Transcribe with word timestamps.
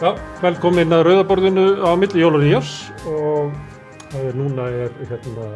Já, 0.00 0.14
velkomin 0.40 0.94
að 0.96 1.02
Rauðaborðinu 1.04 1.62
á 1.84 1.92
milli 1.92 2.22
jólun 2.22 2.46
í 2.46 2.54
Jós 2.54 2.70
og 3.04 3.50
er 4.16 4.32
núna 4.32 4.64
er 4.72 4.94
hérna 5.10 5.48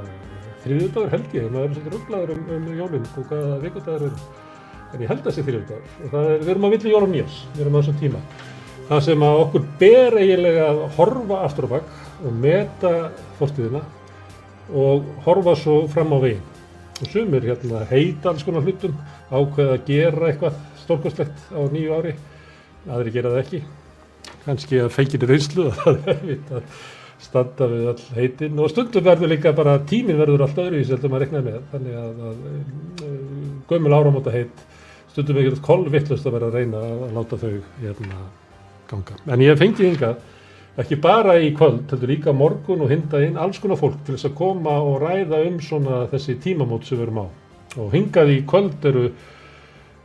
þriðjöldagur 0.60 1.12
held 1.14 1.36
ég, 1.38 1.44
maður 1.48 1.62
er 1.64 1.70
svolítið 1.78 1.94
rugglaður 1.94 2.32
um, 2.34 2.42
um 2.52 2.66
jólun 2.76 3.06
og 3.06 3.30
hvaða 3.30 3.54
vikuldagur 3.62 4.02
er, 4.10 4.18
en 4.90 4.98
ég 5.00 5.08
held 5.08 5.22
að 5.22 5.30
það 5.30 5.36
sé 5.38 5.44
þriðjöldagur 5.46 5.94
og 5.94 6.12
það 6.12 6.28
er, 6.28 6.42
við 6.42 6.50
erum 6.52 6.66
á 6.68 6.72
milli 6.74 6.92
jólun 6.92 7.14
í 7.16 7.22
Jós, 7.22 7.38
við 7.54 7.62
erum 7.64 7.72
á 7.72 7.78
þessum 7.78 7.96
tíma. 8.02 8.20
Það 8.90 9.00
sem 9.06 9.24
að 9.24 9.40
okkur 9.46 9.64
ber 9.80 10.16
eiginlega 10.20 10.66
að 10.66 10.82
horfa 10.98 11.38
aftur 11.46 11.64
á 11.64 11.72
bakk 11.72 11.94
og 12.20 12.34
meta 12.42 12.90
fórstíðina 13.38 13.80
og 14.82 15.06
horfa 15.24 15.54
svo 15.62 15.78
fram 15.94 16.12
á 16.12 16.18
veginn. 16.20 16.44
Og 16.98 17.08
sumir 17.14 17.48
hérna 17.48 17.80
heita 17.88 18.28
alls 18.34 18.44
konar 18.44 18.68
hlutum, 18.68 18.92
ákveða 19.32 19.78
að 19.78 19.88
gera 19.88 20.28
eitthvað 20.28 20.60
stórkostlegt 20.82 21.48
á 21.48 21.64
nýju 21.64 21.96
ári, 21.96 22.14
aðri 22.92 23.16
gera 23.16 23.32
það 23.32 23.42
ekki 23.46 23.62
kannski 24.44 24.82
að 24.84 24.92
fenginni 24.94 25.30
reynslu 25.30 25.70
að 25.70 25.74
það 25.80 25.96
er 25.96 26.14
erfitt 26.14 26.54
að 26.58 26.78
standa 27.24 27.68
við 27.70 27.88
all 27.88 28.06
heitin 28.18 28.60
og 28.60 28.70
stundum 28.72 29.04
verður 29.06 29.32
líka 29.32 29.54
bara 29.56 29.78
tímin 29.88 30.18
verður 30.20 30.44
allt 30.44 30.60
öðru 30.60 30.82
í 30.82 30.86
sem 30.88 31.04
maður 31.06 31.24
reknaði 31.24 31.50
með 31.50 31.60
þannig 31.72 31.98
að, 32.00 32.22
að, 32.28 32.40
að 33.08 33.18
gömul 33.70 33.94
áramóta 33.96 34.34
heit 34.34 34.64
stundum 35.14 35.38
ekki 35.38 35.52
alltaf 35.52 35.66
kolvittlust 35.68 36.26
að 36.26 36.36
vera 36.36 36.48
að 36.50 36.56
reyna 36.58 36.80
að 36.84 37.12
láta 37.14 37.38
þau 37.38 37.52
hérna 37.80 38.24
ganga. 38.90 39.18
En 39.30 39.44
ég 39.44 39.58
fengi 39.60 39.86
ynga 39.88 40.14
ekki 40.82 40.98
bara 40.98 41.36
í 41.38 41.52
kvöld, 41.54 41.86
heldur 41.92 42.10
líka 42.10 42.34
morgun 42.34 42.82
og 42.82 42.90
hinda 42.90 43.20
inn 43.22 43.38
alls 43.38 43.60
konar 43.62 43.78
fólk 43.78 44.00
til 44.02 44.16
þess 44.16 44.26
að 44.26 44.36
koma 44.40 44.74
og 44.82 44.98
ræða 45.04 45.44
um 45.46 45.60
svona 45.62 46.02
þessi 46.10 46.34
tímamót 46.42 46.88
sem 46.88 46.98
við 46.98 47.06
erum 47.06 47.22
á. 47.22 47.26
Og 47.78 47.94
hingað 47.94 48.32
í 48.34 48.40
kvöld 48.48 48.88
eru 48.90 49.04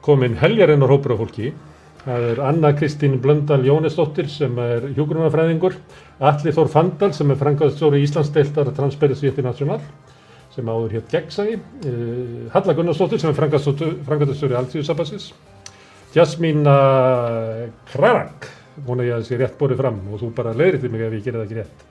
komin 0.06 0.38
heljarinnar 0.40 0.94
hópur 0.94 1.16
af 1.16 1.24
fólki 1.24 1.52
Það 2.00 2.26
er 2.30 2.40
Anna 2.48 2.70
Kristín 2.78 3.18
Blöndal 3.20 3.66
Jónesdóttir 3.68 4.30
sem 4.32 4.56
er 4.64 4.86
hjógrunarfræðingur, 4.96 5.76
Alli 6.24 6.54
Þór 6.56 6.70
Fandal 6.72 7.12
sem 7.16 7.34
er 7.34 7.40
frangaðstóri 7.42 8.00
Íslandsdeiltar 8.06 8.72
Transparency 8.78 9.28
International 9.28 9.82
sem 10.54 10.72
áður 10.72 10.96
hér 10.96 11.04
gegnsægi, 11.12 11.58
uh, 11.60 12.48
Halla 12.56 12.76
Gunnarsdóttir 12.78 13.22
sem 13.22 13.34
er 13.34 13.38
frangaðstóri 13.38 14.58
Alþjóðsabassis, 14.62 15.30
Jasmína 16.16 16.78
Krarak, 17.92 18.50
hún 18.88 19.04
er 19.04 19.12
ég 19.12 19.20
að 19.20 19.28
sé 19.28 19.40
rétt 19.40 19.60
borðið 19.60 19.84
fram 19.84 20.02
og 20.08 20.24
þú 20.24 20.32
bara 20.40 20.56
leiðrið 20.58 20.88
til 20.88 20.96
mig 20.96 21.06
ef 21.06 21.16
ég 21.20 21.28
gerir 21.28 21.42
það 21.42 21.46
ekki 21.46 21.60
rétt. 21.60 21.86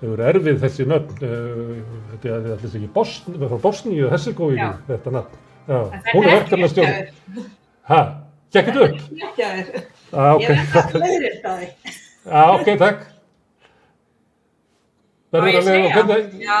Þau 0.00 0.10
eru 0.10 0.28
erfið 0.32 0.60
þessi 0.64 0.88
nöfn, 0.90 1.20
uh, 1.20 2.04
þetta 2.14 2.32
er 2.32 2.52
alltaf 2.56 2.78
ekki 2.80 2.92
Bosn, 2.96 3.40
frá 3.44 3.58
Bosníu 3.68 4.08
og 4.08 4.14
Hesselgóinu 4.16 4.74
þetta 4.88 5.18
nöfn. 5.20 5.40
Já, 5.68 5.80
hún 6.10 6.22
er 6.24 6.38
verkefna 6.40 6.72
stjórn. 6.72 8.22
Hæ? 8.54 8.60
Gekkit 8.60 8.78
upp? 8.84 9.00
Ekki 9.28 9.44
að 9.44 9.58
þér. 9.58 9.82
Ég 10.40 10.52
er 10.52 10.62
alltaf 10.62 10.94
leiðir 11.02 11.36
það 11.42 11.60
þig. 11.64 11.98
Já, 12.24 12.42
ok, 12.54 12.70
takk. 12.84 13.02
Verður 15.34 15.58
að 15.58 15.66
lega, 15.66 15.86
hvernig, 15.90 16.34
já, 16.44 16.52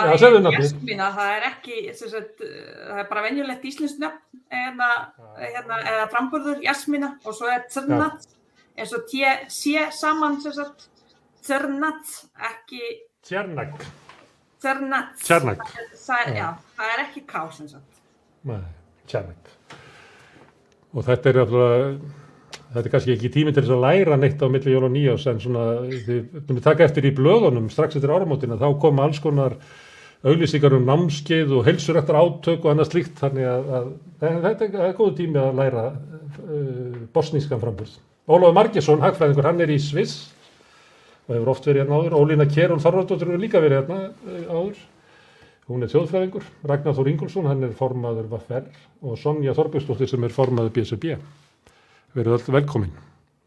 það 1.14 1.28
er 1.30 1.44
ekki, 1.46 1.76
sagt, 1.94 2.40
það 2.42 3.02
er 3.04 3.10
bara 3.12 3.22
venjulegt 3.28 3.66
íslensk 3.70 4.00
nafn 4.02 4.40
eða, 4.50 4.88
hérna, 5.38 5.78
eða 5.92 6.08
framburður 6.10 6.64
Jasmína 6.64 7.12
og 7.22 7.36
svo 7.38 7.52
er 7.54 7.62
Tsernat, 7.68 8.26
eins 8.74 8.96
og 8.98 9.14
sé 9.54 9.84
saman, 9.94 10.40
sagt, 10.42 10.88
Tsernat, 11.44 12.16
ekki... 12.50 12.82
Tsernat. 13.22 13.86
Tjernak. 14.64 15.64
Það, 15.92 16.30
já, 16.38 16.46
það 16.78 16.92
er 16.94 17.02
ekki 17.04 17.22
ká, 17.28 17.42
sem 17.52 17.68
sagt. 17.68 18.02
Nei, 18.48 18.62
Tjernak. 19.10 19.53
Og 20.94 21.02
þetta 21.02 21.30
er 21.30 21.40
alltaf, 21.42 22.12
þetta 22.74 22.84
er 22.84 22.92
kannski 22.92 23.14
ekki 23.16 23.30
tími 23.34 23.54
til 23.54 23.64
þess 23.64 23.74
að 23.74 23.82
læra 23.82 24.18
neitt 24.18 24.42
á 24.42 24.46
milli 24.50 24.74
jól 24.74 24.86
og 24.86 24.92
nýjás 24.94 25.26
en 25.30 25.40
svona, 25.42 25.64
þið 25.90 26.52
að 26.54 26.62
taka 26.66 26.86
eftir 26.86 27.08
í 27.08 27.14
blöðunum 27.16 27.66
strax 27.72 27.98
eftir 27.98 28.14
áramótina, 28.14 28.58
þá 28.60 28.68
koma 28.82 29.08
alls 29.08 29.18
konar 29.22 29.58
auglýsingar 30.24 30.76
um 30.78 30.86
námskeið 30.88 31.52
og 31.58 31.66
helsurættar 31.66 32.16
átök 32.16 32.64
og 32.64 32.70
annað 32.72 32.92
slíkt, 32.92 33.18
þannig 33.20 33.48
að, 33.50 33.66
að, 33.78 33.90
að 34.24 34.46
þetta 34.46 34.86
er 34.86 34.96
góðu 34.96 35.16
tími 35.18 35.42
að 35.42 35.58
læra 35.60 35.84
uh, 35.90 37.02
bosnískan 37.12 37.60
framburð. 37.60 37.98
Ólafur 38.24 38.56
Margesson, 38.56 39.02
hagfræðingur, 39.04 39.50
hann 39.50 39.60
er 39.60 39.74
í 39.74 39.76
Sviss 39.82 40.30
og 41.26 41.34
hefur 41.34 41.52
oft 41.52 41.68
verið 41.68 41.84
hérna 41.84 41.98
áður, 42.00 42.16
Ólína 42.22 42.46
Kjærún 42.48 42.80
Þorvaldóttur 42.80 43.34
hefur 43.34 43.42
líka 43.42 43.60
verið 43.64 43.82
hérna 43.82 44.00
uh, 44.08 44.46
áður. 44.48 44.82
Hún 45.64 45.80
er 45.80 45.88
þjóðfræðingur, 45.88 46.44
Ragnar 46.68 46.92
Þór 46.98 47.08
Ingolson, 47.08 47.46
hann 47.48 47.64
er 47.64 47.70
formaður 47.78 48.26
Vaffer 48.34 48.66
og 49.00 49.16
Sonja 49.16 49.54
Þorbjörnsdóttir 49.56 50.10
sem 50.10 50.26
er 50.26 50.34
formaður 50.34 50.74
BSB. 50.76 51.14
Erum 52.14 52.36
öll 52.36 52.52
velkomin 52.58 52.92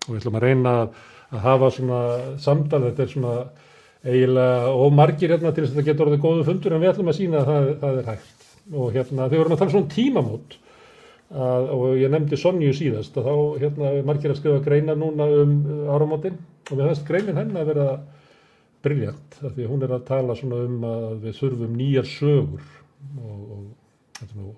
og 0.07 0.09
við 0.09 0.21
ætlum 0.23 0.37
að 0.39 0.45
reyna 0.47 0.73
að 0.81 1.43
hafa 1.43 1.69
svona 1.75 1.99
samtal, 2.41 2.81
þetta 2.87 3.03
er 3.03 3.11
svona 3.11 3.35
eiginlega 4.07 4.73
ómargir 4.73 5.35
hérna 5.35 5.51
til 5.51 5.65
þess 5.65 5.75
að 5.75 5.77
þetta 5.77 5.91
getur 5.91 6.07
orðið 6.07 6.23
góðu 6.25 6.47
fundur 6.47 6.75
en 6.75 6.83
við 6.83 6.91
ætlum 6.93 7.11
að 7.11 7.17
sína 7.19 7.41
að 7.43 7.51
það, 7.51 7.69
það 7.83 8.01
er 8.01 8.09
hægt. 8.11 8.49
Og 8.73 8.97
hérna 8.97 9.27
þegar 9.27 9.35
við 9.35 9.43
erum 9.43 9.55
að 9.55 9.61
tala 9.61 9.75
svona 9.75 9.93
tímamót 9.93 10.57
að, 11.27 11.71
og 11.77 11.87
ég 12.01 12.13
nefndi 12.13 12.39
Sonju 12.41 12.73
síðast 12.75 13.17
að 13.19 13.29
þá 13.29 13.35
hérna 13.61 13.95
margir 14.07 14.33
að 14.33 14.39
skrifa 14.41 14.65
greina 14.65 14.97
núna 14.97 15.27
um 15.43 15.57
áramótin 15.93 16.39
og 16.71 16.73
við 16.79 16.87
höfum 16.87 17.09
greinin 17.11 17.41
henn 17.43 17.59
að 17.59 17.73
vera 17.75 17.89
briljant 18.87 19.41
því 19.43 19.67
hún 19.69 19.83
er 19.85 19.97
að 19.97 20.07
tala 20.07 20.37
svona 20.39 20.63
um 20.65 20.87
að 20.87 21.09
við 21.25 21.41
þurfum 21.41 21.75
nýjar 21.77 22.07
sögur 22.09 22.63
og, 23.21 23.43
og 23.57 23.67
þetta 24.21 24.39
nú 24.39 24.55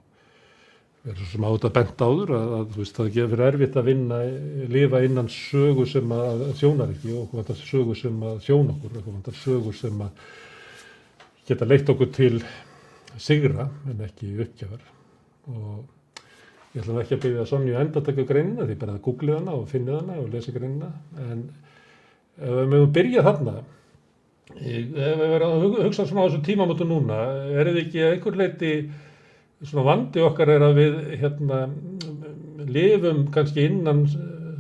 er 1.07 1.16
svo 1.16 1.28
sem 1.31 1.45
átt 1.47 1.66
að 1.67 1.75
benda 1.78 2.07
áður 2.09 2.34
að, 2.35 2.53
að 2.57 2.73
veist, 2.75 2.97
það 2.97 3.12
gefur 3.16 3.44
erfitt 3.45 3.78
að 3.79 3.88
vinna, 3.88 4.18
lifa 4.72 5.01
innan 5.06 5.29
sögu 5.31 5.85
sem 5.88 6.12
að 6.12 6.44
þjónar 6.59 6.91
ekki 6.94 7.13
og 7.16 7.31
hvað 7.31 7.53
sögu 7.62 7.95
sem 7.97 8.25
að 8.29 8.41
þjón 8.47 8.73
okkur, 8.75 8.97
hvað 9.06 9.39
sögu 9.39 9.75
sem 9.79 10.03
að 10.03 10.25
geta 11.47 11.69
leitt 11.69 11.89
okkur 11.89 12.12
til 12.13 12.34
sigra 13.19 13.69
en 13.89 14.03
ekki 14.06 14.35
uppgjafar. 14.44 14.84
Og 15.50 16.75
ég 16.75 16.84
ætla 16.84 17.01
ekki 17.01 17.18
að 17.18 17.23
byggja 17.25 17.47
Sonju 17.50 17.79
enda 17.79 18.01
að 18.01 18.12
taka 18.12 18.28
greinina 18.29 18.68
því 18.68 18.78
bara 18.84 18.97
að 18.97 19.03
googla 19.07 19.39
hana 19.39 19.56
og 19.57 19.68
finna 19.72 20.01
hana 20.01 20.19
og 20.22 20.29
lesa 20.34 20.53
greinina 20.53 20.91
en 21.23 21.47
ef 22.39 22.53
við 22.59 22.73
mögum 22.75 22.91
byrja 23.00 23.25
þarna 23.25 23.56
ef 24.58 24.96
við 24.96 25.22
verðum 25.22 25.54
að 25.78 25.84
hugsa 25.86 26.06
svona 26.08 26.26
á 26.26 26.28
þessu 26.28 26.42
tímamötu 26.48 26.88
núna 26.88 27.20
er 27.54 27.70
þið 27.70 27.84
ekki 27.84 28.02
að 28.04 28.16
einhver 28.16 28.40
leiti 28.40 28.72
svona 29.62 29.86
vandi 29.86 30.24
okkar 30.24 30.54
er 30.56 30.66
að 30.66 30.80
við 30.80 30.98
hérna 31.22 31.62
lifum 32.70 33.28
kannski 33.34 33.68
innan 33.68 34.04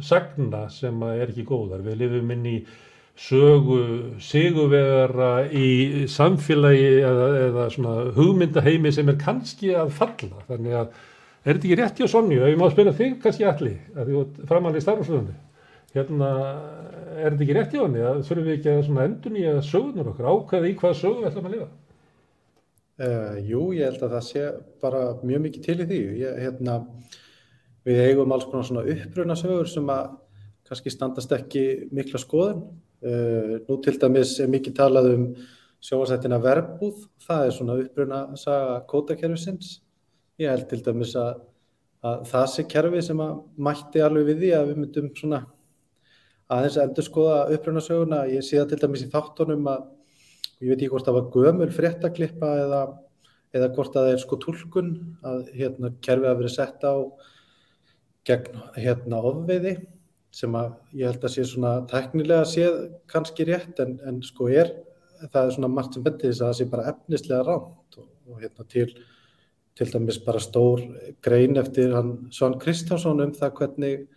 sagna 0.03 0.67
sem 0.71 1.01
er 1.09 1.27
ekki 1.27 1.47
góðar. 1.47 1.83
Við 1.83 1.99
lifum 2.03 2.31
inn 2.35 2.45
í 2.47 2.55
sögu 3.19 3.79
siguvegara 4.23 5.49
í 5.51 6.05
samfélagi 6.07 6.89
eða, 7.03 7.27
eða 7.49 7.67
svona 7.73 7.95
hugmyndaheimi 8.15 8.93
sem 8.95 9.11
er 9.11 9.19
kannski 9.19 9.73
að 9.75 9.91
falla. 9.97 10.45
Þannig 10.47 10.77
að 10.79 10.87
er 11.43 11.57
þetta 11.57 11.67
ekki 11.67 11.79
rétt 11.81 11.99
hjá 11.99 12.11
Sonju? 12.13 12.39
Ef 12.43 12.53
ég 12.53 12.61
má 12.61 12.69
spila 12.71 12.95
þig 12.95 13.19
kannski 13.23 13.47
allir 13.47 13.77
að 13.95 14.11
því 14.11 14.47
framann 14.47 14.79
í 14.79 14.83
starfsflöðunni 14.83 15.37
hérna 15.95 16.31
er 17.19 17.33
þetta 17.33 17.45
ekki 17.45 17.55
rétt 17.57 17.75
hjá 17.75 17.83
henni 17.83 18.01
að 18.05 18.23
þurfum 18.27 18.47
við 18.47 18.57
ekki 18.57 18.73
að 18.73 19.03
endur 19.05 19.35
nýja 19.35 19.53
sögunar 19.65 20.11
okkar 20.13 20.29
ákveða 20.29 20.69
í 20.69 20.75
hvaða 20.79 20.99
sögu 21.01 21.21
við 21.21 21.29
ætlum 21.31 21.49
að 21.49 21.55
lifa 21.57 21.69
Uh, 22.99 23.37
jú, 23.47 23.69
ég 23.71 23.87
held 23.87 24.01
að 24.03 24.13
það 24.17 24.23
sé 24.27 24.41
bara 24.83 25.01
mjög 25.23 25.43
mikið 25.45 25.61
til 25.63 25.75
í 25.77 25.85
því. 25.87 25.99
Ég, 26.19 26.39
hérna, 26.43 26.73
við 27.87 27.99
eigum 28.09 28.33
alls 28.35 28.47
konar 28.49 28.65
svona 28.67 28.83
upprunasögur 28.91 29.69
sem 29.71 29.87
að 29.93 30.17
kannski 30.67 30.91
standast 30.91 31.31
ekki 31.37 31.63
mikla 31.95 32.19
skoðun. 32.19 32.65
Uh, 32.99 33.53
nú 33.69 33.77
til 33.85 33.95
dæmis 34.01 34.33
er 34.43 34.51
mikið 34.51 34.75
talað 34.81 35.07
um 35.13 35.23
sjóasættina 35.79 36.41
verbúð. 36.43 37.05
Það 37.23 37.45
er 37.45 37.55
svona 37.55 37.77
upprunasaga 37.85 38.75
kótakerfisins. 38.91 39.77
Ég 40.43 40.51
held 40.51 40.67
til 40.67 40.83
dæmis 40.83 41.15
að, 41.15 41.39
að 42.03 42.27
það 42.33 42.51
sé 42.51 42.67
kerfi 42.75 43.05
sem 43.07 43.23
að 43.23 43.39
mætti 43.69 44.03
alveg 44.03 44.33
við 44.33 44.43
því 44.43 44.51
að 44.57 44.73
við 44.73 44.83
myndum 44.83 45.09
svona 45.15 45.45
aðeins 46.49 46.77
að 46.77 46.87
endur 46.87 47.07
skoða 47.07 47.37
upprunasöguna. 47.55 48.23
Ég 48.31 48.45
sé 48.45 48.57
það 48.57 48.71
til 48.71 48.81
dæmis 48.83 49.05
í 49.05 49.11
þáttunum 49.13 49.69
að 49.69 49.85
ég 50.59 50.71
veit 50.71 50.79
ekki 50.79 50.91
hvort 50.93 51.07
það 51.07 51.19
var 51.19 51.29
gömul 51.35 51.69
fréttaklippa 51.75 52.49
eða, 52.63 52.81
eða 53.55 53.69
hvort 53.75 53.95
það 53.95 54.11
er 54.13 54.23
sko 54.23 54.39
tólkun 54.43 54.91
að 55.29 55.53
hérna 55.55 55.93
kerfið 56.05 56.31
að 56.31 56.41
vera 56.41 56.53
sett 56.55 56.83
á 56.83 56.95
gegn 58.27 58.59
hérna 58.75 59.21
ofveiði 59.29 59.77
sem 60.35 60.55
að 60.57 60.73
ég 60.99 61.09
held 61.09 61.23
að 61.25 61.33
sé 61.33 61.45
svona 61.47 61.71
teknilega 61.89 62.45
séð 62.45 62.75
kannski 63.09 63.47
rétt 63.49 63.79
en, 63.81 63.95
en 64.05 64.19
sko 64.25 64.49
er 64.51 64.73
það 65.23 65.45
er 65.45 65.55
svona 65.55 65.71
margt 65.73 65.95
sem 65.95 66.03
bendir 66.05 66.29
þess 66.29 66.43
að 66.43 66.51
það 66.51 66.59
sé 66.59 66.67
bara 66.73 66.91
efnislega 66.91 67.45
rámt 67.47 67.97
og, 68.01 68.11
og 68.29 68.43
hérna 68.43 68.67
til 68.69 68.91
til 69.79 69.87
dæmis 69.93 70.19
bara 70.25 70.41
stór 70.43 70.81
grein 71.23 71.57
eftir 71.57 71.93
hann 71.95 72.27
Svon 72.35 72.57
Kristjánsson 72.59 73.23
um 73.23 73.31
það 73.35 73.53
hvernig 73.61 74.07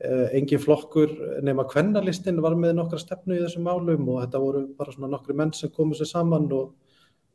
engin 0.00 0.60
flokkur 0.62 1.10
nema 1.44 1.66
kvennalistinn 1.68 2.40
var 2.40 2.56
með 2.56 2.76
nokkra 2.78 3.00
stefnu 3.00 3.36
í 3.36 3.42
þessum 3.42 3.66
málum 3.68 4.06
og 4.08 4.22
þetta 4.22 4.42
voru 4.42 4.62
bara 4.78 4.94
svona 4.94 5.10
nokkru 5.12 5.36
menn 5.36 5.52
sem 5.56 5.72
komu 5.74 5.96
sér 5.96 6.08
saman 6.08 6.46
og, 6.56 6.70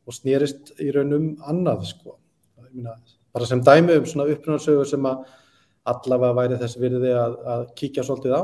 og 0.06 0.16
snýrist 0.16 0.74
í 0.82 0.90
raun 0.94 1.14
um 1.14 1.28
annað 1.46 1.86
sko. 1.92 2.16
Myna, 2.72 2.96
bara 3.34 3.46
sem 3.46 3.62
dæmi 3.62 4.00
um 4.00 4.08
svona 4.10 4.26
upprunarsögur 4.32 4.88
sem 4.90 5.06
að 5.06 5.26
allavega 5.86 6.38
væri 6.40 6.58
þess 6.62 6.80
virði 6.82 7.12
að, 7.14 7.36
að 7.54 7.68
kíkja 7.78 8.06
svolítið 8.06 8.34
á 8.34 8.42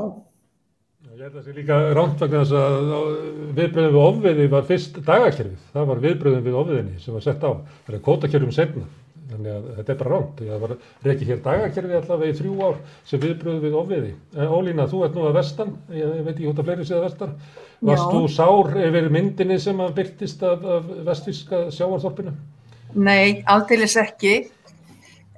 Ég 1.03 1.19
held 1.19 1.33
að 1.33 1.33
það 1.35 1.43
sé 1.45 1.53
líka 1.53 1.77
rámt 1.93 2.21
vegna 2.23 2.39
þess 2.41 2.53
að 2.57 3.09
viðbröðum 3.57 3.91
við 3.93 4.05
ofviði 4.07 4.45
var 4.53 4.63
fyrst 4.69 4.99
dagakerfið. 5.03 5.65
Það 5.73 5.89
var 5.89 5.99
viðbröðum 6.05 6.45
við 6.45 6.55
ofviðinni 6.61 7.01
sem 7.03 7.17
var 7.17 7.25
sett 7.25 7.43
á. 7.43 7.51
Það 7.83 7.97
er 7.97 8.03
kótakerfum 8.07 8.53
setna. 8.55 8.85
Þannig 9.31 9.51
að 9.53 9.67
þetta 9.77 9.93
er 9.93 9.99
bara 9.99 10.13
rámt. 10.13 10.41
Það 10.41 10.63
var 10.63 10.73
reykið 11.07 11.29
hér 11.31 11.43
dagakerfið 11.45 11.97
allavega 11.99 12.33
í 12.33 12.37
þrjú 12.39 12.55
ár 12.67 12.79
sem 13.07 13.21
viðbröðum 13.23 13.63
við 13.63 13.77
ofviði. 13.79 14.09
En 14.35 14.51
Ólína, 14.57 14.87
þú 14.91 15.03
ert 15.07 15.15
nú 15.17 15.27
að 15.27 15.37
vestan. 15.37 15.71
Ég 15.95 16.17
veit 16.17 16.33
ekki 16.33 16.49
hvort 16.49 16.59
að 16.59 16.67
fleiri 16.69 16.87
séða 16.89 17.05
vestar. 17.05 17.31
Varst 17.83 18.03
Já. 18.03 18.11
þú 18.11 18.21
sár 18.31 18.75
yfir 18.83 19.09
myndinni 19.13 19.59
sem 19.59 19.79
að 19.83 19.95
byrtist 19.99 20.43
af, 20.47 20.67
af 20.75 20.91
vestfíska 21.07 21.63
sjávarþorpinu? 21.75 22.35
Nei, 22.93 23.43
aldeilis 23.49 23.95
ekki. 23.97 24.35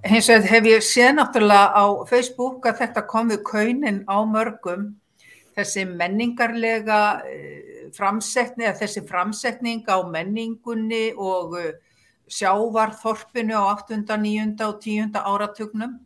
Hins 0.06 0.28
vegar 0.30 0.50
hef 0.52 0.68
ég 0.70 0.84
séð 0.86 1.16
náttúrulega 1.18 1.72
á 1.74 1.86
Facebook 2.10 2.66
að 2.70 2.84
þetta 2.84 3.06
kom 3.10 3.32
við 3.34 3.42
kaunin 3.48 4.04
á 4.06 4.18
mörgum. 4.28 4.92
Þessi 5.56 5.86
menningarlega 5.88 7.00
eh, 7.26 7.90
framsetning, 7.96 8.76
þessi 8.76 9.06
framsetning 9.08 9.86
á 9.88 10.04
menningunni 10.04 11.08
og 11.16 11.56
eh, 11.62 11.74
sjávarþorpinu 12.32 13.56
á 13.58 13.64
8., 13.76 14.04
9. 14.08 14.56
og 14.68 14.80
10. 14.82 15.16
áratugnum. 15.20 16.00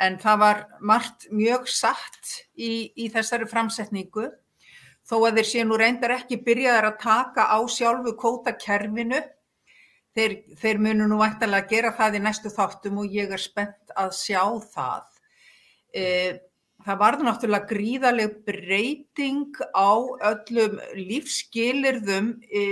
En 0.00 0.16
það 0.18 0.38
var 0.38 0.62
margt 0.80 1.28
mjög 1.30 1.68
satt 1.70 2.32
í, 2.56 2.90
í 2.96 3.10
þessari 3.12 3.46
framsetningu. 3.50 4.30
Þó 5.06 5.16
að 5.26 5.38
þeir 5.38 5.48
sé 5.50 5.66
nú 5.66 5.76
reyndar 5.78 6.16
ekki 6.16 6.40
byrjaðar 6.46 6.92
að 6.92 7.00
taka 7.02 7.46
á 7.50 7.58
sjálfu 7.70 8.14
kótakerfinu 8.18 9.20
Þeir, 10.12 10.34
þeir 10.60 10.80
munu 10.84 11.06
nú 11.08 11.18
væntalega 11.22 11.70
gera 11.70 11.92
það 11.96 12.18
í 12.18 12.20
næstu 12.26 12.50
þáttum 12.52 12.98
og 13.00 13.14
ég 13.16 13.30
er 13.32 13.40
spennt 13.40 13.92
að 13.96 14.10
sjá 14.18 14.42
það. 14.74 15.06
E, 15.88 16.04
það 16.86 17.00
varð 17.02 17.24
náttúrulega 17.26 17.68
gríðaleg 17.70 18.36
breyting 18.46 19.58
á 19.74 19.92
öllum 20.30 20.78
lífskilirðum 20.98 22.32
e, 22.48 22.62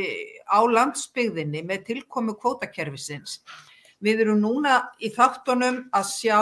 á 0.50 0.60
landsbyggðinni 0.66 1.62
með 1.66 1.84
tilkomu 1.90 2.34
kvótakerfisins. 2.38 3.40
Við 4.00 4.24
erum 4.24 4.40
núna 4.42 4.80
í 4.98 5.12
þáttunum 5.14 5.84
að 5.92 6.06
sjá 6.10 6.40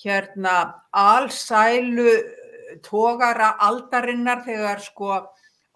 hérna 0.00 0.54
allsælu 0.96 2.14
tógara 2.86 3.56
aldarinnar 3.60 4.44
þegar 4.46 4.80
sko 4.84 5.18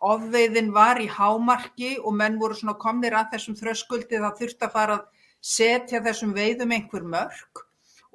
ofveiðin 0.05 0.73
var 0.75 1.01
í 1.01 1.09
hámarki 1.11 1.97
og 2.01 2.15
menn 2.17 2.39
voru 2.41 2.57
svona 2.57 2.77
komnir 2.81 3.17
að 3.17 3.35
þessum 3.35 3.59
þröskuldi 3.59 4.21
það 4.21 4.41
þurfti 4.41 4.67
að 4.69 4.75
fara 4.79 4.99
að 5.01 5.07
setja 5.45 6.01
þessum 6.05 6.35
veiðum 6.37 6.73
einhver 6.77 7.05
mörg 7.05 7.64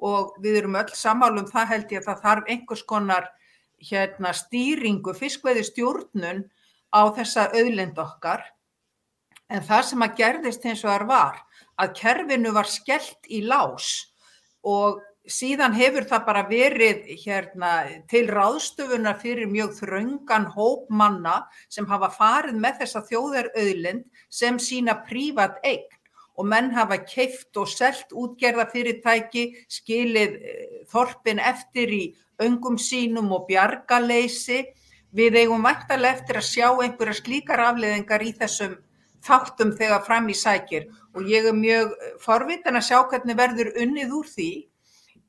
og 0.00 0.36
við 0.42 0.62
erum 0.62 0.78
öll 0.80 0.94
samálum 0.96 1.48
það 1.50 1.70
held 1.74 1.92
ég 1.94 2.00
að 2.02 2.08
það 2.08 2.24
þarf 2.24 2.50
einhvers 2.54 2.84
konar 2.88 3.28
hérna 3.80 4.32
stýringu, 4.36 5.14
fiskveiði 5.16 5.64
stjórnun 5.68 6.42
á 6.92 7.00
þessa 7.16 7.48
auðlind 7.54 7.98
okkar. 8.00 8.42
En 9.50 9.64
það 9.66 9.86
sem 9.90 10.04
að 10.06 10.16
gerðist 10.20 10.66
eins 10.66 10.82
og 10.84 10.92
þar 10.92 11.06
var 11.08 11.38
að 11.80 11.94
kerfinu 11.98 12.52
var 12.54 12.68
skellt 12.70 13.30
í 13.30 13.40
lás 13.46 13.88
og 14.66 15.00
síðan 15.30 15.74
hefur 15.76 16.06
það 16.08 16.26
bara 16.26 16.42
verið 16.48 17.08
hérna, 17.22 17.70
til 18.10 18.26
ráðstöfunar 18.30 19.18
fyrir 19.20 19.48
mjög 19.50 19.76
þröngan 19.78 20.48
hóp 20.54 20.88
manna 20.90 21.44
sem 21.68 21.86
hafa 21.88 22.10
farið 22.14 22.60
með 22.60 22.82
þessa 22.82 23.04
þjóðarauðlind 23.08 24.04
sem 24.28 24.58
sína 24.62 24.96
prívat 25.06 25.60
eign 25.64 25.88
og 26.40 26.48
menn 26.48 26.72
hafa 26.72 27.02
keift 27.04 27.56
og 27.60 27.68
selt 27.68 28.14
útgerða 28.16 28.64
fyrirtæki, 28.72 29.44
skilið 29.68 30.38
þorpin 30.90 31.42
eftir 31.52 31.92
í 31.92 32.04
öngum 32.40 32.78
sínum 32.80 33.28
og 33.36 33.44
bjargaleysi. 33.50 34.62
Við 35.12 35.42
eigum 35.42 35.66
væntalega 35.66 36.16
eftir 36.16 36.38
að 36.40 36.48
sjá 36.48 36.68
einhverja 36.70 37.18
slíkar 37.18 37.60
afleðingar 37.66 38.24
í 38.24 38.32
þessum 38.38 38.78
þáttum 39.26 39.74
þegar 39.76 40.04
fram 40.06 40.28
í 40.32 40.36
sækir 40.38 40.88
og 41.14 41.26
ég 41.28 41.48
er 41.50 41.56
mjög 41.56 41.92
forvitin 42.22 42.78
að 42.78 42.86
sjá 42.88 43.00
hvernig 43.10 43.36
verður 43.36 43.72
unnið 43.82 44.14
úr 44.16 44.28
því 44.30 44.50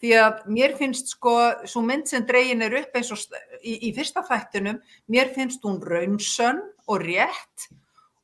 því 0.02 0.14
að 0.18 0.46
mér 0.50 0.76
finnst 0.80 1.12
sko 1.14 1.34
svo 1.70 1.84
mynd 1.86 2.08
sem 2.10 2.24
dregin 2.26 2.64
er 2.66 2.78
upp 2.80 2.96
eins 2.98 3.12
og 3.14 3.22
í, 3.62 3.90
í 3.90 3.92
fyrsta 3.94 4.24
þættinum, 4.26 4.80
mér 5.12 5.34
finnst 5.36 5.66
hún 5.66 5.82
raunsönn 5.84 6.62
og 6.88 7.04
rétt 7.04 7.68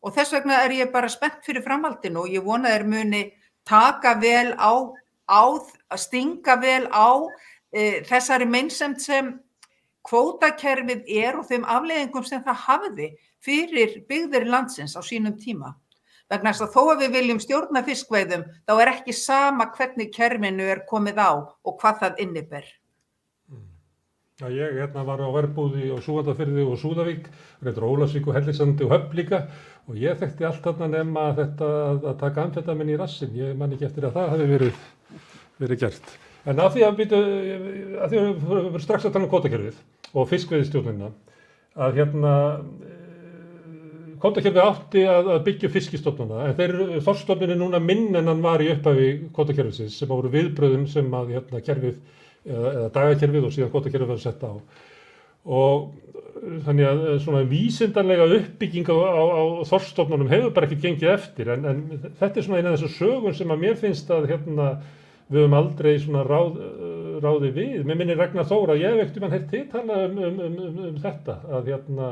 og 0.08 0.16
þess 0.16 0.38
vegna 0.38 0.62
er 0.64 0.76
ég 0.78 0.94
bara 0.94 1.10
spennt 1.12 1.44
fyrir 1.44 1.66
framhaldinu 1.66 2.24
og 2.24 2.32
ég 2.32 2.46
vona 2.46 2.72
þeir 2.72 2.88
muni 2.88 3.24
taka 3.68 4.16
vel 4.22 4.54
á, 4.56 4.72
á 5.28 5.44
stinga 6.00 6.56
vel 6.62 6.88
á 6.88 7.28
e, 7.76 8.04
þessari 8.08 8.48
meinsemt 8.48 9.04
sem 9.04 9.34
kvótakerfið 10.08 11.04
er 11.12 11.36
og 11.36 11.50
þeim 11.50 11.68
afleðingum 11.68 12.24
sem 12.24 12.44
það 12.46 12.64
hafði 12.64 13.10
fyrir 13.44 14.00
byggðir 14.08 14.48
landsins 14.48 14.96
á 14.96 15.04
sínum 15.04 15.36
tíma. 15.36 15.74
Vegna 16.32 16.52
þess 16.52 16.64
að 16.66 16.74
þó 16.76 16.82
að 16.94 17.04
við 17.04 17.14
viljum 17.18 17.40
stjórna 17.44 17.84
fiskveiðum, 17.88 18.48
þá 18.68 18.74
er 18.78 18.92
ekki 18.94 19.16
sama 19.16 19.70
hvernig 19.76 20.12
kerminu 20.16 20.66
er 20.72 20.84
komið 20.88 21.20
á 21.20 21.32
og 21.44 21.78
hvað 21.82 22.02
það 22.04 22.24
inniber. 22.24 22.68
Já, 24.38 24.52
ég 24.54 24.76
hérna 24.78 25.02
var 25.02 25.18
á 25.18 25.34
verbúði 25.34 25.88
og 25.90 26.04
Súandafyrði 26.06 26.62
og 26.70 26.76
Súðavík, 26.78 27.24
reyndar 27.66 27.86
Ólasvík 27.88 28.28
og 28.30 28.36
Hellisandi 28.36 28.86
og 28.86 28.92
Höfn 28.94 29.16
líka 29.18 29.40
og 29.90 29.96
ég 29.98 30.20
þekkti 30.20 30.46
allt 30.46 30.60
þarna 30.62 30.90
nema 30.92 31.24
þetta 31.40 31.70
að, 31.88 32.06
taka 32.20 32.44
amfetamin 32.44 32.92
í 32.94 33.00
rassin. 33.00 33.32
Ég 33.34 33.56
man 33.58 33.74
ekki 33.74 33.88
eftir 33.88 34.06
að 34.06 34.20
það 34.20 34.30
hefði 34.36 34.50
verið, 34.52 34.84
verið 35.64 35.82
gert. 35.82 36.12
En 36.46 36.62
að 36.62 36.70
því 36.76 36.86
að, 36.86 37.02
við 37.02 37.16
verðum 38.52 38.78
strax 38.84 39.08
að 39.10 39.16
tala 39.16 39.26
um 39.26 39.32
kótakerfið 39.32 39.82
og 40.14 40.30
fiskveiðistjórnina, 40.30 41.10
að 41.88 41.98
hérna 41.98 42.36
kvotakerfið 44.22 44.62
átti 44.68 45.08
að, 45.16 45.32
að 45.34 45.42
byggja 45.50 45.74
fiskistofnuna 45.80 46.46
en 46.46 46.56
þeir 46.62 47.02
þorstofnun 47.10 47.56
er 47.56 47.60
núna 47.64 47.82
minn 47.82 48.14
en 48.14 48.30
hann 48.30 48.46
var 48.46 48.62
í 48.62 48.70
upphafi 48.76 49.10
kvotakerfisins 49.34 49.98
sem 49.98 50.14
voru 50.14 50.30
viðbröðum 50.34 50.86
sem 50.94 51.10
að 51.18 51.34
hérna, 51.40 51.66
kerfið 51.66 51.98
eða, 52.48 52.74
eða 52.74 52.92
dagakerfið 52.98 53.48
og 53.48 53.56
síðan 53.56 53.74
kvotakerfið 53.74 54.14
var 54.14 54.22
sett 54.24 54.46
á 54.48 54.52
og 55.48 55.94
þannig 56.66 56.88
að 56.88 57.02
svona 57.24 57.42
vísindarlega 57.50 58.28
uppbygging 58.38 58.90
á, 58.92 58.96
á, 58.96 59.24
á 59.32 59.44
þorstofnunum 59.70 60.30
hefur 60.32 60.54
bara 60.56 60.68
ekki 60.68 60.80
gengið 60.84 61.14
eftir 61.14 61.52
en, 61.56 61.66
en 61.66 61.84
þetta 62.20 62.40
er 62.40 62.46
svona 62.46 62.62
eina 62.62 62.74
af 62.74 62.80
þessu 62.80 62.94
sögun 62.98 63.38
sem 63.38 63.54
að 63.54 63.64
mér 63.64 63.78
finnst 63.80 64.12
að 64.14 64.30
hérna 64.32 64.70
við 65.28 65.42
höfum 65.42 65.58
aldrei 65.58 65.94
svona 66.00 66.24
ráð, 66.24 66.60
ráði 67.24 67.50
við. 67.56 67.80
Mér 67.84 67.98
minnir 68.00 68.20
Ragnar 68.20 68.48
Þóra, 68.48 68.78
ég 68.80 69.02
ekkert 69.02 69.18
um 69.20 69.26
hann 69.28 69.34
heilt 69.36 69.72
tala 69.74 69.98
um, 70.06 70.20
um, 70.24 70.38
um, 70.46 70.78
um 70.88 71.00
þetta 71.04 71.40
að 71.58 71.72
hérna 71.74 72.12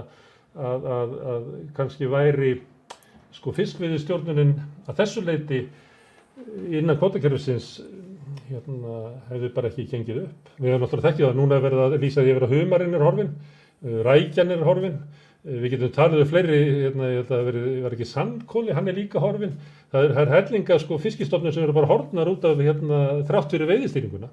að, 0.56 0.89
að, 0.98 1.15
að 1.34 1.48
kannski 1.77 2.10
væri 2.12 2.54
sko 3.36 3.54
fiskveiðistjórnunin 3.56 4.56
að 4.88 5.00
þessu 5.00 5.24
leiti 5.25 5.62
innan 6.75 7.00
kvotakerfisins 7.00 7.77
hérna, 8.50 8.96
hefði 9.30 9.52
bara 9.56 9.70
ekki 9.72 9.86
gengið 9.92 10.24
upp. 10.24 10.50
Við 10.58 10.72
hefum 10.72 10.86
náttúrulega 10.86 11.12
þekkið 11.12 11.28
að 11.30 11.38
núna 11.40 11.58
er 11.58 11.64
verið 11.66 11.84
að 11.86 11.96
lýsa 12.04 12.25
því 12.25 12.36
að 12.36 12.56
humarinn 12.56 12.98
er 12.98 13.06
horfin, 13.06 13.32
rækjan 14.06 14.56
er 14.56 14.66
horfin, 14.66 14.98
við 15.46 15.75
getum 15.75 15.94
talið 15.94 16.24
um 16.24 16.32
fleiri, 16.32 16.60
hérna, 16.86 17.12
það 17.30 17.46
veri, 17.50 17.64
var 17.84 17.96
ekki 17.98 18.10
sandkóli, 18.10 18.74
hann 18.74 18.90
er 18.90 18.98
líka 18.98 19.22
horfin. 19.22 19.54
Það 19.94 20.08
er, 20.08 20.18
er 20.24 20.34
hellinga 20.34 20.80
sko 20.82 20.98
fiskistofnun 21.02 21.54
sem 21.54 21.66
eru 21.66 21.75
bara 21.78 21.90
horfnar 21.92 22.32
út 22.32 22.48
af 22.50 22.62
hérna, 22.62 23.02
þrátt 23.30 23.54
fyrir 23.54 23.70
veiðistýringuna. 23.70 24.32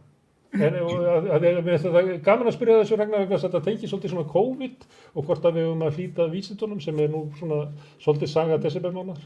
En 0.53 0.75
að, 0.77 0.91
að, 1.09 1.29
að, 1.33 1.69
það 1.81 1.95
er 2.03 2.19
gaman 2.25 2.51
að 2.51 2.57
spyrja 2.59 2.81
þessu 2.83 2.97
regna 3.01 3.23
vegna 3.23 3.39
að 3.39 3.45
þetta 3.47 3.61
tengir 3.65 3.89
svolítið 3.89 4.13
svona 4.13 4.33
COVID 4.33 4.83
og 5.17 5.25
hvort 5.25 5.47
að 5.49 5.55
við 5.57 5.65
höfum 5.65 5.85
að 5.87 5.97
hlýta 5.97 6.27
vísindunum 6.29 6.83
sem 6.85 6.99
er 7.01 7.09
nú 7.09 7.23
svona 7.39 7.61
svolítið 8.03 8.33
saga 8.35 8.59
desembermánar. 8.61 9.23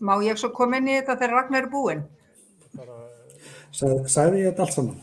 Má 0.00 0.14
ég 0.24 0.40
svo 0.40 0.48
koma 0.56 0.80
inn 0.80 0.88
í 0.88 0.96
þetta 0.96 1.18
þegar 1.20 1.36
Ragnar 1.36 1.66
er 1.66 1.68
búinn? 1.72 2.06
Sæ- 3.72 4.06
Sagði 4.10 4.42
ég 4.44 4.50
þetta 4.52 4.64
allt 4.66 4.76
saman? 4.76 4.98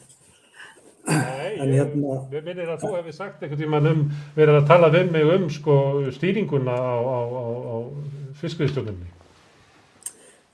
Nei, 1.08 1.54
En 1.64 1.70
hérna- 1.72 2.18
við 2.32 2.44
minnir 2.44 2.68
að 2.74 2.82
þú 2.84 2.90
hefði 2.98 3.14
sagt 3.16 3.44
einhvern 3.44 3.62
tímann 3.62 3.88
um, 3.88 4.02
verið 4.36 4.58
að 4.60 4.66
tala 4.68 4.90
við 4.92 5.12
mig 5.14 5.30
um 5.38 5.46
sko 5.50 5.76
stýringuna 6.12 6.74
á, 6.76 6.96
á, 7.00 7.20
á, 7.32 7.44
á 7.48 7.76
fiskviðstjóninni. 8.42 9.08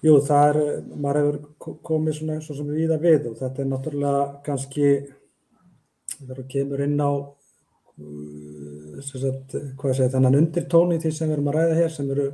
Jú, 0.03 0.17
það 0.27 0.49
er, 0.51 0.59
maður 0.99 1.19
hefur 1.21 1.37
ko- 1.63 1.77
komið 1.89 2.17
svona 2.19 2.37
svo 2.43 2.55
sem 2.59 2.69
víða 2.69 2.99
við 3.01 3.29
og 3.31 3.37
þetta 3.39 3.63
er 3.63 3.69
náttúrulega 3.71 4.23
kannski 4.45 4.87
þegar 6.19 6.37
þú 6.43 6.45
kemur 6.53 6.83
inn 6.85 6.99
á 7.01 7.11
uh, 7.13 9.01
sem 9.01 9.21
sagt, 9.23 9.55
hvað 9.79 9.95
segir, 9.97 10.11
þennan 10.13 10.37
undirtóni 10.43 10.99
því 11.01 11.11
sem 11.17 11.29
við 11.31 11.37
erum 11.39 11.49
að 11.51 11.57
ræða 11.57 11.79
hér 11.81 11.93
sem 11.97 12.11
eru 12.13 12.27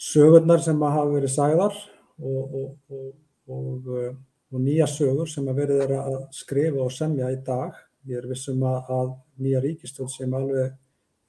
sögurnar 0.00 0.62
sem 0.64 0.80
hafa 0.82 1.04
verið 1.12 1.34
sagðar 1.36 1.76
og, 2.22 2.54
og, 2.54 2.68
og, 2.88 3.12
og, 3.50 3.92
uh, 3.98 4.10
og 4.50 4.62
nýja 4.64 4.88
sögur 4.90 5.28
sem 5.30 5.46
að 5.50 5.62
verið 5.62 5.84
er 5.86 5.96
að 6.00 6.18
skrifa 6.34 6.82
og 6.84 6.92
semja 6.94 7.30
í 7.30 7.38
dag. 7.46 7.76
Ég 8.08 8.18
er 8.18 8.28
vissum 8.30 8.62
að, 8.66 8.90
að 8.96 9.10
nýja 9.44 9.62
ríkistjóð 9.62 10.10
sem 10.14 10.34
alveg 10.34 10.72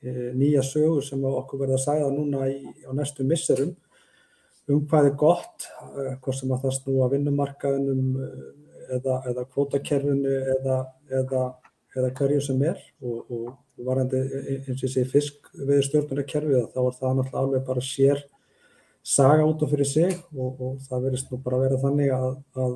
e, 0.01 0.32
nýja 0.38 0.63
sögur 0.66 1.06
sem 1.06 1.24
okkur 1.28 1.62
verða 1.66 1.78
að 1.78 1.86
sagða 1.86 2.12
núna 2.16 2.48
í, 2.50 2.60
á 2.88 2.92
næstu 2.98 3.28
misserum 3.28 3.75
um 4.72 4.86
hvað 4.88 5.10
er 5.10 5.18
gott, 5.20 5.68
eh, 5.98 6.13
hvort 6.22 6.38
sem 6.38 6.51
að 6.54 6.66
það 6.66 6.75
snúa 6.78 7.10
vinnumarkaðunum 7.12 8.12
eh, 8.24 8.44
eða, 8.98 9.18
eða 9.32 9.46
kvótakerfinu 9.54 10.36
eða, 10.56 10.78
eða, 11.20 11.44
eða 11.96 12.12
hverju 12.20 12.44
sem 12.46 12.62
er 12.68 12.80
og, 13.01 13.32
og 13.32 13.86
varandi 13.88 14.22
eins 14.22 14.78
og 14.78 14.86
ég 14.86 14.94
segi 14.94 15.10
fisk 15.10 15.50
við 15.56 15.84
stjórnarkerfið 15.88 16.70
þá 16.74 16.80
er 16.84 16.98
það 17.00 17.18
náttúrulega 17.18 17.44
alveg 17.44 17.66
bara 17.68 17.86
sér 17.86 18.24
saga 19.03 19.46
út 19.46 19.63
af 19.63 19.70
fyrir 19.72 19.88
sig 19.88 20.13
og, 20.38 20.62
og 20.62 20.79
það 20.86 21.03
verðist 21.08 21.31
nú 21.31 21.38
bara 21.41 21.58
að 21.58 21.63
vera 21.65 21.81
þannig 21.81 22.10
að, 22.15 22.36
að, 22.65 22.75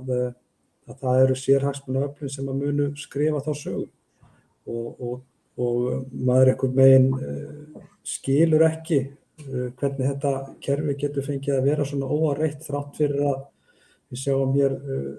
að 0.89 0.95
það 1.03 1.15
eru 1.25 1.35
sérhagsmuna 1.41 2.05
öflin 2.07 2.33
sem 2.33 2.49
að 2.49 2.61
munu 2.63 2.85
skrifa 2.97 3.43
þá 3.45 3.53
sögum 3.59 3.91
og, 4.65 4.87
og, 5.05 5.15
og 5.61 5.75
maður 6.11 6.49
eitthvað 6.51 6.77
megin 6.79 7.07
uh, 7.13 7.83
skilur 8.05 8.63
ekki 8.65 8.99
uh, 9.05 9.67
hvernig 9.77 10.09
þetta 10.09 10.31
kerfi 10.65 10.93
getur 11.05 11.27
fengið 11.27 11.57
að 11.59 11.67
vera 11.69 11.85
svona 11.85 12.09
óareitt 12.09 12.61
þrátt 12.65 12.93
fyrir 12.97 13.21
að 13.29 13.39
við 14.09 14.17
sjáum 14.23 14.57
hér 14.57 14.73
uh, 14.73 15.15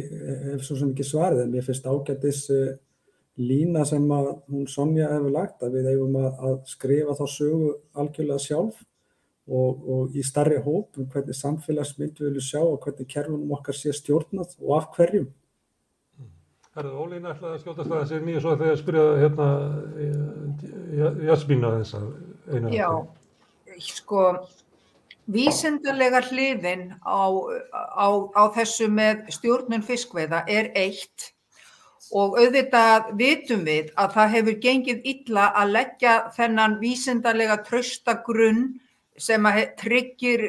svo 0.64 0.80
sem 0.80 0.90
ekki 0.90 1.06
svarið 1.06 1.44
en 1.44 1.54
mér 1.54 1.66
finnst 1.68 1.86
ágættis 1.86 2.42
uh, 2.50 2.72
lína 3.40 3.84
sem 3.88 4.04
að 4.12 4.32
hún 4.50 4.66
Sonja 4.68 5.08
hefur 5.12 5.32
lagt 5.32 5.62
að 5.64 5.78
við 5.78 5.90
hefum 5.92 6.16
að, 6.20 6.32
að 6.48 6.56
skrifa 6.68 7.14
þá 7.16 7.26
sögu 7.32 7.70
algjörlega 7.96 8.44
sjálf 8.44 8.82
og, 9.48 9.86
og 9.94 10.16
í 10.16 10.24
starri 10.26 10.58
hóp 10.62 10.98
um 11.00 11.08
hvernig 11.12 11.36
samfélagsmynd 11.38 12.18
við 12.20 12.28
viljum 12.28 12.48
sjá 12.48 12.60
og 12.62 12.80
hvernig 12.84 13.08
kerfunum 13.10 13.54
okkar 13.56 13.78
sé 13.78 13.94
stjórnað 13.96 14.56
og 14.60 14.76
af 14.78 14.90
hverjum. 14.96 15.30
Það 16.72 16.86
er 16.88 16.92
ólína 16.96 17.32
alltaf 17.32 17.50
að 17.50 17.60
skjóta 17.60 17.84
það 17.84 17.98
að 17.98 18.08
segja 18.10 18.26
mjög 18.26 18.40
svo 18.42 18.52
að 18.52 18.62
þegar 18.62 18.78
spyrjaðu 18.80 19.16
hérna 19.20 19.48
Jasmína 21.28 21.72
þess 21.78 21.96
að 21.98 22.06
einu 22.52 22.72
Já, 22.72 22.88
sko 23.92 24.22
Vísendalega 25.32 26.18
hliðin 26.26 26.88
á, 27.04 27.30
á, 27.78 28.08
á 28.34 28.42
þessu 28.56 28.88
með 28.90 29.28
stjórnun 29.36 29.84
fiskveiða 29.86 30.42
er 30.50 30.72
eitt 30.74 31.31
og 32.12 32.36
auðvitað 32.36 33.12
vitum 33.16 33.64
við 33.64 33.90
að 33.96 34.14
það 34.16 34.32
hefur 34.36 34.56
gengið 34.66 35.04
illa 35.14 35.48
að 35.56 35.74
leggja 35.78 36.14
þennan 36.36 36.78
vísendalega 36.82 37.58
tröstagrunn 37.64 38.64
sem 39.18 39.46
tryggir 39.80 40.42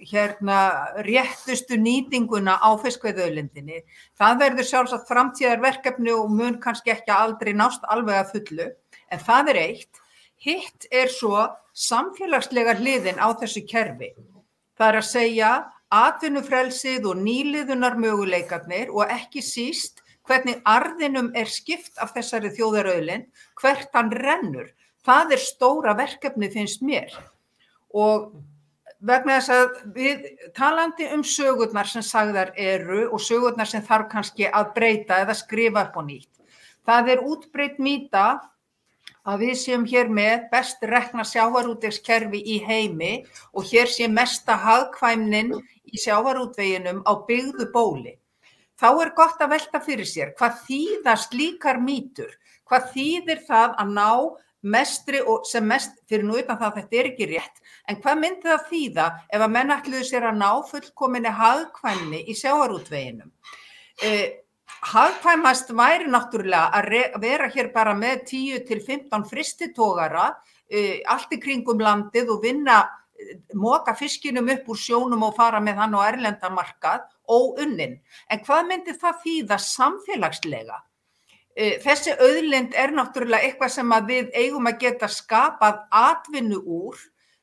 hérna, 0.00 0.58
réttustu 1.04 1.76
nýtinguna 1.76 2.56
á 2.56 2.70
fiskveiðaulindinni. 2.80 3.82
Það 4.16 4.38
verður 4.44 4.68
sjálfsagt 4.68 5.10
framtíðarverkefni 5.10 6.14
og 6.14 6.30
mun 6.32 6.60
kannski 6.62 6.94
ekki 6.94 7.12
aldrei 7.14 7.52
nást 7.56 7.84
alveg 7.90 8.22
að 8.22 8.32
fullu 8.34 8.68
en 9.10 9.24
það 9.26 9.52
er 9.52 9.60
eitt. 9.64 10.04
Hitt 10.40 10.86
er 10.90 11.10
svo 11.12 11.42
samfélagslega 11.76 12.78
hliðin 12.78 13.20
á 13.20 13.28
þessu 13.36 13.66
kerfi. 13.68 14.14
Það 14.78 14.88
er 14.88 15.00
að 15.00 15.10
segja 15.10 15.50
atvinnufrelsið 15.90 17.08
og 17.10 17.20
nýliðunar 17.20 17.98
möguleikarnir 18.00 18.92
og 18.94 19.10
ekki 19.10 19.42
síst 19.44 19.99
hvernig 20.30 20.60
arðinum 20.68 21.32
er 21.34 21.50
skipt 21.50 21.98
af 21.98 22.14
þessari 22.14 22.52
þjóðarauðlinn, 22.54 23.26
hvert 23.58 23.90
hann 23.96 24.12
rennur. 24.14 24.70
Það 25.06 25.34
er 25.34 25.42
stóra 25.42 25.96
verkefni 25.98 26.50
finnst 26.52 26.84
mér 26.84 27.14
og 27.96 28.30
vegna 29.00 29.38
þess 29.40 29.50
að 29.54 29.78
við 29.96 30.26
talandi 30.54 31.08
um 31.14 31.24
sögurnar 31.26 31.88
sem 31.88 32.04
sagðar 32.04 32.52
eru 32.60 33.06
og 33.08 33.22
sögurnar 33.24 33.66
sem 33.66 33.82
þarf 33.82 34.10
kannski 34.12 34.46
að 34.46 34.70
breyta 34.76 35.22
eða 35.24 35.34
skrifa 35.40 35.86
upp 35.88 35.96
á 35.98 36.02
nýtt. 36.04 36.30
Það 36.86 37.10
er 37.14 37.24
útbreytt 37.32 37.80
mýta 37.80 38.26
að 39.24 39.46
við 39.46 39.56
séum 39.64 39.88
hér 39.88 40.12
með 40.12 40.46
best 40.52 40.84
rekna 40.84 41.24
sjávarútegskerfi 41.26 42.44
í 42.54 42.60
heimi 42.64 43.12
og 43.56 43.66
hér 43.72 43.88
sé 43.90 44.08
mesta 44.08 44.56
hagkvæmnin 44.60 45.56
í 45.90 46.00
sjávarútveginum 46.00 47.02
á 47.08 47.12
byggðu 47.26 47.70
bóli. 47.72 48.19
Þá 48.80 48.88
er 48.90 49.12
gott 49.16 49.42
að 49.42 49.52
velta 49.54 49.80
fyrir 49.84 50.08
sér 50.08 50.34
hvað 50.38 50.60
þýðast 50.66 51.34
líkar 51.36 51.80
mýtur, 51.84 52.30
hvað 52.68 52.92
þýðir 52.94 53.42
það 53.48 53.74
að 53.82 53.96
ná 53.98 54.10
mestri 54.60 55.20
og 55.24 55.46
sem 55.48 55.64
mest, 55.64 55.96
fyrir 56.08 56.26
nú 56.28 56.36
utan 56.36 56.58
það 56.60 56.68
að 56.68 56.78
þetta 56.80 57.00
er 57.00 57.08
ekki 57.10 57.30
rétt, 57.30 57.62
en 57.88 58.00
hvað 58.02 58.20
myndi 58.20 58.48
það 58.48 58.68
þýða 58.72 59.06
ef 59.32 59.40
að 59.46 59.54
menn 59.56 59.74
ætluðu 59.76 60.06
sér 60.08 60.28
að 60.28 60.40
ná 60.40 60.50
fullkominni 60.68 61.32
hagkvæmni 61.40 62.22
í 62.28 62.36
sjávarútveginum? 62.36 63.32
Eh, 64.04 64.40
Hagkvæmast 64.80 65.74
væri 65.76 66.08
náttúrulega 66.08 66.70
að 66.72 67.18
vera 67.20 67.48
hér 67.52 67.68
bara 67.74 67.92
með 67.92 68.22
10-15 68.30 69.26
fristitógara 69.28 70.30
uh, 70.30 70.96
allt 71.12 71.34
í 71.36 71.40
kringum 71.42 71.82
landið 71.84 72.32
og 72.32 72.40
vinna, 72.46 72.78
uh, 72.86 73.34
móka 73.52 73.92
fiskinum 73.98 74.48
upp 74.54 74.70
úr 74.72 74.80
sjónum 74.80 75.26
og 75.26 75.36
fara 75.36 75.60
með 75.60 75.82
hann 75.82 75.98
á 75.98 76.00
erlendamarkað 76.06 77.04
og 77.30 77.60
unnin. 77.62 77.98
En 78.30 78.42
hvað 78.46 78.68
myndir 78.70 78.98
það 79.00 79.22
þýða 79.24 79.60
samfélagslega? 79.66 80.82
Uh, 81.60 81.76
þessi 81.84 82.16
auðlind 82.18 82.76
er 82.78 82.92
náttúrulega 82.94 83.48
eitthvað 83.48 83.74
sem 83.76 83.96
við 84.10 84.34
eigum 84.34 84.68
að 84.70 84.82
geta 84.84 85.10
skapað 85.10 85.82
atvinnu 86.02 86.60
úr 86.66 87.00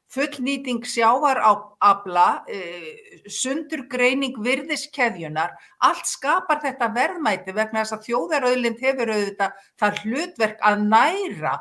fullnýting 0.07 0.85
sjávarafla, 0.87 2.43
eh, 2.47 3.23
sundurgreining 3.27 4.37
virðiskeðjunar, 4.39 5.55
allt 5.83 6.07
skapar 6.07 6.61
þetta 6.63 6.87
verðmæti 6.95 7.53
vegna 7.55 7.83
þess 7.83 7.97
að 7.97 8.05
þjóðarauðlind 8.07 8.79
hefur 8.79 9.11
auðvitað 9.11 9.65
það 9.79 9.99
hlutverk 10.03 10.61
að 10.63 10.85
næra, 10.87 11.55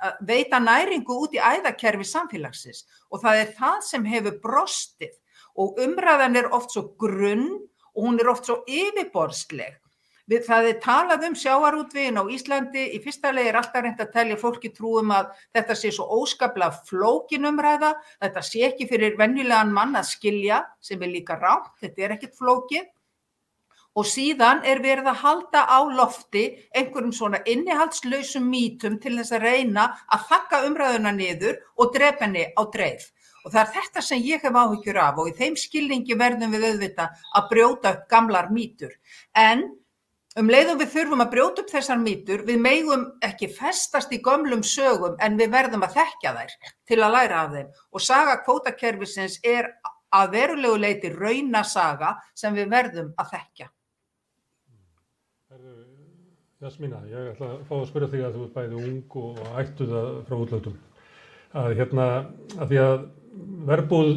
að 0.00 0.22
veita 0.24 0.60
næringu 0.64 1.12
út 1.12 1.34
í 1.36 1.42
æðakerfi 1.44 2.06
samfélagsins 2.08 2.86
og 3.12 3.20
það 3.20 3.42
er 3.42 3.50
það 3.58 3.80
sem 3.84 4.04
hefur 4.08 4.38
brostið 4.40 5.12
og 5.60 5.76
umræðan 5.84 6.38
er 6.40 6.48
oft 6.56 6.72
svo 6.72 6.86
grunn 6.96 7.58
og 7.94 8.06
hún 8.06 8.20
er 8.20 8.30
oft 8.32 8.48
svo 8.48 8.60
yfirborðsleg. 8.68 9.78
Við, 10.30 10.44
það 10.46 10.66
er 10.68 10.76
talað 10.84 11.24
um 11.26 11.34
sjáarútvegin 11.34 12.20
á 12.20 12.24
Íslandi, 12.30 12.84
í 12.94 13.00
fyrsta 13.02 13.32
legi 13.34 13.50
er 13.50 13.56
alltaf 13.58 13.82
reynd 13.82 14.02
að 14.04 14.12
telja 14.14 14.36
fólki 14.38 14.70
trúum 14.70 15.10
að 15.10 15.32
þetta 15.56 15.74
sé 15.80 15.90
svo 15.96 16.06
óskaplega 16.20 16.84
flókinumræða, 16.86 17.90
þetta 18.22 18.44
sé 18.46 18.62
ekki 18.68 18.86
fyrir 18.92 19.18
vennilegan 19.18 19.74
mann 19.74 19.98
að 19.98 20.06
skilja 20.12 20.62
sem 20.78 21.02
er 21.02 21.10
líka 21.16 21.34
rátt, 21.40 21.72
þetta 21.82 22.06
er 22.06 22.14
ekkit 22.14 22.38
flókin 22.38 22.86
og 23.98 24.06
síðan 24.06 24.62
er 24.70 24.78
verið 24.84 25.08
að 25.10 25.22
halda 25.24 25.64
á 25.66 25.78
lofti 25.90 26.44
einhverjum 26.78 27.12
svona 27.14 27.40
innihaldslausum 27.42 28.46
mítum 28.46 29.00
til 29.02 29.16
þess 29.18 29.34
að 29.34 29.46
reyna 29.48 29.88
að 30.14 30.28
þakka 30.30 30.60
umræðuna 30.68 31.12
niður 31.16 31.58
og 31.76 31.90
drepa 31.96 32.28
henni 32.28 32.46
á 32.54 32.62
dreif. 32.70 33.10
Og 33.44 33.52
það 33.52 33.60
er 33.62 33.74
þetta 33.76 34.04
sem 34.04 34.24
ég 34.26 34.46
hef 34.46 34.56
áhyggjur 34.62 35.02
af 35.02 35.20
og 35.22 35.30
í 35.30 35.36
þeim 35.36 35.58
skilningi 35.58 36.16
verðum 36.18 36.56
við 36.56 36.66
auðvita 36.70 37.10
að 37.38 37.52
brjóta 37.52 37.94
upp 37.94 38.08
gamlar 38.12 38.50
mítur. 38.54 38.96
En 39.34 39.68
Um 40.38 40.46
leiðum 40.46 40.78
við 40.78 40.92
þurfum 40.92 41.22
að 41.24 41.30
brjóta 41.32 41.62
upp 41.64 41.72
þessar 41.72 41.98
mýtur, 41.98 42.44
við 42.46 42.60
megum 42.62 43.00
ekki 43.26 43.48
festast 43.50 44.12
í 44.14 44.20
gömlum 44.22 44.60
sögum 44.62 45.16
en 45.18 45.34
við 45.40 45.50
verðum 45.50 45.82
að 45.82 45.96
þekkja 45.96 46.32
þær 46.36 46.52
til 46.86 46.98
að 47.02 47.14
læra 47.16 47.40
af 47.40 47.56
þeim. 47.56 47.72
Og 47.90 48.04
saga 48.04 48.36
kvótakerfisins 48.44 49.40
er 49.42 49.72
að 50.14 50.36
verulegu 50.36 50.78
leiti 50.78 51.10
raunasaga 51.16 52.12
sem 52.38 52.54
við 52.54 52.70
verðum 52.70 53.10
að 53.18 53.34
þekkja. 53.34 53.68
Jasmína, 56.60 57.02
ég 57.10 57.32
ætla 57.32 57.50
að 57.56 57.60
fá 57.66 57.74
að 57.80 57.86
spyrja 57.90 58.12
þig 58.12 58.22
að 58.28 58.34
þú 58.36 58.46
er 58.46 58.54
bæði 58.54 58.80
ung 58.86 59.14
og 59.24 59.38
ættu 59.64 59.90
það 59.90 60.10
frá 60.28 60.36
útlöndum. 60.44 60.80
Að 61.58 61.70
hérna, 61.80 62.06
að 62.54 62.66
því 62.70 62.80
að 62.84 62.98
verbúð, 63.70 64.10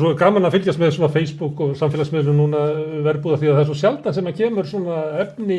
svo 0.00 0.12
gaman 0.18 0.48
að 0.48 0.56
fylgjast 0.56 0.80
með 0.80 0.94
svona 0.96 1.12
Facebook 1.12 1.60
og 1.62 1.74
samfélagsmiðlum 1.78 2.38
núna 2.40 2.62
verbúða 3.04 3.38
því 3.38 3.50
að 3.50 3.56
það 3.56 3.62
er 3.62 3.68
svo 3.68 3.78
sjaldan 3.78 4.16
sem 4.16 4.28
að 4.30 4.38
kemur 4.40 4.68
svona 4.68 4.98
efni 5.22 5.58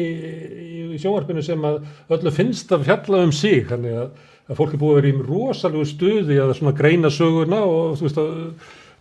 í 0.93 0.99
sjónvarpinu 1.01 1.43
sem 1.45 1.67
að 1.67 1.79
öllu 2.17 2.33
finnst 2.33 2.73
að 2.75 2.87
fjalla 2.89 3.23
um 3.27 3.33
sig, 3.35 3.63
þannig 3.69 3.99
að, 4.01 4.09
að 4.49 4.59
fólk 4.59 4.75
er 4.75 4.81
búið 4.81 4.95
að 4.95 4.99
vera 4.99 5.11
í 5.13 5.27
rosalegu 5.29 5.87
stuði 5.87 6.39
að 6.43 6.55
svona 6.59 6.75
greina 6.77 7.13
sögurna 7.13 7.61
og 7.69 7.95
þú 7.99 8.07
veist 8.07 8.21
að 8.23 8.33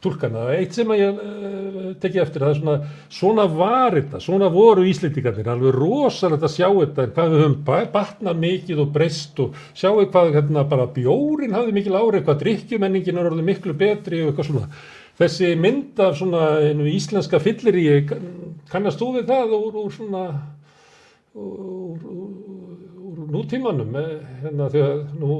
tólkana. 0.02 0.46
Eitt 0.56 0.76
sem 0.76 0.90
ég 0.96 1.18
uh, 1.18 1.90
tekja 2.02 2.24
eftir, 2.24 2.42
það 2.44 2.52
er 2.52 2.58
svona, 2.60 2.76
svona 3.12 3.46
var 3.50 3.96
þetta, 3.98 4.20
svona 4.22 4.48
voru 4.52 4.86
íslendingarnir, 4.90 5.50
alveg 5.52 5.76
rosalega 5.76 6.48
að 6.48 6.56
sjá 6.56 6.68
þetta, 6.68 7.06
hvað 7.16 7.34
við 7.34 7.44
höfum 7.44 7.92
batnað 7.94 8.42
mikið 8.42 8.82
og 8.84 8.90
breyst 8.96 9.42
og 9.44 9.60
sjáu 9.78 10.02
hvað 10.02 10.34
hérna 10.38 10.66
bara 10.68 10.88
bjórin 10.96 11.54
hafði 11.56 11.76
mikil 11.78 11.98
árið, 11.98 12.26
hvað 12.26 12.42
drikkjumenningin 12.42 13.20
er 13.20 13.30
orðið 13.30 13.48
miklu 13.50 13.76
betri 13.78 14.22
og 14.22 14.32
eitthvað 14.32 14.50
svona. 14.50 14.70
Þessi 15.22 15.52
mynd 15.60 16.00
af 16.00 16.16
svona 16.18 16.44
einu 16.64 16.88
íslenska 16.88 17.38
fyllir 17.42 17.76
í, 17.78 17.88
kannast 18.72 19.02
þú 19.02 19.10
við 19.18 19.28
það 19.28 19.56
úr, 19.58 19.80
úr 19.84 19.92
svona, 19.94 20.22
úr, 21.36 22.06
úr 23.12 23.26
nútímanum, 23.32 23.92
eh, 23.96 24.14
hérna 24.42 24.70
þegar 24.72 25.04
nú 25.20 25.36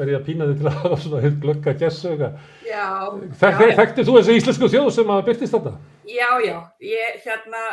er 0.00 0.12
ég 0.12 0.18
að 0.18 0.28
pína 0.28 0.48
þig 0.50 0.60
til 0.60 0.68
að 0.70 0.78
hafa 0.82 0.98
svona 1.04 1.22
hitt 1.24 1.40
glögga 1.42 1.74
gessöga. 1.80 2.30
Já. 2.66 2.86
Þekkti 3.40 4.06
þú 4.06 4.16
þessi 4.18 4.38
íslensku 4.40 4.70
þjóð 4.72 4.90
sem 4.98 5.12
að 5.14 5.24
byrtist 5.28 5.56
þetta? 5.56 5.74
Já, 6.10 6.30
já. 6.44 6.58
Ég 6.84 7.22
hérna 7.24 7.64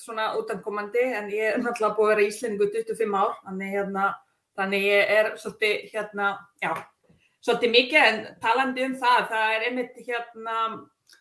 svona 0.00 0.30
útankomandi 0.38 1.04
en 1.18 1.28
ég 1.32 1.52
er 1.52 1.60
náttúrulega 1.62 1.96
búið 1.98 2.08
að 2.08 2.14
vera 2.14 2.24
í 2.24 2.30
Íslendingu 2.32 2.70
25 2.72 3.14
ár 3.18 3.36
þannig 3.44 3.76
hérna, 3.76 4.08
þannig 4.58 4.88
ég 4.88 5.14
er 5.18 5.30
svolítið 5.38 5.92
hérna, 5.92 6.32
já, 6.62 6.72
svolítið 7.44 7.74
mikið 7.76 8.08
en 8.08 8.18
talandi 8.42 8.88
um 8.88 8.98
það, 8.98 9.20
það 9.30 9.54
er 9.54 9.68
einmitt 9.68 10.02
hérna 10.08 10.58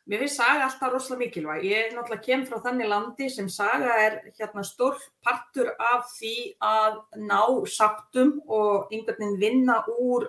Mér 0.07 0.19
finnst 0.23 0.39
saga 0.39 0.65
alltaf 0.65 0.91
rosalega 0.91 1.21
mikilvæg. 1.21 1.65
Ég 1.67 1.85
er 1.85 1.91
náttúrulega 1.95 2.25
kem 2.25 2.43
frá 2.47 2.57
þannig 2.63 2.89
landi 2.91 3.27
sem 3.31 3.49
saga 3.51 3.93
er 4.03 4.15
hérna 4.39 4.63
stór 4.67 4.97
partur 5.23 5.69
af 5.79 6.07
því 6.15 6.33
að 6.63 6.97
ná 7.23 7.41
sáttum 7.71 8.33
og 8.47 8.91
einhvern 8.91 9.19
veginn 9.19 9.39
vinna 9.43 9.77
úr 9.93 10.27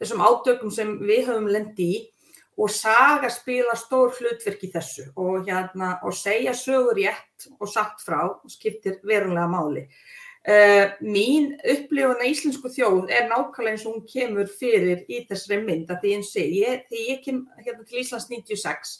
þessum 0.00 0.24
átökum 0.24 0.72
sem 0.74 0.96
við 1.04 1.28
höfum 1.28 1.50
lendi 1.52 1.90
í 1.96 2.00
og 2.60 2.72
saga 2.72 3.30
spila 3.32 3.76
stór 3.78 4.12
hlutverk 4.16 4.64
í 4.66 4.72
þessu 4.72 5.06
og, 5.14 5.46
hérna, 5.46 5.94
og 6.04 6.16
segja 6.16 6.52
sögur 6.56 6.98
rétt 6.98 7.48
og 7.56 7.70
satt 7.70 8.02
frá 8.04 8.24
skiptir 8.50 8.98
verulega 9.06 9.48
máli. 9.48 9.86
Uh, 10.40 10.88
mín 11.04 11.50
upplifun 11.68 12.16
að 12.16 12.30
íslensku 12.30 12.70
þjóð 12.72 13.10
er 13.12 13.26
nákvæmlega 13.28 13.74
eins 13.74 13.82
og 13.84 13.98
hún 13.98 14.06
kemur 14.08 14.48
fyrir 14.48 15.02
í 15.04 15.18
þessari 15.28 15.58
mynd 15.66 15.90
að 15.92 16.00
því 16.00 16.12
eins 16.16 16.30
og 16.32 16.54
ég, 16.56 16.84
þegar 16.88 17.10
ég 17.10 17.18
kem 17.26 17.42
hérna 17.60 17.84
til 17.84 18.00
Íslands 18.00 18.28
96 18.30 18.94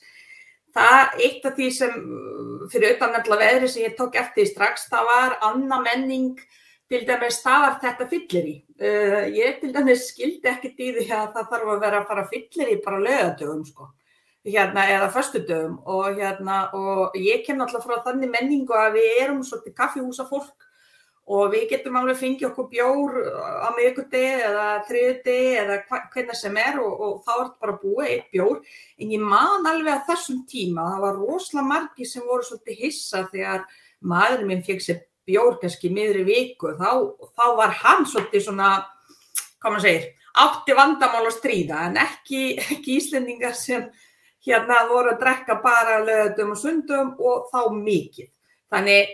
það 0.77 1.15
eitt 1.25 1.47
af 1.49 1.57
því 1.57 1.69
sem 1.75 1.95
fyrir 2.71 2.91
auðvitað 2.91 3.15
nefnilega 3.15 3.47
veðri 3.47 3.71
sem 3.73 3.87
ég 3.87 3.97
tók 3.97 4.19
eftir 4.21 4.51
strax 4.51 4.85
það 4.93 5.09
var 5.09 5.39
anna 5.49 5.81
menning 5.83 6.45
til 6.91 7.05
dæmis 7.07 7.39
var 7.45 7.79
þetta 7.83 8.07
fyllir 8.11 8.51
í. 8.51 8.57
Uh, 8.81 9.29
ég 9.31 9.61
til 9.61 9.71
dæmis 9.75 10.09
skildi 10.11 10.51
ekkert 10.51 10.81
í 10.83 10.91
því 10.97 11.07
að 11.07 11.35
það 11.37 11.51
þarf 11.53 11.73
að 11.75 11.85
vera 11.85 12.01
að 12.01 12.09
fara 12.11 12.29
fyllir 12.33 12.73
í 12.73 12.81
bara 12.85 13.03
lögadögum 13.05 13.67
sko. 13.69 13.91
Hérna 14.47 14.87
eða 14.89 15.11
förstudögum 15.13 15.77
og 15.85 16.17
hérna 16.17 16.63
og 16.75 17.17
ég 17.21 17.45
kem 17.45 17.61
náttúrulega 17.61 17.85
frá 17.85 18.03
þannig 18.09 18.33
menningu 18.33 18.75
að 18.75 18.97
við 18.97 19.19
erum 19.21 19.43
svolítið 19.45 19.77
kaffihúsa 19.77 20.25
fólk 20.31 20.67
og 21.31 21.53
við 21.53 21.67
getum 21.71 21.99
alveg 22.01 22.17
fengið 22.19 22.47
okkur 22.49 22.71
bjór 22.73 23.19
á 23.39 23.69
miðugudegi 23.77 24.31
eða 24.49 24.65
þriðudegi 24.89 25.53
eða 25.61 25.77
hvernig 25.91 26.39
sem 26.41 26.57
er 26.59 26.81
og, 26.81 27.05
og 27.05 27.21
þá 27.27 27.35
er 27.37 27.53
bara 27.61 27.77
búið 27.85 28.09
eitt 28.09 28.33
bjór. 28.33 28.65
En 28.99 29.13
ég 29.15 29.23
man 29.23 29.69
alveg 29.69 29.93
að 29.93 30.09
þessum 30.09 30.41
tíma 30.51 30.89
það 30.89 31.05
var 31.05 31.21
rosalega 31.21 31.69
margi 31.69 32.09
sem 32.09 32.27
voru 32.27 32.49
svolítið 32.49 32.83
hissa 32.87 33.23
þegar 33.29 33.69
maðurinn 34.01 34.51
minn 34.51 34.67
fekk 34.67 34.83
sér 34.83 35.05
bjór 35.31 35.61
kannski 35.63 35.95
miðri 35.95 36.27
viku 36.29 36.75
þá, 36.77 36.91
þá 37.33 37.47
var 37.57 37.79
hann 37.81 38.05
svolítið 38.11 38.49
svona 38.51 38.73
hvað 39.61 39.73
maður 39.75 39.87
segir, 39.87 40.07
átti 40.41 40.77
vandamál 40.77 41.25
að 41.27 41.35
stríða 41.37 41.87
en 41.89 41.99
ekki, 42.01 42.45
ekki 42.61 42.99
íslendingar 42.99 43.57
sem 43.57 43.89
hérna 44.47 44.85
voru 44.89 45.15
að 45.15 45.25
drekka 45.25 45.59
bara 45.65 45.99
löðum 46.05 46.55
og 46.55 46.61
sundum 46.61 47.11
og 47.19 47.51
þá 47.53 47.61
mikið. 47.77 48.31
Þannig 48.73 49.11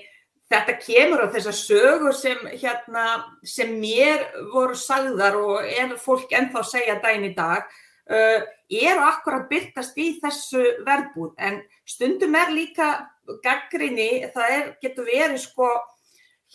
þetta 0.52 0.76
kemur 0.84 1.24
á 1.26 1.32
þessar 1.34 1.56
sögur 1.58 2.14
sem, 2.14 2.44
hérna, 2.52 3.06
sem 3.42 3.72
mér 3.80 4.22
voru 4.52 4.78
sagðar 4.78 5.38
og 5.40 5.66
er 5.66 5.96
fólk 5.98 6.30
ennþá 6.30 6.62
að 6.62 6.70
segja 6.70 7.00
dæn 7.02 7.26
í 7.26 7.32
dag 7.34 7.66
uh, 7.66 8.46
eru 8.70 9.08
akkurat 9.08 9.48
byrtast 9.50 9.98
í 9.98 10.12
þessu 10.22 10.62
verbúð. 10.86 11.34
En 11.42 11.58
stundum 11.88 12.38
er 12.38 12.54
líka 12.54 12.92
gaggrinni, 13.42 14.28
það 14.34 14.56
er, 14.60 14.72
getur 14.84 15.10
verið 15.10 15.40
sko 15.42 15.72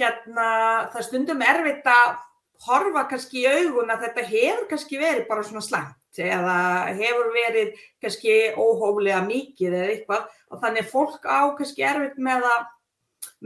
hérna, 0.01 0.49
það 0.91 1.07
stundum 1.07 1.45
erfitt 1.45 1.87
að 1.87 2.19
horfa 2.65 3.07
kannski 3.09 3.41
í 3.41 3.49
augun 3.49 3.89
að 3.89 4.05
þetta 4.07 4.27
hefur 4.29 4.67
kannski 4.69 4.99
verið 5.01 5.25
bara 5.29 5.45
svona 5.45 5.63
slæmt 5.65 6.21
eða 6.21 6.57
hefur 6.97 7.31
verið 7.33 7.79
kannski 8.03 8.35
óhóflega 8.59 9.21
mikið 9.25 9.77
eða 9.77 9.95
eitthvað. 9.95 10.27
Og 10.51 10.61
þannig 10.61 10.91
fólk 10.91 11.25
á 11.25 11.41
kannski 11.57 11.85
erfitt 11.87 12.19
með 12.21 12.45
að 12.51 12.67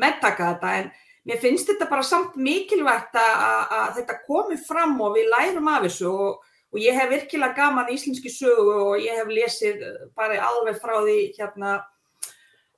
meðtaka 0.04 0.50
þetta. 0.50 0.74
En 0.82 0.92
mér 1.30 1.42
finnst 1.44 1.70
þetta 1.72 1.90
bara 1.92 2.06
samt 2.06 2.36
mikilvægt 2.36 3.16
að 3.22 3.96
þetta 4.02 4.20
komi 4.26 4.60
fram 4.60 4.98
og 5.06 5.16
við 5.16 5.32
lærum 5.32 5.72
af 5.72 5.88
þessu. 5.88 6.12
Og, 6.12 6.54
og 6.76 6.82
ég 6.82 6.98
hef 7.00 7.12
virkilega 7.14 7.56
gaman 7.56 7.92
íslenski 7.94 8.34
sögu 8.34 8.80
og 8.90 9.04
ég 9.04 9.22
hef 9.22 9.32
lesið 9.32 9.86
bara 10.18 10.42
alveg 10.50 10.82
frá 10.82 10.98
því 10.98 11.20
hérna 11.38 11.78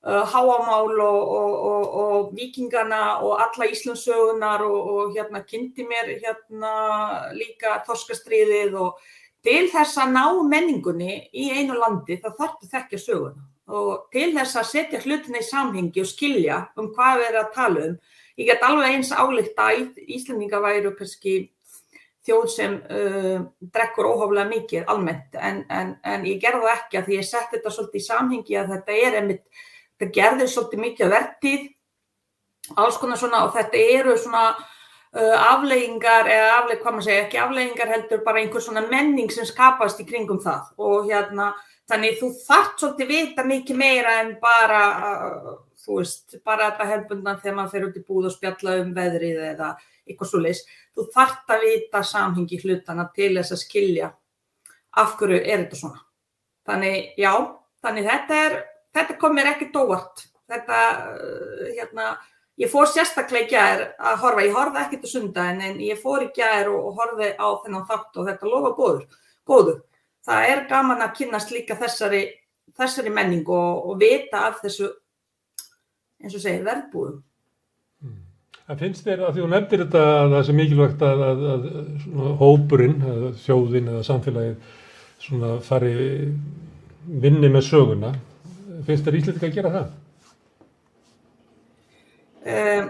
uh, 0.07 0.23
háamál 0.31 0.95
og, 1.03 1.35
og, 1.39 1.99
og 2.03 2.31
vikingana 2.37 3.19
og 3.21 3.41
alla 3.43 3.69
íslensögunar 3.71 4.63
og 4.65 5.13
hérna 5.15 5.43
kynnti 5.43 5.85
mér 5.87 6.15
hérna 6.23 6.73
líka 7.35 7.81
þorskastriðið 7.87 8.79
og 8.79 8.97
til 9.43 9.67
þess 9.71 9.99
að 10.01 10.15
ná 10.15 10.25
menningunni 10.47 11.19
í 11.33 11.51
einu 11.51 11.77
landi 11.77 12.19
það 12.23 12.39
þarf 12.39 12.71
þekkja 12.71 13.03
söguna 13.03 13.45
og 13.67 14.07
til 14.15 14.31
þess 14.35 14.55
að 14.55 14.69
setja 14.71 15.03
hlutinni 15.03 15.43
í 15.43 15.47
samhengi 15.47 16.01
og 16.03 16.07
skilja 16.07 16.61
um 16.79 16.89
hvað 16.95 17.19
við 17.19 17.29
erum 17.29 17.43
að 17.43 17.53
tala 17.55 17.85
um. 17.89 17.99
Ég 18.37 18.47
get 18.47 18.63
alveg 18.63 18.93
eins 18.95 19.11
álíkt 19.11 19.59
að 19.59 19.97
Íslandinga 20.05 20.59
væru 20.63 20.93
kannski 20.95 21.33
þjóð 22.27 22.47
sem 22.51 22.75
uh, 22.91 23.39
drekkur 23.73 24.09
óhaflega 24.09 24.47
mikið 24.51 24.91
almennt 24.91 25.37
en, 25.39 25.63
en, 25.71 25.95
en 26.03 26.27
ég 26.27 26.41
gerði 26.43 26.65
það 26.65 26.75
ekki 26.75 26.99
að 26.99 27.07
því 27.07 27.17
ég 27.17 27.27
sett 27.27 27.51
þetta 27.55 27.73
svolítið 27.73 28.01
í 28.01 28.05
samhengi 28.07 28.59
að 28.59 28.71
þetta 28.75 28.97
er 29.07 29.19
einmitt, 29.21 29.43
þetta 29.97 30.13
gerði 30.13 30.47
svolítið 30.51 30.83
mikið 30.85 31.13
vertið, 31.13 31.69
alls 32.77 32.97
konar 33.01 33.19
svona 33.19 33.45
og 33.47 33.53
þetta 33.55 33.85
eru 33.97 34.17
svona 34.19 34.43
uh, 34.53 35.37
afleggingar 35.53 36.29
eða 36.31 36.51
afleg, 36.59 36.81
hvað 36.83 36.97
maður 36.97 37.07
segja, 37.07 37.23
ekki 37.25 37.41
afleggingar 37.41 37.93
heldur 37.95 38.23
bara 38.25 38.43
einhver 38.43 38.63
svona 38.63 38.85
menning 38.91 39.31
sem 39.33 39.47
skapast 39.47 40.03
í 40.03 40.07
kringum 40.07 40.41
það 40.43 40.71
og 40.77 41.09
hérna 41.11 41.53
Þannig 41.87 42.17
þú 42.19 42.29
þart 42.43 42.81
svolítið 42.81 43.11
vita 43.13 43.43
mikið 43.47 43.77
meira 43.79 44.17
en 44.19 44.33
bara, 44.41 44.79
uh, 45.07 45.51
þú 45.79 45.99
veist, 46.01 46.35
bara 46.43 46.71
þetta 46.73 46.87
hefðbundan 46.89 47.37
þegar 47.39 47.55
maður 47.55 47.73
fer 47.73 47.85
út 47.87 47.99
í 47.99 48.01
búð 48.09 48.27
og 48.27 48.33
spjalla 48.33 48.73
um 48.81 48.89
veðrið 48.95 49.43
eða 49.53 49.69
eitthvað 50.03 50.31
svo 50.31 50.41
leiðis. 50.43 50.65
Þú 50.97 51.05
þart 51.13 51.53
að 51.55 51.63
vita 51.63 52.01
samhengi 52.09 52.59
hlutana 52.63 53.07
til 53.15 53.29
þess 53.37 53.55
að 53.55 53.61
skilja 53.61 54.09
af 54.99 55.15
hverju 55.15 55.39
er 55.39 55.63
þetta 55.63 55.79
svona. 55.79 56.03
Þannig, 56.67 57.07
já, 57.23 57.31
þannig 57.85 58.09
þetta 58.11 58.41
er, 58.43 58.57
þetta 58.97 59.19
kom 59.21 59.37
mér 59.37 59.53
ekkert 59.53 59.79
óvart. 59.79 60.25
Þetta, 60.47 60.81
uh, 61.13 61.63
hérna, 61.75 62.11
ég 62.59 62.71
fór 62.71 62.87
sérstaklega 62.91 63.45
í 63.45 63.51
gæðir 63.51 63.85
að 63.99 64.21
horfa, 64.23 64.45
ég 64.47 64.55
horfði 64.57 64.83
ekkert 64.83 65.07
á 65.07 65.09
sundaginn 65.13 65.65
en 65.69 65.83
ég 65.83 65.99
fór 66.01 66.25
í 66.25 66.31
gæðir 66.35 66.71
og, 66.73 66.89
og 66.89 67.01
horfði 67.01 67.33
á 67.35 67.47
þennan 67.65 67.87
þátt 67.89 68.19
og 68.21 68.29
þetta 68.31 68.51
lofa 68.53 68.73
góður, 68.77 69.21
góður 69.47 69.83
það 70.27 70.51
er 70.51 70.63
gaman 70.69 71.03
að 71.05 71.15
kynast 71.21 71.53
líka 71.55 71.77
þessari, 71.79 72.23
þessari 72.77 73.13
menning 73.13 73.47
og, 73.47 73.87
og 73.91 74.01
vita 74.01 74.47
af 74.49 74.61
þessu, 74.63 74.91
eins 76.23 76.35
og 76.35 76.43
segir, 76.43 76.65
verðbúðum. 76.67 77.21
Hmm. 78.03 78.21
Það 78.67 78.83
finnst 78.83 79.07
þér 79.07 79.25
að 79.27 79.35
því 79.35 79.43
þú 79.43 79.49
nefndir 79.53 79.83
þetta 79.85 80.05
að 80.13 80.35
það 80.35 80.51
er 80.53 80.59
mikilvægt 80.59 81.05
að, 81.07 81.25
að, 81.27 81.45
að 81.53 82.31
hópurinn, 82.41 82.97
þjóðin 83.45 83.91
eða 83.93 84.07
samfélagið 84.07 84.73
fari 85.67 85.93
vinni 87.07 87.49
með 87.51 87.69
söguna. 87.71 88.11
Finnst 88.87 89.03
þér 89.03 89.17
Íslandika 89.19 89.49
að 89.49 89.57
gera 89.57 89.73
það? 89.73 89.91
Um, 92.47 92.87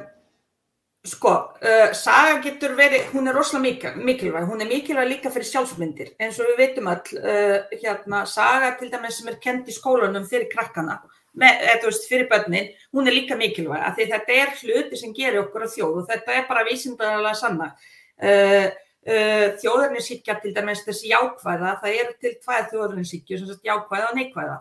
Sko, 1.07 1.31
uh, 1.63 1.93
saga 1.95 2.41
getur 2.43 2.73
verið, 2.75 3.05
hún 3.13 3.29
er 3.29 3.37
rosalega 3.37 3.93
mikilvæg, 3.95 4.47
hún 4.49 4.61
er 4.61 4.67
mikilvæg 4.67 5.07
líka 5.07 5.31
fyrir 5.31 5.47
sjálfsmyndir, 5.47 6.09
eins 6.19 6.39
og 6.41 6.49
við 6.49 6.59
veitum 6.59 6.89
all, 6.91 7.13
uh, 7.21 7.77
hérna, 7.79 8.25
saga 8.27 8.73
til 8.79 8.91
dæmis 8.91 9.21
sem 9.21 9.29
er 9.31 9.37
kend 9.41 9.69
í 9.71 9.75
skólanum 9.75 10.27
fyrir 10.27 10.49
krakkana, 10.51 10.99
með, 11.37 11.63
eða 11.63 11.79
þú 11.85 11.91
veist, 11.93 12.09
fyrir 12.11 12.27
börnin, 12.33 12.69
hún 12.91 13.07
er 13.07 13.15
líka 13.15 13.39
mikilvæg, 13.39 13.85
af 13.87 13.95
því 13.95 14.09
þetta 14.11 14.37
er 14.41 14.53
hluti 14.59 14.99
sem 14.99 15.15
gerir 15.15 15.45
okkur 15.45 15.65
að 15.65 15.75
þjóð 15.77 16.01
og 16.01 16.09
þetta 16.11 16.35
er 16.35 16.47
bara 16.51 16.67
vísindarlega 16.67 17.35
sanna. 17.39 17.71
Uh, 18.19 18.67
þjóðarninsíkja 19.07 20.41
til 20.43 20.51
dæmis 20.51 20.81
þessi 20.83 21.13
jákvæða, 21.13 21.77
það 21.79 21.93
er 22.01 22.09
til 22.19 22.33
tvæð 22.43 22.73
sagt 23.07 23.63
jákvæða 23.63 24.09
og 24.09 24.17
neikvæða 24.17 24.57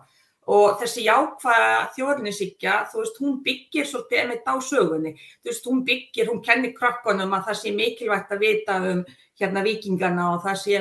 og 0.47 0.77
þessi 0.79 1.03
jákvæða 1.03 1.71
þjóðurnisíkja, 1.97 2.75
þú 2.91 3.01
veist, 3.01 3.17
hún 3.19 3.39
byggir 3.43 3.87
svolítið 3.87 4.21
emitt 4.23 4.47
á 4.47 4.55
sögunni, 4.63 5.11
þú 5.43 5.51
veist, 5.51 5.65
hún 5.67 5.81
byggir, 5.87 6.29
hún 6.31 6.43
kennir 6.45 6.75
krakkonum 6.77 7.35
að 7.35 7.49
það 7.49 7.57
sé 7.61 7.73
mikilvægt 7.75 8.31
að 8.31 8.45
vita 8.45 8.77
um 8.93 9.01
hérna 9.37 9.61
vikingarna 9.61 10.29
og 10.33 10.45
það 10.45 10.55
sé 10.61 10.79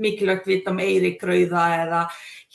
mikilvægt 0.00 0.46
vita 0.48 0.72
um 0.72 0.78
eirikrauða 0.80 1.64
eða 1.82 2.04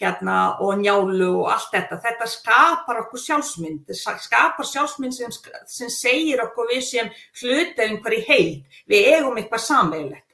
hérna 0.02 0.38
og 0.64 0.80
njálu 0.80 1.30
og 1.44 1.52
allt 1.54 1.76
þetta. 1.76 2.00
Þetta 2.08 2.30
skapar 2.32 3.04
okkur 3.04 3.22
sjálfsmynd, 3.26 3.84
þetta 3.92 4.16
skapar 4.24 4.70
sjálfsmynd 4.72 5.18
sem, 5.18 5.36
sem 5.68 5.92
segir 5.94 6.42
okkur 6.48 6.72
við 6.72 6.82
sem 6.88 7.12
hluta 7.44 7.92
um 7.92 8.00
hverju 8.02 8.24
heil, 8.32 8.56
við 8.90 9.12
eigum 9.18 9.38
eitthvað 9.38 9.66
samveilegt. 9.68 10.28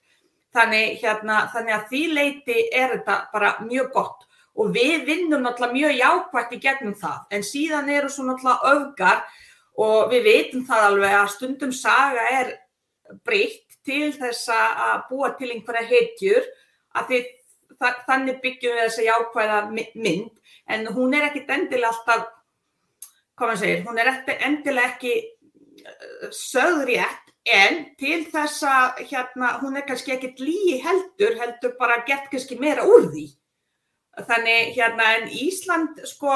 Þannig, 0.55 0.95
hérna, 1.01 1.41
þannig 1.51 1.75
að 1.75 1.89
því 1.89 2.05
leiti 2.13 2.61
er 2.71 2.95
þetta 2.95 3.19
bara 3.33 3.57
mjög 3.65 3.91
gott 3.97 4.26
og 4.57 4.71
við 4.73 5.05
vinnum 5.05 5.43
náttúrulega 5.45 5.75
mjög 5.75 5.99
jákvægt 6.01 6.55
í 6.55 6.61
gegnum 6.61 6.95
það. 6.97 7.19
En 7.31 7.45
síðan 7.45 7.91
eru 7.93 8.09
svo 8.09 8.25
náttúrulega 8.25 8.71
öfgar 8.73 9.21
og 9.77 10.13
við 10.13 10.29
veitum 10.31 10.63
það 10.65 10.85
alveg 10.89 11.17
að 11.17 11.33
stundum 11.35 11.73
saga 11.75 12.23
er 12.33 12.53
breytt 13.27 13.77
til 13.87 14.09
þess 14.15 14.49
að 14.51 15.03
búa 15.11 15.29
til 15.37 15.51
einhverja 15.53 15.85
heitjur 15.87 16.47
að 16.97 17.11
því 17.11 17.21
þannig 18.07 18.41
byggjum 18.41 18.73
við 18.73 18.83
þessa 18.87 19.05
jákvæða 19.05 19.61
mynd. 19.93 20.33
En 20.67 20.89
hún 20.91 21.13
er 21.15 21.29
ekkit 21.29 21.53
endilega 21.53 21.93
alltaf 21.93 22.25
hvað 23.37 23.51
maður 23.51 23.61
segir, 23.61 23.83
hún 23.85 23.99
er 24.01 24.09
endilega 24.49 24.91
ekki 24.95 25.13
uh, 25.21 26.29
sögrétt 26.33 27.33
en 27.47 27.83
til 28.01 28.23
þess 28.31 28.63
að 28.67 29.03
hérna, 29.11 29.53
hún 29.61 29.77
er 29.77 29.85
kannski 29.87 30.15
ekkit 30.17 30.41
líi 30.41 30.79
heldur 30.83 31.37
heldur 31.39 31.77
bara 31.79 32.01
gett 32.09 32.31
kannski 32.31 32.57
meira 32.59 32.83
úr 32.83 33.11
því 33.13 33.27
Þannig 34.17 34.73
hérna 34.77 35.11
en 35.19 35.27
Ísland 35.29 36.01
sko 36.09 36.33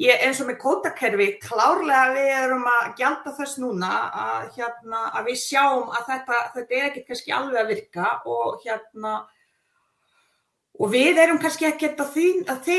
ég, 0.00 0.14
eins 0.22 0.40
og 0.42 0.48
með 0.48 0.58
kótakerfi 0.62 1.28
klárlega 1.42 2.14
við 2.14 2.30
erum 2.36 2.64
að 2.70 2.88
gjálta 3.00 3.34
þess 3.36 3.60
núna 3.62 3.92
að, 4.24 4.48
hérna, 4.56 5.04
að 5.10 5.30
við 5.30 5.38
sjáum 5.42 5.92
að 5.92 6.08
þetta, 6.12 6.40
þetta 6.56 6.78
er 6.78 6.88
ekki 6.88 7.04
kannski 7.10 7.36
alveg 7.36 7.62
að 7.62 7.72
virka 7.74 8.08
og 8.30 8.64
hérna 8.64 9.14
og 10.82 10.90
við 10.92 11.20
erum 11.20 11.38
kannski 11.42 11.68
ekkert 11.68 12.00
að, 12.00 12.16
að, 12.48 12.72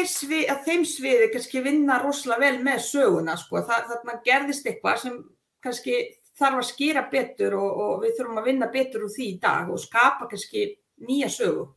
að 0.49 0.65
þeim 0.65 0.85
sviði 0.89 1.29
kannski 1.35 1.61
vinna 1.63 1.99
rosalega 2.01 2.47
vel 2.47 2.65
með 2.65 2.83
söguna 2.87 3.37
sko. 3.39 3.61
Þa, 3.67 3.79
þarna 3.91 4.19
gerðist 4.25 4.67
eitthvað 4.67 5.01
sem 5.03 5.19
kannski 5.63 5.99
þarf 6.39 6.63
að 6.63 6.69
skýra 6.71 7.05
betur 7.11 7.57
og, 7.59 7.81
og 7.85 7.93
við 8.03 8.17
þurfum 8.17 8.39
að 8.41 8.47
vinna 8.49 8.69
betur 8.73 9.05
úr 9.05 9.13
því 9.13 9.27
í 9.35 9.39
dag 9.43 9.69
og 9.69 9.81
skapa 9.81 10.27
kannski 10.31 10.65
nýja 11.05 11.29
sögu 11.31 11.67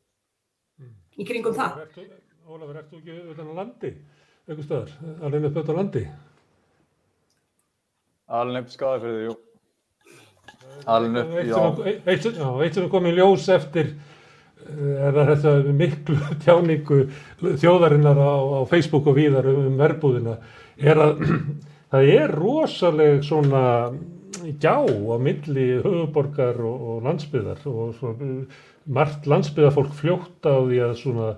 mm. 0.80 0.94
í 1.20 1.28
kringum 1.28 1.56
það. 1.56 1.82
Ólafur, 2.46 2.76
ert 2.78 2.92
þú 2.92 2.98
ekki 3.00 3.10
auðvitað 3.10 3.48
á 3.50 3.54
landi, 3.58 3.88
eitthvað 4.46 4.66
stöðar, 4.68 4.90
alveg 5.26 5.46
upp 5.48 5.56
auðvitað 5.56 5.70
á 5.74 5.78
landi? 5.80 6.02
Alveg 8.38 8.60
upp 8.60 8.70
skadafyrði, 8.70 9.24
jú. 9.24 9.32
Alveg 10.94 11.16
upp, 11.24 11.40
já. 11.48 11.96
Eitt 12.12 12.28
sem 12.76 12.84
er 12.84 12.92
komið 12.92 13.18
ljós 13.18 13.48
eftir 13.50 13.90
eh, 13.96 15.08
er 15.08 15.18
þetta 15.32 15.56
miklu 15.80 16.20
tjáningu 16.44 17.00
þjóðarinnar 17.42 18.22
á, 18.22 18.34
á 18.38 18.60
Facebook 18.70 19.10
og 19.10 19.18
víðar 19.18 19.50
um 19.50 19.74
verbúðina, 19.82 20.36
er 20.78 21.02
að 21.02 21.26
það 21.96 22.12
er 22.14 22.36
rosaleg 22.36 23.26
svona 23.26 23.64
gjá 24.62 24.86
á 24.86 25.16
milli 25.18 25.66
höfuborgar 25.82 26.62
og, 26.62 26.88
og 26.94 27.04
landsbyðar 27.10 27.66
og 27.74 27.92
svona, 27.98 28.32
margt 28.86 29.26
landsbyðarfólk 29.26 29.98
fljótt 29.98 30.46
á 30.46 30.62
því 30.62 30.82
að 30.92 30.98
svona 31.02 31.34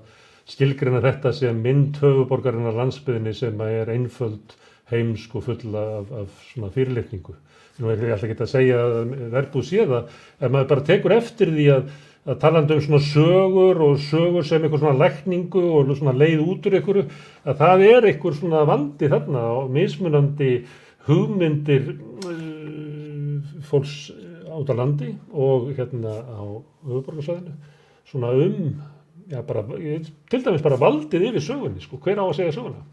skilgrina 0.49 1.03
þetta 1.05 1.33
sem 1.37 1.61
mynd 1.63 2.01
höfuborgarinnar 2.01 2.77
landsbyðinni 2.79 3.35
sem 3.37 3.61
er 3.67 3.93
einföld 3.93 4.57
heimsk 4.89 5.37
og 5.37 5.45
fulla 5.45 5.85
af, 5.99 6.13
af 6.23 6.51
svona 6.53 6.71
fyrirlitningu. 6.73 7.35
Nú 7.79 7.93
er 7.93 8.01
ég 8.03 8.15
alltaf 8.15 8.27
ekki 8.27 8.43
að 8.43 8.51
segja 8.51 8.79
að 8.83 9.11
verðbúð 9.35 9.67
sé 9.69 9.85
það, 9.87 10.15
en 10.41 10.55
maður 10.55 10.71
bara 10.73 10.87
tekur 10.89 11.15
eftir 11.15 11.53
því 11.55 11.67
að, 11.77 11.93
að 12.27 12.41
talanda 12.43 12.75
um 12.75 12.83
svona 12.87 13.03
sögur 13.05 13.83
og 13.87 14.01
sögur 14.03 14.49
sem 14.49 14.65
eitthvað 14.65 14.83
svona 14.83 15.03
lækningu 15.05 15.65
og 15.77 15.93
svona 16.01 16.17
leið 16.17 16.43
út 16.43 16.67
úr 16.67 16.79
einhverju, 16.81 17.05
að 17.45 17.63
það 17.63 17.85
er 17.93 18.09
einhver 18.11 18.39
svona 18.41 18.65
vandi 18.73 19.13
þarna 19.13 19.45
og 19.61 19.71
mismunandi 19.77 20.53
hugmyndir 21.07 21.93
uh, 21.93 23.57
fólks 23.69 23.97
át 24.49 24.73
á 24.73 24.75
landi 24.75 25.13
og 25.31 25.71
hérna 25.77 26.19
á 26.25 26.43
höfuborgarsvæðinu 26.89 27.55
svona 28.09 28.33
um 28.33 28.73
já, 29.29 29.43
bara, 29.47 29.65
til 30.31 30.45
dæmis 30.45 30.65
bara 30.65 30.81
valdið 30.81 31.29
yfir 31.31 31.45
sögunni, 31.45 31.83
sko, 31.85 32.01
hver 32.05 32.23
á 32.23 32.25
að 32.25 32.37
segja 32.39 32.57
söguna? 32.57 32.85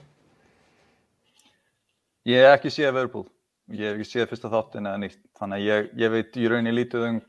Ég 2.25 2.41
hef 2.41 2.57
ekki 2.57 2.73
séð 2.73 2.93
verbúð, 2.97 3.31
ég 3.75 3.87
hef 3.87 3.99
ekki 3.99 4.09
séð 4.09 4.29
fyrsta 4.31 4.51
þáttin 4.51 4.89
eða 4.89 5.01
nýtt, 5.03 5.21
þannig 5.39 5.61
að 5.61 5.67
ég, 5.69 5.89
ég 6.01 6.13
veit 6.15 6.39
í 6.41 6.47
rauninni 6.51 6.75
lítið 6.75 7.09
um 7.09 7.19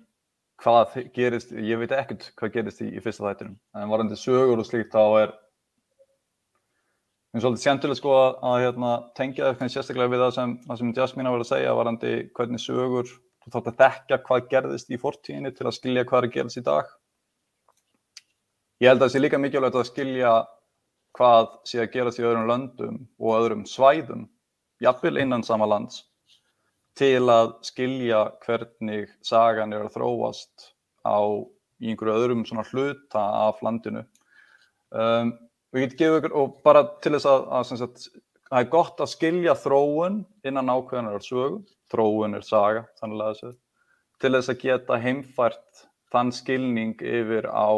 hvað 0.62 0.94
gerist, 1.14 1.52
ég 1.52 1.82
veit 1.82 1.92
ekkert 1.92 2.30
hvað 2.40 2.54
gerist 2.54 2.80
í, 2.80 2.88
í 2.96 3.02
fyrsta 3.04 3.28
þættinum, 3.28 3.58
en 3.76 3.92
varandi 3.92 4.18
sögur 4.18 4.62
og 4.62 4.68
slíkt 4.68 4.94
þá 4.94 5.02
er 5.22 5.34
er 7.36 7.44
svolítið 7.44 7.64
sjendilega 7.66 7.98
sko 7.98 8.12
að, 8.16 8.36
að 8.48 8.62
hérna, 8.64 8.90
tengja 9.18 9.54
það 9.58 9.72
sérstaklega 9.74 10.12
við 10.14 10.22
það 10.24 10.36
sem, 10.38 10.52
sem 10.80 10.92
Jasmín 10.96 11.28
var 11.28 11.42
að 11.42 11.50
segja 11.50 11.74
varandi 11.76 12.12
hvernig 12.36 12.62
sögur, 12.62 13.10
þú 13.44 13.52
þátt 13.52 13.68
að 13.72 13.80
dekka 13.82 14.18
hvað 14.24 14.46
gerðist 14.54 14.92
í 14.92 15.00
fortíðinni 15.02 15.52
til 15.52 15.66
að 15.68 15.76
skilja 15.76 16.06
hvað 16.08 16.22
er 16.22 16.28
að 16.30 16.36
gerast 16.38 16.60
í 16.62 16.64
dag 16.64 16.94
Ég 18.76 18.90
held 18.90 19.00
að 19.00 19.06
það 19.06 19.12
sé 19.14 19.20
líka 19.22 19.38
mikilvægt 19.40 19.76
að 19.80 19.88
skilja 19.88 20.30
hvað 21.16 21.46
sé 21.64 21.78
að 21.80 21.92
gerast 21.94 22.18
í 22.20 22.24
öðrum 22.28 22.50
löndum 22.50 22.98
og 23.16 23.38
öðrum 23.38 23.62
svæðum, 23.64 24.26
jafnvel 24.84 25.16
innan 25.22 25.44
sama 25.46 25.68
lands, 25.70 26.02
til 26.96 27.24
að 27.32 27.54
skilja 27.64 28.20
hvernig 28.44 29.08
sagan 29.24 29.72
er 29.72 29.86
að 29.86 29.96
þróast 29.96 30.68
á 31.08 31.20
einhverju 31.80 32.20
öðrum 32.20 32.44
svona 32.48 32.66
hluta 32.68 33.24
af 33.46 33.64
landinu. 33.64 34.04
Um, 34.92 35.32
ykkur, 35.76 36.28
og 36.36 36.60
bara 36.64 36.84
til 37.00 37.16
þess 37.16 37.32
að, 37.32 37.48
að 37.56 37.74
sagt, 37.80 38.08
það 38.50 38.60
er 38.60 38.72
gott 38.76 39.00
að 39.00 39.12
skilja 39.16 39.56
þróun 39.60 40.24
innan 40.44 40.72
ákveðanar 40.72 41.24
sögu, 41.24 41.62
þróun 41.92 42.36
er 42.36 42.44
saga, 42.44 42.84
þannig 43.00 43.24
að 43.24 43.32
þessu, 43.32 43.56
til 44.20 44.36
þess 44.36 44.52
að 44.52 44.64
geta 44.68 45.00
heimfært 45.00 45.86
þann 46.12 46.32
skilning 46.32 47.00
yfir 47.00 47.48
á 47.48 47.72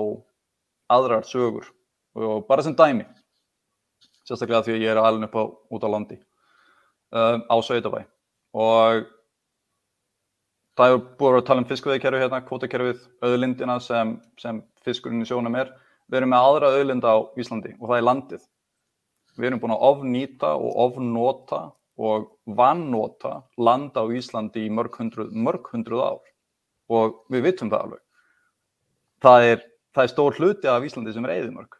aðrar 0.92 1.26
sögur. 1.28 1.68
Og 2.18 2.46
bara 2.48 2.64
sem 2.64 2.74
dæmi 2.76 3.06
sérstaklega 4.28 4.64
því 4.66 4.74
að 4.74 4.82
ég 4.84 4.92
er 4.92 5.00
alveg 5.00 5.28
upp 5.28 5.38
á 5.40 5.44
út 5.76 5.86
á 5.86 5.88
landi 5.88 6.18
um, 6.18 7.44
á 7.48 7.56
Söðabæ 7.64 8.02
og 8.58 9.06
það 10.78 10.92
er 10.94 11.00
búin 11.18 11.38
að 11.38 11.46
tala 11.48 11.62
um 11.62 11.68
fiskveðikerfi 11.68 12.20
hérna, 12.22 12.42
kvotakerfið, 12.46 13.00
auðlindina 13.24 13.78
sem, 13.82 14.14
sem 14.40 14.60
fiskurinn 14.86 15.24
í 15.24 15.28
sjónum 15.28 15.56
er. 15.58 15.72
Við 16.08 16.20
erum 16.20 16.32
með 16.32 16.46
aðra 16.46 16.70
auðlinda 16.76 17.14
á 17.14 17.18
Íslandi 17.40 17.74
og 17.78 17.88
það 17.88 17.96
er 17.96 18.06
landið. 18.06 18.44
Við 19.38 19.48
erum 19.48 19.62
búin 19.62 19.74
að 19.74 19.84
ofnýta 19.88 20.52
og 20.56 20.78
ofnota 20.86 21.62
og 21.98 22.28
vannota 22.58 23.40
landa 23.58 24.04
á 24.06 24.12
Íslandi 24.14 24.68
í 24.68 24.72
mörg 24.72 24.94
hundruð, 25.00 25.34
mörg 25.34 25.66
hundruð 25.72 26.04
ár. 26.04 26.22
Og 26.88 27.18
við 27.32 27.48
vitum 27.50 27.72
það 27.72 27.84
alveg. 27.84 28.02
Það 29.24 29.48
er 29.50 29.66
það 29.98 30.06
er 30.06 30.12
stór 30.12 30.36
hluti 30.38 30.70
af 30.70 30.84
Íslandi 30.86 31.12
sem 31.14 31.24
er 31.26 31.34
eðimörk 31.40 31.78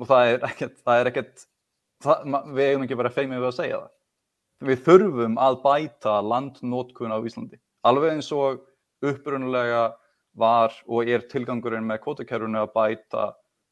og 0.00 0.08
það 0.08 0.30
er 0.30 0.44
ekkert, 0.48 0.76
það 0.80 1.00
er 1.00 1.10
ekkert 1.10 1.42
það, 2.00 2.22
við 2.56 2.68
eigum 2.70 2.84
ekki 2.86 2.96
verið 2.96 3.10
að 3.10 3.18
feimja 3.18 3.40
við 3.40 3.48
að 3.50 3.56
segja 3.58 3.80
það. 3.80 3.90
Við 4.70 4.80
þurfum 4.86 5.36
að 5.40 5.58
bæta 5.64 6.14
landnótkun 6.24 7.12
á 7.12 7.18
Íslandi. 7.20 7.60
Alveg 7.88 8.14
eins 8.14 8.30
og 8.36 8.64
upprunulega 9.04 9.84
var 10.40 10.74
og 10.86 11.08
er 11.08 11.24
tilgangurinn 11.28 11.88
með 11.88 12.02
kvotakerfunu 12.06 12.62
að 12.62 12.72
bæta 12.76 13.28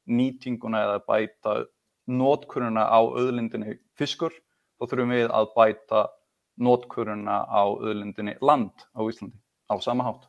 nýtinguna 0.08 0.84
eða 0.84 1.02
bæta 1.08 1.56
nótkununa 2.08 2.86
á 2.88 3.00
öðlindinni 3.04 3.76
fiskur, 4.00 4.32
þá 4.76 4.88
þurfum 4.88 5.12
við 5.16 5.28
að 5.32 5.52
bæta 5.56 6.06
nótkununa 6.60 7.44
á 7.48 7.64
öðlindinni 7.68 8.36
land 8.44 8.88
á 8.96 9.00
Íslandi 9.04 9.36
á 9.68 9.76
sama 9.84 10.08
hátt 10.08 10.28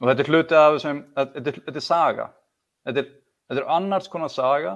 og 0.00 0.08
þetta 0.08 0.24
er 0.24 0.30
hluti 0.32 0.58
af 0.58 0.72
þessum, 0.76 1.04
þetta, 1.16 1.54
þetta 1.60 1.80
er 1.80 1.86
saga 1.86 2.26
þetta 2.86 3.04
er, 3.04 3.12
þetta 3.48 3.62
er 3.62 3.70
annars 3.76 4.10
konar 4.12 4.32
saga 4.32 4.74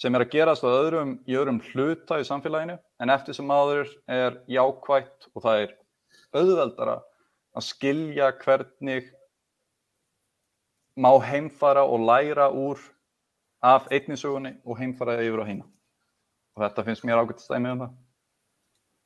sem 0.00 0.14
er 0.16 0.24
að 0.24 0.32
gerast 0.32 0.64
á 0.64 0.70
öðrum, 0.72 1.18
í 1.28 1.36
öðrum 1.36 1.60
hluta 1.72 2.20
í 2.20 2.24
samfélaginu 2.24 2.78
en 3.00 3.12
eftir 3.12 3.36
sem 3.36 3.50
aður 3.52 3.90
er 4.08 4.40
jákvægt 4.48 5.28
og 5.34 5.44
það 5.44 5.64
er 5.66 5.74
auðveldara 6.32 7.00
að 7.56 7.66
skilja 7.66 8.30
hvernig 8.40 9.10
má 11.00 11.10
heimfara 11.24 11.84
og 11.84 12.06
læra 12.06 12.50
úr 12.52 12.80
af 13.62 13.88
einninsögunni 13.92 14.54
og 14.64 14.78
heimfara 14.78 15.18
yfir 15.20 15.42
á 15.42 15.46
hína. 15.48 15.66
Og 16.56 16.64
þetta 16.64 16.84
finnst 16.84 17.04
mér 17.04 17.20
ágætt 17.22 17.44
stæmi 17.44 17.72
um 17.72 17.84
það. 17.84 17.96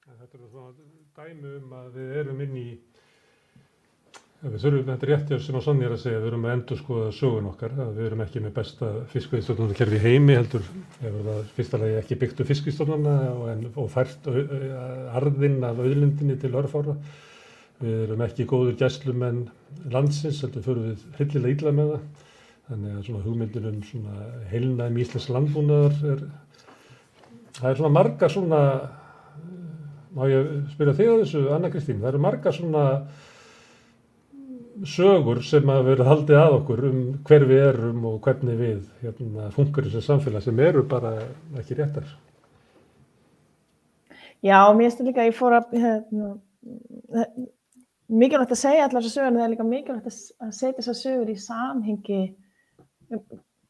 Þetta 0.04 0.38
er 0.38 0.48
svona 0.50 0.72
dæmi 1.18 1.56
um 1.58 1.72
að 1.78 1.90
við 1.98 2.16
erum 2.20 2.40
inn 2.44 2.56
í 2.56 2.68
Við 4.44 4.60
þurfum, 4.60 4.88
þetta 4.90 5.06
er 5.06 5.10
réttið 5.10 5.38
sem 5.40 5.56
Sonja 5.64 5.86
er 5.88 5.92
að 5.94 6.00
segja, 6.02 6.18
við 6.20 6.26
erum 6.28 6.42
að 6.44 6.50
endur 6.54 6.76
skoða 6.76 7.12
sögun 7.16 7.46
okkar, 7.48 7.72
við 7.96 8.08
erum 8.10 8.22
ekki 8.26 8.42
með 8.44 8.52
besta 8.58 8.90
fiskveistofnarkerfi 9.14 9.96
í 9.96 10.02
heimi 10.02 10.36
heldur, 10.36 10.66
hefur 10.98 11.22
það 11.30 11.38
fyrsta 11.56 11.80
lagi 11.80 11.94
ekki 12.02 12.18
byggt 12.20 12.42
upp 12.44 12.50
fiskveistofnarna 12.50 13.14
og, 13.30 13.64
og 13.80 13.88
fært 13.94 14.28
arðinn 14.28 15.64
af 15.64 15.80
auðlindinni 15.80 16.36
til 16.42 16.52
örfára. 16.60 16.98
Við 17.80 18.04
erum 18.04 18.26
ekki 18.28 18.48
góður 18.50 18.76
gæslumenn 18.84 19.40
landsins, 19.94 20.44
heldur 20.44 20.68
fyrir 20.68 20.90
við 20.90 21.08
hryllilega 21.16 21.56
illa 21.56 21.76
með 21.80 21.92
það. 21.94 22.06
Þannig 22.68 22.92
að 22.98 23.02
svona 23.08 23.24
hugmyndin 23.24 23.72
um 23.72 23.82
svona 23.88 24.30
heilnægum 24.52 25.02
íslensk 25.06 25.32
landbúnaðar 25.32 26.00
er, 26.12 26.24
það 27.62 27.70
er 27.72 27.80
svona 27.80 27.96
marga 27.96 28.34
svona, 28.36 28.64
má 30.12 30.26
ég 30.28 30.56
spyrja 30.76 31.00
þig 31.00 31.16
á 31.16 31.20
þessu, 31.22 31.46
Anna 31.56 31.72
Kristín, 31.72 32.04
það 32.04 32.12
eru 32.12 32.26
marga 32.28 32.52
svona 32.52 32.84
sögur 34.88 35.40
sem 35.46 35.70
að 35.70 35.88
vera 35.90 36.06
haldið 36.08 36.40
að 36.40 36.56
okkur 36.58 36.84
um 36.88 37.00
hver 37.26 37.46
við 37.48 37.64
erum 37.68 38.04
og 38.10 38.20
hvernig 38.24 38.58
við 38.58 38.80
hérna, 39.04 39.48
funkur 39.54 39.86
þessi 39.86 40.02
samfélag 40.04 40.44
sem 40.44 40.60
eru 40.66 40.84
bara 40.88 41.14
ekki 41.60 41.78
réttar. 41.78 42.08
Já, 44.44 44.58
mér 44.76 44.90
finnst 44.90 45.04
líka 45.06 45.22
að 45.22 45.30
ég 45.30 45.38
fór 45.38 45.56
að 45.56 45.76
hérna, 45.78 46.32
mikilvægt 48.12 48.52
að 48.52 48.60
segja 48.60 48.88
allar 48.88 49.04
þessar 49.04 49.14
sögur 49.14 49.30
en 49.30 49.38
það 49.38 49.46
er 49.46 49.54
líka 49.54 49.68
mikilvægt 49.68 50.10
að 50.10 50.52
setja 50.58 50.76
þessar 50.80 51.00
sögur 51.00 51.32
í 51.32 51.38
samhengi 51.40 52.20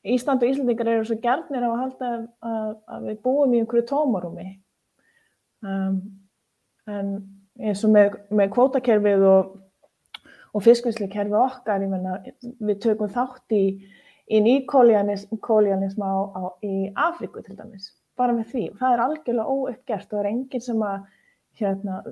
Ísland 0.05 0.43
og 0.43 0.51
Íslandingar 0.51 0.91
eru 0.93 1.07
svo 1.09 1.17
gerðnir 1.23 1.65
á 1.65 1.71
að 1.71 1.81
halda 1.81 2.11
að, 2.45 2.73
að 2.93 3.07
við 3.09 3.21
búum 3.25 3.55
í 3.55 3.61
einhverju 3.63 3.87
tómarúmi 3.89 4.49
um, 5.65 6.01
en 6.91 7.13
eins 7.63 7.85
og 7.87 7.95
með, 7.95 8.19
með 8.35 8.51
kvótakerfið 8.57 9.25
og 9.31 9.55
og 10.55 10.63
fiskvinnslukerfi 10.63 11.35
okkar, 11.39 11.83
ég 11.83 11.91
menna, 11.91 12.19
við 12.63 12.81
tökum 12.85 13.11
þátt 13.11 13.55
í, 13.57 13.65
í 14.31 14.41
nýkólianism 14.45 16.05
í 16.65 16.75
Afriku 16.95 17.43
til 17.43 17.57
dæmis, 17.59 17.91
bara 18.19 18.37
með 18.37 18.53
því. 18.53 18.65
Það 18.79 18.95
er 18.95 19.05
algjörlega 19.05 19.51
óuppgert 19.51 20.07
og 20.07 20.17
það 20.17 20.23
er 20.23 20.31
enginn 20.31 20.65
sem 20.65 20.85
að 20.87 21.09
hérna, 21.61 22.03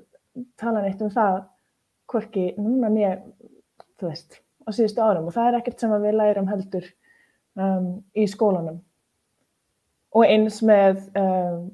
tala 0.61 0.83
neitt 0.83 1.03
um 1.03 1.13
það 1.13 1.43
hvorki 2.13 2.49
núna 2.59 2.91
nýja, 2.93 3.17
þú 4.01 4.11
veist, 4.11 4.41
á 4.67 4.71
síðustu 4.75 5.03
árum 5.03 5.29
og 5.31 5.37
það 5.37 5.49
er 5.49 5.59
ekkert 5.61 5.83
sem 5.83 5.95
við 6.03 6.19
lærum 6.19 6.51
heldur 6.51 6.89
um, 7.57 7.93
í 8.15 8.27
skólanum. 8.31 8.81
Og 10.13 10.27
eins 10.29 10.59
með, 10.67 11.07
um, 11.17 11.69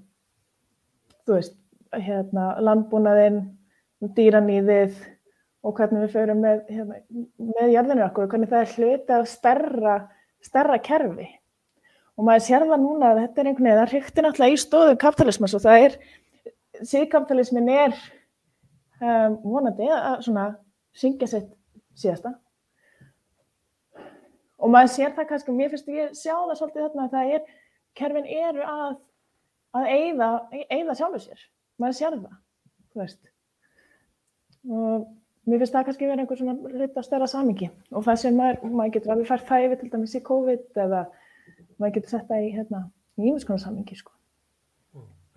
þú 1.26 1.38
veist, 1.40 1.56
hérna, 1.96 2.52
landbúnaðinn, 2.62 3.40
dýranýðið, 4.14 5.00
og 5.68 5.76
hvernig 5.76 6.06
við 6.06 6.14
förum 6.14 6.40
með, 6.40 6.62
hérna, 6.72 7.00
með 7.50 7.74
jörðinu 7.74 8.04
okkur 8.06 8.24
og 8.24 8.32
hvernig 8.32 8.50
það 8.52 8.62
er 8.62 8.70
hluti 8.76 9.14
af 9.18 9.26
stærra, 9.28 9.96
stærra 10.44 10.78
kerfi. 10.80 11.26
Og 12.18 12.26
maður 12.26 12.46
sér 12.46 12.64
það 12.66 12.80
núna 12.82 13.12
að 13.12 13.20
þetta 13.22 13.42
er 13.42 13.50
einhvern 13.50 13.68
veginn, 13.68 13.80
það 13.82 13.92
hryktir 13.92 14.24
náttúrulega 14.26 14.54
í 14.54 14.62
stóðu 14.62 14.94
kapitalismas 15.02 15.54
og 15.58 15.62
það 15.66 15.84
er, 15.84 15.98
síðkapitalismin 16.88 17.68
er 17.74 17.94
um, 19.02 19.36
vonandi 19.44 19.90
að 19.94 20.24
svona 20.26 20.46
syngja 20.96 21.28
sitt 21.30 21.52
síðasta. 21.98 22.32
Og 24.58 24.72
maður 24.74 24.90
sér 24.96 25.14
það 25.14 25.30
kannski, 25.34 25.54
mér 25.54 25.70
finnst 25.74 25.92
ég 25.92 26.16
sjá 26.18 26.32
það 26.32 26.56
svolítið 26.58 26.86
þarna 26.88 27.06
að 27.06 27.14
það 27.14 27.36
er, 27.36 27.54
kerfin 27.98 28.32
eru 28.40 28.66
að, 28.66 28.98
að 29.78 29.88
eigða, 29.92 30.32
eigða 30.66 30.98
sjálfur 30.98 31.24
sér. 31.28 31.46
Maður 31.78 31.98
sér 32.00 32.18
það, 32.18 32.36
þú 32.88 33.04
veist. 33.04 33.32
Og 34.68 35.06
mér 35.48 35.62
finnst 35.62 35.74
það 35.74 35.88
kannski 35.88 36.08
verið 36.08 36.22
einhver 36.24 36.40
svona 36.40 36.74
hlut 36.74 37.00
að 37.00 37.06
stærra 37.06 37.30
samingi 37.30 37.70
og 37.90 38.04
það 38.06 38.20
sem 38.22 38.38
maður, 38.38 38.60
maður 38.68 38.94
getur 38.96 39.14
alveg 39.14 39.30
fært 39.30 39.48
það 39.48 39.66
yfir 39.66 39.80
til 39.80 39.90
dæmis 39.94 40.14
í 40.18 40.22
COVID 40.28 40.84
eða 40.84 41.02
maður 41.78 41.96
getur 41.96 42.14
sett 42.14 42.30
það 42.30 42.46
í 42.46 42.54
hérna 42.54 42.84
í 43.18 43.28
ímiðskonar 43.30 43.62
samingi 43.62 43.98
sko. 43.98 44.14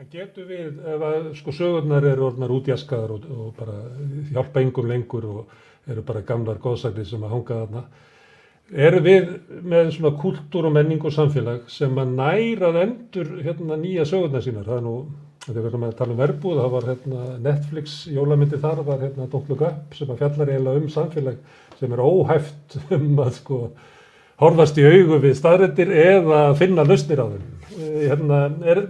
En 0.02 0.08
getur 0.10 0.48
við, 0.50 0.80
ef 0.82 1.04
að 1.06 1.28
sko 1.38 1.54
sögurnar 1.54 2.06
eru 2.10 2.26
orðnar 2.32 2.54
útjaskaðar 2.56 3.12
og, 3.14 3.26
og 3.30 3.52
bara 3.60 3.76
hjálpa 4.32 4.64
yngum 4.66 4.88
lengur 4.90 5.28
og 5.30 5.92
eru 5.92 6.02
bara 6.06 6.24
gamlar 6.26 6.62
góðsagnir 6.62 7.06
sem 7.06 7.22
að 7.22 7.36
hanga 7.36 7.58
þarna, 7.60 7.84
eru 8.88 9.02
við 9.06 9.28
með 9.62 9.92
svona 9.98 10.14
kultúr 10.22 10.70
og 10.70 10.74
menning 10.74 11.06
og 11.06 11.14
samfélag 11.14 11.68
sem 11.70 12.02
að 12.02 12.16
nærað 12.18 12.80
endur 12.86 13.36
hérna 13.46 13.78
nýja 13.78 14.08
sögurnar 14.10 14.46
sínar, 14.46 14.66
það 14.66 14.80
er 14.80 14.88
nú 14.88 14.96
Þegar 15.52 15.64
við 15.66 15.66
verðum 15.68 15.82
að 15.84 15.96
tala 16.00 16.14
um 16.14 16.20
verbúð, 16.22 16.60
það 16.62 16.70
var 16.72 16.86
hérna, 16.88 17.22
Netflix 17.44 17.96
jólamyndi 18.08 18.60
þar, 18.62 18.78
var 18.88 19.02
hérna 19.04 19.26
Don't 19.28 19.50
Look 19.52 19.64
Up 19.68 19.96
sem 19.98 20.12
að 20.14 20.22
fjallar 20.22 20.52
eiginlega 20.52 20.80
um 20.80 20.92
samfélag 20.94 21.42
sem 21.80 21.96
er 21.96 22.04
óhæft 22.06 22.78
um 22.98 23.20
að 23.20 23.32
sko 23.36 23.58
horfast 24.40 24.80
í 24.80 24.86
augu 24.88 25.20
við 25.26 25.36
staðrættir 25.42 25.92
eða 25.92 26.40
finna 26.56 26.86
lausnir 26.88 27.20
á 27.20 27.28
þeim. 27.34 27.44
Eh, 27.76 28.00
hérna, 28.06 28.40
er, 28.64 28.82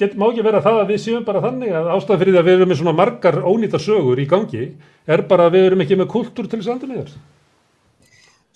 get, 0.00 0.18
má 0.18 0.26
ekki 0.32 0.46
vera 0.48 0.64
það 0.64 0.80
að 0.80 0.90
við 0.90 1.02
séum 1.04 1.26
bara 1.28 1.44
þannig 1.46 1.76
að 1.78 1.90
ástæðan 1.94 2.22
fyrir 2.24 2.34
því 2.34 2.42
að 2.42 2.48
við 2.50 2.58
erum 2.58 2.72
með 2.74 2.82
svona 2.82 2.98
margar 2.98 3.42
ónýta 3.46 3.82
sögur 3.86 4.22
í 4.22 4.28
gangi 4.34 4.68
er 5.06 5.26
bara 5.30 5.46
að 5.46 5.58
við 5.58 5.68
erum 5.70 5.86
ekki 5.86 6.02
með 6.02 6.12
kultúr 6.16 6.50
til 6.50 6.64
þess 6.64 6.82
með 6.82 6.96
þér. 6.98 7.18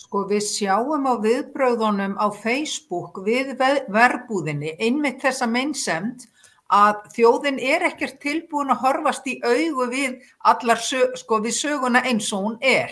Sko 0.06 0.26
við 0.30 0.42
sjáum 0.50 1.06
á 1.06 1.14
viðbröðunum 1.22 2.18
á 2.18 2.26
Facebook 2.34 3.22
við 3.26 3.54
verbúðinni 3.54 4.74
einmitt 4.82 5.22
þessa 5.22 5.46
meinsemt 5.50 6.26
að 6.72 7.02
þjóðin 7.14 7.58
er 7.62 7.84
ekkert 7.86 8.18
tilbúin 8.22 8.72
að 8.74 8.82
horfast 8.82 9.26
í 9.30 9.36
augu 9.44 9.86
við 9.90 10.16
allar 10.44 10.80
sko 10.82 11.38
við 11.44 11.54
söguna 11.54 12.02
eins 12.02 12.32
og 12.34 12.42
hún 12.42 12.58
er. 12.60 12.90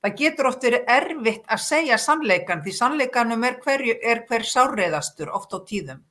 Það 0.00 0.16
getur 0.20 0.48
oft 0.50 0.64
verið 0.64 0.90
erfitt 0.92 1.46
að 1.50 1.62
segja 1.64 1.98
sannleikan 1.98 2.62
því 2.62 2.72
sannleikanum 2.72 3.44
er, 3.44 3.56
hverju, 3.64 3.96
er 4.02 4.24
hver 4.28 4.44
sárreiðastur 4.46 5.32
oft 5.34 5.52
á 5.52 5.58
tíðum. 5.66 6.02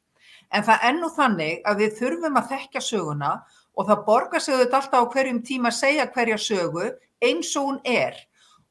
En 0.54 0.64
það 0.64 0.86
ennu 0.90 1.10
þannig 1.16 1.62
að 1.66 1.82
við 1.82 1.98
þurfum 2.00 2.38
að 2.38 2.50
þekkja 2.54 2.82
söguna 2.82 3.32
og 3.76 3.90
það 3.90 4.06
borgar 4.06 4.44
sig 4.44 4.60
þetta 4.60 4.82
alltaf 4.82 5.08
á 5.10 5.12
hverjum 5.14 5.42
tíma 5.48 5.72
að 5.72 5.80
segja 5.80 6.08
hverja 6.14 6.38
sögu 6.38 6.90
eins 7.24 7.56
og 7.56 7.70
hún 7.70 7.80
er. 7.86 8.18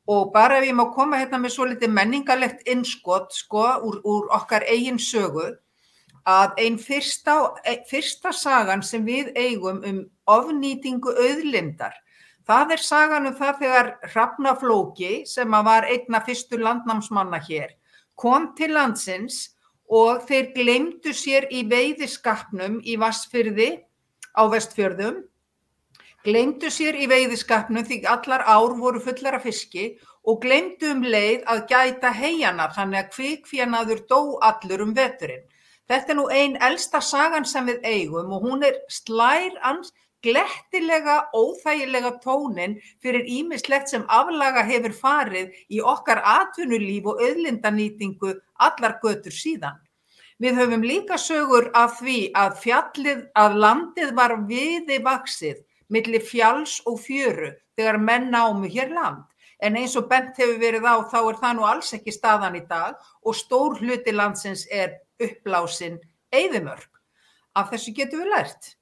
Og 0.07 0.31
bara 0.33 0.61
ef 0.61 0.69
ég 0.69 0.77
má 0.77 0.85
koma 0.93 1.19
hérna 1.19 1.41
með 1.41 1.55
svo 1.57 1.67
litið 1.71 1.91
menningarlegt 1.97 2.69
innskott 2.69 3.33
sko 3.33 3.65
úr, 3.81 4.01
úr 4.05 4.29
okkar 4.37 4.67
eigin 4.69 5.01
sögu 5.01 5.55
að 6.25 6.61
einn 6.63 6.79
fyrsta, 6.81 7.37
fyrsta 7.89 8.33
sagan 8.33 8.83
sem 8.83 9.05
við 9.05 9.33
eigum 9.37 9.83
um 9.85 9.99
ofnýtingu 10.31 11.13
auðlindar, 11.13 11.93
það 12.49 12.73
er 12.77 12.85
sagan 12.85 13.29
um 13.29 13.37
það 13.37 13.59
þegar 13.61 13.91
Hrafnaflóki 14.13 15.13
sem 15.29 15.51
var 15.51 15.85
einna 15.85 16.23
fyrstu 16.25 16.61
landnámsmanna 16.61 17.41
hér, 17.45 17.77
kom 18.17 18.55
til 18.57 18.73
landsins 18.73 19.51
og 19.91 20.25
þeir 20.29 20.51
glemdu 20.57 21.13
sér 21.13 21.49
í 21.53 21.65
veiðiskapnum 21.69 22.81
í 22.85 22.97
Vassfyrði 22.97 23.71
á 24.33 24.43
vestfjörðum, 24.49 25.23
glemdu 26.25 26.71
sér 26.73 26.97
í 26.97 27.07
veiðiskapnum 27.11 27.85
því 27.85 28.01
allar 28.09 28.47
ár 28.49 28.73
voru 28.81 29.01
fullar 29.05 29.37
af 29.37 29.45
fiski 29.45 29.99
og 30.25 30.41
glemdu 30.41 30.89
um 30.95 31.05
leið 31.05 31.45
að 31.53 31.67
gæta 31.69 32.13
heianar 32.17 32.73
þannig 32.73 33.03
að 33.03 33.11
kvikfjanaður 33.13 34.07
dó 34.09 34.21
allur 34.41 34.87
um 34.87 34.95
veturinn. 34.97 35.45
Þetta 35.91 36.13
er 36.13 36.17
nú 36.17 36.25
einn 36.33 36.57
elsta 36.69 37.01
sagan 37.05 37.45
sem 37.45 37.67
við 37.69 37.85
eigum 37.85 38.33
og 38.33 38.47
hún 38.49 38.65
er 38.65 38.79
slær 38.89 39.59
ans 39.71 39.93
glettilega 40.25 41.17
óþægilega 41.37 42.15
tónin 42.25 42.79
fyrir 43.03 43.27
ímislegt 43.29 43.93
sem 43.93 44.07
aflaga 44.09 44.63
hefur 44.65 44.95
farið 44.97 45.53
í 45.69 45.83
okkar 45.95 46.23
atvinnulíf 46.25 47.11
og 47.13 47.21
auðlindanýtingu 47.27 48.33
allar 48.69 48.97
götur 49.03 49.37
síðan. 49.37 49.77
Við 50.41 50.57
höfum 50.59 50.83
líka 50.83 51.19
sögur 51.21 51.69
af 51.77 52.01
því 52.01 52.19
að 52.35 52.57
fjallið, 52.63 53.21
að 53.37 53.61
landið 53.67 54.17
var 54.17 54.35
viði 54.49 54.99
vaksið 55.05 55.61
millir 55.93 56.25
fjalls 56.25 56.81
og 56.89 56.99
fjöru 57.05 57.53
þegar 57.77 58.01
menn 58.01 58.31
námu 58.33 58.73
hér 58.73 58.91
land. 58.97 59.23
En 59.61 59.77
eins 59.79 59.95
og 59.97 60.09
bent 60.09 60.37
hefur 60.41 60.59
verið 60.59 60.89
á 60.89 60.97
þá 61.13 61.19
er 61.21 61.39
það 61.43 61.57
nú 61.59 61.69
alls 61.69 61.93
ekki 61.97 62.13
staðan 62.13 62.59
í 62.59 62.65
dag 62.69 62.97
og 63.23 63.37
stór 63.37 63.79
hluti 63.79 64.13
landsins 64.13 64.67
er 64.73 64.97
uppblásin 65.23 66.01
eigðumörk. 66.35 66.91
Af 67.55 67.71
þessu 67.71 67.95
getum 67.95 68.25
við 68.25 68.33
lært. 68.35 68.73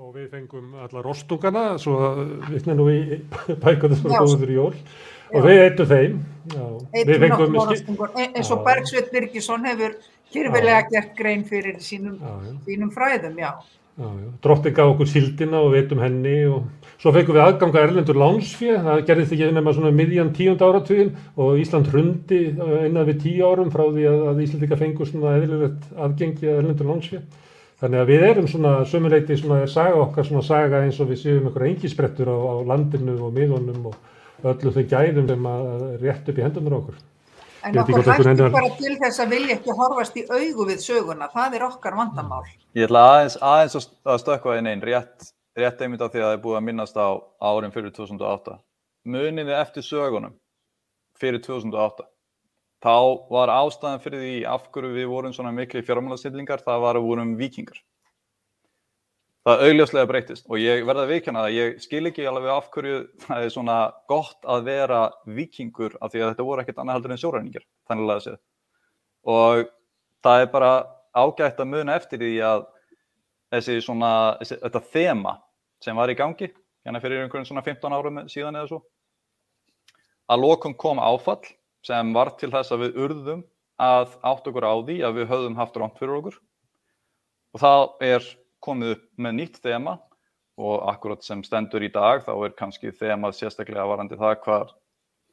Og 0.00 0.14
við 0.16 0.30
fengum 0.32 0.70
alla 0.80 1.02
rostungana, 1.04 1.64
svo 1.78 1.98
við 2.48 2.68
nefnum 2.70 2.88
í 2.88 3.18
bækuna 3.60 3.98
sem 3.98 4.08
var 4.08 4.24
góður 4.24 4.52
í 4.54 4.56
jól 4.56 4.70
og 5.32 5.44
við 5.44 5.60
eittum 5.66 5.90
þeim. 5.90 6.16
Já, 6.54 6.64
við 6.96 7.12
fengum 7.26 7.58
rostungur, 7.58 8.14
e- 8.16 8.30
eins 8.32 8.50
og 8.54 8.64
Bergsveit 8.64 9.12
Birgisson 9.12 9.68
hefur 9.68 9.98
kyrfilega 10.32 10.86
gert 10.88 11.12
grein 11.18 11.44
fyrir 11.44 11.76
sínum, 11.84 12.16
sínum 12.64 12.92
fræðum, 12.94 13.36
já. 13.36 13.52
Já, 14.00 14.08
já. 14.08 14.28
Drotti 14.40 14.72
gaf 14.72 14.94
okkur 14.94 15.12
síldina 15.12 15.60
og 15.60 15.74
veitum 15.74 16.00
henni 16.00 16.38
og 16.48 16.81
svo 17.02 17.10
feikum 17.14 17.34
við 17.34 17.42
aðganga 17.42 17.80
erlendur 17.82 18.18
lánsfjö, 18.22 18.76
það 18.84 19.00
gerðist 19.08 19.32
ekki 19.34 19.48
nema 19.56 19.72
svona 19.74 19.90
miðjan 19.98 20.28
tíund 20.36 20.60
áratugin 20.62 21.08
og 21.36 21.56
Ísland 21.58 21.88
hrundi 21.90 22.38
einan 22.54 23.06
við 23.08 23.22
tíu 23.24 23.48
árum 23.48 23.72
frá 23.74 23.82
því 23.90 24.04
að, 24.10 24.20
að 24.32 24.42
Íslandika 24.46 24.78
fengur 24.78 25.08
svona 25.10 25.32
eðlilegt 25.40 25.88
aðgengi 25.98 26.46
að 26.46 26.60
erlendur 26.62 26.90
lánsfjö. 26.92 27.22
Þannig 27.82 27.98
að 28.04 28.10
við 28.12 28.24
erum 28.28 28.46
svona 28.46 28.72
sömuleiti 28.86 29.36
svona 29.40 29.56
er 29.64 29.70
saga 29.72 29.98
okkar 30.04 30.28
svona 30.28 30.44
saga 30.46 30.84
eins 30.86 31.00
og 31.02 31.08
við 31.10 31.18
séum 31.24 31.48
einhverja 31.50 31.72
engisprettur 31.74 32.30
á, 32.30 32.36
á 32.38 32.54
landinu 32.70 33.16
og 33.26 33.32
miðunum 33.34 33.88
og 33.90 33.96
öllu 34.52 34.70
þau 34.76 34.84
gæðum 34.92 35.26
sem 35.32 35.48
að 35.50 35.82
rétt 36.04 36.30
upp 36.30 36.38
í 36.38 36.44
hendunar 36.46 36.76
okkur. 36.78 37.00
En 37.66 37.78
okkur 37.82 38.26
hendur- 38.30 38.54
bara 38.54 38.70
til 38.78 38.94
þess 39.02 39.18
að 39.22 39.34
vilja 39.34 39.56
ekki 39.58 39.74
horfast 39.78 40.16
í 40.18 40.22
augu 40.30 40.68
við 40.70 40.78
söguna, 40.86 41.28
það 41.34 41.58
er 41.58 41.66
okkar 41.66 41.98
vandamál. 41.98 42.46
Ég 42.78 42.86
ætla 42.86 43.02
aðeins, 43.10 43.36
aðeins 43.42 43.76
að- 43.80 43.90
að 44.14 44.22
stökkva 44.22 44.56
inn 44.58 44.70
einn, 44.70 44.82
rétt, 44.86 45.32
rétt 45.58 45.82
einmitt 45.82 46.02
af 46.02 46.12
því 46.12 46.22
að 46.22 46.28
það 46.28 46.36
er 46.36 46.42
búið 46.44 46.58
að 46.58 46.66
minnast 46.68 46.96
á 46.96 47.08
árin 47.44 47.74
fyrir 47.74 47.92
2008. 47.94 48.56
Muniði 49.12 49.54
eftir 49.58 49.86
sögunum 49.86 50.34
fyrir 51.18 51.42
2008. 51.44 52.06
Þá 52.82 52.94
var 53.30 53.52
ástæðan 53.54 54.02
fyrir 54.02 54.22
því 54.22 54.36
af 54.50 54.68
hverju 54.74 54.92
við 54.96 55.08
vorum 55.10 55.34
svona 55.34 55.52
miklu 55.54 55.84
fjármálastillingar, 55.86 56.62
það 56.64 56.80
var 56.82 56.98
að 56.98 57.06
vorum 57.06 57.36
vikingar. 57.38 57.78
Það 59.46 59.62
augljóslega 59.66 60.06
breytist 60.06 60.44
og 60.46 60.58
ég 60.62 60.84
verða 60.86 61.02
að 61.02 61.12
viðkjanna 61.12 61.44
það, 61.44 61.54
ég 61.56 61.78
skil 61.82 62.02
ekki 62.10 62.26
alveg 62.30 62.50
af 62.54 62.68
hverju 62.74 62.98
það 63.24 63.46
er 63.46 63.54
svona 63.54 63.78
gott 64.10 64.46
að 64.46 64.66
vera 64.68 65.00
vikingur 65.26 65.96
af 65.98 66.12
því 66.12 66.22
að 66.22 66.28
þetta 66.32 66.46
voru 66.46 66.62
ekkert 66.62 66.82
annað 66.82 66.98
heldur 66.98 67.14
en 67.14 67.22
sjóræningar, 67.22 67.64
þannig 67.90 68.12
að 68.14 68.20
séð. 68.26 68.36
Og 69.32 69.64
það 70.22 70.44
er 70.44 70.52
bara 70.52 70.70
ágætt 71.14 71.58
að 71.62 71.72
muna 71.74 71.96
eftir 71.98 72.22
því 72.22 72.36
að 72.46 72.68
þessi 73.52 73.78
svona, 73.84 74.12
þessi, 74.40 74.58
þetta 74.64 74.84
þema 74.94 75.36
sem 75.82 75.98
var 75.98 76.12
í 76.12 76.18
gangi, 76.18 76.48
hérna 76.86 77.00
fyrir 77.02 77.24
einhverjum 77.24 77.48
svona 77.50 77.64
15 77.66 77.96
árum 77.96 78.20
síðan 78.30 78.58
eða 78.60 78.70
svo, 78.70 78.82
að 80.32 80.44
lokum 80.46 80.76
kom 80.78 81.02
áfall 81.02 81.42
sem 81.86 82.12
var 82.14 82.32
til 82.38 82.52
þess 82.52 82.72
að 82.74 82.86
við 82.86 83.02
urðum 83.04 83.42
að 83.82 84.14
átt 84.22 84.48
okkur 84.48 84.66
á 84.66 84.74
því 84.86 84.96
að 85.06 85.18
við 85.18 85.30
höfðum 85.32 85.58
haft 85.58 85.76
rámt 85.80 85.98
fyrir 85.98 86.18
okkur. 86.20 86.38
Og 87.52 87.62
það 87.62 87.84
er 88.06 88.28
komið 88.62 88.94
upp 88.96 89.06
með 89.18 89.38
nýtt 89.38 89.58
þema 89.64 89.96
og 90.62 90.84
akkurat 90.92 91.24
sem 91.24 91.42
stendur 91.44 91.82
í 91.84 91.90
dag 91.92 92.22
þá 92.26 92.32
er 92.46 92.54
kannski 92.56 92.92
þemað 92.94 93.38
sérstaklega 93.38 93.88
varandi 93.88 94.18
það 94.20 94.36
hvar, 94.44 94.74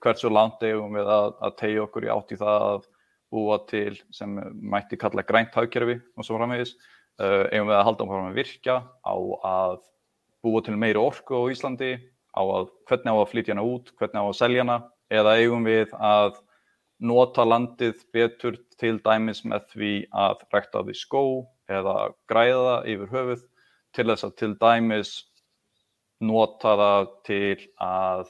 hversu 0.03 0.31
langt 0.31 0.63
eigum 0.63 0.95
við 0.95 1.11
að, 1.11 1.33
að 1.43 1.57
tegja 1.59 1.83
okkur 1.85 2.07
í 2.07 2.11
átt 2.13 2.33
í 2.33 2.39
það 2.39 2.65
að 2.69 2.87
búa 3.29 3.59
til 3.69 3.99
sem 4.15 4.39
mætti 4.55 4.97
kalla 4.97 5.25
grænt 5.27 5.53
hagkerfi 5.53 5.99
og 6.17 6.25
svo 6.25 6.39
framvegis 6.39 6.73
eigum 7.19 7.69
við 7.69 7.77
að 7.77 7.85
halda 7.87 8.05
áfram 8.05 8.29
að 8.29 8.39
virkja 8.39 8.75
á 9.03 9.15
að 9.49 9.79
búa 10.45 10.61
til 10.63 10.77
meiri 10.79 11.01
orku 11.01 11.35
á 11.35 11.51
Íslandi 11.51 11.91
á 12.31 12.41
að 12.41 12.69
hvernig 12.87 13.11
á 13.11 13.17
að 13.19 13.31
flytja 13.33 13.55
hana 13.55 13.65
út, 13.67 13.91
hvernig 13.99 14.21
á 14.23 14.27
að 14.27 14.37
selja 14.39 14.63
hana 14.63 14.77
eða 15.11 15.35
eigum 15.41 15.65
við 15.67 15.95
að 15.95 16.37
nota 16.99 17.45
landið 17.47 18.03
betur 18.13 18.59
til 18.79 18.97
dæmis 19.03 19.41
með 19.47 19.65
því 19.73 19.93
að 20.11 20.43
rækta 20.53 20.83
því 20.83 20.95
skó 20.99 21.23
eða 21.71 21.95
græða 22.29 22.75
yfir 22.91 23.11
höfuð 23.13 23.43
til 23.95 24.07
þess 24.11 24.27
að 24.27 24.35
til 24.41 24.51
dæmis 24.59 25.13
nota 26.19 26.75
það 26.79 27.09
til 27.27 27.57
að 27.83 28.29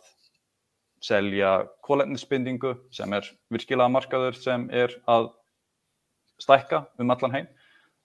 selja 1.04 1.52
kólefnisbindingu 1.86 2.75
sem 2.93 3.13
er 3.15 3.28
virkilega 3.54 3.91
markaður 3.91 4.38
sem 4.38 4.67
er 4.71 4.93
að 5.10 5.32
stækka 6.39 6.86
um 6.99 7.13
allan 7.13 7.36
heim. 7.36 7.47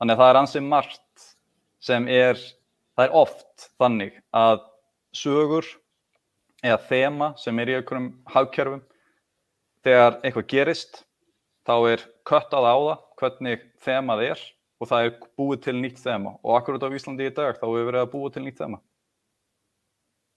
Þannig 0.05 0.19
að 0.19 0.21
það 0.21 0.31
er 0.31 0.37
ansið 0.37 0.65
margt 0.69 1.23
sem 1.81 2.07
er, 2.13 2.41
það 2.93 3.07
er 3.07 3.15
oft 3.17 3.63
þannig 3.81 4.17
að 4.37 4.59
sögur 5.17 5.69
eða 6.61 6.77
þema 6.91 7.29
sem 7.41 7.61
er 7.63 7.71
í 7.73 7.77
einhverjum 7.79 8.11
hagkerfum 8.35 8.83
þegar 9.89 10.19
eitthvað 10.19 10.45
gerist 10.53 10.99
þá 11.65 11.73
er 11.95 12.05
köttað 12.29 12.69
á 12.69 12.77
það 12.77 13.07
hvernig 13.23 13.65
þemað 13.87 14.25
er 14.27 14.43
og 14.77 14.91
það 14.91 15.07
er 15.07 15.15
búið 15.41 15.63
til 15.65 15.75
nýtt 15.79 16.03
þema 16.03 16.35
og 16.37 16.59
akkurat 16.59 16.85
á 16.85 16.97
Íslandi 17.01 17.31
í 17.31 17.33
dag 17.39 17.57
þá 17.57 17.65
hefur 17.65 17.89
verið 17.89 18.03
að 18.03 18.13
búið 18.13 18.35
til 18.35 18.43
nýtt 18.45 18.61
þema. 18.61 18.81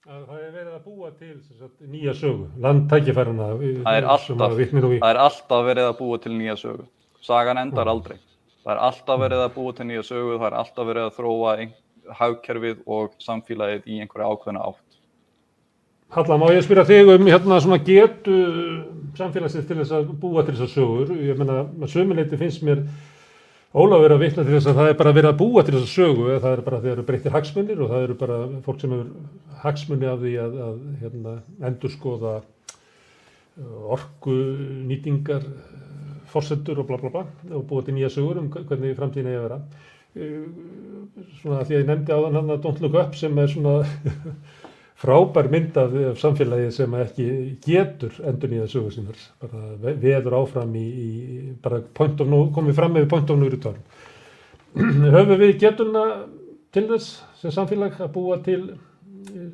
Að 0.08 0.24
Það 0.30 0.46
er 0.46 0.56
verið 0.56 0.72
að 0.78 0.88
búa 0.88 1.12
til 1.20 1.34
sagt, 1.44 1.84
nýja 1.84 2.16
sögu, 2.16 2.48
landtækifæruna 2.64 3.52
Það 3.52 3.84
það 3.84 5.12
er 5.12 5.22
alltaf 5.26 5.68
verið 5.68 5.90
að 5.90 6.00
búa 6.00 6.24
til 6.24 6.34
nýja 6.40 6.56
sögu. 6.56 6.88
Sagan 7.20 7.60
endar 7.60 7.92
aldrei. 7.92 8.16
Það 8.68 8.74
er 8.74 8.80
alltaf 8.84 9.20
verið 9.22 9.42
að 9.46 9.54
búa 9.56 9.74
til 9.78 9.86
nýja 9.88 10.02
sögu, 10.04 10.34
það 10.36 10.50
er 10.50 10.56
alltaf 10.60 10.88
verið 10.90 11.06
að 11.08 11.14
þróa 11.16 11.52
hagkerfið 12.18 12.82
og 12.98 13.14
samfélagið 13.24 13.86
í 13.88 14.00
einhverja 14.04 14.28
ákveðna 14.28 14.64
átt. 14.68 14.98
Halla, 16.18 16.38
má 16.40 16.50
ég 16.52 16.66
spyrja 16.66 16.84
þig 16.88 17.12
um 17.14 17.30
hérna 17.32 17.60
svona 17.64 17.78
getu 17.88 18.36
samfélagsins 19.16 19.70
til 19.70 19.78
þess 19.80 19.96
að 19.96 20.12
búa 20.20 20.44
til 20.44 20.58
þessar 20.58 20.74
sögur. 20.74 21.14
Ég 21.16 21.40
meina, 21.40 21.62
með 21.80 21.94
sömuleiti 21.96 22.40
finnst 22.40 22.66
mér 22.68 22.84
Ólaf 23.78 24.00
verið 24.04 24.16
að 24.16 24.22
vitna 24.26 24.44
til 24.44 24.54
þess 24.58 24.70
að 24.72 24.78
það 24.82 24.90
er 24.90 25.00
bara 25.00 25.16
verið 25.16 25.30
að 25.30 25.40
búa 25.42 25.64
til 25.64 25.74
þessar 25.78 25.94
sögu. 25.94 26.28
Það 26.44 26.52
er 26.52 26.62
bara 26.68 26.84
þeir 26.84 26.94
eru 26.98 27.08
breyttir 27.08 27.36
hagsmunir 27.36 27.82
og 27.84 27.92
það 27.94 28.06
eru 28.06 28.20
bara 28.20 28.38
fólk 28.68 28.84
sem 28.84 28.98
hefur 28.98 29.58
hagsmunni 29.64 30.12
af 30.12 30.22
því 30.24 30.36
að, 30.44 30.60
að 30.68 30.78
hérna, 31.06 31.40
endur 31.72 31.96
skoða 31.96 32.36
orku 33.96 34.38
nýtingar 34.92 35.48
fórsendur 36.38 36.80
og 36.86 36.88
bla 36.94 37.02
bla 37.04 37.12
bla 37.18 37.26
og 37.58 37.68
búa 37.70 37.84
til 37.86 37.98
nýja 37.98 38.14
sögur 38.14 38.40
um 38.46 38.50
hvernig 38.54 38.96
framtíðin 38.98 39.34
eigi 39.34 39.42
að 39.42 39.48
vera. 39.50 39.60
Eh, 40.18 40.48
Svona 41.42 41.64
því 41.66 41.74
að 41.76 41.80
ég 41.82 41.88
nefndi 41.90 42.14
á 42.14 42.20
þann 42.24 42.36
hann 42.38 42.52
að 42.54 42.64
Don't 42.64 42.82
Look 42.84 42.96
Up 43.02 43.16
sem 43.18 43.38
er 43.42 43.48
svona 43.50 43.76
frábær 45.02 45.48
mynd 45.54 45.76
af, 45.78 45.94
af 46.12 46.18
samfélagi 46.22 46.72
sem 46.74 46.94
ekki 46.98 47.26
getur 47.66 48.16
endur 48.26 48.50
nýja 48.54 48.66
sögur 48.72 48.94
sínar 48.96 49.20
bara 49.42 49.62
ve- 49.84 49.94
veður 50.02 50.36
áfram 50.40 50.74
í, 50.78 50.86
í 50.88 51.10
bara 51.62 51.82
point 51.98 52.22
of 52.24 52.30
no, 52.32 52.40
komið 52.56 52.78
fram 52.80 52.96
með 52.98 53.06
point 53.12 53.30
of 53.34 53.38
no 53.42 53.50
return 53.54 53.78
höfum 55.18 55.38
við 55.42 55.54
getuna 55.62 56.04
til 56.74 56.88
þess 56.90 57.12
sem 57.42 57.54
samfélag 57.54 58.00
að 58.02 58.12
búa 58.18 58.40
til 58.46 58.60
eh, 58.74 59.48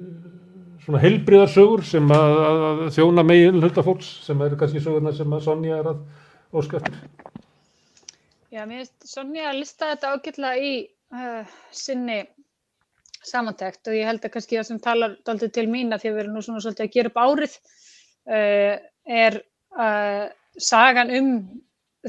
svona 0.85 1.03
heilbriðar 1.03 1.51
sögur 1.51 1.83
sem 1.87 2.07
að, 2.11 2.39
að, 2.47 2.83
þjóna 2.97 3.27
megin 3.27 3.59
hluta 3.59 3.83
fólks 3.83 4.13
sem 4.25 4.41
eru 4.47 4.59
kannski 4.59 4.83
sögurnar 4.83 5.15
sem 5.19 5.35
að 5.35 5.45
Sonja 5.49 5.79
er 5.83 5.91
að 5.91 6.01
óska 6.53 6.79
eftir 6.79 6.97
Já, 8.53 8.63
mér 8.69 8.83
finnst 8.83 9.09
Sonja 9.09 9.49
að 9.49 9.59
lista 9.63 9.89
þetta 9.93 10.13
ágætlega 10.13 10.61
í 10.61 10.73
uh, 11.15 11.53
sinni 11.73 12.19
samantækt 13.23 13.89
og 13.89 13.97
ég 13.97 14.07
held 14.09 14.23
að 14.23 14.33
kannski 14.35 14.59
það 14.59 14.69
sem 14.69 14.81
talar 14.83 15.17
daldið 15.25 15.53
til 15.55 15.65
mín 15.71 15.95
að 15.95 16.03
því 16.03 16.11
að 16.11 16.15
við 16.15 16.23
erum 16.23 16.37
nú 16.37 16.43
svona 16.45 16.63
svolítið 16.63 16.85
að 16.85 16.95
gera 16.97 17.11
upp 17.11 17.21
árið 17.23 17.57
uh, 17.57 18.75
er 19.23 19.39
uh, 19.79 20.25
sagan 20.61 21.13
um 21.17 21.29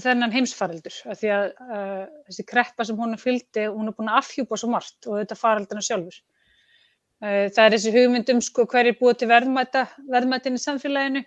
þennan 0.02 0.34
heimsfaraldur 0.34 0.96
af 1.10 1.20
því 1.20 1.30
að 1.30 1.44
uh, 1.62 2.04
þessi 2.28 2.46
kreppa 2.50 2.86
sem 2.86 2.98
hún 2.98 3.14
er 3.14 3.22
fylgdi, 3.22 3.66
hún 3.70 3.90
er 3.90 3.96
búin 3.96 4.10
að 4.10 4.20
afhjúpa 4.22 4.58
svo 4.58 4.70
margt 4.72 5.06
og 5.08 5.20
þetta 5.20 5.38
faraldina 5.38 5.84
sjálfur. 5.84 6.16
Uh, 7.22 7.46
það 7.54 7.64
er 7.64 7.76
þessi 7.76 7.94
hugmynd 7.94 8.32
um 8.34 8.42
sko 8.42 8.66
hverjir 8.70 8.98
búið 8.98 9.20
til 9.22 9.30
verðmæta, 9.30 9.86
verðmætin 10.10 10.58
í 10.58 10.62
samfélaginu, 10.64 11.22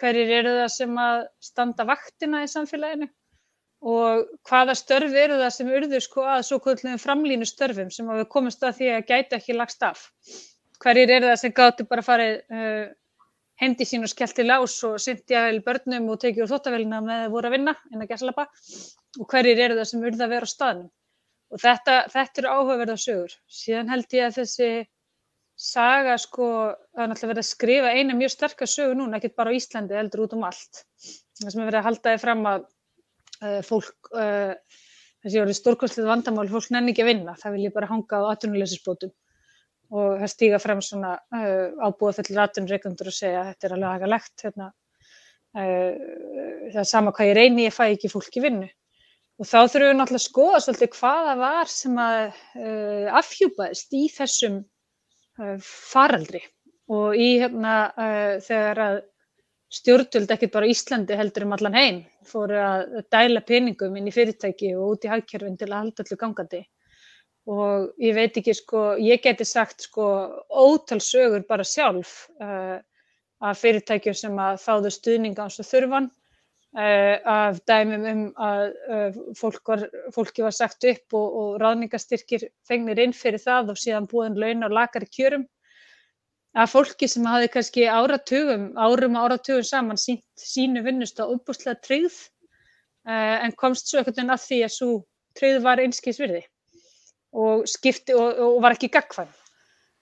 hverjir 0.00 0.34
eru 0.40 0.54
það 0.60 0.68
sem 0.74 1.00
að 1.02 1.22
standa 1.48 1.86
vaktina 1.88 2.42
í 2.44 2.50
samfélaginu 2.50 3.08
og 3.94 4.30
hvaða 4.48 4.74
störf 4.74 5.14
eru 5.14 5.38
það 5.38 5.50
sem 5.54 5.68
urður 5.70 6.02
sko 6.02 6.24
að 6.26 6.44
svo 6.48 6.58
kvöldlega 6.62 6.98
framlínu 7.02 7.46
störfum 7.46 7.90
sem 7.94 8.08
að 8.10 8.22
við 8.22 8.30
komumst 8.32 8.64
að 8.66 8.78
því 8.80 8.88
að 8.94 9.04
gæti 9.12 9.38
ekki 9.38 9.54
lagst 9.54 9.84
af. 9.86 10.08
Hverjir 10.82 11.12
eru 11.14 11.30
það 11.30 11.40
sem 11.42 11.54
gáttu 11.54 11.86
bara 11.86 12.06
farið 12.06 12.34
uh, 12.54 12.88
heimdi 13.62 13.86
sín 13.86 14.06
og 14.06 14.10
skellt 14.10 14.38
í 14.38 14.46
lás 14.46 14.76
og 14.86 14.98
syndi 15.02 15.38
að 15.38 15.48
vel 15.50 15.62
börnum 15.66 16.10
og 16.12 16.20
tekið 16.22 16.44
úr 16.44 16.52
þóttavélina 16.52 17.00
með 17.04 17.24
að 17.24 17.34
voru 17.34 17.50
að 17.50 17.56
vinna 17.56 17.74
en 17.92 18.02
að 18.02 18.12
gæslapa 18.12 18.46
og 19.18 19.26
hverjir 19.30 19.64
eru 19.64 19.78
það 19.78 19.90
sem 19.92 20.06
urða 20.10 20.26
að 20.26 20.34
vera 20.34 20.50
á 20.50 20.54
staðnum. 20.54 20.90
Og 21.48 21.62
þetta, 21.62 21.94
þetta 22.12 22.42
eru 22.42 22.54
áhugaverða 22.54 22.96
sögur. 23.00 23.34
Síðan 23.48 23.90
held 23.94 24.14
ég 24.14 24.26
að 24.26 24.40
þessi 24.42 24.70
saga 25.58 26.14
sko, 26.22 26.48
það 26.94 27.02
er 27.02 27.08
náttúrulega 27.10 27.32
verið 27.32 27.42
að 27.42 27.48
skrifa 27.50 27.94
eina 27.98 28.14
mjög 28.14 28.30
sterkar 28.30 28.70
sögu 28.70 28.94
núna, 28.98 29.18
ekkert 29.18 29.38
bara 29.40 29.50
á 29.50 29.58
Íslandi, 29.58 29.96
heldur 29.98 30.24
út 30.28 30.36
um 30.36 30.44
allt. 30.46 30.84
Það 31.40 31.50
sem 31.50 31.62
er 31.62 31.66
verið 31.66 31.80
að 31.80 31.88
halda 31.88 32.12
þið 32.12 32.22
fram 32.22 32.44
að 32.46 32.60
uh, 32.62 33.58
fólk, 33.66 34.10
uh, 34.14 34.76
þessi 35.24 35.40
orðið 35.42 35.58
stórkostlið 35.58 36.10
vandamál, 36.12 36.46
fólk 36.52 36.70
nenni 36.74 36.94
ekki 36.94 37.02
að 37.02 37.10
vinna, 37.10 37.34
það 37.42 37.56
vil 37.56 37.64
ég 37.66 37.74
bara 37.74 37.90
hanga 37.90 38.22
á 38.22 38.30
atvinnuleysisbótum 38.30 39.14
og 39.98 40.18
það 40.20 40.30
stíga 40.34 40.62
fram 40.62 40.84
svona 40.84 41.16
uh, 41.16 41.74
ábúða 41.80 42.20
fullir 42.20 42.42
atvinnureikandur 42.44 43.10
og 43.10 43.18
segja 43.18 43.44
þetta 43.50 43.66
er 43.68 43.76
alveg 43.78 43.98
agalegt, 43.98 44.34
hérna, 44.44 44.72
það 45.58 46.82
er 46.84 46.86
sama 46.86 47.10
hvað 47.16 47.30
ég 47.32 47.38
reyni, 47.38 47.64
ég 47.66 47.74
fæ 47.74 47.86
ekki 47.88 48.10
fólk 48.12 48.36
í 48.36 48.42
vinnu. 48.44 48.66
Og 49.40 49.46
þá 49.48 49.56
þurfum 49.64 49.88
við 49.88 49.94
náttúrulega 49.96 50.20
að 50.20 50.26
skoða 50.26 50.58
svolítið 50.60 50.90
hvaða 50.98 51.34
var 51.40 51.70
sem 51.72 51.96
að 52.02 52.42
afhjúpaðist 53.16 53.96
í 53.96 54.02
þessum 54.12 54.58
faraldri. 55.64 56.42
Og 56.88 57.16
í 57.20 57.36
hérna 57.42 57.74
uh, 57.92 58.34
þegar 58.44 58.82
að 58.84 58.98
stjórnvöld 59.68 60.30
ekkert 60.32 60.54
bara 60.54 60.68
á 60.68 60.72
Íslandi 60.72 61.16
heldur 61.18 61.44
um 61.44 61.52
allan 61.52 61.76
heim 61.76 61.98
fóru 62.24 62.56
að 62.56 63.02
dæla 63.12 63.42
peningum 63.44 63.96
inn 64.00 64.08
í 64.08 64.14
fyrirtæki 64.14 64.72
og 64.78 64.94
út 64.94 65.04
í 65.04 65.10
hagkerfin 65.12 65.58
til 65.60 65.68
að 65.68 65.78
halda 65.82 66.04
allir 66.04 66.20
gangandi. 66.22 66.62
Og 67.48 67.92
ég 68.04 68.16
veit 68.16 68.36
ekki 68.36 68.54
sko, 68.56 68.82
ég 69.00 69.20
geti 69.24 69.44
sagt 69.48 69.84
sko 69.86 70.06
ótal 70.48 71.00
sögur 71.04 71.44
bara 71.48 71.64
sjálf 71.64 72.26
uh, 72.40 72.80
af 73.40 73.60
fyrirtækjum 73.60 74.16
sem 74.16 74.40
að 74.40 74.62
þáðu 74.64 74.92
stuðninga 74.96 75.44
eins 75.46 75.60
og 75.60 75.68
þurfan 75.68 76.10
af 76.76 77.60
dæmum 77.66 78.04
um 78.06 78.24
að 78.44 78.64
uh, 78.92 79.20
fólk 79.38 79.70
var, 79.70 79.84
fólki 80.12 80.42
var 80.44 80.52
sagt 80.52 80.84
upp 80.84 81.14
og, 81.16 81.36
og 81.40 81.54
ráðningastyrkir 81.62 82.48
fengnir 82.68 83.00
inn 83.00 83.14
fyrir 83.16 83.40
það 83.40 83.72
og 83.72 83.80
síðan 83.80 84.08
búin 84.10 84.36
laun 84.36 84.66
og 84.66 84.74
lakari 84.76 85.08
kjörum. 85.08 85.46
Að 86.58 86.72
fólki 86.72 87.08
sem 87.08 87.24
hafi 87.28 87.48
kannski 87.52 87.86
áratugum, 87.88 88.72
árum 88.76 89.16
og 89.16 89.28
áratugum 89.28 89.64
saman 89.64 90.00
sínt 90.00 90.24
sínu 90.36 90.82
vinnust 90.84 91.20
á 91.20 91.24
uppbúslega 91.24 91.80
tryggð 91.84 92.18
en 93.08 93.52
komst 93.56 93.88
svo 93.88 94.02
ekkert 94.02 94.20
en 94.20 94.34
að 94.34 94.44
því 94.44 94.62
að 94.66 94.74
svo 94.74 94.88
tryggð 95.38 95.64
var 95.64 95.80
einskís 95.82 96.18
virði 96.20 96.42
og 97.32 97.64
og, 97.64 98.40
og 98.44 98.58
var 98.64 98.76
ekki 98.76 98.90
gagfæn 98.92 99.30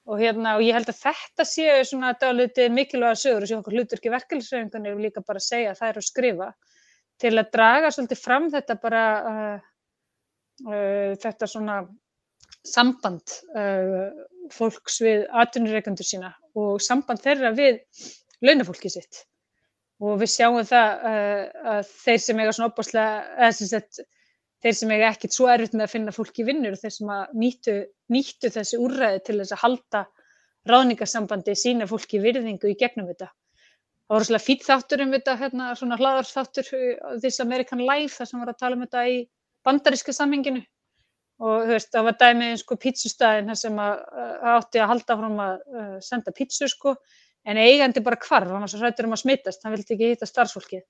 og 0.06 0.20
hérna 0.22 0.54
og 0.56 0.62
ég 0.62 0.76
held 0.76 0.90
að 0.90 1.00
þetta 1.02 1.46
séu 1.48 1.82
svona 1.86 2.12
dálítið 2.20 2.72
mikilvæga 2.74 3.18
sögur 3.18 3.44
og 3.44 3.50
séu 3.50 3.58
okkur 3.58 3.74
hlutur 3.74 3.98
ekki 3.98 4.12
verkefliðsröfingunni 4.14 4.92
og 4.94 5.02
líka 5.02 5.22
bara 5.26 5.42
segja 5.42 5.72
að 5.72 5.80
það 5.80 5.88
er 5.88 6.00
að 6.00 6.06
skrifa 6.06 6.50
til 7.22 7.32
að 7.34 7.52
draga 7.56 7.92
svolítið 7.94 8.22
fram 8.22 8.50
þetta 8.52 8.76
bara 8.82 9.04
uh, 9.30 9.56
uh, 10.68 11.12
þetta 11.22 11.50
svona 11.50 11.78
samband 12.66 13.34
uh, 13.56 14.10
fólks 14.54 15.00
við 15.02 15.24
atvinnureikandur 15.42 16.06
sína 16.06 16.34
og 16.58 16.78
samband 16.82 17.22
þeirra 17.24 17.50
við 17.56 17.80
launafólki 18.46 18.92
sitt. 18.92 19.24
Og 19.96 20.20
við 20.20 20.28
sjáum 20.28 20.60
það 20.68 21.04
að 21.72 21.86
þeir 21.88 22.18
sem 22.20 22.40
eiga 22.42 22.52
svona 22.52 22.68
opbáslega 22.68 23.12
eða 23.38 23.54
sem 23.56 23.68
sagt 23.70 24.00
þeir 24.64 24.76
sem 24.78 24.92
eiga 24.94 25.08
ekkert 25.12 25.36
svo 25.36 25.48
erfitt 25.52 25.74
með 25.76 25.86
að 25.86 25.94
finna 25.94 26.14
fólki 26.14 26.44
vinnur 26.46 26.76
og 26.76 26.80
þeir 26.80 26.94
sem 26.94 27.10
nýttu, 27.40 27.74
nýttu 28.12 28.50
þessi 28.52 28.78
úrræði 28.82 29.24
til 29.26 29.40
þess 29.40 29.56
að 29.56 29.62
halda 29.64 30.04
ráðningasambandi 30.70 31.56
sína 31.58 31.88
fólki 31.90 32.20
virðingu 32.22 32.70
í 32.72 32.78
gegnum 32.78 33.10
þetta. 33.10 33.28
Það 34.06 34.14
voru 34.14 34.28
svolítið 34.28 34.46
fýtt 34.46 34.64
þáttur 34.66 35.02
um 35.02 35.12
þetta, 35.14 35.34
hérna, 35.40 35.68
svona 35.78 35.98
hlaðarþáttur 36.00 36.70
þessi 37.22 37.42
American 37.42 37.82
Life 37.82 38.16
þar 38.16 38.30
sem 38.30 38.42
var 38.42 38.52
að 38.52 38.58
tala 38.62 38.78
um 38.78 38.84
þetta 38.86 39.04
í 39.10 39.20
bandaríska 39.66 40.14
samhenginu. 40.14 40.62
Og 41.46 41.68
veist, 41.68 41.90
það 41.92 42.06
var 42.06 42.18
dæmið 42.22 42.52
sko 42.62 42.78
pítsustæðin 42.80 43.50
þar 43.52 43.58
sem 43.60 43.80
að, 43.82 43.96
að 44.24 44.52
átti 44.54 44.80
að 44.80 44.92
halda 44.92 45.16
fram 45.20 45.40
að 45.44 45.56
uh, 45.68 45.96
senda 46.06 46.32
pítsu 46.32 46.70
sko. 46.72 46.94
En 47.46 47.60
eigandi 47.60 48.02
bara 48.02 48.18
hvarf, 48.18 48.48
hann 48.50 48.64
var 48.64 48.70
svo 48.72 48.80
hrættur 48.80 49.06
um 49.06 49.14
að 49.14 49.20
smittast, 49.22 49.60
hann 49.62 49.74
vildi 49.74 49.94
ekki 49.94 50.14
hitta 50.14 50.26
starfsfólkið 50.26 50.86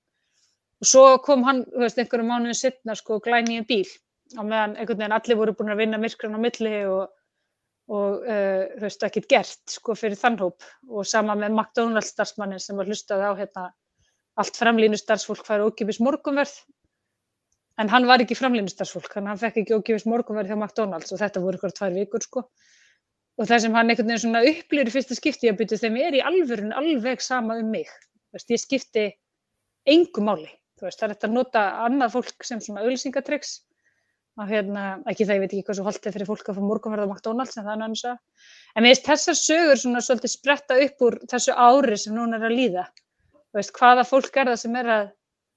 og 0.81 0.89
svo 0.91 1.05
kom 1.25 1.45
hann, 1.47 1.63
þú 1.71 1.83
veist, 1.85 1.97
einhverju 1.97 2.25
mánuðin 2.27 2.57
sittna 2.57 2.95
sko 2.97 3.17
glæni 3.23 3.55
í 3.55 3.61
en 3.61 3.67
bíl. 3.69 3.87
Á 4.37 4.41
meðan 4.43 4.75
einhvern 4.75 4.99
veginn 4.99 5.15
allir 5.15 5.39
voru 5.39 5.55
búin 5.57 5.73
að 5.73 5.81
vinna 5.81 5.99
myrkran 6.01 6.37
á 6.37 6.39
milli 6.43 6.73
og, 6.85 7.07
og 7.89 8.25
uh, 8.27 8.63
þú 8.75 8.83
veist, 8.83 9.05
ekkert 9.07 9.29
gert 9.31 9.73
sko 9.73 9.95
fyrir 9.97 10.19
þann 10.19 10.37
hóp. 10.43 10.67
Og 10.91 11.07
sama 11.07 11.35
með 11.39 11.55
McDonalds 11.55 12.13
starfsmannin 12.13 12.61
sem 12.61 12.77
var 12.77 12.89
hlustað 12.89 13.25
á 13.25 13.31
hérna 13.39 13.69
allt 14.37 14.59
framlínu 14.59 14.99
starfsfólk 15.01 15.47
færi 15.47 15.65
ókipis 15.65 16.01
morgunverð. 16.03 16.53
En 17.81 17.89
hann 17.89 18.05
var 18.09 18.21
ekki 18.21 18.37
framlínu 18.37 18.69
starfsfólk, 18.69 19.17
að 19.17 19.31
hann 19.31 19.41
fekk 19.41 19.63
ekki 19.63 19.77
ókipis 19.77 20.05
morgunverð 20.09 20.53
hjá 20.53 20.57
McDonalds 20.59 21.13
og 21.13 21.21
þetta 21.23 21.41
voru 21.41 21.57
ykkur 21.57 21.73
tvær 21.73 21.97
vikur 21.97 22.25
sko. 22.25 22.45
Og 23.37 23.49
það 23.49 23.63
sem 23.65 23.77
hann 23.77 23.89
einhvern 23.89 24.11
veginn 24.11 24.23
svona 24.27 24.45
upplýður 24.49 24.89
í 24.89 24.93
fyrsta 24.93 25.17
skipti 25.17 25.49
að 25.49 25.59
byrja 25.61 25.81
þeim 25.81 25.97
er 26.01 26.17
í 26.17 26.23
alvörun 26.25 26.73
alveg 26.77 27.21
sama 27.21 27.57
um 27.61 27.69
mig, 27.73 27.89
veist, 28.33 28.49
ég 28.49 28.61
skipti 28.61 29.09
engu 29.85 30.25
máli 30.25 30.49
Veist, 30.81 30.99
það 30.99 31.07
er 31.07 31.13
þetta 31.15 31.27
að 31.27 31.33
nota 31.33 31.63
annað 31.87 32.13
fólk 32.13 32.45
sem 32.45 32.61
svona 32.61 32.83
auðlýsingatryggs 32.85 33.53
og 34.37 34.49
hérna, 34.51 34.83
ekki 35.09 35.25
það, 35.25 35.37
ég 35.37 35.43
veit 35.43 35.53
ekki 35.53 35.65
hvað 35.65 35.77
svo 35.79 35.85
holdið 35.87 36.15
fyrir 36.15 36.29
fólk 36.29 36.49
að 36.51 36.57
fá 36.59 36.65
morgunverða 36.69 37.07
á 37.09 37.11
McDonalds 37.11 37.57
en 37.57 37.65
það 37.65 37.73
er 37.73 37.79
náttúrulega 37.81 38.17
en 38.77 38.85
mér 38.85 38.91
finnst 38.91 39.07
þessar 39.07 39.37
sögur 39.39 39.79
svona 39.81 40.01
svolítið 40.05 40.33
spretta 40.33 40.77
upp 40.83 41.05
úr 41.07 41.17
þessu 41.31 41.55
ári 41.57 41.97
sem 41.97 42.13
núna 42.13 42.37
er 42.37 42.45
að 42.45 42.57
líða. 42.59 42.83
Veist, 43.57 43.73
hvaða 43.73 44.03
fólk 44.05 44.37
er 44.37 44.51
það 44.51 44.59
sem 44.61 44.77
er 44.77 44.91
að 44.93 45.07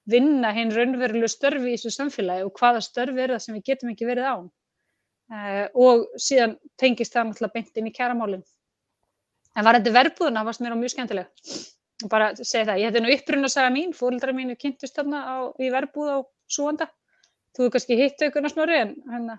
vinna 0.09 0.53
hinn 0.57 0.73
raunverulegu 0.73 1.29
störfi 1.29 1.69
í 1.69 1.75
þessu 1.75 1.93
samfélagi 1.93 2.47
og 2.47 2.55
hvaða 2.57 2.81
störfi 2.81 3.21
er 3.21 3.35
það 3.35 3.43
sem 3.45 3.59
við 3.59 3.67
getum 3.69 3.91
ekki 3.93 4.09
verið 4.09 4.31
án? 4.31 4.49
Uh, 5.31 5.67
og 5.77 6.07
síðan 6.19 6.57
tengist 6.81 7.13
það 7.13 7.29
náttúrulega 7.29 7.55
beint 7.55 7.77
inn 7.79 7.87
í 7.87 7.93
kæramálinn 7.95 8.41
en 9.55 9.67
var 9.67 9.77
þetta 9.77 9.93
verbúðuna, 9.95 10.43
varst 10.47 10.63
mér 10.63 10.73
á 10.75 10.81
mjög 10.81 10.91
skemmtileg 10.95 11.29
bara 12.09 12.31
segja 12.39 12.71
það, 12.71 12.79
ég 12.81 12.89
hætti 12.89 13.03
nú 13.03 13.13
upprunn 13.13 13.45
að 13.45 13.53
segja 13.53 13.73
mín, 13.73 13.93
fórildra 13.93 14.33
mínu 14.33 14.57
kynntist 14.57 14.97
þarna 14.97 15.21
á, 15.21 15.35
í 15.61 15.69
verbúð 15.73 16.09
á 16.09 16.17
Súanda 16.51 16.87
þú 17.55 17.65
hefur 17.65 17.73
kannski 17.75 17.97
hitt 17.99 18.19
þau 18.19 18.31
Gunnar 18.35 18.53
Snorri 18.53 18.77
en 18.79 18.93
hérna, 19.11 19.37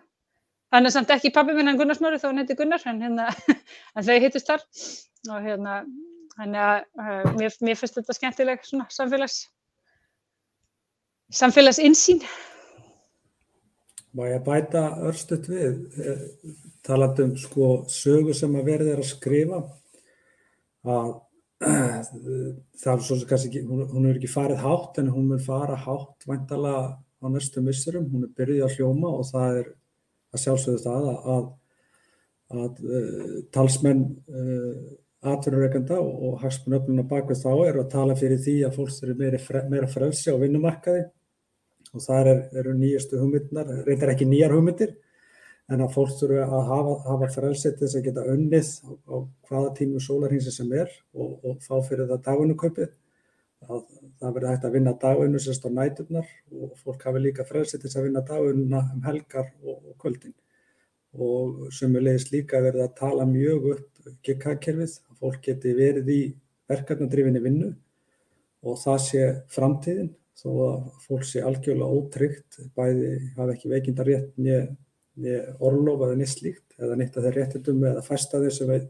hann 0.74 0.88
er 0.88 0.94
samt 0.94 1.12
ekki 1.14 1.32
pabbi 1.34 1.56
minn 1.56 1.72
en 1.72 1.80
Gunnar 1.80 1.98
Snorri 1.98 2.20
þá 2.20 2.28
hann 2.28 2.42
heiti 2.42 2.56
Gunnar 2.58 2.84
en, 2.90 3.00
hérna, 3.04 3.28
en 3.96 4.06
þau 4.06 4.14
hittist 4.20 4.48
þar. 4.50 4.64
Og 5.30 5.44
hérna 5.46 5.80
uh, 5.82 7.34
mér, 7.38 7.58
mér 7.62 7.78
finnst 7.78 7.98
þetta 8.00 8.16
skemmtileg 8.16 8.64
svona 8.66 8.88
samfélags 8.92 9.44
samfélagsinsýn. 11.32 12.24
Má 14.12 14.26
ég 14.28 14.42
bæta 14.44 14.82
örstuðt 15.08 15.46
við 15.48 16.00
eh, 16.04 16.24
talandum 16.84 17.30
sko 17.40 17.86
sögu 17.88 18.34
sem 18.36 18.52
að 18.60 18.66
verði 18.68 18.96
að 18.98 19.06
skrifa? 19.08 19.62
Að 20.84 21.14
það 22.82 22.92
er 22.92 23.04
svo 23.06 23.16
sem 23.18 23.28
kannski 23.30 23.50
ekki, 23.50 23.64
hún, 23.68 23.84
hún 23.92 24.08
er 24.08 24.18
ekki 24.18 24.30
farið 24.30 24.62
hátt 24.64 24.98
en 25.02 25.12
hún 25.14 25.28
mun 25.30 25.42
fara 25.42 25.78
hátt 25.78 26.26
vantala 26.28 26.74
á 26.98 27.26
næstu 27.30 27.62
missurum, 27.62 28.08
hún 28.10 28.26
er 28.26 28.32
byrjuð 28.38 28.66
að 28.66 28.76
hljóma 28.78 29.12
og 29.18 29.28
það 29.28 29.60
er 29.60 29.68
að 30.32 30.42
sjálfsögðu 30.44 30.82
það 30.82 31.08
að, 31.12 31.28
að, 31.34 31.46
að 32.62 32.82
uh, 32.88 33.36
talsmenn 33.54 34.04
uh, 34.32 34.82
atvinnureikanda 35.22 36.00
og, 36.02 36.14
og 36.26 36.38
hagsmunöfluna 36.42 37.04
bakvið 37.06 37.44
þá 37.44 37.50
eru 37.68 37.84
að 37.84 37.92
tala 37.92 38.18
fyrir 38.18 38.40
því 38.42 38.56
að 38.66 38.78
fólk 38.78 39.04
eru 39.06 39.16
meira, 39.20 39.62
meira 39.70 39.90
frelsi 39.90 40.34
á 40.34 40.36
vinnumarkaði. 40.40 41.04
Og 41.92 42.02
það 42.02 42.30
er, 42.32 42.38
eru 42.62 42.74
nýjastu 42.78 43.20
hugmyndinar, 43.20 43.70
reyndar 43.86 44.14
ekki 44.14 44.26
nýjar 44.26 44.54
hugmyndir 44.56 44.94
en 45.70 45.84
að 45.84 45.94
fólk 45.94 46.16
þurfa 46.18 46.46
að 46.48 46.66
hafa, 46.70 46.96
hafa 47.06 47.28
frelsið 47.36 47.76
til 47.76 47.86
þess 47.86 47.98
að 47.98 48.06
geta 48.08 48.24
unnið 48.32 48.70
á, 49.06 49.16
hvaða 49.48 49.70
tímu 49.78 50.02
sólarhinsi 50.02 50.52
sem 50.54 50.74
er 50.76 50.90
og, 51.14 51.38
og 51.46 51.62
fá 51.64 51.74
fyrir 51.86 52.10
það 52.10 52.22
dagunukaupið. 52.26 52.92
Það, 53.62 53.82
það 54.18 54.32
verður 54.34 54.50
hægt 54.50 54.64
að 54.66 54.76
vinna 54.76 54.92
dagunu 55.04 55.40
sérst 55.42 55.66
á 55.66 55.70
næturnar 55.70 56.30
og 56.58 56.72
fólk 56.82 57.04
hafi 57.06 57.22
líka 57.22 57.46
frelsið 57.46 57.78
til 57.82 57.88
þess 57.88 58.00
að 58.00 58.06
vinna 58.08 58.24
dagununa 58.26 58.80
um 58.96 59.04
helgar 59.06 59.52
og, 59.62 59.76
og 59.76 59.94
kvöldin. 60.02 60.34
Og 61.12 61.68
sömulegis 61.76 62.30
líka 62.32 62.62
verður 62.64 62.88
að 62.88 62.96
tala 62.98 63.28
mjög 63.28 63.68
upp 63.76 64.10
GK-kerfið, 64.26 64.96
að 65.12 65.22
fólk 65.22 65.44
geti 65.46 65.76
verið 65.78 66.10
í 66.10 66.20
verkefnadrifinni 66.72 67.42
vinnu 67.44 67.70
og 68.62 68.78
það 68.80 69.00
sé 69.04 69.24
framtíðin 69.52 70.10
þó 70.38 70.50
að 70.66 70.86
fólk 71.04 71.26
sé 71.28 71.42
algjörlega 71.44 71.98
ótryggt, 71.98 72.58
bæði 72.74 73.12
hafi 73.36 73.54
ekki 73.54 73.70
veikinda 73.70 74.06
rétt 74.06 74.32
nýja 74.40 74.64
orlof 75.60 76.06
eða 76.06 76.16
neitt 76.16 76.32
slíkt 76.32 76.78
eða 76.78 76.96
neitt 76.96 77.16
að 77.16 77.28
þeir 77.28 77.38
réttindum 77.38 77.82
eða 77.90 78.04
fæsta 78.06 78.40
þeir 78.40 78.54
sem 78.56 78.70
við 78.70 78.86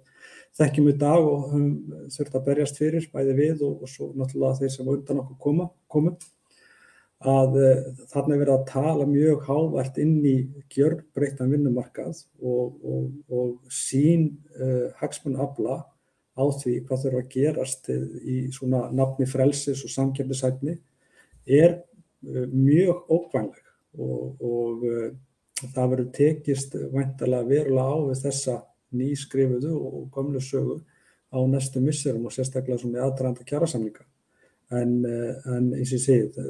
þekkjum 0.59 0.91
í 0.91 0.99
dag 1.01 1.25
og 1.25 1.49
höfum 1.51 1.73
þurft 2.13 2.37
að 2.37 2.47
berjast 2.47 2.79
fyrir 2.81 3.09
bæði 3.13 3.35
við 3.39 3.65
og, 3.67 3.83
og 3.83 3.91
svo 3.91 4.13
náttúrulega 4.13 4.61
þeir 4.61 4.73
sem 4.75 4.93
undan 4.93 5.23
okkur 5.25 5.39
koma, 5.47 5.69
komum 5.91 6.17
að 7.23 7.57
uh, 7.61 7.81
þarna 8.11 8.35
er 8.35 8.43
verið 8.43 8.55
að 8.57 8.67
tala 8.73 9.07
mjög 9.09 9.47
hávært 9.47 9.99
inn 10.03 10.17
í 10.27 10.37
gjörbreyttan 10.75 11.53
vinnumarkað 11.55 12.25
og, 12.43 12.77
og, 12.83 13.09
og 13.33 13.73
sín 13.73 14.29
uh, 14.59 14.91
hagsmunn 15.01 15.41
afla 15.41 15.83
á 16.33 16.45
því 16.59 16.79
hvað 16.89 17.05
þurfa 17.05 17.23
að 17.23 17.33
gerast 17.35 17.91
í 17.93 18.39
svona 18.55 18.87
nafni 18.95 19.29
frelsis 19.29 19.85
og 19.87 19.93
samkjörnishæfni 19.95 20.79
er 21.47 21.79
uh, 21.79 22.47
mjög 22.51 23.07
ókvænleg 23.09 23.69
og 23.93 24.83
það 25.75 25.91
verður 25.95 26.11
tekist 26.17 26.75
væntalega 26.93 27.49
verulega 27.49 27.95
á 27.95 27.97
við 28.09 28.23
þessa 28.27 28.57
nýskrifuðu 28.93 29.75
og 29.77 30.09
gamlu 30.15 30.41
sögu 30.43 30.81
á 31.33 31.39
næstu 31.49 31.81
misserum 31.81 32.27
og 32.29 32.35
sérstaklega 32.35 32.81
svona 32.83 33.07
aðdraðanda 33.07 33.47
kjærasamlinga. 33.49 34.05
En, 34.73 34.93
eh, 35.05 35.35
en 35.53 35.73
eins 35.77 35.93
og 35.93 35.99
ég 35.99 36.03
segi, 36.03 36.45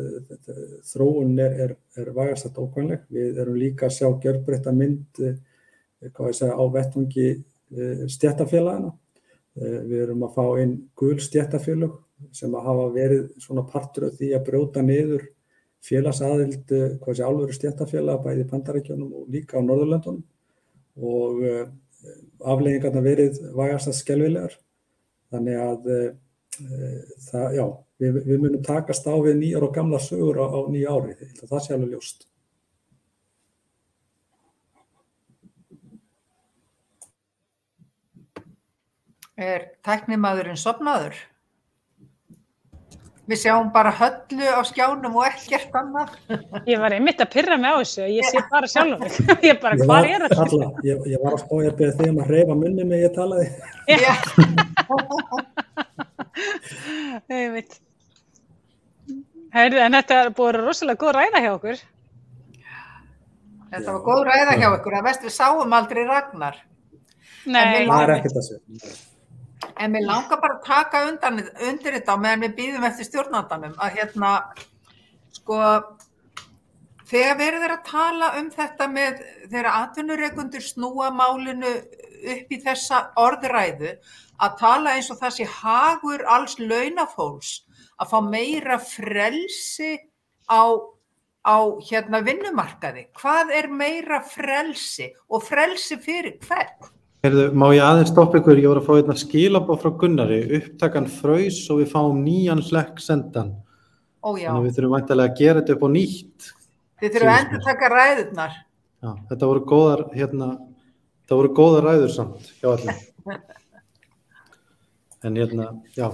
þróun 0.87 1.39
er, 1.43 1.55
er, 1.65 1.77
er 1.99 2.11
vægast 2.15 2.47
þetta 2.47 2.67
ókvæmleg. 2.67 3.07
Við 3.11 3.41
erum 3.43 3.59
líka 3.59 3.89
að 3.89 3.97
sjá 3.97 4.09
gjörbreytta 4.23 4.75
mynd 4.75 5.23
eh, 5.23 5.39
segja, 6.31 6.55
á 6.55 6.65
vettvangi 6.71 7.29
eh, 7.33 8.05
stjættafélagana. 8.11 8.93
Við 9.53 9.99
erum 10.07 10.23
að 10.25 10.37
fá 10.39 10.45
inn 10.63 10.77
gul 10.97 11.19
stjættafélag 11.21 11.99
sem 12.33 12.55
að 12.57 12.69
hafa 12.71 12.87
verið 12.95 13.25
svona 13.43 13.67
partur 13.69 14.07
af 14.07 14.15
því 14.17 14.31
að 14.33 14.47
brjóta 14.47 14.85
niður 14.87 15.27
félagsaðild 15.83 16.75
eh, 16.77 16.97
hvað 17.03 17.19
sé 17.19 17.27
álveru 17.27 17.57
stjættafélag 17.57 18.25
bæði 18.25 18.49
Pantaríkjónum 18.51 19.15
og 19.21 19.31
líka 19.33 19.59
á 19.59 19.67
Norðurlöndunum. 19.67 20.23
Og 21.03 21.43
eh, 21.47 21.65
afleggingarna 22.43 23.03
verið 23.05 23.41
vægast 23.57 23.91
að 23.91 23.99
skelvilegar 24.01 24.59
þannig 25.33 25.61
að 25.63 25.89
e, 25.93 26.01
það, 27.29 27.47
já, 27.57 27.65
við, 28.03 28.19
við 28.27 28.43
munum 28.43 28.65
takast 28.67 29.07
á 29.09 29.15
við 29.15 29.39
nýjar 29.39 29.67
og 29.69 29.73
gamla 29.77 30.01
sögur 30.03 30.43
á, 30.43 30.47
á 30.51 30.61
nýja 30.69 30.93
ári. 30.93 31.15
Það 31.41 31.63
sé 31.63 31.75
alveg 31.77 31.95
ljóst. 31.95 32.27
Er 39.43 39.71
tæknimaðurinn 39.87 40.61
sopnaður? 40.61 41.17
Við 43.31 43.39
sjáum 43.39 43.69
bara 43.75 43.93
höllu 43.95 44.47
á 44.51 44.59
skjánum 44.67 45.15
og 45.21 45.27
ekkert 45.29 45.77
annað. 45.79 46.17
Ég 46.67 46.81
var 46.83 46.91
einmitt 46.97 47.21
að 47.23 47.31
pyrra 47.37 47.55
mig 47.61 47.71
á 47.71 47.79
þessu, 47.79 48.07
ég 48.11 48.27
sé 48.27 48.43
bara 48.51 48.67
sjálf 48.71 48.99
mig. 48.99 49.15
Ég 49.49 49.61
bara, 49.63 49.77
Ég 49.79 49.85
hvað 49.87 50.09
er 50.11 50.25
þetta? 50.27 50.71
ég, 50.89 51.05
ég 51.13 51.23
var 51.23 51.37
að 51.37 51.43
spá 51.45 51.55
ég 51.63 51.71
að 51.71 51.79
beða 51.79 51.95
þig 52.01 52.11
um 52.11 52.19
að 52.25 52.33
reyfa 52.35 52.57
munni 52.59 52.85
mig 52.91 53.05
ég 53.05 53.15
talaði. 53.15 53.47
Já. 53.87 54.15
Einmitt. 57.33 57.79
Heyrðu, 59.53 59.81
en 59.85 59.97
þetta 60.01 60.19
er 60.25 60.31
vera 60.35 60.61
rosalega 60.65 61.01
góð 61.05 61.15
ræða 61.21 61.43
hjá 61.45 61.51
okkur. 61.55 61.81
Þetta 63.73 63.95
var 63.95 64.03
góð 64.07 64.23
ræða 64.29 64.59
hjá 64.61 64.69
ykkur 64.81 64.99
að 64.99 65.07
vest 65.09 65.25
við 65.27 65.35
sáum 65.39 65.75
aldrei 65.79 66.03
Ragnar. 66.09 66.59
Nei, 67.47 67.87
Það 67.87 68.03
er 68.03 68.15
ekkert 68.19 68.39
að 68.43 68.47
segja. 68.49 68.95
En 69.81 69.93
mér 69.93 70.07
langar 70.07 70.41
bara 70.43 70.59
að 70.59 70.65
taka 70.67 71.03
undan, 71.09 71.41
undir 71.69 71.99
þetta 71.99 72.17
meðan 72.21 72.47
við 72.47 72.55
býðum 72.61 72.87
eftir 72.89 73.09
stjórnandanum 73.09 73.75
að 73.81 73.99
hérna, 73.99 74.33
sko, 75.33 75.59
þegar 77.11 77.39
verður 77.41 77.65
þeir 77.65 77.75
að 77.77 77.91
tala 77.91 78.31
um 78.41 78.51
þetta 78.53 78.89
með 78.93 79.23
þegar 79.49 79.71
atvinnureikundur 79.73 80.65
snúa 80.67 81.11
málinu 81.15 81.73
upp 82.23 82.55
í 82.55 82.61
þessa 82.63 83.03
orðræðu 83.19 83.97
að 84.43 84.57
tala 84.61 84.97
eins 84.97 85.11
og 85.13 85.21
það 85.21 85.37
sé 85.37 85.49
hagur 85.59 86.25
alls 86.31 86.57
launafólks 86.61 87.53
að 88.03 88.11
fá 88.13 88.19
meira 88.27 88.79
frelsi 88.83 89.93
á, 90.51 90.63
á 91.47 91.57
hérna 91.89 92.23
vinnumarkaði. 92.27 93.07
Hvað 93.19 93.53
er 93.59 93.71
meira 93.71 94.23
frelsi 94.27 95.13
og 95.29 95.45
frelsi 95.47 95.99
fyrir 96.03 96.39
hvern? 96.43 96.91
Heyrðu, 97.23 97.43
má 97.55 97.69
ég 97.71 97.85
aðeins 97.87 98.11
stoppa 98.11 98.41
ykkur, 98.41 98.59
ég 98.59 98.67
voru 98.67 98.81
að 98.81 98.87
fá 98.89 98.97
einna 98.99 99.15
skilabóð 99.15 99.77
frá 99.79 99.91
Gunnari, 100.01 100.39
upptakan 100.57 101.05
fröys 101.07 101.61
og 101.71 101.79
við 101.79 101.93
fáum 101.93 102.17
nýjan 102.25 102.63
hlekk 102.67 102.97
sendan. 102.99 103.53
Ó 104.27 104.35
já, 104.35 104.49
Þannig 104.49 104.57
að 104.57 104.65
við 104.65 104.73
þurfum 104.79 104.95
væntalega 104.97 105.31
að 105.31 105.39
gera 105.39 105.61
þetta 105.61 105.77
upp 105.77 105.85
á 105.87 105.89
nýtt. 105.93 106.49
þið 106.99 107.13
þurfum 107.15 107.31
að 107.31 107.39
endur 107.45 107.63
taka 107.69 107.91
ræðurnar. 107.93 108.57
Já, 109.07 109.11
þetta 109.29 109.51
voru 109.53 109.63
góðar, 109.71 110.03
hérna, 110.17 110.49
þetta 111.23 111.39
voru 111.39 111.53
góðar 111.61 111.87
ræður 111.87 112.13
samt 112.17 112.51
hjá 112.59 112.69
allir. 112.73 112.99
En 115.23 115.37
hérna, 115.39 115.69
já, 115.95 116.09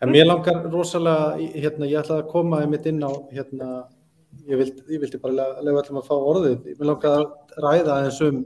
en 0.00 0.08
mér 0.08 0.24
langar 0.24 0.62
rosalega, 0.72 1.34
hérna, 1.52 1.84
ég 1.84 2.00
ætlaði 2.00 2.22
að 2.22 2.30
koma 2.30 2.62
einmitt 2.64 2.86
inn 2.88 3.02
á, 3.04 3.12
hérna, 3.28 3.66
ég 4.48 4.56
vildi, 4.56 4.86
ég 4.88 5.02
vildi 5.02 5.20
bara 5.20 5.50
lega 5.60 5.82
allum 5.82 5.98
að 6.00 6.06
fá 6.08 6.14
orðið, 6.16 6.70
mér 6.78 6.88
langar 6.88 7.18
að 7.18 7.58
ræða 7.60 7.98
aðeins 7.98 8.22
um 8.24 8.38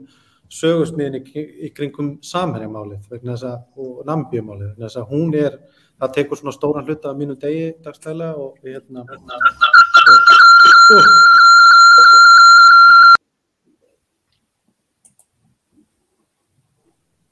sögusmiðin 0.53 1.21
í, 1.21 1.43
í 1.65 1.71
kringum 1.75 2.15
samherjamálið 2.25 3.09
vegna 3.11 3.35
þess 3.35 3.47
að, 3.49 3.59
og 3.81 4.03
nambíumálið, 4.09 4.73
vegna 4.73 4.87
þess 4.87 5.01
að 5.01 5.09
hún 5.13 5.35
er, 5.39 5.59
það 5.99 6.15
tekur 6.17 6.41
svona 6.41 6.55
stóran 6.55 6.87
hluta 6.87 7.11
af 7.11 7.19
mínu 7.19 7.35
degi 7.41 7.67
dagstælega 7.85 8.35
og 8.39 8.51
hérna, 8.65 9.05
og, 10.95 10.99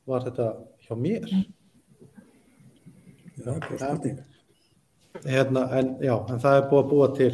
var 0.10 0.26
þetta 0.28 0.48
hjá 0.84 0.96
mér? 1.00 1.28
Já, 3.34 3.52
góð 3.54 3.80
spurning. 3.80 4.22
Hérna, 5.24 5.68
en 5.78 5.98
já, 6.02 6.14
en 6.30 6.40
það 6.42 6.56
er 6.58 6.64
búið 6.70 6.82
að 6.82 6.90
búa 6.90 7.08
til 7.18 7.34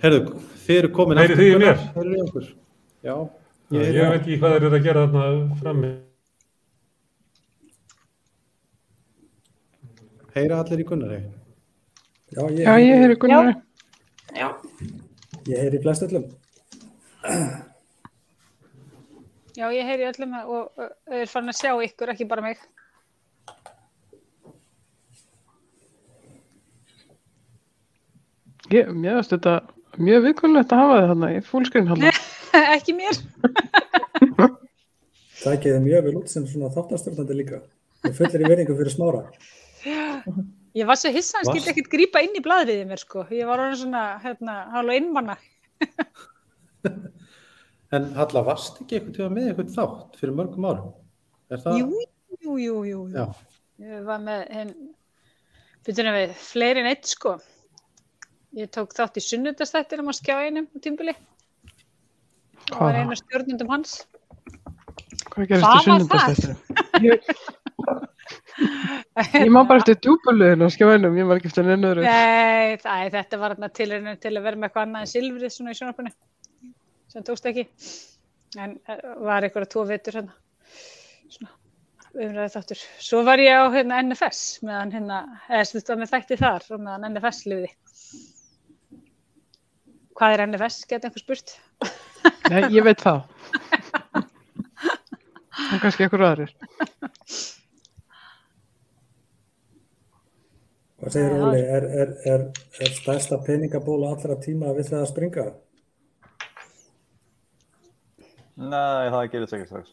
Herðu, 0.00 0.20
þið 0.64 0.78
eru 0.80 0.90
komin 0.96 1.20
Heyrið 1.20 1.40
þið 1.40 1.50
í 1.50 1.58
mér? 1.60 1.82
Heyrið 1.94 2.14
í 2.16 2.22
okkur 2.24 2.46
Já, 3.06 3.16
Ég, 3.74 3.88
ég, 3.96 4.02
veit 4.06 4.20
ekki 4.20 4.36
hvað 4.38 4.52
þeir 4.54 4.64
eru 4.68 4.76
að 4.76 4.84
gera 4.84 5.06
þarna 5.06 5.56
frammi. 5.62 5.94
heyra 10.36 10.60
allir 10.60 10.82
í 10.82 10.84
Gunnari 10.84 11.18
Já, 12.36 12.74
ég, 12.82 12.98
heyri 12.98 13.14
Gunnar. 13.22 13.52
Já, 14.34 14.48
ég 15.46 15.60
heyri 15.62 15.78
flest 15.80 16.02
öllum. 16.02 16.24
já, 19.56 19.70
ég 19.70 19.86
heyri 19.86 20.08
öllum 20.10 20.34
og 20.42 20.82
er 21.06 21.30
farin 21.30 21.54
að 21.54 21.60
sjá 21.60 21.70
ykkur, 21.86 22.10
ekki 22.12 22.26
bara 22.28 22.42
mig. 22.48 22.58
Ég, 28.74 28.90
mér 28.90 29.20
finnst 29.20 29.36
þetta 29.36 29.60
mjög 30.02 30.26
viðkvæmlegt 30.26 30.74
að 30.74 30.82
hafa 30.82 30.98
þið 30.98 31.12
þarna 31.12 31.34
í 31.36 31.42
fullscreen 31.46 31.92
hann. 31.94 32.08
ekki 32.76 32.92
mér. 32.96 33.14
Það 35.42 35.56
geði 35.62 35.80
mjög 35.84 36.00
vel 36.06 36.16
út 36.20 36.28
sem 36.32 36.44
svona 36.48 36.68
þáttastjórnandi 36.74 37.34
líka. 37.36 37.58
Það 38.02 38.16
fullir 38.20 38.42
í 38.42 38.44
verðingu 38.50 38.74
fyrir 38.78 38.94
smára. 38.94 39.20
Ég 40.76 40.84
var 40.88 40.96
svo 41.00 41.10
hissa, 41.14 41.34
hann 41.38 41.48
skildi 41.48 41.70
ekkert 41.72 41.92
grípa 41.92 42.18
inn 42.24 42.36
í 42.36 42.44
blaðriðið 42.44 42.86
mér, 42.90 43.00
sko. 43.00 43.18
Ég 43.32 43.44
var 43.48 43.58
orðin 43.62 43.80
svona, 43.84 44.02
hérna, 44.24 44.54
hálfa 44.74 44.92
innmanna. 45.00 45.36
En 47.94 48.02
Halla, 48.16 48.40
varst 48.42 48.80
ekki 48.82 48.96
eitthvað 48.96 49.14
tíma 49.14 49.28
með 49.30 49.44
eitthvað 49.52 49.68
þátt 49.76 50.16
fyrir 50.18 50.34
mörgum 50.34 50.64
árum? 50.66 50.88
Er 51.54 51.60
það? 51.62 51.76
Jú, 51.78 51.86
jú, 52.42 52.52
jú, 52.58 52.76
jú. 52.88 53.00
jú. 53.12 53.14
Já, 53.14 53.26
Ég 53.86 54.02
var 54.08 54.18
með 54.24 54.40
byrjunum 55.86 56.16
við, 56.16 56.30
fleiri 56.48 56.80
en 56.82 56.88
eitt, 56.90 57.06
sko. 57.06 57.36
Ég 58.58 58.66
tók 58.74 58.90
þátt 58.96 59.20
í 59.20 59.22
sunnudastættinum 59.22 60.10
á 60.10 60.14
skjá 60.18 60.34
einum 60.48 60.66
á 60.66 60.76
tímbili. 60.82 61.14
Það 62.66 62.80
var 62.80 62.96
Hvað, 62.96 63.00
einu 63.00 63.18
stjórnundum 63.20 63.72
hans. 63.74 63.96
hvað 65.32 65.50
gerist 65.52 65.66
var 65.66 65.84
sunnundastættinu? 65.84 66.54
Ég, 67.06 67.18
ég 69.46 69.50
má 69.54 69.60
bara 69.68 69.82
eftir 69.82 69.98
djúbulöðinu 70.02 70.66
á 70.66 70.70
skjáinum, 70.74 71.18
ég 71.20 71.28
var 71.28 71.38
ekki 71.38 71.50
eftir 71.52 71.68
neina 71.68 71.92
öðru. 71.92 72.06
Nei, 72.06 72.78
það, 72.82 73.04
þetta 73.14 73.40
var 73.42 73.56
til, 73.68 73.90
til 74.22 74.32
að 74.34 74.42
vera 74.48 74.58
með 74.58 74.68
eitthvað 74.68 74.86
annað 74.86 75.06
en 75.06 75.12
silfrið 75.12 75.54
svona 75.54 75.74
í 75.74 75.78
sjónarpunni 75.78 76.14
sem 77.12 77.24
tókst 77.24 77.46
ekki 77.48 77.68
en 78.60 78.76
eh, 78.88 79.06
var 79.24 79.46
eitthvað 79.46 79.70
tvo 79.72 79.84
vetur 79.88 80.18
hérna 80.20 80.34
svona 81.32 81.52
umræðið 82.16 82.54
þáttur 82.56 82.82
svo 83.08 83.22
var 83.26 83.42
ég 83.42 83.60
á 83.60 83.64
hérna 83.74 84.00
NFS 84.04 84.42
meðan 84.64 84.94
hérna, 84.94 85.20
eða 85.50 85.68
stundum 85.70 86.02
með 86.02 86.12
þætti 86.14 86.40
þar 86.40 86.66
og 86.72 86.82
meðan 86.82 87.12
NFS 87.12 87.44
lifiði 87.50 87.72
Hvað 90.16 90.32
er 90.32 90.42
NFS, 90.46 90.84
geta 90.88 91.10
einhver 91.10 91.20
spurt? 91.20 91.50
Nei, 92.50 92.62
ég 92.74 92.82
veit 92.86 93.00
það. 93.02 93.20
Og 95.56 95.80
kannski 95.82 96.04
ekkur 96.06 96.22
aðrir. 96.22 96.50
Hvað 101.00 101.10
segir. 101.12 101.32
Óli, 101.36 101.60
er, 101.60 101.84
er, 102.02 102.10
er, 102.32 102.40
er 102.82 102.90
stærsta 102.96 103.36
peningabóla 103.46 104.06
allra 104.14 104.36
tíma 104.42 104.66
við 104.76 104.86
það 104.92 105.00
að 105.02 105.10
springa? 105.12 105.46
Nei, 108.56 109.04
það 109.12 109.30
gerir 109.34 109.54
ekki 109.58 109.68
strax. 109.68 109.88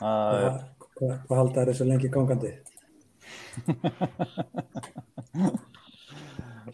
Hvað, 0.00 0.54
hvað, 0.96 1.12
hvað 1.28 1.38
halda 1.38 1.58
er 1.62 1.68
þessu 1.70 1.84
lengi 1.90 2.08
gangandi? 2.16 2.52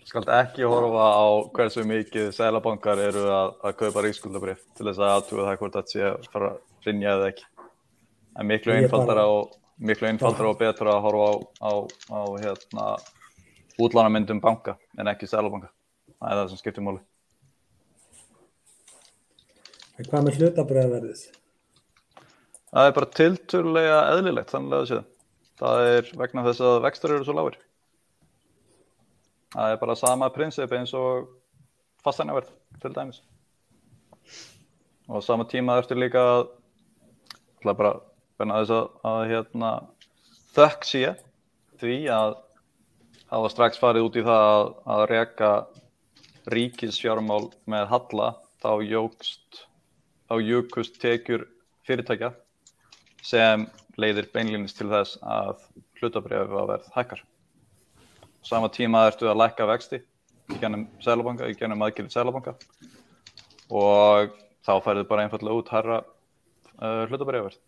skalt 0.07 0.29
ekki 0.35 0.67
horfa 0.69 1.07
á 1.19 1.27
hversu 1.55 1.83
mikið 1.87 2.31
sælabankar 2.37 3.01
eru 3.03 3.25
að, 3.27 3.55
að 3.67 3.77
kaupa 3.81 4.05
ríkskuldabrif 4.05 4.61
til 4.79 4.87
þess 4.87 5.01
að 5.01 5.15
aðtuga 5.15 5.47
það 5.49 5.59
hvort 5.63 5.79
það 5.79 5.91
sé 5.93 6.05
að 6.07 6.29
fara 6.33 6.51
að 6.53 6.87
rinja 6.87 7.15
eða 7.17 7.31
ekki. 7.33 7.47
En 8.39 8.49
miklu 8.51 8.77
Ég 8.77 8.85
einfaldara 8.85 9.27
og, 9.31 9.57
miklu 9.83 10.11
einfaldara 10.11 10.53
og 10.53 10.61
betra 10.61 10.95
að 10.95 11.05
horfa 11.07 11.31
á, 11.31 11.35
á, 11.67 11.73
á 12.15 12.21
hérna, 12.43 12.87
útlánamyndum 13.81 14.43
banka 14.45 14.77
en 14.99 15.11
ekki 15.11 15.29
sælabanka. 15.31 15.73
Það 16.21 16.33
er 16.33 16.41
það 16.41 16.53
sem 16.53 16.63
skiptir 16.63 16.87
máli. 16.87 17.03
En 19.99 20.09
hvað 20.09 20.27
með 20.27 20.39
hlutabræðverðið? 20.41 21.25
Það 22.71 22.87
er 22.87 22.95
bara 23.01 23.15
tilturlega 23.19 23.99
eðlilegt 24.13 24.55
þannig 24.55 24.77
að 24.79 24.87
séð. 24.93 25.09
Það 25.61 25.89
er 25.91 26.15
vegna 26.23 26.47
þess 26.47 26.65
að 26.65 26.79
vextur 26.87 27.17
eru 27.17 27.27
svo 27.27 27.35
lágir. 27.37 27.59
Það 29.51 29.73
er 29.75 29.81
bara 29.81 29.99
sama 29.99 30.31
prinsip 30.35 30.73
eins 30.77 30.93
og 30.95 31.31
fasteignaverð 32.05 32.51
til 32.83 32.95
dæmis. 32.95 33.23
Og 35.11 35.19
á 35.19 35.27
sama 35.27 35.47
tíma 35.51 35.79
ertu 35.81 35.99
líka 35.99 36.23
að 36.23 36.45
ætla 37.59 37.75
bara 37.77 37.95
vegna 38.39 38.61
þess 38.61 38.77
að, 38.77 38.87
að 39.11 39.23
hérna, 39.33 39.71
þökk 40.55 40.87
sé 40.89 41.03
því 41.81 41.97
að 42.15 42.37
hafa 43.31 43.51
strax 43.53 43.81
farið 43.83 44.07
út 44.07 44.21
í 44.21 44.25
það 44.27 44.47
að, 44.53 44.71
að 44.95 45.05
reka 45.11 45.51
ríkisfjármál 46.55 47.51
með 47.71 47.91
halla 47.91 48.31
þá 48.63 48.71
jógst 48.87 49.65
þá 50.31 50.35
jukust 50.47 51.01
tekjur 51.03 51.47
fyrirtækja 51.89 52.31
sem 53.27 53.67
leiðir 54.01 54.31
beinlýnist 54.33 54.79
til 54.79 54.89
þess 54.93 55.19
að 55.27 55.67
hlutabriðið 56.01 56.57
að 56.63 56.73
verð 56.73 56.91
hækkar. 56.95 57.25
Sama 58.47 58.71
tíma 58.73 59.07
ertu 59.11 59.29
að 59.29 59.41
lækka 59.43 59.67
vexti 59.69 60.01
í 60.51 60.61
gennum 60.61 60.87
sælabanka, 61.05 61.49
í 61.51 61.57
gennum 61.59 61.83
aðgilið 61.87 62.15
sælabanka 62.15 62.57
og 63.71 64.33
þá 64.67 64.73
færðu 64.85 65.05
bara 65.09 65.27
einfallega 65.27 65.59
út 65.61 65.75
herra 65.75 66.01
uh, 66.03 67.05
hlutabriðið 67.11 67.59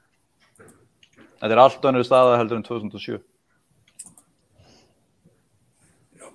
þetta 1.43 1.53
er 1.53 1.63
allt 1.63 1.87
önnur 1.91 2.07
staða 2.07 2.41
heldur 2.41 2.59
en 2.59 2.67
2007 2.67 3.21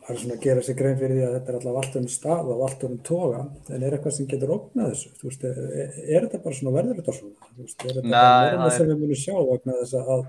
Það 0.07 0.13
er 0.13 0.19
svona 0.21 0.35
að 0.37 0.43
gera 0.45 0.61
sér 0.63 0.75
grein 0.79 0.99
fyrir 1.01 1.17
því 1.17 1.23
að 1.25 1.33
þetta 1.35 1.49
er 1.51 1.55
alltaf 1.57 1.77
allt 1.81 1.95
um 1.99 2.05
stað 2.07 2.49
og 2.53 2.61
allt 2.63 2.83
um 2.87 2.93
toga, 3.03 3.39
en 3.75 3.81
er 3.83 3.95
eitthvað 3.97 4.13
sem 4.15 4.27
getur 4.31 4.53
opnað 4.55 4.93
þessu? 4.93 5.09
Þú 5.19 5.27
veist, 5.27 5.41
er, 5.49 5.57
er 6.05 6.21
þetta 6.23 6.39
bara 6.45 6.59
svona 6.59 6.73
verður 6.77 7.01
þetta 7.01 7.15
svona? 7.17 7.49
Þú 7.49 7.65
veist, 7.65 7.83
er 7.83 7.89
þetta 7.97 8.03
Nei, 8.05 8.13
bara 8.13 8.45
norma 8.53 8.69
nei. 8.69 8.75
sem 8.77 8.87
við 8.87 9.01
munum 9.01 9.19
sjá 9.19 9.33
vegna 9.49 9.75
þess 9.81 9.97
að, 9.99 10.21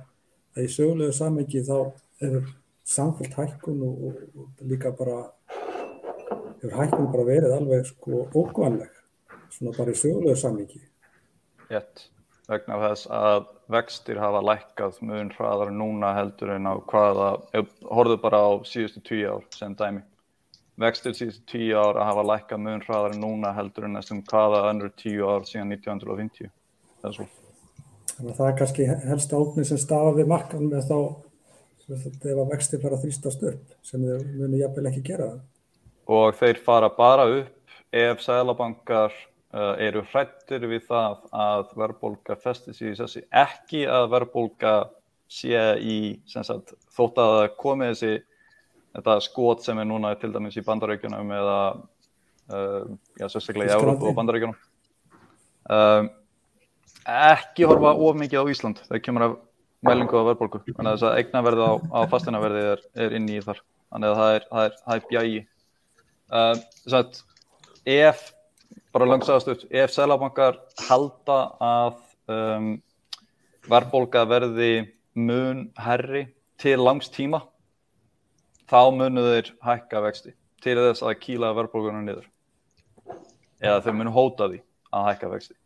að 0.57 0.65
í 0.65 0.73
sögulegu 0.75 1.15
samengi 1.15 1.63
þá 1.69 1.77
hefur 2.25 2.51
samfélgt 2.89 3.37
hækkun 3.37 3.83
og, 3.85 4.05
og, 4.09 4.23
og 4.41 4.69
líka 4.71 4.93
bara 4.97 5.19
hefur 6.59 6.77
hækkun 6.81 7.11
bara 7.13 7.27
verið 7.29 7.57
alveg 7.57 7.87
sko 7.87 8.27
ókvæmleg, 8.35 8.93
svona 9.53 9.75
bara 9.77 9.93
í 9.93 9.99
sögulegu 9.99 10.37
samengi. 10.39 10.81
Rétt, 11.69 12.09
vegna 12.49 12.79
þess 12.83 13.09
að 13.13 13.49
vextir 13.71 14.21
hafa 14.23 14.41
lækkað 14.45 15.01
mun 15.05 15.33
hraðar 15.37 15.73
núna 15.75 16.15
heldur 16.17 16.55
en 16.57 16.71
á 16.71 16.75
hvaða, 16.81 17.33
horfðu 17.85 18.21
bara 18.23 18.41
á 18.41 18.51
síðustu 18.65 19.05
tíu 19.05 19.35
ár 19.37 19.45
sem 19.55 19.77
dæmi. 19.77 20.03
Vextir 20.79 21.17
síðustu 21.19 21.45
tíu 21.53 21.77
ár 21.77 22.01
hafa 22.01 22.25
lækkað 22.25 22.65
mun 22.65 22.85
hraðar 22.87 23.19
núna 23.19 23.53
heldur 23.57 23.89
en 23.89 23.99
næstum 23.99 24.25
hvaða 24.31 24.65
önnur 24.73 24.95
tíu 24.97 25.29
ár 25.29 25.47
síðan 25.47 25.77
1950. 25.77 26.51
Það 27.03 27.11
er 27.11 27.17
svo. 27.19 27.29
Þannig 28.17 28.33
að 28.33 28.39
það 28.39 28.49
er 28.49 28.59
kannski 28.59 28.87
helsta 29.07 29.39
óknir 29.39 29.67
sem 29.69 29.79
stafa 29.79 30.15
við 30.17 30.31
markan 30.33 30.71
með 30.73 30.89
þá 30.89 30.99
ef 31.89 32.29
að 32.35 32.51
vexti 32.53 32.81
fara 32.83 32.99
að 32.99 33.07
þrýstast 33.07 33.47
upp 33.49 33.73
sem 33.87 34.05
þau 34.05 34.27
munu 34.37 34.61
jafnvel 34.61 34.91
ekki 34.91 35.07
gera 35.07 35.31
það. 35.33 35.41
Og 36.19 36.37
þeir 36.39 36.61
fara 36.65 36.91
bara 36.93 37.27
upp 37.39 37.75
ef 37.93 38.23
sælabankar 38.25 39.13
uh, 39.55 39.75
eru 39.81 40.05
hrættir 40.13 40.67
við 40.69 40.87
það 40.89 41.25
að 41.33 41.75
verðbólga 41.81 42.37
festi 42.43 42.75
sig 42.77 42.93
í 42.93 42.99
sessi. 42.99 43.25
Ekki 43.33 43.85
að 43.89 44.09
verðbólga 44.15 44.75
sé 45.29 45.61
í, 45.85 45.99
sagt, 46.29 46.75
þótt 46.97 47.21
að 47.21 47.35
það 47.35 47.51
komi 47.61 47.91
þessi 47.91 48.15
þetta 48.97 49.19
skot 49.25 49.65
sem 49.65 49.81
er 49.81 49.89
núna 49.89 50.15
til 50.21 50.33
dæmis 50.35 50.57
í 50.57 50.65
bandarækjunum 50.65 51.35
eða 51.39 51.59
uh, 51.77 52.87
já, 53.21 53.27
sérstaklega 53.29 53.75
í. 53.75 53.77
Európa 53.77 54.09
og 54.09 54.17
bandarækjunum. 54.17 54.57
Um, 55.69 56.09
ekki 57.09 57.69
horfa 57.69 57.93
of 57.93 58.17
mikið 58.17 58.41
á 58.41 58.51
Ísland 58.53 58.81
þegar 58.87 59.05
kemur 59.05 59.27
að 59.27 59.37
mælingu 59.87 60.19
á 60.19 60.29
verðbólgu. 60.31 60.63
Þannig 60.67 60.91
að 60.91 60.97
þess 60.97 61.09
að 61.09 61.21
eignaverði 61.21 61.69
á, 61.69 61.73
á 61.95 62.01
fastinaverði 62.11 62.65
er, 62.73 62.83
er 63.05 63.15
inni 63.19 63.39
í 63.39 63.45
þar. 63.45 63.63
Þannig 63.93 64.11
að 64.11 64.21
það 64.21 64.35
er, 64.35 64.49
það 64.51 64.67
er, 64.67 64.77
það 64.85 64.97
er 64.99 65.07
bjægi. 65.13 65.43
Uh, 66.29 66.55
sagt, 66.93 67.23
ef, 67.89 68.25
bara 68.93 69.09
langsagast 69.09 69.53
upp, 69.53 69.65
ef 69.71 69.95
selabankar 69.95 70.59
halda 70.89 71.39
að 71.65 72.01
um, 72.33 72.73
verðbólga 73.69 74.25
verði 74.29 74.73
mun 75.19 75.69
herri 75.81 76.27
til 76.61 76.77
langs 76.83 77.09
tíma, 77.15 77.43
þá 78.69 78.81
munu 78.93 79.25
þeir 79.25 79.55
hækka 79.65 80.03
vexti 80.05 80.35
til 80.65 80.77
þess 80.81 81.05
að 81.07 81.21
kýla 81.23 81.55
verðbólgunum 81.57 82.05
niður. 82.05 82.27
Eða 83.63 83.81
þau 83.87 83.93
munu 83.97 84.13
hóta 84.15 84.51
því 84.51 84.61
að 84.95 85.09
hækka 85.09 85.33
vexti. 85.33 85.57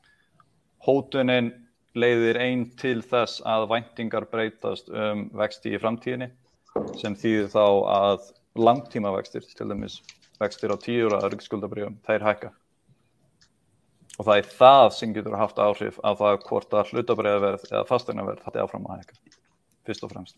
Hótunin 0.82 1.50
leiðir 1.98 2.38
einn 2.40 2.64
til 2.80 3.00
þess 3.04 3.42
að 3.48 3.68
væntingar 3.72 4.26
breytast 4.30 4.88
um 4.88 5.26
vexti 5.36 5.74
í 5.74 5.80
framtíðinni 5.80 6.30
sem 7.00 7.16
þýðir 7.18 7.50
þá 7.52 7.64
að 7.92 8.30
langtíma 8.56 9.12
vextir, 9.16 9.44
til 9.44 9.68
dæmis 9.68 10.00
vextir 10.40 10.72
á 10.72 10.76
tíur 10.80 11.14
að 11.16 11.30
ríksskuldabrjöfum, 11.32 11.98
þeir 12.06 12.26
hækka. 12.26 12.52
Og 14.18 14.26
það 14.26 14.38
er 14.38 14.48
það 14.58 14.86
sem 14.96 15.12
getur 15.16 15.36
haft 15.40 15.60
áhrif 15.62 16.00
á 16.04 16.10
það 16.16 16.40
hvort 16.46 16.74
að 16.76 16.92
hlutabrjöðverð 16.92 17.68
eða 17.70 17.84
fasteignaverð 17.88 18.44
hætti 18.46 18.62
áfram 18.62 18.88
að 18.88 19.02
hækka, 19.02 19.38
fyrst 19.88 20.04
og 20.04 20.12
fremst. 20.12 20.36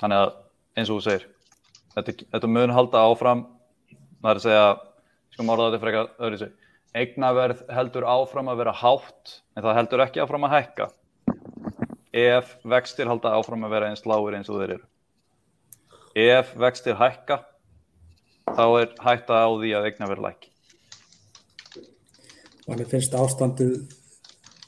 Þannig 0.00 0.24
að 0.24 0.34
eins 0.80 0.90
og 0.90 1.00
þú 1.00 1.06
segir, 1.06 1.26
þetta, 1.96 2.16
þetta 2.34 2.52
mun 2.56 2.76
halda 2.76 3.04
áfram, 3.08 3.44
það 4.20 4.30
er 4.32 4.40
að 4.40 4.46
segja, 4.46 4.68
sko 5.34 5.46
orða 5.46 5.68
þetta 5.68 5.82
frekar 5.84 6.12
öðru 6.20 6.40
sig, 6.40 6.59
eignaverð 6.96 7.62
heldur 7.70 8.06
áfram 8.08 8.50
að 8.50 8.64
vera 8.64 8.74
hátt 8.74 9.36
en 9.54 9.62
það 9.62 9.76
heldur 9.78 10.02
ekki 10.06 10.22
áfram 10.24 10.48
að 10.48 10.56
hækka 10.56 10.88
ef 12.12 12.56
vextir 12.66 13.06
halda 13.06 13.34
áfram 13.38 13.64
að 13.66 13.74
vera 13.76 13.90
eins 13.90 14.02
lágur 14.08 14.34
eins 14.34 14.50
og 14.50 14.58
þeir 14.60 14.76
eru. 14.76 14.86
Ef 16.18 16.54
vextir 16.58 16.98
hækka, 16.98 17.38
þá 18.50 18.64
er 18.80 18.94
hætta 18.98 19.44
á 19.46 19.48
því 19.54 19.70
að 19.78 19.86
eignaverð 19.90 20.24
lækki. 20.26 20.50
Þannig 22.66 22.90
finnst 22.90 23.14
ástandið 23.14 23.76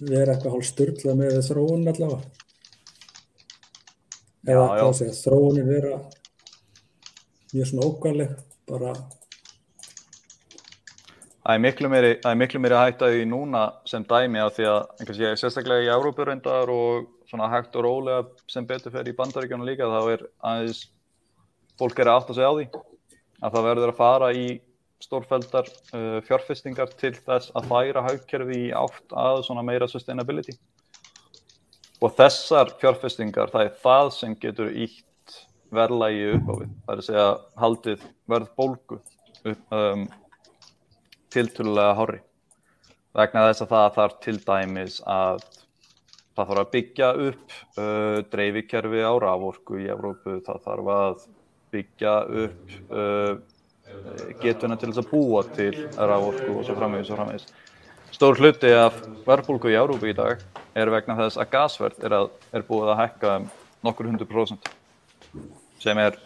vera 0.02 0.34
eitthvað 0.34 0.54
hálf 0.54 0.68
styrla 0.68 1.16
með 1.18 1.40
þróunin 1.48 1.90
allavega. 1.90 2.22
Eða 4.42 4.62
Já, 4.78 4.86
já. 5.02 5.10
þróunin 5.22 5.68
vera 5.70 5.98
mjög 7.52 7.68
svona 7.68 7.88
ókvæmleg, 7.90 8.38
bara 8.70 8.94
Það 11.42 11.56
er 11.56 11.62
miklu 11.64 11.88
meiri, 11.90 12.10
er 12.22 12.36
miklu 12.38 12.60
meiri 12.62 12.78
hætta 12.78 13.08
í 13.18 13.22
núna 13.26 13.64
sem 13.90 14.04
dæmi 14.06 14.38
af 14.38 14.52
því 14.54 14.66
að 14.70 14.80
einhvers 15.00 15.22
ég 15.22 15.40
sérstaklega 15.40 15.88
í 15.88 15.90
Európu 15.90 16.26
reyndar 16.26 16.70
og 16.70 17.08
svona 17.26 17.48
hægt 17.50 17.74
og 17.80 17.86
rólega 17.86 18.26
sem 18.50 18.66
betur 18.68 18.94
fer 18.94 19.10
í 19.10 19.14
bandaríkjónu 19.18 19.66
líka 19.66 19.88
þá 19.90 20.12
er 20.12 20.22
aðeins 20.38 20.84
fólk 21.80 21.98
er 21.98 22.12
að 22.12 22.20
átta 22.20 22.36
sig 22.36 22.46
á 22.46 22.52
því 22.52 22.66
að 23.42 23.56
það 23.56 23.66
verður 23.66 23.92
að 23.92 23.98
fara 23.98 24.30
í 24.38 24.46
stórfeldar 25.02 25.66
uh, 25.96 26.20
fjárfestingar 26.28 26.94
til 27.00 27.14
þess 27.16 27.50
að 27.58 27.68
færa 27.72 28.06
haugkerfi 28.06 28.60
í 28.68 28.70
átt 28.78 29.16
að 29.18 29.42
svona 29.48 29.66
meira 29.66 29.88
sustainability. 29.90 30.54
Og 32.02 32.14
þessar 32.18 32.70
fjárfestingar 32.78 33.50
það 33.50 33.66
er 33.66 33.74
það 33.82 34.12
sem 34.14 34.38
getur 34.38 34.70
ítt 34.70 35.40
verðlægi 35.74 36.34
upp 36.36 36.50
á 36.50 36.54
við 36.60 36.70
það 36.70 36.94
er 36.94 37.02
að 37.02 37.06
segja 37.08 37.28
haldið 37.64 38.06
verð 38.30 38.50
bólgu 38.60 38.98
upp, 38.98 39.62
um, 39.74 40.06
tiltölulega 41.32 41.96
hári 41.98 42.20
vegna 43.16 43.48
þess 43.48 43.64
að 43.64 43.72
það 43.74 43.88
þarf 43.96 44.18
til 44.24 44.36
dæmis 44.46 44.98
að 45.08 45.42
það 46.32 46.48
þarf 46.48 46.60
að 46.62 46.70
byggja 46.72 47.08
upp 47.28 47.56
uh, 47.76 48.18
dreifikerfi 48.32 49.02
á 49.04 49.12
raforku 49.20 49.80
í 49.82 49.88
Evrópu, 49.92 50.38
það 50.46 50.62
þarf 50.66 50.92
að 50.96 51.26
byggja 51.72 52.14
upp 52.44 52.76
uh, 52.88 53.34
getuna 54.40 54.78
til 54.80 54.92
þess 54.92 55.02
að 55.02 55.10
búa 55.12 55.42
til 55.52 55.74
raforku 55.96 56.54
og 56.56 56.64
svo 56.64 56.76
framvegis 56.78 57.12
og 57.12 57.20
framvegis. 57.20 57.48
Stór 58.12 58.40
hluti 58.40 58.72
af 58.76 58.96
verðbólgu 59.26 59.72
í 59.72 59.76
Evrópu 59.80 60.08
í 60.08 60.16
dag 60.16 60.40
er 60.76 60.92
vegna 60.92 61.18
þess 61.20 61.40
að 61.40 61.52
gasverð 61.52 62.06
er, 62.06 62.16
að, 62.16 62.30
er 62.52 62.64
búið 62.68 62.94
að 62.94 63.02
hækka 63.02 63.34
um 63.40 63.50
nokkur 63.84 64.08
hundur 64.08 64.30
prósent 64.30 64.72
sem 65.82 65.98
er 65.98 66.18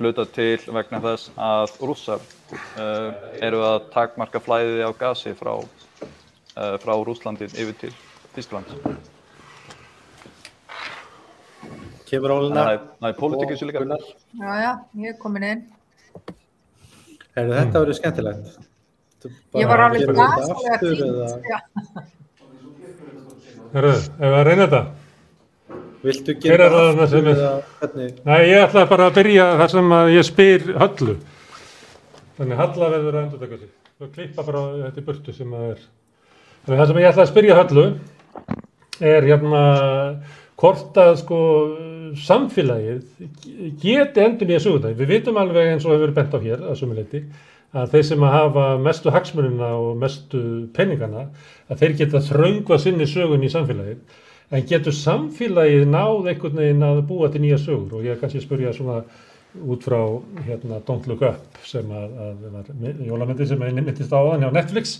hluta 0.00 0.24
til 0.34 0.58
vegna 0.74 0.98
þess 1.04 1.30
að 1.38 1.74
rússar 1.86 2.22
uh, 2.22 3.12
eru 3.44 3.62
að 3.66 3.90
takmarka 3.94 4.42
flæðið 4.42 4.82
á 4.82 4.90
gasi 4.98 5.34
frá, 5.38 5.52
uh, 5.62 6.74
frá 6.82 6.94
Rússlandi 7.06 7.48
yfir 7.52 7.76
til 7.84 7.92
Þískland. 8.34 8.74
Kemur 12.06 12.34
að 12.34 12.42
álina. 12.42 12.64
það 12.64 12.72
er, 12.72 12.82
það 13.00 13.08
er 13.08 13.16
pólitík 13.20 13.48
í 13.48 13.54
þessu 13.54 13.70
líka. 13.70 13.98
Já, 14.42 14.50
já, 14.62 14.72
ég 15.02 15.14
er 15.14 15.18
komin 15.22 15.46
inn. 15.46 15.64
Heyrðu, 17.36 17.56
þetta 17.56 17.82
verður 17.82 17.98
skemmtilegt. 17.98 18.52
Þú 19.22 19.32
Ég 19.62 19.70
var 19.70 19.82
alveg 19.86 20.04
eða 20.06 21.30
Já. 21.46 21.58
Herru, 23.74 23.90
ef 23.90 24.22
við 24.22 24.36
að 24.36 24.46
reyna 24.46 24.66
þetta. 24.66 25.05
Viltu 26.04 26.34
gera 26.42 26.68
er 26.68 26.74
það 26.74 27.00
aftur 27.04 27.30
eða 27.32 27.50
hvernig? 27.80 28.14
Nei, 28.26 28.38
ég 28.50 28.62
ætla 28.66 28.84
bara 28.90 29.08
að 29.08 29.18
byrja 29.20 29.46
þar 29.60 29.72
sem 29.72 29.94
að 29.96 30.12
ég 30.12 30.26
spyr 30.28 30.66
Höllu. 30.82 31.16
Þannig 32.36 32.60
Halla 32.60 32.90
verður 32.92 33.16
að 33.16 33.22
endur 33.22 33.42
taka 33.44 33.60
sig. 33.60 33.70
Og 33.96 34.10
klippa 34.12 34.44
bara 34.44 34.64
þetta 34.82 35.06
burtu 35.06 35.34
sem 35.36 35.54
að 35.56 35.70
er. 35.70 35.84
Þannig 36.66 36.80
það 36.82 36.90
sem 36.90 37.00
ég 37.00 37.10
ætla 37.10 37.24
að 37.24 37.32
spyrja 37.32 37.58
Höllu 37.60 37.86
er 39.14 39.28
hérna 39.30 39.64
hvort 40.56 41.00
að 41.00 41.12
sko 41.20 41.40
samfélagið 42.26 43.02
geti 43.82 44.24
endur 44.24 44.48
nýja 44.48 44.62
söguna. 44.64 44.94
Við 44.96 45.12
vitum 45.14 45.40
alveg 45.40 45.72
eins 45.72 45.84
og 45.84 45.94
hefur 45.94 46.06
verið 46.06 46.18
bent 46.20 46.36
á 46.36 46.38
hér 46.44 46.64
að 46.70 46.80
sumuleiti 46.80 47.24
að 47.76 47.90
þeir 47.92 48.06
sem 48.08 48.22
að 48.24 48.36
hafa 48.36 48.66
mestu 48.80 49.12
hagsmunina 49.12 49.72
og 49.76 49.98
mestu 50.00 50.42
penningana 50.76 51.26
að 51.68 51.82
þeir 51.82 51.96
geta 52.00 52.22
þröngvað 52.24 52.82
sinni 52.84 53.08
sögun 53.10 53.44
í 53.44 53.50
samfélagið 53.52 54.22
en 54.54 54.66
getur 54.70 54.94
samfélagið 54.94 55.86
náð 55.90 56.28
einhvern 56.32 56.60
veginn 56.60 56.84
að 56.86 57.00
búa 57.08 57.30
til 57.32 57.42
nýja 57.42 57.58
sögur 57.58 57.98
og 57.98 58.04
ég 58.06 58.14
er 58.14 58.20
kannski 58.20 58.38
að 58.42 58.46
spyrja 58.46 58.72
svona 58.76 59.00
út 59.66 59.82
frá 59.86 59.98
hérna 60.46 60.80
Don't 60.86 61.06
Look 61.08 61.22
Up 61.26 61.60
sem 61.66 61.86
að, 61.90 62.18
að 62.20 63.06
jólamyndi 63.08 63.46
sem 63.48 63.62
er 63.64 63.72
myndist 63.74 64.12
á 64.12 64.20
þannig 64.20 64.52
á 64.52 64.56
Netflix 64.58 64.98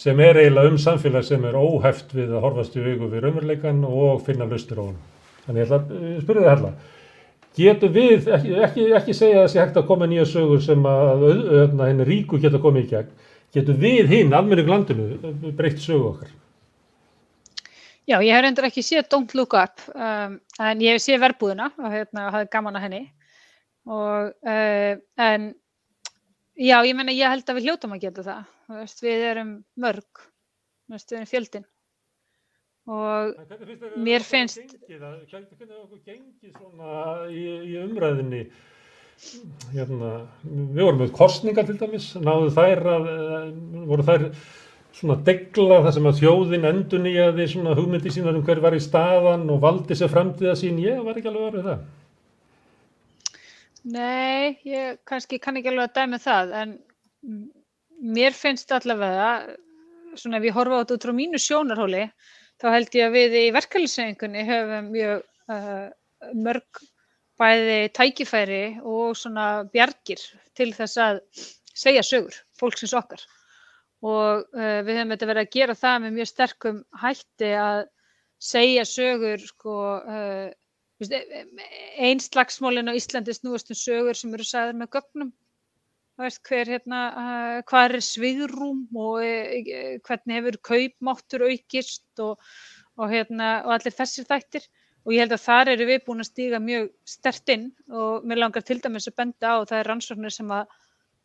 sem 0.00 0.20
er 0.24 0.38
eiginlega 0.40 0.72
um 0.72 0.78
samfélag 0.80 1.26
sem 1.28 1.44
er 1.44 1.58
óheft 1.60 2.14
við 2.16 2.30
að 2.32 2.44
horfast 2.46 2.76
í 2.78 2.84
augu 2.86 3.10
við 3.12 3.26
raunveruleikan 3.26 3.82
og 3.84 4.22
finna 4.24 4.46
lausnir 4.48 4.80
á 4.80 4.84
honum. 4.86 5.02
Þannig 5.44 5.60
ég 5.60 5.66
ætla 5.68 5.78
að 5.80 5.92
eh, 5.98 6.16
spyrja 6.24 6.44
það 6.46 6.54
hella. 6.54 6.70
Getur 7.60 7.92
við, 7.92 8.28
ekki, 8.38 8.52
ekki, 8.64 8.84
ekki 8.96 9.16
segja 9.18 9.42
sé 9.50 9.60
hægt 9.60 9.76
að 9.76 9.88
koma 9.90 10.06
nýja 10.08 10.24
sögur 10.30 10.62
sem 10.64 10.86
að 10.88 11.24
auð- 11.28 11.48
hérna, 11.50 11.88
henni 11.90 12.06
ríku 12.08 12.40
geta 12.40 12.60
komið 12.62 12.86
í 12.86 12.90
gegn, 12.94 13.10
getur 13.58 13.80
við 13.82 14.12
hinn, 14.14 14.32
almenning 14.38 14.70
landinu, 14.70 15.08
breytt 15.58 15.82
sögu 15.82 16.12
okkar? 16.14 16.30
Já, 18.08 18.16
ég 18.24 18.32
hef 18.32 18.42
reyndar 18.44 18.66
ekki 18.70 18.82
séð 18.84 19.08
Don't 19.12 19.34
Look 19.38 19.54
Up 19.58 19.82
um, 19.94 20.38
en 20.62 20.80
ég 20.82 20.96
hef 20.96 21.04
séð 21.04 21.20
verbúðina 21.24 21.68
og 21.78 21.90
hérna, 21.92 22.28
hafði 22.34 22.48
gaman 22.52 22.78
að 22.78 22.86
henni. 22.86 23.02
Og 23.90 24.30
uh, 24.46 24.94
en 25.26 25.50
já, 26.56 26.78
ég 26.86 26.96
menna 26.96 27.14
ég 27.14 27.30
held 27.30 27.48
að 27.48 27.60
við 27.60 27.68
hljóttum 27.68 27.94
að 27.96 28.02
geta 28.06 28.24
það. 28.26 28.48
Veist, 28.80 29.04
við 29.04 29.26
erum 29.32 29.52
mörg 29.82 30.24
veist, 30.90 31.10
við 31.12 31.20
erum 31.20 31.30
fjöldin 31.30 31.68
og 32.90 33.36
finnst 33.46 33.98
Mér 34.00 34.24
finnst- 34.26 34.74
Hvernig 34.88 35.28
hvernig 35.30 35.50
hefur 35.60 35.82
okkur 35.84 36.00
gengið 36.06 36.54
svona 36.56 36.92
í, 37.30 37.42
í 37.70 37.74
umræðinni 37.84 38.40
hérna, 39.74 40.10
við 40.48 40.80
vorum 40.80 41.02
með 41.02 41.12
kostningar 41.14 41.66
til 41.68 41.76
dæmis, 41.80 42.06
náðu 42.16 42.48
þær 42.56 42.80
að, 42.94 43.08
eh, 43.12 43.50
voru 43.90 44.06
þær 44.08 44.24
svona 44.96 45.16
degla 45.26 45.80
þar 45.84 45.94
sem 45.96 46.08
að 46.10 46.20
þjóðin 46.20 46.68
endur 46.70 47.02
nýjaði 47.04 47.46
svona 47.52 47.76
hugmyndi 47.78 48.12
sínar 48.12 48.36
um 48.38 48.44
hver 48.46 48.60
var 48.64 48.76
í 48.76 48.82
staðan 48.82 49.48
og 49.52 49.62
valdi 49.62 49.96
sér 49.96 50.12
framtíða 50.12 50.56
sín, 50.58 50.80
ég 50.82 51.00
var 51.06 51.18
ekki 51.18 51.30
alveg 51.30 51.48
orðið 51.48 51.68
það. 51.70 51.88
Nei, 53.90 54.58
ég 54.68 55.00
kannski 55.08 55.38
kann 55.40 55.56
ekki 55.56 55.72
alveg 55.72 55.88
að 55.88 55.96
dæmi 55.96 56.20
það 56.20 56.54
en 56.60 56.76
mér 58.00 58.36
finnst 58.36 58.72
allavega 58.76 59.30
svona 60.18 60.40
ef 60.40 60.48
ég 60.48 60.56
horfa 60.56 60.80
á 60.80 60.82
þetta 60.82 60.96
út 60.98 61.06
frá 61.06 61.14
mínu 61.16 61.40
sjónarhóli 61.40 62.04
þá 62.60 62.66
held 62.74 62.96
ég 62.98 63.08
að 63.08 63.16
við 63.16 63.36
í 63.40 63.44
verkeflisefingunni 63.56 64.44
höfum 64.48 64.90
mjög 64.92 65.22
uh, 65.52 65.88
mörg 66.36 66.82
bæði 67.40 67.80
tækifæri 67.96 68.64
og 68.84 69.16
svona 69.16 69.46
bjargir 69.72 70.20
til 70.58 70.72
þess 70.76 71.00
að 71.00 71.22
segja 71.72 72.04
sögur 72.04 72.36
fólksins 72.60 72.96
okkar 72.96 73.22
og 74.00 74.46
uh, 74.56 74.80
við 74.86 74.96
höfum 74.96 75.12
þetta 75.14 75.28
verið 75.28 75.46
að 75.46 75.56
gera 75.56 75.76
það 75.76 75.98
með 76.04 76.16
mjög 76.16 76.30
sterkum 76.30 76.80
hætti 77.02 77.50
að 77.60 77.82
segja 78.40 78.86
sögur 78.88 79.44
sko 79.44 79.76
uh, 80.00 80.48
einn 82.00 82.20
slagsmólin 82.20 82.92
á 82.92 82.96
Íslandi 82.96 83.34
snúast 83.36 83.72
um 83.72 83.78
sögur 83.78 84.16
sem 84.16 84.32
eru 84.36 84.44
sagðar 84.44 84.76
með 84.80 84.92
gögnum. 84.96 85.30
Veist 86.20 86.42
hver 86.48 86.68
hérna 86.68 87.00
uh, 87.10 87.60
hvað 87.68 87.96
er 87.96 88.04
svigrúm 88.04 88.82
og 88.96 89.20
hvernig 90.04 90.36
hefur 90.36 90.60
kaupmáttur 90.72 91.46
aukist 91.48 92.24
og, 92.24 92.36
og 93.00 93.12
hérna 93.12 93.60
og 93.64 93.76
allir 93.76 93.96
þessir 93.96 94.28
þættir. 94.28 94.68
Og 95.08 95.14
ég 95.16 95.24
held 95.24 95.32
að 95.32 95.44
þar 95.46 95.70
eru 95.72 95.86
við 95.88 96.02
búin 96.04 96.20
að 96.20 96.28
stíga 96.28 96.58
mjög 96.60 96.90
stert 97.08 97.52
inn 97.52 97.70
og 97.88 98.26
mér 98.28 98.42
langar 98.42 98.64
til 98.64 98.76
dæmis 98.84 99.08
að 99.08 99.16
benda 99.22 99.56
á 99.56 99.64
það 99.64 99.78
er 99.78 99.88
rannsóknir 99.88 100.34
sem 100.34 100.52
að 100.52 100.68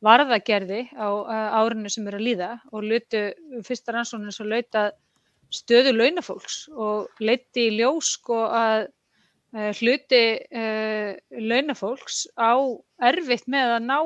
varða 0.03 0.39
gerði 0.43 0.85
á 0.97 1.07
árinu 1.61 1.89
sem 1.91 2.07
eru 2.07 2.19
að 2.19 2.27
líða 2.27 2.51
og 2.71 2.83
lutu 2.83 3.21
fyrsta 3.65 3.95
rannsóknir 3.95 4.35
sem 4.35 4.49
lauta 4.51 4.89
stöðu 5.53 5.93
launafólks 5.95 6.65
og 6.73 7.23
leiti 7.23 7.69
í 7.69 7.75
ljós 7.77 8.15
sko 8.17 8.41
að 8.49 8.87
uh, 8.87 9.71
hluti 9.79 10.23
uh, 10.41 11.15
launafólks 11.31 12.25
á 12.35 12.55
erfitt 13.09 13.47
með 13.51 13.75
að 13.77 13.87
ná 13.89 13.99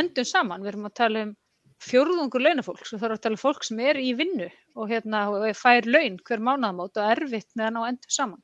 endum 0.00 0.26
saman. 0.28 0.62
Við 0.62 0.72
erum 0.74 0.90
að 0.90 0.98
tala 1.00 1.24
um 1.26 1.32
fjórðungur 1.80 2.44
launafólks 2.44 2.92
og 2.92 3.00
það 3.00 3.08
er 3.08 3.16
að 3.16 3.24
tala 3.24 3.38
um 3.38 3.42
fólk 3.42 3.66
sem 3.66 3.80
er 3.82 3.98
í 3.98 4.12
vinnu 4.14 4.50
og 4.76 4.92
hérna 4.92 5.24
fær 5.56 5.88
laun 5.88 6.20
hver 6.28 6.44
mánaðamót 6.44 7.00
og 7.00 7.12
erfitt 7.16 7.50
með 7.56 7.70
að 7.70 7.76
ná 7.76 7.82
endum 7.88 8.16
saman. 8.16 8.42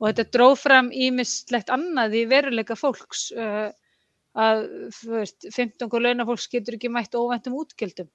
Og 0.00 0.08
þetta 0.08 0.32
dróð 0.36 0.54
fram 0.60 0.88
ímislegt 0.96 1.72
annað 1.72 2.16
í 2.20 2.26
veruleika 2.28 2.76
fólks 2.78 3.28
uh, 3.36 3.68
að 4.38 4.66
veist, 5.10 5.46
15 5.50 5.90
launafólks 5.90 6.48
getur 6.50 6.76
ekki 6.76 6.90
mætt 6.92 7.16
óvæntum 7.18 7.56
útgjöldum. 7.58 8.08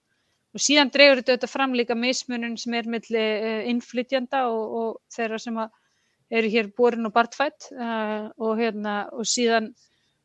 Og 0.55 0.63
síðan 0.63 0.91
dregur 0.93 1.19
þetta 1.19 1.49
fram 1.51 1.73
líka 1.75 1.97
mismunum 1.99 2.55
sem 2.57 2.73
er 2.77 2.87
milli 2.87 3.23
uh, 3.23 3.65
innflytjanda 3.67 4.45
og, 4.47 4.77
og 4.79 5.01
þeirra 5.11 5.39
sem 5.41 5.57
eru 6.31 6.51
hér 6.53 6.71
borin 6.77 7.09
og 7.09 7.13
bartfætt 7.15 7.67
uh, 7.75 8.31
og, 8.39 8.55
hérna, 8.61 8.95
og 9.11 9.27
síðan, 9.27 9.73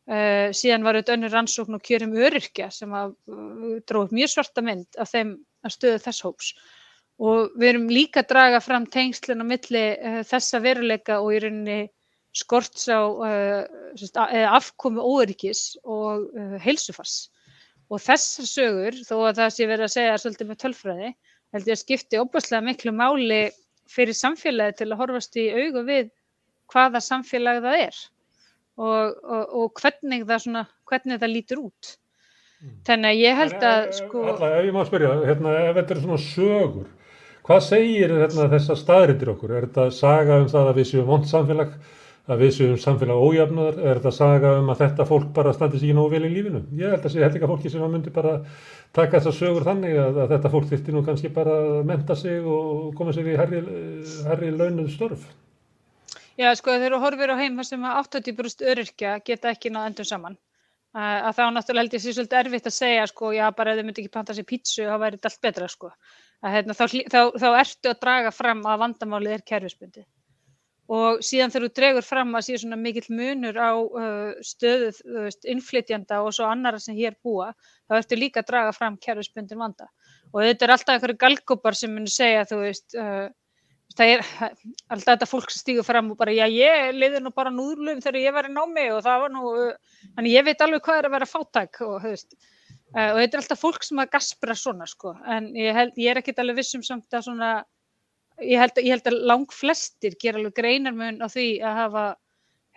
uh, 0.06 0.48
síðan 0.54 0.86
var 0.86 0.96
auðvitað 0.96 1.16
önnur 1.18 1.34
rannsókn 1.34 1.76
og 1.76 1.82
kjörum 1.84 2.14
öryrkja 2.14 2.70
sem 2.72 2.94
að 2.94 3.16
uh, 3.32 3.80
dróð 3.90 4.14
mjög 4.14 4.34
svarta 4.36 4.64
mynd 4.64 5.00
af 5.02 5.10
þeim 5.10 5.34
að 5.66 5.74
stöðu 5.76 6.04
þess 6.06 6.26
hóps. 6.28 6.52
Og 7.20 7.50
við 7.58 7.74
erum 7.74 7.90
líka 7.92 8.22
að 8.22 8.30
draga 8.30 8.60
fram 8.64 8.86
tengslinn 8.88 9.42
á 9.44 9.46
milli 9.50 9.82
þessa 10.24 10.62
veruleika 10.64 11.18
og 11.20 11.34
í 11.34 11.40
rauninni 11.42 11.80
skorts 12.36 12.86
á 12.90 13.00
uh, 13.10 13.64
sérst, 13.98 14.16
a- 14.20 14.30
eða 14.30 14.52
afkomu 14.60 15.02
óöryggis 15.02 15.76
og 15.82 16.28
uh, 16.34 16.56
heilsufars. 16.62 17.30
Og 17.90 17.98
þessar 18.04 18.46
sögur, 18.46 19.00
þó 19.02 19.16
að 19.26 19.40
það 19.40 19.54
sé 19.56 19.66
verið 19.66 19.86
að 19.88 19.94
segja 19.96 20.18
svolítið 20.22 20.50
með 20.52 20.60
tölfræði, 20.62 21.08
held 21.50 21.66
ég 21.66 21.74
að 21.74 21.80
skipti 21.82 22.20
óbúslega 22.22 22.62
miklu 22.68 22.92
máli 22.94 23.40
fyrir 23.90 24.14
samfélagi 24.14 24.76
til 24.78 24.92
að 24.92 25.00
horfast 25.00 25.38
í 25.42 25.48
augu 25.50 25.82
við 25.88 26.12
hvaða 26.70 27.00
samfélag 27.02 27.58
það 27.64 27.80
er 27.88 27.96
og, 28.78 29.16
og, 29.26 29.56
og 29.58 29.80
hvernig, 29.82 30.22
það 30.28 30.44
svona, 30.44 30.62
hvernig 30.86 31.18
það 31.20 31.32
lítur 31.34 31.64
út. 31.64 31.90
Þannig 32.86 33.10
að 33.10 33.18
ég 33.24 33.38
held 33.40 33.62
að 33.66 33.86
sko, 33.96 34.22
Alla, 34.34 34.48
ef 34.60 34.66
ég 34.68 34.74
má 34.76 34.82
spyrja, 34.86 35.10
hérna, 35.26 35.52
ef 35.66 35.76
þetta 35.80 35.94
er 35.96 36.00
svona 36.04 36.18
sögur, 36.22 36.88
hvað 37.48 37.62
segir 37.66 38.14
hérna, 38.20 38.46
þessar 38.54 38.78
staðrindir 38.84 39.32
okkur? 39.34 39.54
Er 39.56 39.66
þetta 39.66 39.86
saga 39.96 40.38
um 40.44 40.48
það 40.52 40.70
að 40.70 40.78
við 40.78 40.88
séum 40.92 41.08
vond 41.10 41.26
samfélag, 41.28 41.74
að 42.28 42.42
við 42.44 42.50
séum 42.56 42.78
samfélag 42.80 43.20
ójafnöðar, 43.24 43.78
er 43.80 44.00
þetta 44.00 44.12
saga 44.14 44.52
um 44.60 44.68
að 44.72 44.82
þetta 44.82 45.06
fólk 45.08 45.30
bara 45.36 45.54
standi 45.56 45.80
sér 45.80 45.96
nógu 45.96 46.12
vel 46.14 46.26
í 46.28 46.32
lífinu? 46.34 46.60
Ég 46.78 46.94
held 46.94 47.06
að 47.06 47.14
sé 47.14 47.22
hellinga 47.24 47.48
fólki 47.50 47.72
sem 47.72 47.84
að 47.84 47.94
myndi 47.94 48.12
bara 48.14 48.34
taka 48.96 49.18
þessar 49.18 49.36
sögur 49.38 49.66
þannig 49.66 49.96
að, 50.02 50.20
að 50.24 50.34
þetta 50.34 50.52
fólk 50.52 50.68
þyrfti 50.70 50.94
nú 50.94 51.02
kannski 51.06 51.32
bara 51.34 51.56
að 51.62 51.80
menta 51.90 52.16
sig 52.18 52.44
og 52.44 52.92
koma 52.98 53.14
sér 53.16 53.32
í 53.32 53.38
herri, 53.40 53.64
herri 54.28 54.52
launuð 54.52 54.92
störf. 54.94 55.26
já 56.40 56.52
sko 56.56 56.76
þegar 56.76 56.96
þú 56.96 57.02
horfir 57.06 57.34
á 57.34 57.40
heim 57.40 57.58
þar 57.60 57.68
sem 57.70 57.88
að 57.88 57.98
80% 58.04 58.70
öryrkja 58.74 59.18
geta 59.24 59.52
ekki 59.54 59.74
náð 59.74 59.90
endum 59.90 60.10
saman. 60.12 60.38
Að 60.90 61.36
þá 61.36 61.44
náttúrulega 61.54 61.84
held 61.84 61.92
ég 61.94 62.02
sé 62.02 62.12
svolítið 62.14 62.38
erfitt 62.40 62.66
að 62.66 62.74
segja 62.74 63.02
sko, 63.06 63.28
já 63.30 63.44
bara 63.54 63.72
ef 63.72 63.78
þau 63.78 63.86
myndi 63.86 64.02
ekki 64.02 64.14
panta 64.16 64.34
sér 64.34 64.46
pítsu 64.46 64.86
þá 64.88 64.96
væri 64.98 65.18
þetta 65.18 65.30
allt 65.30 65.44
betra 65.46 65.68
sko. 65.70 65.90
Að, 66.40 66.54
hérna, 66.56 66.74
þá, 66.74 66.84
þá, 67.12 67.20
þá 67.38 67.48
ertu 67.60 67.90
að 67.92 68.00
draga 68.02 68.32
fram 68.34 68.64
að 68.66 68.80
vandamálið 68.82 69.36
er 69.36 69.44
kerfisbundið. 69.46 70.06
Og 70.90 71.20
síðan 71.22 71.52
þegar 71.54 71.64
þú 71.68 71.74
dregur 71.78 72.02
fram 72.06 72.32
að 72.34 72.46
sé 72.48 72.56
svona 72.58 72.76
mikill 72.80 73.06
munur 73.14 73.58
á 73.62 73.78
uh, 73.78 74.30
stöðu 74.42 74.88
þú 74.96 75.26
veist, 75.28 75.44
innflytjanda 75.52 76.18
og 76.24 76.32
svo 76.34 76.48
annara 76.50 76.80
sem 76.82 76.96
hér 76.98 77.14
búa, 77.22 77.52
þá 77.86 78.00
ertu 78.00 78.18
líka 78.18 78.42
að 78.42 78.48
draga 78.48 78.72
fram 78.74 78.96
kerfisbundin 78.98 79.60
vanda. 79.60 79.86
Og 80.32 80.42
þetta 80.42 80.66
er 80.66 80.74
alltaf 80.74 80.96
einhverju 80.96 81.20
galgópar 81.22 81.78
sem 81.78 81.94
munu 81.94 82.10
segja, 82.10 82.42
þú 82.50 82.58
veist, 82.64 82.98
uh, 82.98 83.30
það 83.94 84.16
er 84.16 84.26
alltaf 84.96 85.06
þetta 85.12 85.30
fólk 85.30 85.54
sem 85.54 85.62
stígur 85.62 85.86
fram 85.86 86.10
og 86.10 86.18
bara, 86.18 86.34
já, 86.34 86.48
ég 86.50 86.90
liði 86.98 87.22
nú 87.22 87.30
bara 87.38 87.54
núðlum 87.54 88.02
þegar 88.02 88.22
ég 88.24 88.38
var 88.40 88.50
í 88.50 88.54
námi 88.58 88.90
og 88.90 89.04
það 89.06 89.26
var 89.28 89.34
nú, 89.36 89.56
uh, 89.70 90.04
þannig 90.16 90.38
ég 90.40 90.50
veit 90.50 90.66
alveg 90.66 90.86
hvað 90.88 91.04
er 91.04 91.10
að 91.12 91.18
vera 91.20 91.34
fátæk 91.36 91.84
og, 91.86 91.98
þú 92.02 92.16
veist, 92.16 92.40
og 92.90 93.18
þetta 93.22 93.36
er 93.36 93.42
alltaf 93.44 93.62
fólk 93.62 93.86
sem 93.86 94.02
að 94.02 94.14
gaspra 94.16 94.58
svona, 94.58 94.90
sko, 94.90 95.14
en 95.22 95.52
ég, 95.54 95.70
held, 95.76 95.94
ég 96.02 96.10
er 96.10 96.18
ekkit 96.18 96.42
alveg 96.42 96.64
vissum 96.64 96.82
samt 96.82 97.14
að 97.14 97.28
svona, 97.30 97.60
ég 98.40 98.58
held, 98.60 98.80
ég 98.80 98.92
held 98.94 99.08
að 99.10 99.20
lang 99.30 99.54
flestir 99.54 100.16
gera 100.20 100.40
alveg 100.40 100.56
greinarmun 100.56 101.20
á 101.22 101.28
því 101.30 101.46
að 101.64 101.78
hafa 101.80 102.04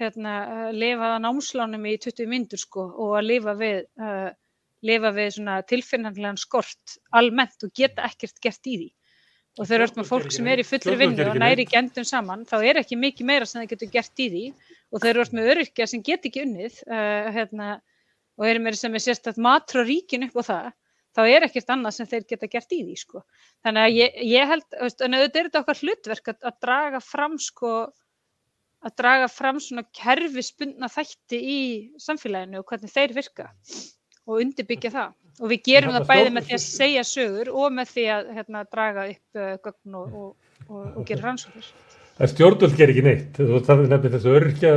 hérna, 0.01 0.33
lifað 0.73 1.15
á 1.15 1.23
námslánum 1.23 1.85
í 1.85 1.97
20 2.01 2.29
myndur 2.31 2.61
sko 2.61 2.87
og 2.89 3.13
að 3.19 3.29
lifa 3.29 3.53
við 3.59 3.79
uh, 4.01 4.31
lifa 4.83 5.13
við 5.15 5.29
svona 5.37 5.61
tilfinnanlegan 5.69 6.39
skort 6.41 6.97
almennt 7.15 7.63
og 7.63 7.71
geta 7.77 8.03
ekkert 8.09 8.41
gert 8.43 8.67
í 8.67 8.77
því. 8.81 8.89
Og 9.61 9.67
þegar 9.69 9.83
ert 9.85 9.97
með 9.99 10.07
fólk 10.09 10.31
sem 10.33 10.47
er 10.49 10.63
í 10.63 10.65
fullri 10.65 10.95
vinnu 10.97 11.25
og 11.29 11.35
næri 11.37 11.63
ekki 11.63 11.77
endum 11.77 12.05
saman 12.09 12.41
þá 12.49 12.55
er 12.65 12.79
ekki 12.81 12.97
mikið 12.97 13.27
meira 13.29 13.45
sem 13.45 13.61
það 13.61 13.73
getur 13.75 13.91
gert 13.93 14.23
í 14.23 14.29
því. 14.33 14.45
Og 14.91 15.03
þegar 15.03 15.19
ert 15.23 15.35
með 15.37 15.49
öryrkja 15.53 15.89
sem 15.89 16.01
get 16.05 16.25
ekki 16.25 16.43
unnið 16.47 16.79
uh, 16.87 17.29
hérna, 17.35 17.67
og 18.39 18.47
eru 18.49 18.63
meira 18.65 18.79
sem 18.79 18.97
er 18.97 19.05
sérstætt 19.05 19.37
matur 19.37 19.85
á 19.85 19.89
ríkin 19.89 20.25
upp 20.25 20.41
á 20.41 20.43
það 20.49 20.71
þá 21.13 21.21
er 21.29 21.47
ekkert 21.47 21.73
annað 21.73 21.97
sem 21.97 22.09
þeir 22.09 22.27
geta 22.29 22.49
gert 22.51 22.75
í 22.75 22.83
því 22.83 22.95
sko. 22.99 23.23
þannig 23.65 23.87
að 23.87 23.97
ég, 23.97 24.21
ég 24.33 24.53
held 24.53 24.79
veist, 24.81 25.01
en 25.01 25.17
auðvitað 25.17 25.41
er 25.41 25.49
þetta 25.49 25.63
okkar 25.63 25.81
hlutverk 25.83 26.31
að, 26.33 26.39
að 26.49 26.59
draga 26.67 27.03
fram 27.03 27.39
sko 27.41 27.73
að 28.83 28.95
draga 28.99 29.27
fram 29.31 29.59
svona 29.63 29.85
kerfisbundna 29.95 30.89
þætti 30.91 31.39
í 31.39 31.59
samfélaginu 32.03 32.59
og 32.59 32.67
hvernig 32.67 32.91
þeir 32.91 33.15
virka 33.15 33.49
og 34.27 34.39
undirbyggja 34.43 34.91
það 34.93 35.13
og 35.41 35.49
við 35.49 35.63
gerum 35.65 35.95
það 35.95 36.09
bæði 36.11 36.33
með 36.33 36.49
því 36.49 36.57
að 36.57 36.65
segja 36.67 37.03
sögur 37.07 37.51
og 37.53 37.73
með 37.73 37.93
því 37.95 38.05
að 38.15 38.31
hérna, 38.37 38.63
draga 38.69 39.07
upp 39.13 39.39
uh, 39.39 39.53
gögn 39.65 39.99
og, 39.99 40.17
og, 40.19 40.55
og, 40.67 40.83
og 40.99 41.07
gera 41.09 41.29
rannsóknir 41.29 41.71
En 42.21 42.29
stjórnvöld 42.29 42.75
ger 42.77 42.91
ekki 42.93 43.01
neitt. 43.01 43.37
Það 43.39 43.79
er 43.79 43.87
nefnir 43.89 44.11
þessu 44.13 44.33
örkja, 44.37 44.73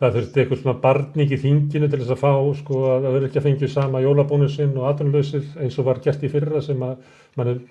það 0.00 0.16
þurfti 0.18 0.40
eitthvað 0.42 0.58
svona 0.60 0.80
barning 0.82 1.30
í 1.32 1.38
þinginu 1.40 1.88
til 1.88 2.00
þess 2.02 2.12
að 2.12 2.20
fá 2.20 2.32
sko 2.58 2.82
að 2.90 3.06
örkja 3.22 3.42
fengju 3.46 3.70
sama 3.72 4.02
jólabónusinn 4.04 4.74
og 4.76 4.90
atvinnulausir 4.90 5.46
eins 5.64 5.78
og 5.80 5.88
var 5.88 6.02
gert 6.04 6.26
í 6.26 6.30
fyrra 6.34 6.60
sem 6.66 6.84
að 6.84 6.98
mann 7.40 7.62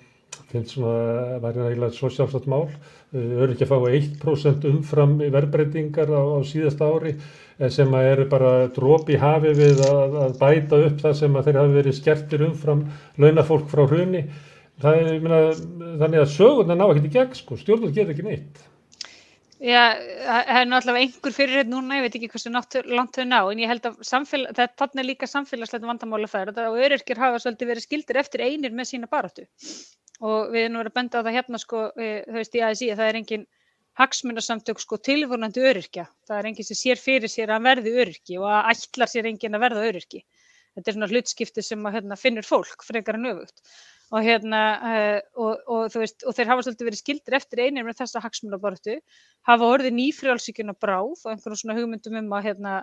finnst 0.50 0.74
svona, 0.74 1.38
væri 1.44 1.62
eiginlega 1.62 1.94
svo 1.94 2.10
sjálfsagt 2.10 2.50
mál. 2.50 2.66
Örkja 3.14 3.70
fá 3.70 3.76
1% 3.78 4.68
umfram 4.72 5.14
verðbreytingar 5.22 6.10
á, 6.10 6.22
á 6.34 6.38
síðasta 6.50 6.90
ári 6.90 7.14
eh, 7.14 7.70
sem 7.70 7.94
að 7.94 8.10
eru 8.16 8.28
bara 8.34 8.52
dropi 8.74 9.14
í 9.14 9.22
hafi 9.22 9.54
við 9.54 9.84
að, 9.86 10.18
að 10.26 10.36
bæta 10.42 10.82
upp 10.88 11.00
það 11.06 11.16
sem 11.22 11.38
að 11.38 11.48
þeir 11.48 11.62
hafi 11.62 11.78
verið 11.78 11.98
skertir 12.00 12.46
umfram 12.48 12.84
launafólk 13.22 13.70
frá 13.70 13.86
hruni 13.86 14.26
það 14.82 15.00
er, 15.00 15.16
meina, 15.22 15.42
þannig 16.02 16.22
að 16.24 16.30
sögurnar 16.34 16.80
ná 16.80 16.88
ekkert 16.88 17.10
í 17.12 17.12
gegn, 17.14 17.36
sko, 17.38 17.62
stjórnvöld 17.62 17.94
getur 17.94 18.16
ekki 18.16 18.26
neitt. 18.26 18.64
Já, 19.64 19.96
það 19.96 20.48
er 20.60 20.72
allavega 20.76 21.00
einhver 21.00 21.32
fyrirheit 21.32 21.68
núna, 21.70 21.96
ég 21.96 22.04
veit 22.04 22.16
ekki 22.18 22.28
hversu 22.34 22.50
langt 22.52 23.16
þau 23.16 23.24
ná, 23.24 23.38
en 23.48 23.60
ég 23.62 23.70
held 23.70 23.86
að 23.88 23.94
það, 24.04 24.74
þarna 24.76 25.00
er 25.00 25.06
líka 25.08 25.28
samfélagslegt 25.30 25.86
vandamála 25.88 26.28
þær 26.28 26.50
og 26.66 26.76
öryrkir 26.84 27.20
hafa 27.22 27.38
svolítið 27.40 27.70
verið 27.72 27.86
skildir 27.86 28.18
eftir 28.20 28.44
einir 28.44 28.76
með 28.76 28.90
sína 28.90 29.08
baráttu. 29.08 29.46
Og 30.20 30.52
við 30.52 30.66
erum 30.66 30.76
verið 30.82 30.92
að 30.92 30.98
benda 30.98 31.22
á 31.22 31.24
það 31.24 31.36
hérna 31.38 31.60
sko, 31.62 31.86
eh, 31.96 32.20
þú 32.28 32.36
veist, 32.42 32.58
í 32.58 32.64
ASI 32.68 32.90
að 32.92 33.00
það 33.00 33.08
er 33.08 33.20
engin 33.22 33.46
hagsmunasamtök 34.02 34.84
sko 34.84 35.00
tilvonandi 35.08 35.64
öryrkja, 35.70 36.06
það 36.28 36.42
er 36.42 36.50
engin 36.50 36.68
sem 36.68 36.80
sér 36.82 37.00
fyrir 37.00 37.32
sér 37.32 37.54
að 37.56 37.64
verði 37.70 37.96
öryrki 38.04 38.38
og 38.42 38.50
að 38.52 38.70
ætlar 38.74 39.14
sér 39.14 39.30
engin 39.32 39.56
að 39.56 39.64
verða 39.64 39.88
öryrki. 39.88 40.24
Þetta 40.74 40.90
er 40.90 40.98
svona 40.98 41.08
hlutskipti 41.08 41.64
sem 41.64 41.88
að 41.88 42.00
hérna, 42.00 42.20
finnur 42.20 42.44
fólk 42.44 42.84
frekar 42.84 43.16
en 43.16 43.32
öfugt 43.32 43.64
og, 44.14 44.22
hérna, 44.22 44.60
uh, 44.78 45.20
og, 45.42 45.62
og, 45.66 45.94
veist, 45.98 46.22
og 46.22 46.36
þeir 46.36 46.50
hafa 46.52 46.64
svolítið 46.66 46.88
verið 46.88 47.00
skildir 47.00 47.36
eftir 47.40 47.62
einir 47.64 47.86
með 47.86 47.98
þessa 48.02 48.22
hagsmunabartu, 48.22 48.98
hafa 49.48 49.70
orðið 49.74 49.96
nýfrjálsíkjuna 49.96 50.76
bráð 50.78 51.24
og 51.24 51.32
einhvern 51.32 51.58
svona 51.58 51.76
hugmyndum 51.78 52.20
um 52.20 52.36
að, 52.38 52.46
hérna, 52.50 52.76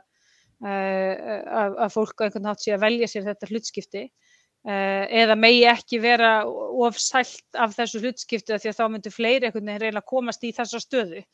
uh, 0.65 1.13
að, 1.61 1.79
að 1.87 1.95
fólk 1.95 2.19
á 2.19 2.25
einhvern 2.27 2.47
nátt 2.49 2.65
sé 2.65 2.75
að 2.75 2.83
velja 2.83 3.09
sér 3.13 3.29
þetta 3.29 3.51
hlutskipti 3.51 4.03
uh, 4.09 5.05
eða 5.23 5.39
megi 5.39 5.63
ekki 5.71 6.01
vera 6.03 6.33
ofsælt 6.45 7.63
af 7.63 7.77
þessu 7.79 8.03
hlutskipti 8.03 8.59
því 8.59 8.73
að 8.73 8.79
þá 8.81 8.85
myndur 8.91 9.15
fleiri 9.15 9.47
einhvern 9.47 9.71
veginn 9.71 9.85
reyna 9.87 10.03
að 10.03 10.11
komast 10.11 10.43
í 10.43 10.53
þessa 10.57 10.83
stöðu. 10.83 11.25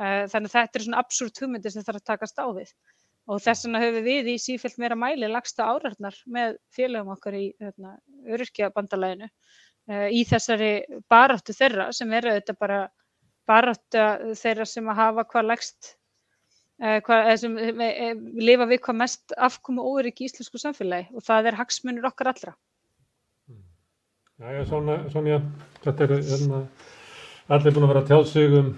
Þannig 0.00 0.46
að 0.48 0.54
þetta 0.54 0.78
er 0.78 0.82
svona 0.86 1.00
absúrt 1.02 1.38
hugmyndir 1.42 1.72
sem 1.74 1.84
þarf 1.84 1.98
að 1.98 2.06
takast 2.08 2.38
á 2.40 2.48
við 2.56 2.70
og 3.30 3.42
þess 3.44 3.66
vegna 3.66 3.82
höfum 3.84 4.06
við 4.06 4.30
í 4.32 4.36
sífælt 4.42 4.78
meira 4.82 4.98
mæli 4.98 5.28
lagsta 5.30 5.68
árarnar 5.70 6.16
með 6.26 6.56
félagum 6.74 7.12
okkar 7.14 7.36
í 7.38 7.44
hérna, 7.62 7.94
öryrkjabandalæðinu 8.26 9.28
uh, 9.28 10.08
í 10.10 10.24
þessari 10.28 10.72
baráttu 11.10 11.54
þeirra 11.56 11.90
sem 11.96 12.12
eru 12.18 12.34
þetta 12.38 12.56
bara 12.58 12.80
baráttu 13.48 14.34
þeirra 14.38 14.66
sem 14.68 14.90
að 14.90 15.02
hafa 15.02 15.26
hvað 15.30 15.48
lagst 15.52 15.92
uh, 16.82 16.98
hvað, 17.06 17.30
sem 17.44 17.56
uh, 17.60 18.10
lifa 18.50 18.68
við 18.70 18.82
hvað 18.86 19.00
mest 19.04 19.38
afkomu 19.50 19.86
órygg 19.92 20.20
í 20.24 20.30
íslensku 20.30 20.60
samfélagi 20.62 21.10
og 21.14 21.26
það 21.26 21.52
er 21.52 21.60
hagsmunir 21.62 22.10
okkar 22.10 22.34
allra. 22.34 22.56
Já, 24.40 24.54
já, 24.56 24.62
Sonja, 25.12 25.42
þetta 25.84 26.06
er 26.06 26.12
hérna, 26.16 26.60
allir 27.52 27.74
búin 27.76 27.84
að 27.84 27.90
vera 27.92 28.08
tjálsugum 28.08 28.70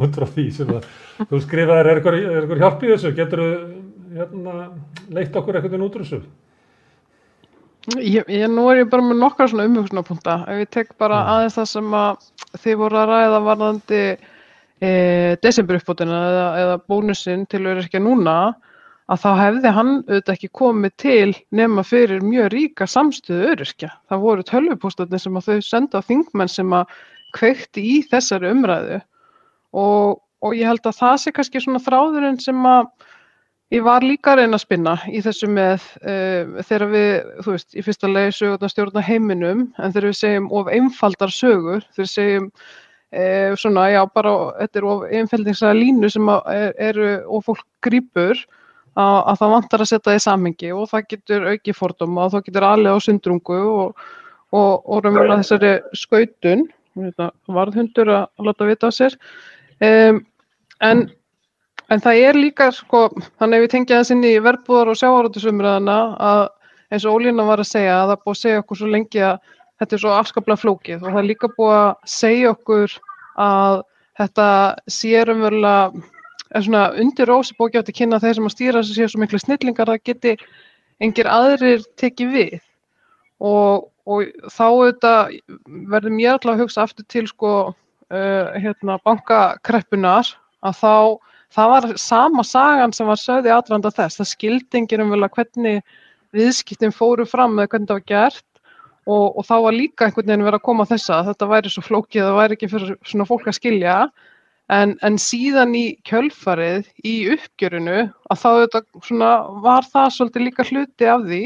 út 0.00 0.18
frá 0.18 0.26
því 0.26 0.46
sem 0.54 0.74
að 0.74 0.88
þú 1.30 1.40
skrifaðir 1.44 1.90
er 1.90 2.00
eitthvað 2.00 2.62
hjálp 2.64 2.84
í 2.84 2.92
þessu 2.94 3.14
getur 3.16 3.44
þú 3.44 3.50
hérna, 4.16 4.54
leitt 5.14 5.36
okkur 5.36 5.58
eitthvað 5.58 5.84
út 5.86 5.98
úr 5.98 6.06
þessu 6.06 6.22
Ég, 7.96 8.26
ég, 8.28 8.44
nú 8.52 8.66
er 8.68 8.82
ég 8.82 8.90
bara 8.92 9.02
með 9.02 9.22
nokkar 9.22 9.48
svona 9.48 9.64
umhugsunarpunta 9.64 10.42
ef 10.52 10.58
ég 10.60 10.68
tek 10.74 10.90
bara 11.00 11.22
mm. 11.22 11.30
aðeins 11.32 11.54
það 11.56 11.68
sem 11.70 11.94
að 11.96 12.26
þið 12.60 12.74
voru 12.82 12.98
að 13.00 13.08
ræða 13.08 13.38
varðandi 13.46 14.00
e, 14.04 14.90
desemberuppbótina 15.40 16.18
eða, 16.26 16.44
eða 16.60 16.74
bónusinn 16.90 17.46
til 17.48 17.62
að 17.62 17.70
vera 17.70 17.84
ekki 17.86 18.02
núna 18.04 18.34
að 19.10 19.22
þá 19.24 19.30
hefði 19.40 19.72
hann 19.78 19.94
auðvitað 19.96 20.34
ekki 20.34 20.50
komið 20.60 20.94
til 21.02 21.32
nema 21.56 21.84
fyrir 21.86 22.20
mjög 22.22 22.50
ríka 22.52 22.86
samstöðu 22.86 23.48
öryrkja. 23.54 23.90
Það 24.12 24.26
voru 24.26 24.46
tölvupóstarnir 24.52 25.24
sem 25.24 25.40
að 25.40 25.48
þau 25.48 25.64
senda 25.66 26.04
á 26.04 26.06
þingmenn 26.06 26.52
sem 26.52 26.76
að 26.76 26.92
kveikti 27.34 27.86
í 27.96 27.96
þessari 28.12 28.52
umræðu 28.52 29.00
og, 29.76 30.20
og 30.42 30.56
ég 30.56 30.68
held 30.70 30.86
að 30.86 30.98
það 30.98 31.16
sé 31.22 31.32
kannski 31.36 31.62
svona 31.62 31.82
þráðurinn 31.84 32.40
sem 32.42 32.66
að 32.66 32.90
ég 33.70 33.84
var 33.86 34.04
líka 34.04 34.32
að 34.32 34.42
reyna 34.42 34.58
að 34.58 34.64
spinna 34.64 34.94
í 35.10 35.22
þessu 35.22 35.48
með 35.50 35.86
uh, 36.02 36.60
þegar 36.66 36.86
við, 36.90 37.10
þú 37.44 37.56
veist, 37.56 37.72
í 37.74 37.84
fyrsta 37.86 38.10
legi 38.10 38.36
sögurna 38.40 38.70
stjórna 38.72 39.04
heiminum 39.06 39.66
en 39.78 39.92
þegar 39.94 40.08
við 40.10 40.20
segjum 40.20 40.48
of 40.58 40.70
einfaldar 40.74 41.34
sögur, 41.34 41.84
þegar 41.94 42.06
við 42.06 42.14
segjum 42.14 42.48
uh, 42.50 43.58
svona, 43.60 43.90
já, 43.94 44.00
bara 44.14 44.32
þetta 44.62 44.80
er 44.80 44.88
of 44.90 45.04
einfældingslega 45.20 45.78
línu 45.78 46.10
sem 46.10 46.32
er, 46.40 46.72
eru 46.90 47.12
og 47.28 47.46
fólk 47.46 47.66
grýpur 47.86 48.34
að, 48.98 49.20
að 49.20 49.38
það 49.42 49.54
vantar 49.54 49.84
að 49.84 49.92
setja 49.92 50.06
það 50.08 50.18
í 50.18 50.24
samhengi 50.26 50.72
og 50.74 50.90
það 50.90 51.06
getur 51.14 51.48
auki 51.52 51.76
fordóma 51.76 52.26
og 52.26 52.34
það 52.34 52.44
getur 52.48 52.68
alveg 52.72 52.98
á 52.98 53.04
sundrungu 53.06 53.60
og, 53.70 54.04
og, 54.50 54.72
og 54.82 55.04
raunverulega 55.04 55.44
þessari 55.44 55.72
skautun, 55.94 56.66
varðhundur 57.46 58.10
að 58.16 58.48
láta 58.48 58.66
vita 58.66 58.90
á 58.90 58.92
sér 58.98 59.14
Um, 59.80 60.20
en, 60.84 61.06
en 61.88 62.02
það 62.04 62.22
er 62.28 62.38
líka, 62.38 62.70
sko, 62.76 63.06
þannig 63.40 63.56
að 63.60 63.64
við 63.64 63.72
tengja 63.74 64.00
þess 64.00 64.14
inn 64.14 64.26
í 64.28 64.34
verbúðar 64.44 64.92
og 64.92 65.00
sjávarútusumræðana 65.00 65.98
að 66.20 66.42
eins 66.90 67.06
og 67.06 67.16
Ólína 67.16 67.46
var 67.46 67.62
að 67.62 67.70
segja 67.70 67.96
að 68.00 68.12
það 68.12 68.22
búið 68.24 68.36
að 68.36 68.42
segja 68.42 68.62
okkur 68.64 68.80
svo 68.80 68.90
lengi 68.90 69.22
að 69.24 69.36
þetta 69.80 69.96
er 69.96 70.02
svo 70.02 70.14
afskaplega 70.16 70.60
flókið 70.60 71.04
og 71.04 71.08
það 71.08 71.20
er 71.20 71.28
líka 71.28 71.50
búið 71.56 71.76
að 71.78 71.92
segja 72.12 72.54
okkur 72.54 72.96
að 73.40 73.76
þetta 74.20 74.48
sérum 74.90 75.44
vel 75.46 75.60
að 75.64 76.00
er 76.50 76.66
svona 76.66 76.82
undir 76.98 77.30
rósi 77.30 77.54
bókjátt 77.58 77.88
að 77.88 77.98
kynna 78.00 78.18
þeir 78.22 78.36
sem 78.38 78.48
að 78.48 78.54
stýra 78.56 78.82
þessu 78.82 78.96
séu 78.96 79.12
svo 79.12 79.22
miklu 79.22 79.40
snillingar 79.40 79.92
að 79.92 80.02
geti 80.10 80.34
engir 81.00 81.30
aðrir 81.30 81.84
tekið 82.00 82.32
við. 82.34 82.56
Og, 83.40 83.86
og 84.04 84.50
þá 84.50 84.64
auðvitað 84.66 85.36
verður 85.94 86.16
mér 86.16 86.34
alltaf 86.34 86.52
að 86.52 86.64
hugsa 86.64 86.84
aftur 86.84 87.06
til 87.08 87.24
sko 87.30 87.52
uh, 88.10 88.52
hérna, 88.60 88.98
bankakreppunar 89.06 90.28
að 90.66 90.78
þá, 90.80 90.94
það 91.56 91.72
var 91.74 91.88
sama 92.02 92.44
sagan 92.46 92.94
sem 92.94 93.08
var 93.08 93.20
sögði 93.20 93.52
aðranda 93.54 93.92
þess, 93.94 94.20
það 94.20 94.32
skildingir 94.34 95.02
um 95.04 95.14
að 95.16 95.28
hvernig 95.36 95.82
viðskiptin 96.36 96.94
fóru 96.94 97.26
fram 97.26 97.58
eða 97.58 97.72
hvernig 97.74 97.90
það 97.90 98.00
var 98.00 98.08
gert. 98.12 98.46
Og, 99.08 99.38
og 99.40 99.46
þá 99.48 99.54
var 99.64 99.74
líka 99.74 100.06
einhvern 100.06 100.28
veginn 100.28 100.44
verið 100.44 100.60
að 100.60 100.66
koma 100.68 100.84
þessa, 100.86 101.22
þetta 101.26 101.46
væri 101.50 101.70
svo 101.72 101.82
flókið, 101.82 102.26
það 102.26 102.36
væri 102.36 102.56
ekki 102.56 102.68
fyrir 102.70 102.90
svona 103.08 103.26
fólk 103.26 103.48
að 103.48 103.56
skilja. 103.56 103.94
En, 104.70 104.92
en 105.02 105.16
síðan 105.18 105.72
í 105.74 105.84
kjölfarið, 106.06 106.84
í 107.02 107.14
uppgjörinu, 107.32 108.04
að 108.30 108.42
þá 108.42 108.50
þetta, 108.60 108.82
svona, 109.08 109.30
var 109.64 109.88
það 109.88 110.12
svolítið 110.14 110.46
líka 110.46 110.66
hluti 110.68 111.08
af 111.10 111.24
því 111.26 111.42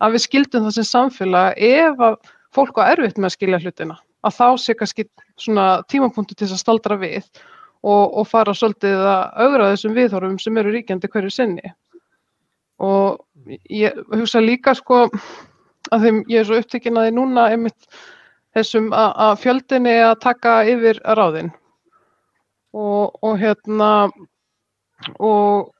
að 0.00 0.16
við 0.16 0.24
skildum 0.24 0.64
það 0.64 0.76
sem 0.78 0.88
samfélag 0.88 1.60
ef 1.66 2.02
að 2.08 2.16
fólk 2.54 2.80
var 2.80 2.94
erfitt 2.94 3.20
með 3.20 3.28
að 3.28 3.36
skilja 3.36 3.60
hlutina 3.66 3.98
að 4.24 4.36
þá 4.38 4.48
sé 4.60 4.76
kannski 4.78 5.06
svona 5.40 5.66
tímapunktu 5.90 6.34
til 6.34 6.46
þess 6.46 6.58
að 6.58 6.62
staldra 6.62 6.98
við 7.00 7.26
og, 7.84 8.04
og 8.20 8.28
fara 8.28 8.54
svolítið 8.56 9.04
að 9.04 9.24
augra 9.44 9.70
þessum 9.72 9.96
viðhorfum 9.98 10.38
sem 10.42 10.60
eru 10.60 10.72
ríkjandi 10.74 11.10
hverju 11.12 11.32
sinni. 11.34 11.74
Og 12.82 13.20
ég 13.70 13.98
hugsa 14.12 14.42
líka 14.42 14.74
sko 14.78 15.04
að 15.92 16.06
þeim 16.06 16.22
ég 16.32 16.40
er 16.40 16.48
svo 16.48 16.58
upptekinn 16.60 16.98
að 16.98 17.08
því 17.08 17.16
núna 17.18 17.48
einmitt 17.52 17.88
þessum 18.54 18.90
að, 18.94 19.10
að 19.26 19.34
fjöldinni 19.42 19.94
að 20.06 20.16
taka 20.22 20.56
yfir 20.70 21.00
ráðinn 21.18 21.52
og, 22.74 23.14
og 23.22 23.38
hérna 23.40 23.90
og, 25.18 25.70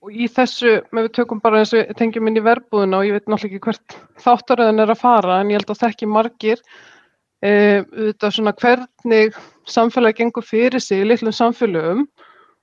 og 0.00 0.14
í 0.16 0.28
þessu, 0.32 0.80
með 0.90 1.08
við 1.08 1.16
tökum 1.20 1.42
bara 1.44 1.62
eins 1.62 1.74
og 1.76 1.92
tengjum 1.98 2.30
inn 2.30 2.40
í 2.40 2.44
verbúðuna 2.44 3.00
og 3.00 3.08
ég 3.08 3.18
veit 3.18 3.28
náttúrulega 3.28 3.50
ekki 3.50 3.64
hvert 3.68 3.98
þáttaröðin 4.24 4.84
er 4.84 4.94
að 4.94 5.02
fara 5.04 5.40
en 5.40 5.52
ég 5.52 5.60
held 5.60 5.74
að 5.74 5.82
þekki 5.84 6.10
margir 6.10 6.64
e, 7.42 8.12
svona, 8.20 8.52
hvernig 8.52 9.36
samfélagi 9.68 10.22
gengur 10.22 10.46
fyrir 10.46 10.80
sig 10.80 11.02
í 11.02 11.08
litlum 11.08 11.34
samfélögum 11.34 12.04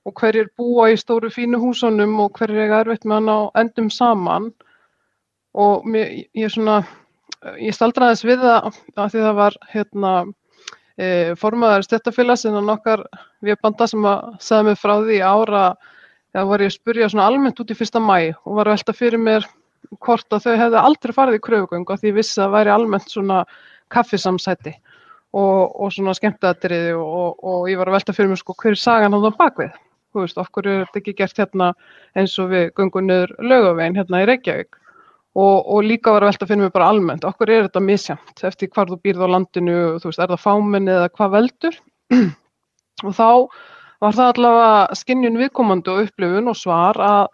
og 0.06 0.14
hverjir 0.20 0.48
búa 0.56 0.88
í 0.92 0.96
stóru 0.96 1.30
fínu 1.30 1.60
húsunum 1.60 2.16
og 2.22 2.38
hverjir 2.38 2.68
er 2.68 2.80
erfitt 2.80 3.04
með 3.04 3.20
hann 3.20 3.28
á 3.28 3.38
endum 3.62 3.90
saman. 3.90 4.52
Og 5.58 5.84
mér, 5.88 6.24
ég, 6.36 6.50
svona, 6.52 6.82
ég 7.58 7.74
staldraði 7.74 8.16
þess 8.16 8.28
við 8.28 8.44
það 8.44 8.68
að 8.96 9.12
því 9.12 9.22
það 9.26 9.38
var 9.42 9.60
hérna, 9.72 10.12
e, 10.96 11.06
formaður 11.40 11.86
stjættafélags 11.86 12.46
innan 12.48 12.74
okkar 12.74 13.04
við 13.44 13.60
banda 13.62 13.86
sem 13.90 14.06
að 14.06 14.34
segja 14.40 14.66
mig 14.68 14.80
frá 14.80 14.98
því 15.02 15.22
ára 15.22 15.64
það 16.34 16.50
var 16.50 16.62
ég 16.62 16.70
að 16.70 16.76
spurja 16.76 17.08
almennt 17.24 17.62
út 17.62 17.72
í 17.72 17.76
fyrsta 17.78 18.02
mæ 18.02 18.18
og 18.44 18.58
var 18.58 18.68
að 18.68 18.76
velta 18.76 18.94
fyrir 18.96 19.22
mér 19.22 19.48
hvort 20.04 20.34
að 20.34 20.44
þau 20.44 20.56
hefði 20.60 20.80
aldrei 20.82 21.14
farið 21.16 21.38
í 21.38 21.42
kröfugöngu 21.46 21.94
að 21.94 22.02
því 22.02 22.14
vissi 22.18 22.38
að 22.38 22.44
það 22.44 22.54
væri 22.56 22.72
almennt 22.74 23.12
svona 23.12 23.38
kaffisamsæti 23.92 24.74
og, 25.36 25.76
og 25.76 25.92
svona 25.92 26.14
skemmtaðatriði 26.16 26.96
og, 26.96 27.38
og 27.44 27.68
ég 27.70 27.78
var 27.80 27.90
að 27.90 27.98
velta 27.98 28.16
fyrir 28.16 28.32
mig 28.32 28.40
sko 28.40 28.56
hver 28.58 28.74
er 28.74 28.80
sagan 28.80 29.16
á 29.16 29.18
það 29.18 29.38
bakvið, 29.38 29.78
þú 30.12 30.24
veist, 30.24 30.42
okkur 30.42 30.68
er 30.68 30.84
þetta 30.84 31.00
ekki 31.02 31.16
gert 31.20 31.40
hérna 31.42 31.70
eins 32.18 32.36
og 32.40 32.52
við 32.52 32.68
gungum 32.78 33.08
niður 33.08 33.34
lögavegin 33.44 33.98
hérna 34.00 34.22
í 34.24 34.28
Reykjavík? 34.30 34.78
Og, 35.38 35.58
og 35.70 35.84
líka 35.84 36.10
var 36.14 36.24
að 36.24 36.32
velta 36.32 36.46
fyrir 36.48 36.64
mig 36.64 36.72
bara 36.74 36.88
almennt, 36.90 37.26
okkur 37.28 37.50
er 37.52 37.66
þetta 37.68 37.82
misjamt 37.84 38.40
eftir 38.48 38.70
hvar 38.74 38.88
þú 38.88 38.96
býrð 39.04 39.26
á 39.28 39.28
landinu, 39.36 39.74
þú 40.00 40.08
veist, 40.08 40.22
er 40.24 40.32
það 40.32 40.40
fáminni 40.42 40.94
eða 40.94 41.10
hvað 41.14 41.34
veldur? 41.36 41.76
Og 43.06 43.12
þá 43.14 43.28
var 44.02 44.16
það 44.16 44.32
allavega 44.32 44.96
skinnjun 44.98 45.38
viðkomandi 45.38 45.92
og 45.92 46.00
upplifun 46.06 46.50
og 46.50 46.56
svar 46.58 46.98
að 47.02 47.28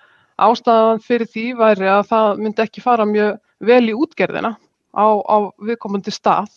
ástæðan 0.44 1.02
fyrir 1.04 1.30
því 1.30 1.46
væri 1.60 1.88
að 1.88 2.02
það 2.10 2.42
myndi 2.42 2.64
ekki 2.64 2.84
fara 2.84 3.06
mjög 3.08 3.38
vel 3.64 3.82
í 3.88 3.96
útgerðina 3.96 4.54
á, 4.94 5.06
á 5.20 5.36
viðkomandi 5.58 6.14
stað 6.14 6.50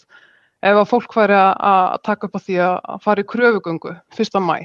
ef 0.65 0.77
að 0.77 0.89
fólk 0.89 1.13
væri 1.17 1.37
að 1.37 1.99
taka 2.05 2.27
upp 2.27 2.37
á 2.37 2.41
því 2.41 2.57
að 2.65 3.03
fara 3.03 3.23
í 3.23 3.29
kröfugöngu 3.33 3.93
fyrsta 4.15 4.41
mæ 4.41 4.57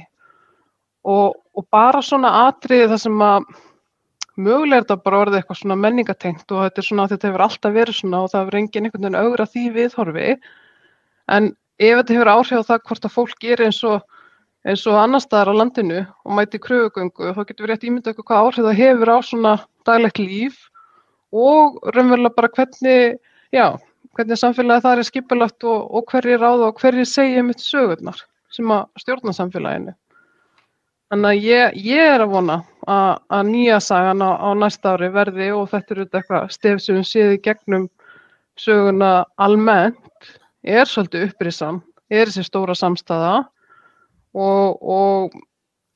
og, 1.03 1.35
og 1.53 1.67
bara 1.71 2.01
svona 2.01 2.31
atriði 2.47 2.89
þar 2.93 3.01
sem 3.03 3.23
að 3.23 3.47
mögulega 4.39 4.79
er 4.79 4.85
þetta 4.85 5.03
bara 5.05 5.19
orðið 5.23 5.39
eitthvað 5.39 5.59
svona 5.59 5.79
menningatengt 5.79 6.53
og 6.53 6.63
þetta 6.65 6.81
er 6.81 6.87
svona 6.87 7.09
þetta 7.11 7.29
hefur 7.29 7.45
alltaf 7.45 7.75
verið 7.75 7.99
svona 7.99 8.23
og 8.23 8.31
það 8.31 8.43
hefur 8.43 8.59
engin 8.59 8.87
einhvern 8.87 9.05
veginn 9.05 9.19
augra 9.19 9.45
því 9.49 9.65
viðhorfi. 9.75 10.29
En 11.29 11.51
ef 11.77 11.99
þetta 11.99 12.17
hefur 12.17 12.31
áhrif 12.33 12.63
á 12.65 12.69
það 12.71 12.83
hvort 12.87 13.07
að 13.07 13.15
fólk 13.17 13.43
gerir 13.43 13.67
eins 13.67 13.81
og 13.85 14.01
eins 14.63 14.85
og 14.87 14.97
annar 14.97 15.21
staðar 15.21 15.51
á 15.51 15.59
landinu 15.59 15.99
og 16.23 16.35
mæti 16.37 16.61
kröfugöngu 16.63 17.35
þá 17.35 17.41
getur 17.43 17.65
við 17.65 17.73
rétt 17.73 17.85
ímyndað 17.87 18.13
eitthvað 18.13 18.29
hvað 18.29 18.47
áhrif 18.47 18.67
það 18.69 18.79
hefur 18.79 19.11
á 19.11 19.17
svona 19.27 19.53
daglegt 19.85 20.21
líf 20.23 20.59
og 21.33 21.79
raunverulega 21.91 22.37
bara 22.37 22.51
hvernig 22.55 23.17
já, 23.53 23.65
hvernig 24.17 24.39
samfélagi 24.41 24.85
það 24.85 24.99
er 24.99 25.09
skipulagt 25.09 25.67
og, 25.69 25.89
og 25.93 26.07
hverju 26.11 26.39
ráða 26.41 26.69
og 26.69 26.81
hverju 26.81 27.05
segja 27.09 27.43
mitt 27.45 27.61
sögurnar 27.63 28.23
sem 28.53 28.71
að 28.73 28.87
stjórna 29.01 29.33
samfélaginu. 29.33 29.93
Þannig 31.13 31.29
að 31.29 31.45
ég, 31.45 31.75
ég 31.85 32.11
er 32.15 32.23
að 32.23 32.31
vona 32.33 32.59
að, 32.89 33.19
að 33.29 33.49
nýja 33.51 33.79
sagan 33.85 34.23
á, 34.25 34.31
á 34.33 34.49
næsta 34.57 34.95
ári 34.95 35.09
verði 35.13 35.49
og 35.53 35.67
þetta 35.69 35.93
eru 35.93 36.05
eitthvað 36.09 36.53
stef 36.53 36.81
sem 36.81 36.97
við 36.97 37.09
séum 37.09 37.33
í 37.35 37.41
gegnum 37.45 37.87
söguna 38.57 39.11
almennt 39.41 40.31
er 40.63 40.89
svolítið 40.89 41.27
upprisan, 41.29 41.81
er 42.09 42.29
þessi 42.29 42.47
stóra 42.47 42.75
samstæða 42.77 43.33
og, 44.33 44.81
og 44.81 45.35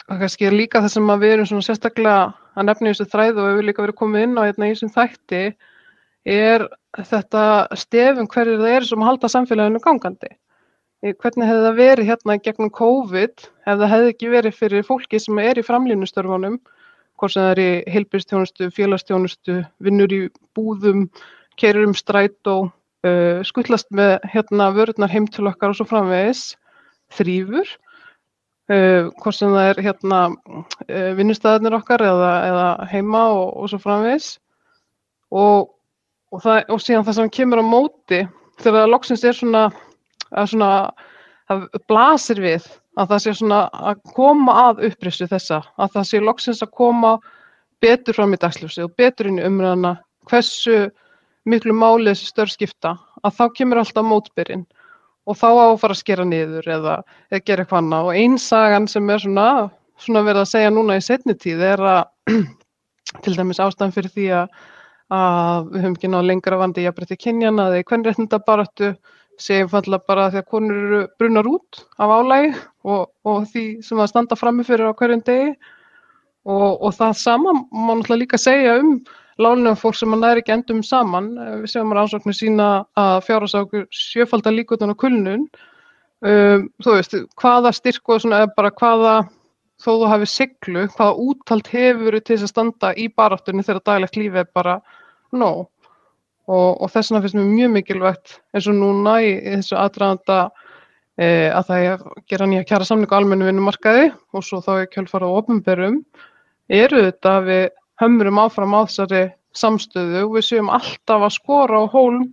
kannski 0.08 0.52
líka 0.54 0.82
það 0.84 0.94
sem 0.94 1.14
við 1.22 1.34
erum 1.36 1.64
sérstaklega 1.66 2.20
að 2.58 2.70
nefna 2.70 2.90
í 2.90 2.94
þessu 2.94 3.10
þræðu 3.12 3.42
og 3.42 3.48
við 3.48 3.54
hefur 3.54 3.68
líka 3.70 3.86
verið 3.86 4.00
komið 4.02 4.26
inn 4.28 4.38
á 4.38 4.46
hérna 4.46 4.70
í 4.70 4.74
þessum 4.76 4.94
þætti 4.94 5.42
er 6.38 6.68
þetta 6.98 7.44
stefum 7.78 8.28
hverju 8.32 8.58
það 8.62 8.76
er 8.76 8.88
sem 8.90 9.06
halda 9.06 9.30
samfélaginu 9.32 9.82
gangandi. 9.84 10.32
Hvernig 11.06 11.46
hefði 11.46 11.66
það 11.68 11.78
verið 11.78 12.10
hérna 12.10 12.40
gegnum 12.42 12.74
COVID 12.74 13.44
ef 13.46 13.76
það 13.78 13.92
hefði 13.92 14.14
ekki 14.14 14.32
verið 14.34 14.56
fyrir 14.58 14.86
fólki 14.88 15.20
sem 15.22 15.38
er 15.44 15.60
í 15.62 15.66
framlýnustörfunum 15.66 16.58
hvort 17.18 17.34
sem 17.34 17.44
það 17.44 17.52
er 17.54 17.62
í 17.62 17.94
heilbyrstjónustu, 17.94 18.70
félagstjónustu, 18.74 19.58
vinnur 19.84 20.14
í 20.14 20.22
búðum, 20.58 21.08
kerir 21.58 21.88
um 21.88 21.96
stræt 21.98 22.50
og 22.50 22.70
uh, 23.08 23.42
skullast 23.48 23.90
með 23.96 24.18
hérna 24.34 24.70
vörðnar 24.76 25.12
heim 25.14 25.28
til 25.30 25.48
okkar 25.50 25.74
og 25.74 25.80
svo 25.80 25.88
framvegis, 25.90 26.52
þrýfur, 27.18 27.72
uh, 28.74 29.10
hvort 29.22 29.38
sem 29.38 29.56
það 29.56 29.72
er 29.72 29.82
hérna 29.88 30.22
uh, 30.30 31.10
vinnustæðinir 31.18 31.80
okkar 31.80 32.06
eða, 32.06 32.34
eða 32.52 32.68
heima 32.94 33.24
og, 33.34 33.48
og 33.58 33.74
svo 33.74 33.82
framvegis. 33.82 34.36
Og, 35.34 35.74
og, 36.34 36.42
það, 36.44 36.64
og 36.74 36.82
síðan 36.84 37.06
það 37.08 37.20
sem 37.20 37.34
kemur 37.40 37.64
á 37.64 37.66
móti 37.66 38.22
þegar 38.62 38.82
það 38.82 38.92
loksins 38.94 39.24
er 39.24 39.38
svona 39.38 39.64
svona, 40.52 40.70
það 41.48 41.66
blasir 41.88 42.42
við 42.44 42.68
að 42.98 43.12
það 43.12 43.24
sé 43.24 43.34
svona 43.40 43.60
að 43.72 44.00
koma 44.18 44.56
að 44.68 44.86
upprisu 44.90 45.28
þessa, 45.30 45.62
að 45.78 45.92
það 45.96 46.08
sé 46.10 46.22
loksins 46.24 46.64
að 46.66 46.74
koma 46.80 47.18
betur 47.84 48.18
fram 48.18 48.34
í 48.34 48.40
dagsljósi 48.42 48.86
og 48.86 48.96
betur 48.98 49.30
inn 49.30 49.40
í 49.40 49.46
umræðana 49.46 49.98
hversu 50.28 50.88
miklu 51.48 51.76
máli 51.78 52.12
þessi 52.12 52.32
störskipta 52.32 52.98
að 53.24 53.38
þá 53.38 53.44
kemur 53.60 53.82
alltaf 53.82 54.06
mótbyrinn 54.06 54.66
og 55.28 55.36
þá 55.38 55.48
á 55.48 55.68
að 55.76 55.98
skera 56.00 56.26
niður 56.28 56.68
eða, 56.72 57.02
eða 57.32 57.44
gera 57.44 57.64
eitthvað 57.64 57.82
annað. 57.82 58.08
Og 58.08 58.20
einsagan 58.22 58.88
sem 58.88 59.10
er 59.12 59.24
svona, 59.24 59.48
svona 60.00 60.24
verið 60.24 60.44
að 60.44 60.52
segja 60.54 60.72
núna 60.72 60.98
í 60.98 61.04
setni 61.04 61.36
tíð 61.36 61.64
er 61.68 61.84
að 61.84 62.38
til 63.26 63.36
dæmis 63.36 63.60
ástæðan 63.64 63.96
fyrir 63.96 64.14
því 64.16 64.28
að, 64.40 64.54
að 65.14 65.70
við 65.72 65.84
höfum 65.84 65.96
ekki 65.98 66.12
náðu 66.12 66.28
lengra 66.28 66.60
vandi 66.60 66.84
í 66.84 66.90
að 66.90 66.98
breytta 66.98 67.20
kynjana 67.20 67.70
eða 67.70 67.80
í 67.82 67.86
hvern 67.88 68.06
réttinda 68.08 68.42
baröttu 68.48 68.92
segjum 69.38 69.70
falla 69.70 70.00
bara 70.02 70.28
að 70.32 70.42
konur 70.50 70.78
eru 70.82 71.02
brunnar 71.20 71.48
út 71.48 71.84
af 72.02 72.12
álægi 72.12 72.56
og, 72.84 73.08
og 73.24 73.46
því 73.52 73.66
sem 73.86 74.02
það 74.02 74.12
standa 74.12 74.40
frammefyrir 74.40 74.90
á 74.90 74.98
hverjum 74.98 75.24
degi 75.28 75.54
og, 76.48 76.82
og 76.82 76.92
það 76.98 77.16
sama 77.22 77.54
má 77.54 77.94
náttúrulega 77.94 78.22
líka 78.24 78.42
segja 78.42 78.80
um 78.82 78.98
lálunum 79.38 79.78
fólk 79.78 79.98
sem 79.98 80.10
mann 80.10 80.26
er 80.26 80.42
ekki 80.42 80.54
endum 80.56 80.84
saman. 80.86 81.32
Við 81.62 81.72
segjum 81.72 81.94
að 81.94 82.00
rannsóknir 82.00 82.38
sína 82.38 82.68
að 82.98 83.18
fjárhásákur 83.28 83.84
sjöfaldar 83.94 84.56
líkutan 84.56 84.94
á 84.94 84.96
kulnun. 84.98 85.48
Um, 86.26 86.64
þú 86.82 86.96
veist, 86.96 87.14
hvaða 87.38 87.72
styrk 87.78 88.10
og 88.10 88.24
svona, 88.24 88.48
bara 88.58 88.72
hvaða, 88.74 89.12
þó 89.78 89.90
þú 89.92 90.12
hafi 90.12 90.28
siglu, 90.32 90.86
hvaða 90.96 91.18
úttalt 91.22 91.68
hefur 91.72 92.20
til 92.20 92.36
þess 92.36 92.48
að 92.48 92.54
standa 92.54 92.94
í 92.98 93.08
baráttunni 93.14 93.66
þegar 93.66 93.84
daglegt 93.86 94.18
lífi 94.18 94.42
er 94.42 94.48
bara. 94.56 94.80
No 95.32 95.68
og, 96.48 96.82
og 96.82 96.92
þess 96.92 97.12
vegna 97.12 97.24
finnst 97.24 97.38
mér 97.38 97.50
mjög 97.52 97.74
mikilvægt 97.76 98.38
eins 98.56 98.70
og 98.72 98.78
núna 98.78 99.18
í, 99.24 99.34
þessu 99.58 99.78
aðdraðanda 99.80 100.38
e, 101.20 101.28
að 101.52 101.70
það 101.70 101.88
er 101.88 101.96
að 101.96 102.22
gera 102.32 102.50
nýja 102.50 102.68
kjara 102.70 102.88
samling 102.88 103.12
á 103.12 103.18
almennu 103.20 103.50
vinnumarkaði 103.50 104.12
og 104.34 104.46
svo 104.46 104.62
þá 104.64 104.72
er 104.78 104.92
kjölfara 104.94 105.28
á 105.28 105.38
ofnbörum 105.42 106.00
eru 106.72 107.04
þetta 107.10 107.34
að 107.40 107.50
við 107.52 107.66
hömrum 108.04 108.42
áfram 108.44 108.78
á 108.78 108.82
þessari 108.88 109.24
samstöðu 109.58 110.24
og 110.24 110.38
við 110.38 110.48
séum 110.52 110.72
alltaf 110.72 111.28
að 111.28 111.36
skora 111.36 111.84
á 111.84 111.86
hólm 111.92 112.30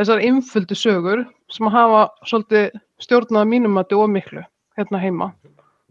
þessar 0.00 0.24
innföldu 0.26 0.76
sögur 0.76 1.24
sem 1.52 1.70
hafa 1.72 2.08
svolítið 2.26 2.80
stjórnað 3.00 3.48
mínumati 3.48 3.96
og 3.96 4.10
miklu 4.12 4.44
hérna 4.76 5.00
heima. 5.00 5.32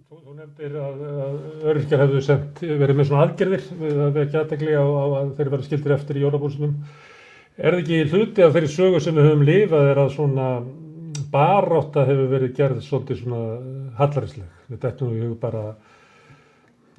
Þú 0.09 0.33
nefndir 0.33 0.73
að, 0.81 1.01
að 1.21 1.65
öryrkjar 1.69 2.01
hefðu 2.01 2.21
sendt, 2.25 2.63
verið 2.65 2.97
með 2.97 3.07
svona 3.11 3.25
aðgerðir 3.27 3.65
við 3.77 3.99
að 4.05 4.15
vekja 4.15 4.41
aðtegli 4.41 4.73
á, 4.73 4.85
á 4.89 5.05
að 5.19 5.33
þeir 5.37 5.51
verið 5.53 5.67
skildir 5.67 5.93
eftir 5.95 6.17
í 6.17 6.23
jólabúrsunum 6.23 6.73
Er 7.59 7.75
það 7.75 7.81
ekki 7.81 7.97
hluti 8.13 8.43
af 8.45 8.53
þeirri 8.55 8.69
sögu 8.71 8.99
sem 9.03 9.17
við 9.19 9.25
höfum 9.27 9.41
lifað 9.43 9.87
er 9.89 9.97
að 9.99 10.11
svona 10.13 10.45
barátta 11.33 12.05
hefur 12.07 12.29
verið 12.31 12.53
gerð 12.55 12.77
svolítið 12.85 13.17
svona 13.19 13.39
hallarisleg. 13.97 14.53
Þetta 14.69 14.91
er 14.93 15.09
nú 15.17 15.31
bara 15.41 15.63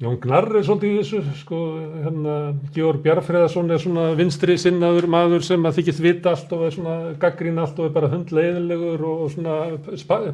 Jón 0.01 0.15
Gnarr 0.17 0.55
er 0.57 0.63
svolítið 0.65 0.91
í 0.95 0.97
þessu, 0.97 1.19
sko, 1.43 1.57
hérna 2.01 2.35
Georg 2.73 3.03
Bjarfreðarsson 3.03 3.67
er 3.69 3.81
svona 3.83 4.07
vinstri 4.17 4.55
sinnaður 4.57 5.05
maður 5.13 5.43
sem 5.45 5.67
að 5.69 5.75
þykist 5.77 6.01
vita 6.01 6.31
allt 6.31 6.55
og 6.57 6.63
er 6.65 6.73
svona 6.73 6.95
gaggrín 7.21 7.61
allt 7.61 7.77
og 7.77 7.85
er 7.85 7.93
bara 7.93 8.09
hundleiðilegur 8.09 9.03
og 9.05 9.27
svona 9.29 9.59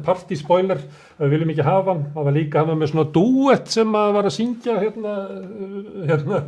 partyspoiler 0.06 0.80
við 1.18 1.34
viljum 1.34 1.52
ekki 1.52 1.66
hafa 1.66 1.92
hann. 1.92 2.06
Það 2.14 2.28
var 2.30 2.36
líka 2.38 2.62
hafa 2.62 2.78
með 2.80 2.92
svona 2.94 3.06
duett 3.18 3.68
sem 3.74 4.00
að 4.00 4.14
var 4.16 4.30
að 4.30 4.36
syngja 4.38 4.78
hérna, 4.80 5.18
hérna, 6.14 6.40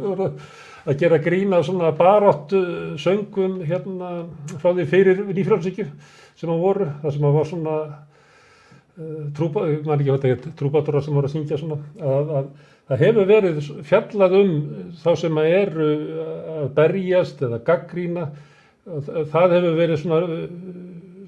að 0.86 1.04
gera 1.04 1.20
grína 1.28 1.60
svona 1.68 1.92
baráttu 2.00 2.64
söngum 3.04 3.60
hérna 3.68 4.14
frá 4.54 4.72
því 4.72 4.90
fyrir 4.96 5.24
nýfrálsíkju 5.28 5.90
sem 6.40 6.56
að 6.56 6.64
voru, 6.64 6.88
það 7.04 7.18
sem 7.18 7.28
að 7.28 7.36
var 7.36 7.52
svona 7.52 7.78
uh, 7.84 9.22
trúpa, 9.36 9.68
maður 9.84 10.00
ekki 10.00 10.16
veit 10.16 10.28
ekki, 10.30 10.56
trúbátorar 10.64 11.04
sem 11.04 11.20
voru 11.20 11.28
að 11.28 11.36
syngja 11.36 11.60
svona 11.60 11.82
að, 12.00 12.36
að 12.40 12.52
það 12.90 13.04
hefur 13.06 13.30
verið 13.30 13.60
fjallað 13.86 14.36
um 14.40 14.54
þá 15.00 15.10
sem 15.22 15.40
að 15.40 15.56
eru 15.60 15.90
að 16.60 16.70
berjast 16.76 17.42
eða 17.46 17.62
gaggrína 17.66 18.28
það 19.30 19.56
hefur 19.56 19.78
verið 19.78 20.00
svona 20.02 20.20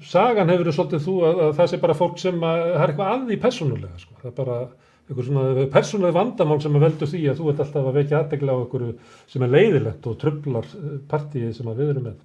sagan 0.03 0.51
hefur 0.51 0.65
verið 0.65 0.77
svolítið 0.77 1.05
þú 1.05 1.17
að, 1.23 1.43
að 1.47 1.53
það 1.59 1.69
sé 1.71 1.83
bara 1.83 1.97
fólk 1.97 2.17
sem 2.19 2.41
að, 2.43 2.63
það 2.63 2.83
er 2.83 2.93
eitthvað 2.93 3.13
að 3.13 3.27
því 3.29 3.37
personulega 3.45 4.01
sko, 4.01 4.17
það 4.21 4.31
er 4.31 4.39
bara 4.41 4.57
einhver 5.03 5.27
svona 5.27 5.65
persónuleg 5.71 6.15
vandamál 6.15 6.59
sem 6.63 6.77
að 6.77 6.85
veldu 6.87 7.07
því 7.11 7.23
að 7.29 7.39
þú 7.39 7.49
ert 7.51 7.63
alltaf 7.63 7.87
að 7.89 7.97
vekja 7.99 8.19
aðdegla 8.21 8.55
á 8.55 8.61
einhverju 8.61 8.93
sem 9.33 9.43
er 9.43 9.51
leiðilegt 9.51 10.07
og 10.07 10.19
trublar 10.21 10.69
eh, 10.79 10.93
partíið 11.11 11.51
sem 11.57 11.71
að 11.71 11.81
við 11.81 11.91
erum 11.93 12.07
með. 12.07 12.21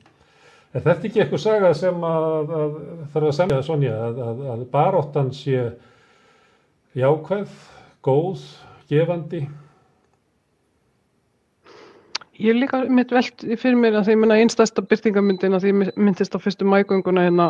Er 0.76 0.84
þetta 0.84 1.09
ekki 1.09 1.22
eitthvað 1.24 1.43
saga 1.43 1.72
sem 1.74 2.07
að, 2.07 2.53
að 2.61 2.78
þarf 3.14 3.30
að 3.30 3.36
semja 3.39 3.61
Sonja 3.66 3.95
að, 4.07 4.22
að, 4.28 4.43
að 4.53 4.64
baróttan 4.74 5.32
sé 5.34 5.64
jákvæð, 6.99 7.55
góð, 8.05 8.45
gefandi? 8.89 9.43
Ég 12.39 12.53
er 12.55 12.59
líka 12.61 12.84
mitt 12.86 13.11
veld 13.11 13.45
fyrir 13.59 13.78
mér 13.78 13.99
að 13.99 14.11
því 14.12 14.16
að 14.28 14.34
einstæsta 14.39 14.82
byrtingamyndin 14.86 15.57
að 15.59 15.64
því 15.64 15.72
myndist 15.99 16.36
á 16.36 16.39
fyrstu 16.39 16.66
mægönguna 16.70 17.24
hérna 17.26 17.49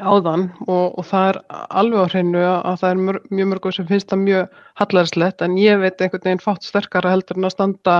áðan 0.00 0.48
og, 0.66 0.96
og 0.98 1.04
það 1.06 1.26
er 1.28 1.38
alveg 1.68 2.00
á 2.00 2.12
hreinu 2.12 2.44
að 2.44 2.78
það 2.80 2.88
er 2.88 3.02
mjög, 3.02 3.18
mjög 3.30 3.50
mörgur 3.50 3.76
sem 3.76 3.88
finnst 3.90 4.10
það 4.10 4.22
mjög 4.24 4.62
hallarslegt 4.80 5.44
en 5.44 5.58
ég 5.60 5.82
veit 5.82 6.00
einhvern 6.00 6.24
veginn 6.24 6.42
fátt 6.42 6.66
sterkara 6.66 7.12
heldur 7.12 7.38
en 7.38 7.48
að 7.48 7.54
standa 7.54 7.96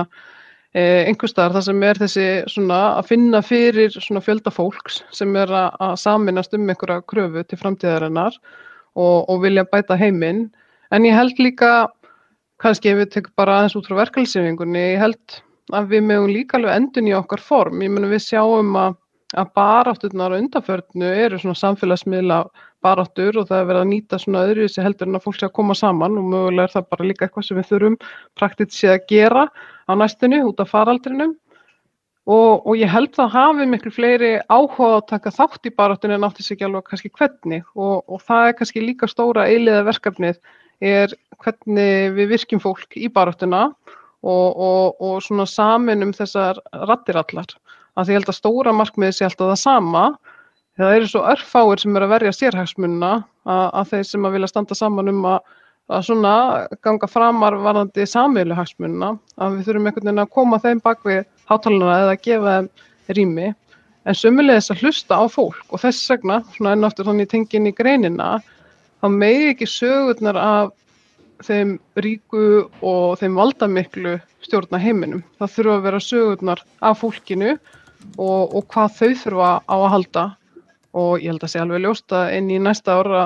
eh, 0.73 1.05
einhver 1.05 1.31
staðar 1.31 1.57
þar 1.59 1.67
sem 1.69 1.85
er 1.87 2.01
þessi 2.01 2.27
svona 2.51 2.81
að 2.97 3.11
finna 3.13 3.41
fyrir 3.45 3.95
svona 3.95 4.23
fjölda 4.25 4.51
fólks 4.51 5.03
sem 5.15 5.35
er 5.39 5.53
að, 5.53 5.69
að 5.87 5.95
saminast 6.01 6.57
um 6.57 6.67
einhverja 6.67 7.05
kröfu 7.13 7.45
til 7.45 7.61
framtíðarinnar 7.61 8.39
og, 8.95 9.29
og 9.29 9.43
vilja 9.45 9.67
bæta 9.69 9.99
heiminn 9.99 10.47
en 10.91 11.07
ég 11.07 11.15
held 11.15 11.39
líka 11.39 11.75
kannski 12.61 12.91
ef 12.91 13.01
við 13.01 13.11
tekum 13.17 13.35
bara 13.39 13.59
aðeins 13.59 13.77
út 13.79 13.89
frá 13.89 13.99
verkefælsýfingunni 14.03 14.85
ég 14.95 15.01
held 15.03 15.39
að 15.73 15.89
við 15.95 16.05
mögum 16.11 16.31
líka 16.31 16.59
alveg 16.59 16.77
endun 16.77 17.09
í 17.09 17.17
okkar 17.17 17.41
form, 17.41 17.81
ég 17.81 17.91
menna 17.91 18.11
við 18.11 18.27
sjáum 18.27 18.75
að 18.79 19.01
að 19.33 19.51
barátturnar 19.57 20.35
á 20.35 20.39
undanförnu 20.39 21.07
eru 21.25 21.39
svona 21.41 21.57
samfélagsmiðla 21.59 22.43
baráttur 22.85 23.39
og 23.41 23.47
það 23.49 23.61
er 23.61 23.69
verið 23.69 23.81
að 23.81 23.89
nýta 23.91 24.19
svona 24.21 24.43
öðruvísi 24.47 24.83
heldur 24.85 25.09
en 25.09 25.17
að 25.17 25.25
fólk 25.25 25.39
sé 25.39 25.47
að 25.47 25.55
koma 25.57 25.75
saman 25.77 26.19
og 26.19 26.27
mögulega 26.31 26.67
er 26.67 26.75
það 26.75 26.89
bara 26.93 27.07
líka 27.09 27.25
eitthvað 27.25 27.47
sem 27.47 27.59
við 27.59 27.71
þurfum 27.71 27.97
praktíkt 28.39 28.75
sé 28.75 28.91
að 28.93 29.07
gera 29.09 29.47
á 29.89 29.91
næstunni 29.97 30.43
út 30.45 30.61
af 30.61 30.71
faraldrinum. 30.71 31.33
Og, 32.25 32.63
og 32.65 32.73
ég 32.79 32.89
held 32.89 33.11
það 33.13 33.33
hafi 33.35 33.65
miklu 33.69 33.91
fleiri 33.93 34.31
áhuga 34.49 34.95
að 34.95 35.07
taka 35.11 35.33
þátt 35.33 35.67
í 35.69 35.73
baráttunni 35.77 36.15
en 36.17 36.25
átti 36.25 36.45
sig 36.45 36.55
ekki 36.55 36.65
alveg 36.65 36.87
kannski 36.87 37.11
hvernig. 37.13 37.65
Og, 37.77 38.01
og 38.09 38.23
það 38.25 38.47
er 38.47 38.55
kannski 38.61 38.81
líka 38.85 39.09
stóra 39.09 39.45
eiliða 39.45 39.83
verkefnið 39.85 40.39
er 40.81 41.13
hvernig 41.43 42.15
við 42.15 42.31
virkjum 42.33 42.61
fólk 42.63 42.97
í 42.99 43.09
baráttuna 43.11 43.67
og, 44.25 44.47
og, 44.57 45.01
og 45.01 45.17
svona 45.23 45.45
samin 45.49 46.05
um 46.05 46.13
þessar 46.15 46.59
rattir 46.89 47.19
allar. 47.19 47.51
Að 47.95 48.11
ég 48.11 48.19
held 48.19 48.31
að 48.31 48.39
stóra 48.39 48.73
markmiði 48.75 49.17
sé 49.19 49.27
alltaf 49.27 49.51
það 49.53 49.61
sama, 49.61 50.05
það 50.79 50.95
eru 50.97 51.11
svo 51.11 51.21
örfáir 51.31 51.81
sem 51.81 51.95
eru 51.95 52.07
að 52.07 52.15
verja 52.15 52.33
sérhagsmunna 52.35 53.11
að, 53.45 53.67
að 53.69 53.91
þeir 53.93 54.09
sem 54.09 54.25
að 54.27 54.35
vilja 54.35 54.51
standa 54.51 54.77
saman 54.77 55.11
um 55.11 55.21
að, 55.29 55.53
að 55.95 56.07
svona 56.09 56.33
ganga 56.83 57.09
framar 57.11 57.59
varðandi 57.63 58.07
samveilu 58.09 58.57
hagsmunna, 58.57 59.13
að 59.39 59.59
við 59.59 59.69
þurfum 59.69 59.91
einhvern 59.91 60.09
veginn 60.09 60.25
að 60.25 60.33
koma 60.39 60.59
þeim 60.63 60.81
bak 60.83 61.05
við 61.07 61.21
hátalana 61.51 61.99
eða 62.01 62.17
að 62.17 62.25
gefa 62.25 62.57
þeim 62.57 63.15
rými, 63.15 63.51
en 64.05 64.17
sömulegis 64.17 64.71
að 64.73 64.83
hlusta 64.83 65.17
á 65.17 65.23
fólk 65.31 65.73
og 65.73 65.81
þess 65.81 66.09
vegna, 66.11 66.41
svona 66.57 66.75
enn 66.75 66.87
aftur 66.87 67.07
þannig 67.07 67.29
tengin 67.31 67.69
í 67.69 67.73
greinina, 67.77 68.33
þá 69.01 69.07
megi 69.13 69.51
ekki 69.53 69.69
sögurnar 69.69 70.41
af 70.41 70.73
þeim 71.43 71.75
ríku 72.03 72.45
og 72.85 73.17
þeim 73.19 73.35
valdamiklu 73.39 74.15
stjórna 74.45 74.79
heiminum. 74.81 75.23
Það 75.39 75.53
þurfa 75.55 75.75
að 75.75 75.85
vera 75.87 76.03
sögurnar 76.03 76.63
af 76.85 77.01
fólkinu 77.01 77.51
og, 77.55 78.55
og 78.55 78.61
hvað 78.71 78.97
þau 78.99 79.11
þurfa 79.23 79.51
á 79.65 79.75
að 79.75 79.91
halda. 79.95 80.25
Og 80.95 81.19
ég 81.19 81.33
held 81.33 81.43
að 81.43 81.51
sé 81.51 81.61
alveg 81.61 81.83
ljósta 81.83 82.21
inn 82.35 82.51
í 82.53 82.59
næsta 82.61 82.95
ára 82.95 83.23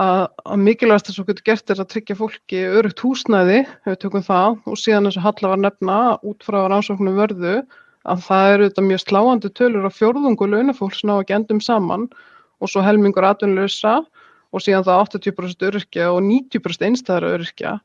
að, 0.00 0.22
að 0.44 0.62
mikilvægast 0.64 1.10
þess 1.10 1.22
að 1.22 1.30
getur 1.32 1.48
gert 1.50 1.72
er 1.72 1.82
að 1.82 1.90
tryggja 1.92 2.18
fólki 2.20 2.62
örugt 2.78 3.02
húsnæði, 3.04 3.58
ef 3.84 3.90
við 3.90 3.98
tökum 4.04 4.24
það. 4.24 4.60
Og 4.64 4.80
síðan 4.80 5.10
eins 5.10 5.18
og 5.20 5.26
Halla 5.26 5.52
var 5.52 5.64
nefna 5.64 5.98
út 6.24 6.46
frá 6.46 6.62
rannsóknum 6.64 7.18
vörðu 7.20 7.58
að 8.06 8.22
það 8.22 8.52
eru 8.54 8.70
þetta 8.70 8.86
mjög 8.86 9.02
sláandi 9.02 9.52
tölur 9.58 9.88
á 9.88 9.92
fjórðungu 9.92 10.48
launafólks 10.48 11.02
ná 11.04 11.18
ekki 11.18 11.36
endum 11.40 11.60
saman. 11.64 12.08
Og 12.62 12.72
svo 12.72 12.80
helmingur 12.80 13.26
atvinnlösa 13.28 13.98
og 14.56 14.64
síðan 14.64 14.86
það 14.86 15.02
80% 15.04 15.68
öryrkja 15.68 16.08
og 16.14 16.22
90% 16.24 16.88
einstæðara 16.88 17.34
öryrkja. 17.36 17.76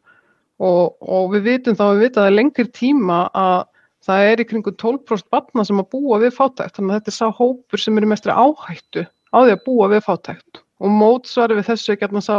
Og, 0.61 0.95
og 1.01 1.32
við 1.34 1.47
vitum 1.49 1.78
þá, 1.78 1.86
við 1.95 2.03
vitum 2.05 2.22
að 2.22 2.26
það 2.26 2.32
er 2.32 2.38
lengri 2.38 2.67
tíma 2.78 3.22
að 3.38 3.59
það 4.05 4.28
er 4.32 4.41
í 4.41 4.47
kringu 4.49 4.74
12% 4.82 5.30
batna 5.34 5.65
sem 5.67 5.82
að 5.82 5.89
búa 5.93 6.19
við 6.22 6.36
fátækt, 6.38 6.78
þannig 6.78 6.93
að 6.93 6.99
þetta 6.99 7.11
er 7.11 7.17
sá 7.17 7.38
hópur 7.38 7.82
sem 7.82 7.97
er 7.97 8.05
í 8.05 8.11
mestri 8.11 8.34
áhættu 8.34 9.05
á 9.05 9.38
því 9.41 9.55
að 9.55 9.65
búa 9.65 9.89
við 9.91 10.05
fátækt. 10.07 10.61
Og 10.82 10.95
mótsvari 11.01 11.57
við 11.59 11.67
þessu 11.69 11.93
ekki 11.93 12.09
að 12.09 12.24
sá, 12.26 12.36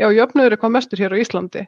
já, 0.00 0.08
jöfnöður 0.08 0.56
er 0.56 0.60
hvað 0.62 0.74
mestur 0.76 1.02
hér 1.02 1.16
á 1.16 1.20
Íslandi. 1.20 1.66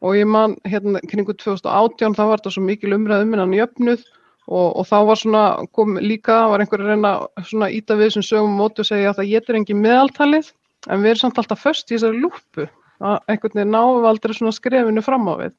Og 0.00 0.16
ég 0.16 0.28
man 0.30 0.54
hérna 0.64 1.02
kringu 1.10 1.34
2018 1.34 2.16
þá 2.16 2.22
var 2.24 2.40
þetta 2.40 2.54
svo 2.54 2.64
mikil 2.64 2.94
umræð 2.96 3.26
um 3.26 3.34
innan 3.36 3.58
jöfnuð. 3.58 4.06
Og, 4.50 4.68
og 4.80 4.86
þá 4.88 4.96
var 5.06 5.18
svona, 5.20 5.42
kom 5.76 5.98
líka, 6.02 6.40
var 6.50 6.62
einhver 6.62 6.80
að 6.82 6.94
reyna 6.94 7.10
svona 7.46 7.68
íta 7.70 7.94
við 7.98 8.08
þessum 8.08 8.24
sögum 8.26 8.56
mótu 8.58 8.82
og 8.82 8.88
segja 8.88 9.12
að 9.12 9.20
það 9.20 9.28
getur 9.34 9.58
engin 9.58 9.82
meðaltalið 9.84 10.48
en 10.88 11.02
við 11.02 11.12
erum 11.12 11.22
samt 11.24 11.40
alltaf 11.42 11.62
först 11.64 11.90
í 11.90 11.96
þessari 11.96 12.22
lúpu 12.22 12.66
að 13.00 13.16
einhvern 13.32 13.56
veginn 13.58 13.74
náum 13.74 14.06
aldrei 14.08 14.36
svona 14.36 14.54
skrefinu 14.56 15.02
fram 15.04 15.28
á 15.28 15.34
við 15.40 15.54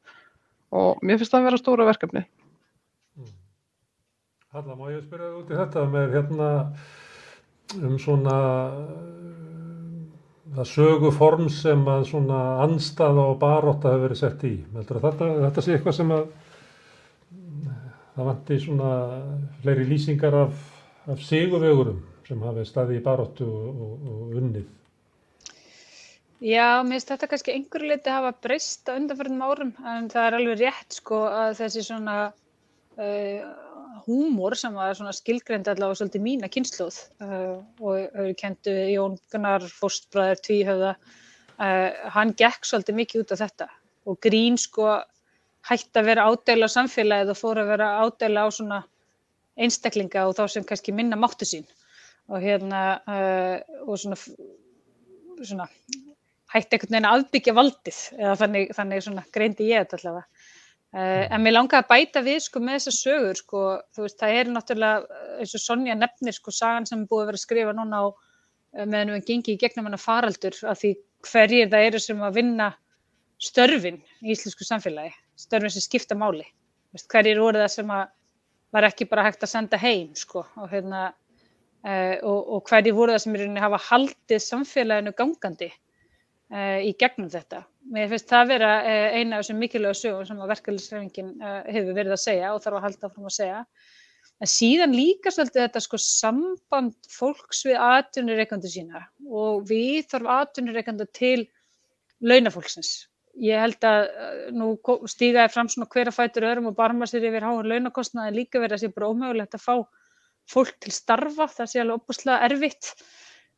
og 0.71 1.01
mér 1.03 1.19
finnst 1.19 1.33
það 1.33 1.41
að 1.41 1.47
vera 1.49 1.59
stóra 1.59 1.87
verkefni. 1.89 2.23
Halla, 4.51 4.75
má 4.75 4.89
ég 4.91 5.03
spyrja 5.05 5.31
út 5.39 5.51
í 5.51 5.57
þetta 5.57 5.85
með 5.87 6.15
hérna 6.15 6.47
um 7.79 7.95
svona 7.99 8.37
það 10.51 10.67
sögu 10.67 11.11
form 11.15 11.47
sem 11.53 11.85
að 11.87 12.07
svona 12.09 12.39
anstaða 12.65 13.29
og 13.31 13.39
baróta 13.39 13.93
hefur 13.93 14.09
verið 14.09 14.19
sett 14.19 14.43
í. 14.47 14.57
Þetta, 14.75 15.29
þetta 15.45 15.63
sé 15.63 15.75
eitthvað 15.77 15.97
sem 16.01 16.11
að 16.11 16.25
það 18.17 18.27
vanti 18.27 18.59
svona 18.59 18.91
fleiri 19.63 19.87
lýsingar 19.87 20.35
af, 20.41 20.67
af 21.07 21.23
sigurvegurum 21.23 22.01
sem 22.27 22.43
hafi 22.43 22.67
staði 22.67 22.99
í 22.99 23.03
baróttu 23.05 23.47
og, 23.47 23.69
og, 23.71 24.11
og 24.11 24.37
unnið. 24.41 24.67
Já, 26.41 26.81
mér 26.81 26.97
finnst 26.97 27.11
þetta 27.11 27.27
kannski 27.29 27.53
einhverju 27.53 27.87
leiti 27.91 28.09
að 28.09 28.15
hafa 28.17 28.29
breyst 28.41 28.87
á 28.89 28.97
undanförnum 28.97 29.43
árum 29.45 29.75
en 29.85 30.07
það 30.09 30.23
er 30.25 30.37
alveg 30.39 30.61
rétt 30.63 30.95
sko 30.97 31.19
að 31.29 31.51
þessi 31.59 31.83
svona 31.85 32.15
uh, 32.97 33.43
húmor 34.07 34.55
sem 34.57 34.73
var 34.73 34.95
svona 34.97 35.13
skilgreynd 35.13 35.69
allavega 35.69 35.99
svolítið 35.99 36.25
mína 36.25 36.49
kynsluð 36.49 36.97
uh, 37.21 37.61
og 37.77 37.99
hefur 37.99 38.33
kentu 38.41 38.73
Jón 38.73 39.19
Gunnar 39.29 39.67
Fórstbræður 39.69 40.41
Tvíhöfða 40.47 40.95
uh, 40.97 41.89
hann 42.17 42.33
gekk 42.41 42.65
svolítið 42.65 42.97
mikið 43.03 43.21
út 43.21 43.35
af 43.37 43.43
þetta. 43.43 43.69
Og 44.09 44.17
grín 44.25 44.57
sko 44.57 44.95
hætti 45.69 46.01
að 46.01 46.09
vera 46.09 46.25
ádæla 46.25 46.65
á 46.65 46.73
samfélagið 46.73 47.35
og 47.35 47.41
fór 47.43 47.61
að 47.61 47.73
vera 47.75 47.91
ádæla 48.01 48.47
á 48.47 48.49
svona 48.49 48.81
einstaklinga 49.61 50.25
og 50.25 50.39
þá 50.41 50.47
sem 50.55 50.65
kannski 50.65 50.97
minna 50.97 51.21
máttu 51.21 51.45
sín. 51.45 51.69
Og 52.33 52.41
hérna 52.41 52.81
uh, 53.05 53.85
og 53.85 54.01
svona, 54.01 54.17
svona 55.45 55.69
hætti 56.51 56.77
einhvern 56.77 56.95
veginn 56.95 57.09
að 57.09 57.19
afbyggja 57.19 57.53
valdið 57.57 57.99
eða 58.17 58.33
þannig, 58.41 58.73
þannig 58.77 59.05
svona 59.05 59.23
greindi 59.35 59.69
ég 59.71 59.85
þetta 59.85 59.99
allavega. 59.99 60.49
Uh, 60.91 61.23
en 61.31 61.45
mér 61.45 61.55
langaði 61.55 61.85
að 61.85 61.91
bæta 61.93 62.21
við 62.25 62.41
sko 62.43 62.59
með 62.59 62.81
þessar 62.81 62.95
sögur 62.97 63.39
sko, 63.39 63.59
þú 63.95 64.03
veist, 64.03 64.17
það 64.19 64.37
er 64.39 64.49
náttúrulega 64.51 65.21
eins 65.39 65.53
og 65.55 65.63
Sonja 65.63 65.95
nefnir 65.95 66.35
sko 66.35 66.51
sagan 66.51 66.87
sem 66.89 67.05
er 67.05 67.07
búið 67.07 67.23
að 67.23 67.29
vera 67.29 67.39
að 67.39 67.45
skrifa 67.45 67.75
núna 67.77 68.01
á 68.03 68.05
meðan 68.71 69.13
við 69.15 69.27
gengið 69.27 69.55
í 69.55 69.61
gegnum 69.61 69.87
hana 69.87 69.99
faraldur 69.99 70.57
af 70.67 70.79
því 70.79 70.93
hverjir 71.27 71.69
það 71.71 71.87
eru 71.89 72.01
sem 72.03 72.23
að 72.23 72.37
vinna 72.39 72.67
störfin 73.41 73.99
í 74.21 74.33
íslensku 74.35 74.67
samfélagi, 74.67 75.13
störfin 75.39 75.73
sem 75.73 75.83
skipta 75.83 76.17
máli, 76.17 76.45
veist, 76.93 77.07
hverjir 77.11 77.41
voru 77.41 77.61
það 77.61 77.73
sem 77.75 77.93
að 77.95 78.09
var 78.71 78.87
ekki 78.87 79.07
bara 79.11 79.25
hægt 79.27 79.43
að 79.43 79.51
senda 79.51 79.79
heim 79.81 80.13
sko 80.15 80.45
og 80.45 80.67
hérna 80.71 81.09
uh, 81.11 82.15
og, 82.23 82.39
og 82.55 82.69
hverjir 82.69 82.95
voru 82.95 83.15
það 83.15 83.23
sem 83.25 83.37
er 83.37 83.45
að 83.49 83.63
hafa 83.65 83.81
haldið 83.89 84.43
samfélaginu 84.45 85.15
gangandi 85.17 85.71
í 86.51 86.91
gegnum 86.99 87.29
þetta 87.31 87.61
Mér 87.91 88.11
finnst 88.11 88.29
það 88.29 88.51
vera 88.53 88.69
eh, 88.87 89.17
eina 89.19 89.37
af 89.37 89.43
þessum 89.43 89.57
mikilvæga 89.59 89.97
sögum 89.97 90.27
sem 90.27 90.39
að 90.39 90.51
verkefliðsrefingin 90.53 91.31
eh, 91.41 91.57
hefur 91.75 91.95
verið 91.97 92.15
að 92.15 92.21
segja 92.23 92.51
og 92.53 92.61
þarf 92.63 92.77
að 92.77 92.85
halda 92.85 93.09
áfram 93.09 93.27
að 93.27 93.35
segja. 93.35 93.61
En 94.41 94.49
síðan 94.49 94.93
líka 94.95 95.33
svolítið 95.33 95.65
þetta 95.65 95.81
sko 95.83 95.99
samband 96.01 97.09
fólks 97.11 97.63
við 97.67 97.79
atvinnureikandi 97.83 98.71
sína 98.71 99.01
og 99.27 99.65
við 99.69 100.05
þarf 100.13 100.29
atvinnureikandi 100.37 101.07
til 101.17 101.39
launafólksins. 102.21 102.93
Ég 103.41 103.59
held 103.65 103.87
að 103.89 104.05
eh, 104.07 104.45
nú 104.55 104.75
stígaði 105.09 105.55
fram 105.55 105.71
svona 105.73 105.89
hver 105.91 106.13
að 106.13 106.19
fætur 106.19 106.47
öðrum 106.51 106.69
og 106.71 106.77
barma 106.77 107.09
sér 107.09 107.25
yfir 107.31 107.47
háan 107.47 107.71
launakostnaði 107.73 108.37
líka 108.37 108.61
verið 108.61 108.77
að 108.77 108.85
sé 108.85 108.93
bara 108.93 109.09
ómögulegt 109.11 109.57
að 109.57 109.65
fá 109.65 109.75
fólk 110.51 110.77
til 110.85 110.95
starfa. 110.95 111.49
Það 111.57 111.73
sé 111.73 111.83
alveg 111.83 112.05
opuslega 112.05 112.47
erfitt 112.47 112.93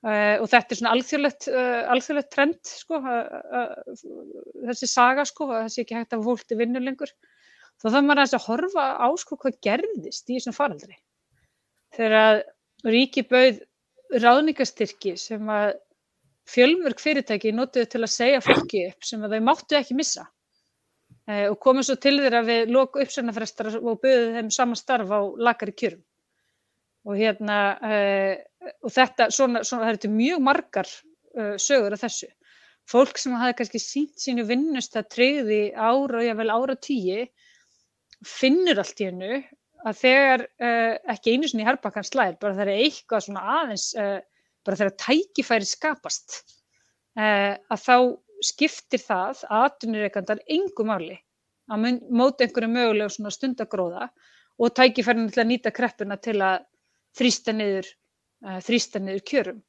Uh, 0.04 0.36
og 0.44 0.50
þetta 0.52 0.74
er 0.74 0.78
svona 0.82 0.94
alþjóðlegt, 0.98 1.46
uh, 1.48 1.84
alþjóðlegt 1.94 2.34
trend 2.34 2.58
sko, 2.68 2.98
uh, 3.00 3.70
þessi 4.68 4.90
saga 4.92 5.24
sko, 5.24 5.48
að 5.56 5.70
sé 5.72 5.86
ekki 5.86 5.96
hægt 5.96 6.16
að 6.18 6.26
fólk 6.26 6.44
til 6.44 6.58
vinnu 6.60 6.82
lengur. 6.84 7.14
Þá 7.80 7.86
þarf 7.86 8.08
maður 8.10 8.24
að 8.26 8.48
horfa 8.50 8.88
á 9.00 9.08
sko 9.22 9.38
hvað 9.40 9.62
gerðist 9.64 10.28
í 10.28 10.36
þessum 10.36 10.58
faraldri. 10.58 10.98
Þegar 11.96 12.18
að 12.20 12.42
ríki 12.92 13.24
bauð 13.32 13.64
ráðningastyrki 14.26 15.16
sem 15.24 15.48
að 15.56 15.72
fjölmörg 16.52 17.00
fyrirtæki 17.00 17.56
notuðu 17.56 17.88
til 17.94 18.04
að 18.04 18.16
segja 18.18 18.44
fólki 18.44 18.86
upp 18.90 19.08
sem 19.08 19.24
að 19.24 19.38
þau 19.38 19.46
máttu 19.48 19.80
ekki 19.80 19.96
missa 19.96 20.28
og 21.24 21.56
komið 21.64 21.88
svo 21.88 21.96
til 22.04 22.18
þeirra 22.20 22.42
við 22.44 22.74
loku 22.76 23.00
uppsennafrestar 23.00 23.70
og 23.80 24.02
bauðu 24.04 24.34
þeim 24.36 24.50
sama 24.52 24.76
starf 24.76 25.14
á 25.16 25.20
lakari 25.48 25.72
kjörum 25.72 26.04
og 27.04 27.18
hérna 27.20 27.58
uh, 27.84 28.36
og 28.84 28.94
þetta, 28.94 29.28
svona, 29.34 29.64
svona, 29.68 29.90
það 29.90 29.98
eru 29.98 30.14
mjög 30.14 30.44
margar 30.44 30.90
uh, 30.90 31.56
sögur 31.60 31.96
af 31.96 32.04
þessu. 32.06 32.30
Fólk 32.90 33.20
sem 33.20 33.36
hafi 33.40 33.58
kannski 33.60 33.80
sínt 33.80 34.20
sínu 34.20 34.46
vinnust 34.48 34.96
að 35.00 35.10
treyði 35.16 35.62
ára 35.72 36.20
og 36.20 36.26
jável 36.26 36.50
ára 36.52 36.76
tíu 36.76 37.24
finnur 38.28 38.82
allt 38.84 39.00
í 39.04 39.08
hennu 39.08 39.40
að 39.84 40.00
þegar 40.00 40.46
uh, 40.48 40.96
ekki 41.14 41.36
einu 41.36 41.50
sinni 41.52 41.68
herrbakkan 41.68 42.08
slæðir, 42.08 42.40
bara 42.42 42.58
það 42.58 42.66
er 42.68 42.84
eitthvað 42.88 43.26
svona 43.28 43.46
aðeins 43.60 43.88
bara 44.64 44.80
þegar 44.80 44.94
tækifæri 45.04 45.68
skapast 45.68 46.38
að 47.20 47.82
þá 47.84 47.96
skiptir 48.44 49.02
það 49.04 49.42
aðtunurreikandar 49.52 50.40
engum 50.56 50.88
máli 50.88 51.18
að 51.72 52.00
móta 52.12 52.46
einhverju 52.46 52.70
mögulega 52.72 53.32
stundagróða 53.36 54.08
og 54.60 54.74
tækifærin 54.78 55.30
til 55.32 55.44
að 55.44 55.50
nýta 55.52 55.74
kreppuna 55.76 56.18
til 56.22 56.38
að 56.42 56.64
þrýsta 57.18 57.56
niður, 57.56 57.90
uh, 58.46 58.60
þrýsta 58.66 59.02
niður 59.04 59.24
kjörum. 59.30 59.62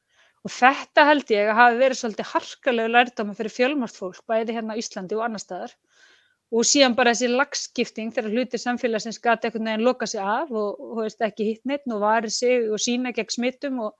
Og 0.44 0.52
þetta 0.52 1.06
held 1.08 1.30
ég 1.32 1.48
að 1.48 1.58
hafi 1.58 1.80
verið 1.80 1.98
svolítið 2.00 2.30
harkalegu 2.34 2.92
lærdama 2.92 3.34
fyrir 3.36 3.52
fjölmart 3.54 3.96
fólk, 3.96 4.20
bæði 4.28 4.58
hérna 4.58 4.76
á 4.76 4.80
Íslandi 4.80 5.16
og 5.16 5.24
annar 5.24 5.40
staðar. 5.40 5.72
Og 6.54 6.66
síðan 6.68 6.94
bara 6.98 7.14
þessi 7.14 7.30
lagskipting 7.32 8.10
þegar 8.14 8.34
hlutir 8.34 8.60
samfélagsins 8.60 9.18
gati 9.24 9.48
einhvern 9.48 9.70
veginn 9.70 9.86
loka 9.86 10.06
sig 10.06 10.20
af 10.20 10.52
og, 10.52 10.76
og 10.78 11.00
veist, 11.00 11.22
ekki 11.24 11.46
hitt 11.48 11.64
neitt 11.66 11.88
og 11.88 12.02
varði 12.04 12.30
sig 12.34 12.68
og 12.68 12.82
sína 12.82 13.14
gegn 13.16 13.32
smittum 13.32 13.80
og, 13.86 13.96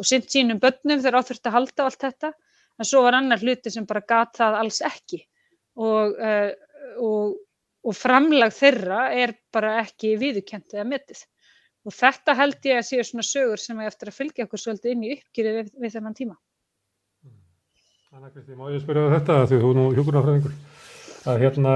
og 0.00 0.08
synd 0.08 0.26
sínum 0.32 0.62
börnum 0.62 1.02
þegar 1.04 1.20
áþurfti 1.20 1.52
að 1.52 1.56
halda 1.58 1.86
allt 1.86 2.06
þetta. 2.06 2.32
En 2.80 2.88
svo 2.88 3.04
var 3.04 3.18
annar 3.20 3.44
hluti 3.44 3.70
sem 3.70 3.84
bara 3.86 4.02
gati 4.08 4.40
það 4.40 4.58
alls 4.62 4.80
ekki. 4.88 5.20
Og, 5.84 6.16
uh, 6.16 6.50
og, 7.04 7.92
framlag 7.94 8.56
þeirra 8.56 9.10
er 9.12 9.36
bara 9.52 9.76
ekki 9.84 10.16
viðukent 10.18 10.74
eða 10.74 10.88
metið. 10.88 11.20
Og 11.84 11.92
þetta 11.92 12.36
held 12.38 12.68
ég 12.70 12.80
að 12.80 12.88
séu 12.88 13.04
svona 13.04 13.26
sögur 13.28 13.60
sem 13.60 13.80
er 13.80 13.90
eftir 13.90 14.10
að 14.10 14.18
fylgja 14.20 14.46
okkur 14.46 14.62
svolítið 14.62 14.94
inn 14.94 15.04
í 15.04 15.14
uppgjörið 15.18 15.58
við, 15.58 15.72
við 15.84 15.96
þennan 15.96 16.16
tíma. 16.20 16.38
Anna 18.14 18.30
Kristi, 18.30 18.56
má 18.56 18.70
ég 18.70 18.80
spyrja 18.80 19.10
þetta 19.16 19.40
því 19.50 19.60
þú 19.60 19.74
nú 19.76 19.90
hjókunarfræðingur? 19.96 20.54
að 21.24 21.40
hérna, 21.40 21.72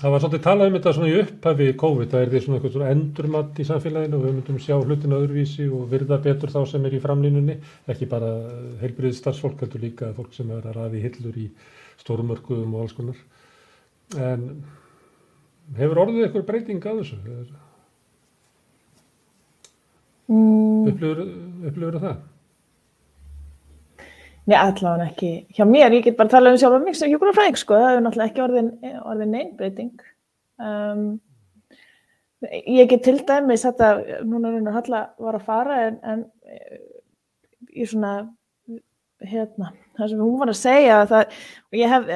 það 0.00 0.12
var 0.12 0.22
svolítið 0.22 0.42
talað 0.44 0.68
um 0.68 0.74
þetta 0.76 0.92
svona 0.96 1.08
í 1.08 1.20
upphafi 1.22 1.68
COVID, 1.80 2.10
það 2.12 2.24
er 2.24 2.32
því 2.32 2.40
svona 2.44 2.58
eitthvað 2.58 2.74
svona 2.74 2.90
endurmatt 2.94 3.60
í 3.60 3.64
samfélaginu 3.68 4.18
og 4.18 4.24
við 4.26 4.34
myndum 4.36 4.58
sjá 4.60 4.74
hlutin 4.76 5.16
öðruvísi 5.16 5.68
og 5.72 5.86
virða 5.92 6.18
betur 6.26 6.52
þá 6.52 6.58
sem 6.68 6.84
er 6.84 6.96
í 6.96 7.00
framlínunni, 7.00 7.56
ekki 7.94 8.08
bara 8.10 8.34
heilbriðið 8.82 9.16
starfsfólk, 9.16 9.64
heldur 9.64 9.84
líka 9.86 10.10
fólk 10.18 10.36
sem 10.36 10.52
er 10.52 10.68
að 10.68 10.76
ræði 10.76 11.02
hillur 11.06 11.40
í 11.40 11.46
stórumörkuðum 12.02 12.76
og 12.76 12.84
alls 12.84 12.96
konar. 12.98 13.24
En 14.20 14.46
hefur 15.80 16.04
orðið 16.04 16.26
eitthvað 16.26 16.48
breyting 16.52 16.84
að 16.92 17.00
þessu? 17.00 17.40
Mm. 20.30 20.90
Upplifur 20.92 21.98
það? 21.98 22.20
Nei, 24.50 24.56
allavega 24.56 25.06
ekki 25.10 25.30
hjá 25.54 25.66
mér, 25.68 25.94
ég 25.94 26.06
get 26.06 26.16
bara 26.18 26.30
að 26.30 26.36
tala 26.36 26.52
um 26.54 26.58
sjálf 26.58 26.78
um 26.78 26.86
mig 26.86 26.96
sem 26.98 27.10
hjúgrunarfræðing, 27.12 27.58
sko, 27.60 27.76
það 27.76 27.90
hefur 27.92 28.04
náttúrulega 28.06 28.30
ekki 28.30 28.42
orðin, 28.44 28.70
orðin 29.12 29.34
neynbreyting. 29.36 30.04
Um, 30.60 31.04
ég 32.48 32.88
get 32.90 33.04
til 33.06 33.18
dæmis 33.28 33.66
þetta, 33.66 33.90
núna 34.26 34.54
raunar 34.54 34.78
Halla 34.78 35.02
var 35.20 35.38
að 35.38 35.46
fara 35.46 35.78
en, 35.86 35.98
en 36.02 36.24
ég 37.76 37.90
svona, 37.90 38.14
hérna, 39.20 39.74
það 39.98 40.12
sem 40.14 40.24
hún 40.24 40.40
var 40.40 40.54
að 40.54 40.60
segja, 40.62 40.98
það, 41.10 41.38
ég 41.76 41.94
hef, 41.94 42.10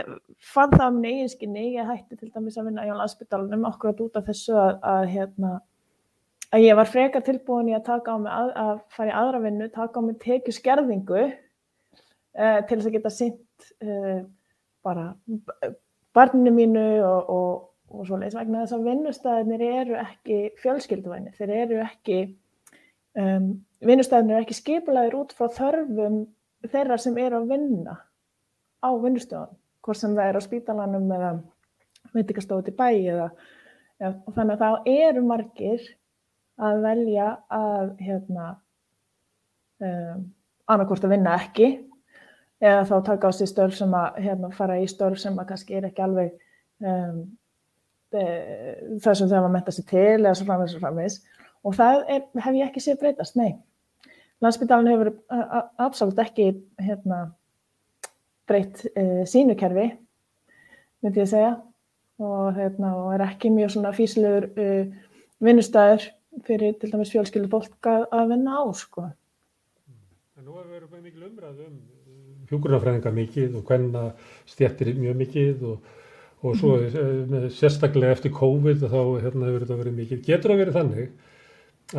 fann 0.55 0.73
það 0.75 0.87
á 0.89 0.95
minni 0.97 1.15
eiginskinni, 1.19 1.67
ég 1.77 1.93
hætti 1.93 2.19
til 2.19 2.33
dæmis 2.33 2.59
að 2.59 2.71
vinna 2.71 2.89
á 2.89 2.95
landsbytalanum 2.99 3.69
okkur 3.71 4.07
út 4.09 4.19
af 4.19 4.27
þessu 4.31 4.57
að, 4.59 4.75
að, 4.95 5.07
hérna, 5.13 5.55
að 6.55 6.65
ég 6.69 6.79
var 6.79 6.91
frekar 6.91 7.25
tilbúin 7.27 7.73
í 7.73 7.75
að 7.77 7.87
taka 7.89 8.15
á 8.15 8.17
mig, 8.21 8.33
að, 8.33 8.53
að 8.63 8.75
fara 8.95 9.11
í 9.11 9.17
aðra 9.21 9.43
vinnu, 9.43 9.69
taka 9.75 10.01
á 10.01 10.07
mig 10.07 10.19
tekju 10.23 10.55
skerðingu, 10.55 11.25
uh, 11.27 12.59
til 12.69 12.79
þess 12.79 12.91
að 12.91 12.97
geta 12.99 13.13
sýnt 13.13 13.71
uh, 13.83 14.21
bara 14.85 15.09
barninu 16.15 16.53
mínu 16.55 16.85
og, 17.03 17.31
og, 17.35 17.67
og 17.91 18.07
svo 18.07 18.21
leiðis 18.21 18.39
vegna 18.39 18.63
þess 18.63 18.77
að 18.77 18.89
vinnustæðinir 18.91 19.67
eru 19.67 19.99
ekki 19.99 20.41
fjölskylduvæni, 20.63 21.35
þeir 21.39 21.55
eru 21.65 21.81
ekki 21.83 22.21
um, 23.19 23.51
vinnustæðinir 23.85 24.39
eru 24.39 24.47
ekki 24.47 24.61
skipulæðir 24.61 25.19
út 25.23 25.35
frá 25.35 25.51
þörfum 25.59 26.23
þeirra 26.71 27.01
sem 27.01 27.19
eru 27.21 27.41
að 27.41 27.51
vinna 27.51 27.99
á 28.85 28.91
vinnustöðan, 29.01 29.59
hvort 29.85 30.01
sem 30.01 30.15
það 30.15 30.31
er 30.31 30.39
á 30.39 30.43
spítalanum 30.45 31.11
eða 31.17 31.35
veitikastóti 32.15 32.75
bæ 32.77 32.89
eða, 32.93 33.29
eða 33.99 34.15
og 34.15 34.37
þannig 34.37 34.55
að 34.55 34.65
það 34.65 34.91
eru 34.95 35.27
margir 35.27 35.87
að 36.63 36.83
velja 36.85 37.29
að 37.53 37.91
hérna 38.05 38.47
um, 39.83 40.25
annarkort 40.71 41.05
að 41.05 41.17
vinna 41.17 41.37
ekki 41.41 41.71
eða 42.65 42.85
þá 42.89 42.95
taka 43.09 43.29
á 43.29 43.33
sig 43.35 43.51
störf 43.51 43.77
sem 43.77 43.95
að 43.97 44.21
hérna, 44.25 44.51
fara 44.55 44.79
í 44.81 44.87
störf 44.89 45.21
sem 45.21 45.37
að 45.39 45.49
kannski 45.51 45.79
er 45.79 45.89
ekki 45.91 46.05
alveg 46.05 46.35
um, 46.81 47.25
það 48.15 49.17
sem 49.19 49.29
þau 49.29 49.39
hafa 49.41 49.53
metta 49.57 49.75
sér 49.75 49.89
til 49.91 50.21
eða 50.21 50.35
svo 50.39 50.47
framvegs 50.47 50.77
og 50.77 50.85
framvegs 50.85 51.21
og 51.65 51.75
það 51.75 52.03
er, 52.15 52.27
hef 52.45 52.59
ég 52.59 52.69
ekki 52.69 52.83
séð 52.85 53.01
breytast, 53.01 53.39
nei. 53.41 53.57
Landsbytalan 54.45 54.91
hefur 54.93 55.11
absolutt 55.81 56.19
ekki 56.21 56.51
hérna, 56.83 57.21
breytt 58.49 58.83
uh, 58.93 59.23
sínukerfi, 59.29 59.87
myndi 61.05 61.23
ég 61.23 61.31
segja, 61.31 61.55
og, 62.21 62.51
hérna, 62.59 62.93
og 63.01 63.15
er 63.17 63.25
ekki 63.25 63.53
mjög 63.55 63.79
físlegur 63.97 64.51
uh, 64.61 64.93
vinnustæður 65.45 66.05
fyrir 66.47 66.79
til 66.81 66.93
dæmis 66.93 67.13
fjölskyldu 67.15 67.51
fólk 67.53 67.91
að, 67.91 68.31
vinna 68.33 68.61
á, 68.61 68.65
sko. 68.77 69.09
En 70.39 70.47
nú 70.47 70.57
hefur 70.59 70.73
verið 70.75 71.05
mikil 71.05 71.29
umræð 71.29 71.67
um 71.69 71.77
hjúgrunafræðingar 72.51 73.15
mikið 73.17 73.59
og 73.59 73.69
hvenna 73.69 74.07
stjættir 74.51 74.95
mjög 74.99 75.21
mikið 75.21 75.69
og, 75.71 75.93
og 76.45 76.57
svo 76.61 76.75
mm. 76.81 77.47
sérstaklega 77.55 78.17
eftir 78.17 78.35
COVID 78.37 78.85
þá 78.85 78.99
hérna, 79.23 79.47
hefur 79.49 79.65
þetta 79.65 79.79
verið 79.81 80.03
mikið. 80.03 80.27
Getur 80.27 80.53
það 80.53 80.63
verið 80.65 80.81
þannig 80.81 81.15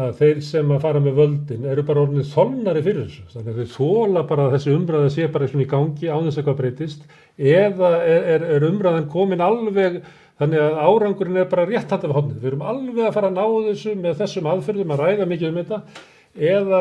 að 0.02 0.16
þeir 0.20 0.40
sem 0.42 0.72
að 0.74 0.82
fara 0.82 1.00
með 1.04 1.18
völdin 1.20 1.66
eru 1.70 1.84
bara 1.86 2.04
orðinni 2.04 2.28
þolnari 2.28 2.82
fyrir 2.86 3.06
þessu. 3.06 3.26
Þannig 3.34 3.52
að 3.52 3.60
þeir 3.62 3.74
þóla 3.76 4.24
bara 4.32 4.46
að 4.48 4.56
þessi 4.56 4.76
umræða 4.76 5.12
sé 5.14 5.28
bara 5.34 5.50
svona 5.52 5.66
í 5.66 5.72
gangi 5.72 6.10
á 6.10 6.18
þess 6.18 6.36
að 6.36 6.42
eitthvað 6.42 6.60
breytist 6.62 7.06
eða 7.38 7.92
er, 8.04 8.48
er 8.56 8.66
umræðan 8.70 9.10
komin 9.14 9.44
alveg 9.46 10.00
þannig 10.42 10.66
að 10.66 10.82
árangurinn 10.84 11.40
er 11.42 11.48
bara 11.52 11.68
rétt 11.70 11.94
hægt 11.94 12.08
af 12.08 12.16
hodnið. 12.16 12.42
Við 12.42 12.52
erum 12.52 12.68
alveg 12.72 13.08
að 13.08 13.16
fara 13.16 13.32
að 13.32 13.38
ná 13.38 13.46
þessu 13.70 13.96
með 14.00 14.20
þessum 14.22 14.52
aðferðum 14.52 14.94
að 14.96 15.04
ræða 15.04 15.30
mikið 15.32 15.50
um 15.52 15.60
þetta 15.62 15.82
eða 16.36 16.80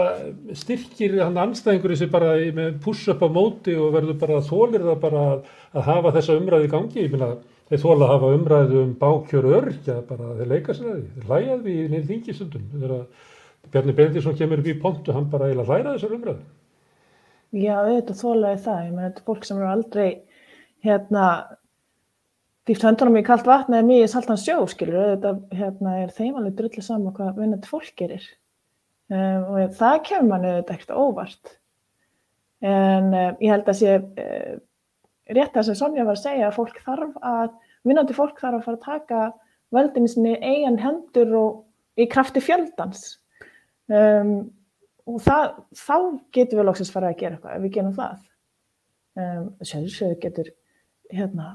styrkir 0.59 1.14
hann 1.22 1.39
anstæðingur 1.39 1.94
þessi 1.94 2.09
bara 2.10 2.32
með 2.56 2.78
push 2.82 3.10
up 3.12 3.22
á 3.22 3.28
móti 3.31 3.76
og 3.78 3.93
verður 3.94 4.18
bara 4.18 4.40
þólir 4.43 4.82
það 4.82 4.98
bara 5.05 5.26
að 5.70 5.86
hafa 5.86 6.14
þessa 6.16 6.39
umræði 6.40 6.66
í 6.66 6.72
gangi, 6.72 7.05
ég 7.05 7.14
minna 7.14 7.31
þeir 7.70 7.82
þóla 7.85 8.09
að 8.09 8.12
hafa 8.16 8.32
umræði 8.35 8.81
um 8.81 8.97
bákjöru 8.98 9.55
örkja 9.60 10.01
bara 10.09 10.35
þeir 10.40 10.51
leika 10.51 10.74
sér 10.74 10.90
að 10.90 10.98
því, 10.98 11.06
þeir 11.14 11.31
hlæja 11.31 11.60
því 11.62 11.76
neil 11.93 12.05
þingisundum, 12.10 12.66
þegar 12.74 13.06
Bjarni 13.74 13.94
Bendisson 13.97 14.36
kemur 14.36 14.60
upp 14.60 14.68
í 14.68 14.76
pontu, 14.82 15.14
hann 15.14 15.31
bara 15.31 15.48
eiginlega 15.48 15.70
hlæra 15.70 15.94
þessar 15.94 16.18
umræði. 16.18 16.43
Já, 17.55 17.74
auðvitað 17.78 18.20
þólaði 18.20 18.60
það, 18.66 18.81
ég 18.82 18.93
menn 18.93 19.06
þetta 19.06 19.22
er 19.22 19.28
fólk 19.31 19.47
sem 19.47 19.60
eru 19.60 19.70
aldrei 19.70 20.09
hérna 20.85 21.28
dýft 22.69 22.86
höndunum 22.86 23.19
í 23.20 23.24
kallt 23.27 23.47
vatn 23.49 23.77
eða 23.77 23.86
mjög 23.89 24.11
saltan 24.12 24.41
sjó, 24.41 24.57
skilur, 24.70 24.97
auðvitað 25.01 25.59
hérna, 25.59 25.99
er 26.01 26.15
þeim 26.16 26.39
alveg 26.39 26.57
drullið 26.59 26.86
saman 26.86 27.16
hvað 27.16 27.41
vinnandi 27.41 27.69
fólk 27.69 27.93
gerir. 27.99 28.24
Um, 29.12 29.45
og 29.53 29.74
það 29.77 29.99
kemur 30.09 30.31
manni 30.31 30.53
auðvitað 30.53 30.78
ekkert 30.78 30.95
óvart. 30.97 31.53
En 32.65 33.11
um, 33.11 33.36
ég 33.45 33.53
held 33.53 33.69
að 33.69 33.81
sé 33.82 33.99
uh, 34.01 34.55
rétt 35.36 35.59
að 35.61 35.69
sem 35.69 35.78
Sonja 35.78 36.07
var 36.09 36.16
að 36.16 36.24
segja 36.24 36.49
að 36.49 36.57
fólk 36.57 36.81
þarf 36.86 37.19
að, 37.20 37.53
vinnandi 37.85 38.16
fólk 38.16 38.41
þarf 38.41 38.62
að 38.62 38.66
fara 38.69 38.81
að 38.81 38.86
taka 38.89 39.23
völdinni 39.74 40.11
sinni 40.11 40.35
eigin 40.41 40.81
hendur 40.81 41.36
og 41.36 42.01
í 42.01 42.09
krafti 42.11 42.41
fjöldans. 42.45 43.19
Um, 43.93 44.36
og 45.05 45.20
það, 45.20 45.59
þá 45.77 45.97
getur 46.32 46.61
við 46.61 46.69
lóksins 46.70 46.93
fara 46.95 47.12
að 47.12 47.20
gera 47.20 47.36
eitthvað 47.36 47.59
ef 47.59 47.65
við 47.66 47.74
gerum 47.77 47.97
það. 47.99 48.23
Um, 49.20 49.49
Sjálfsögur 49.61 50.20
getur 50.23 50.51
hérna, 51.12 51.49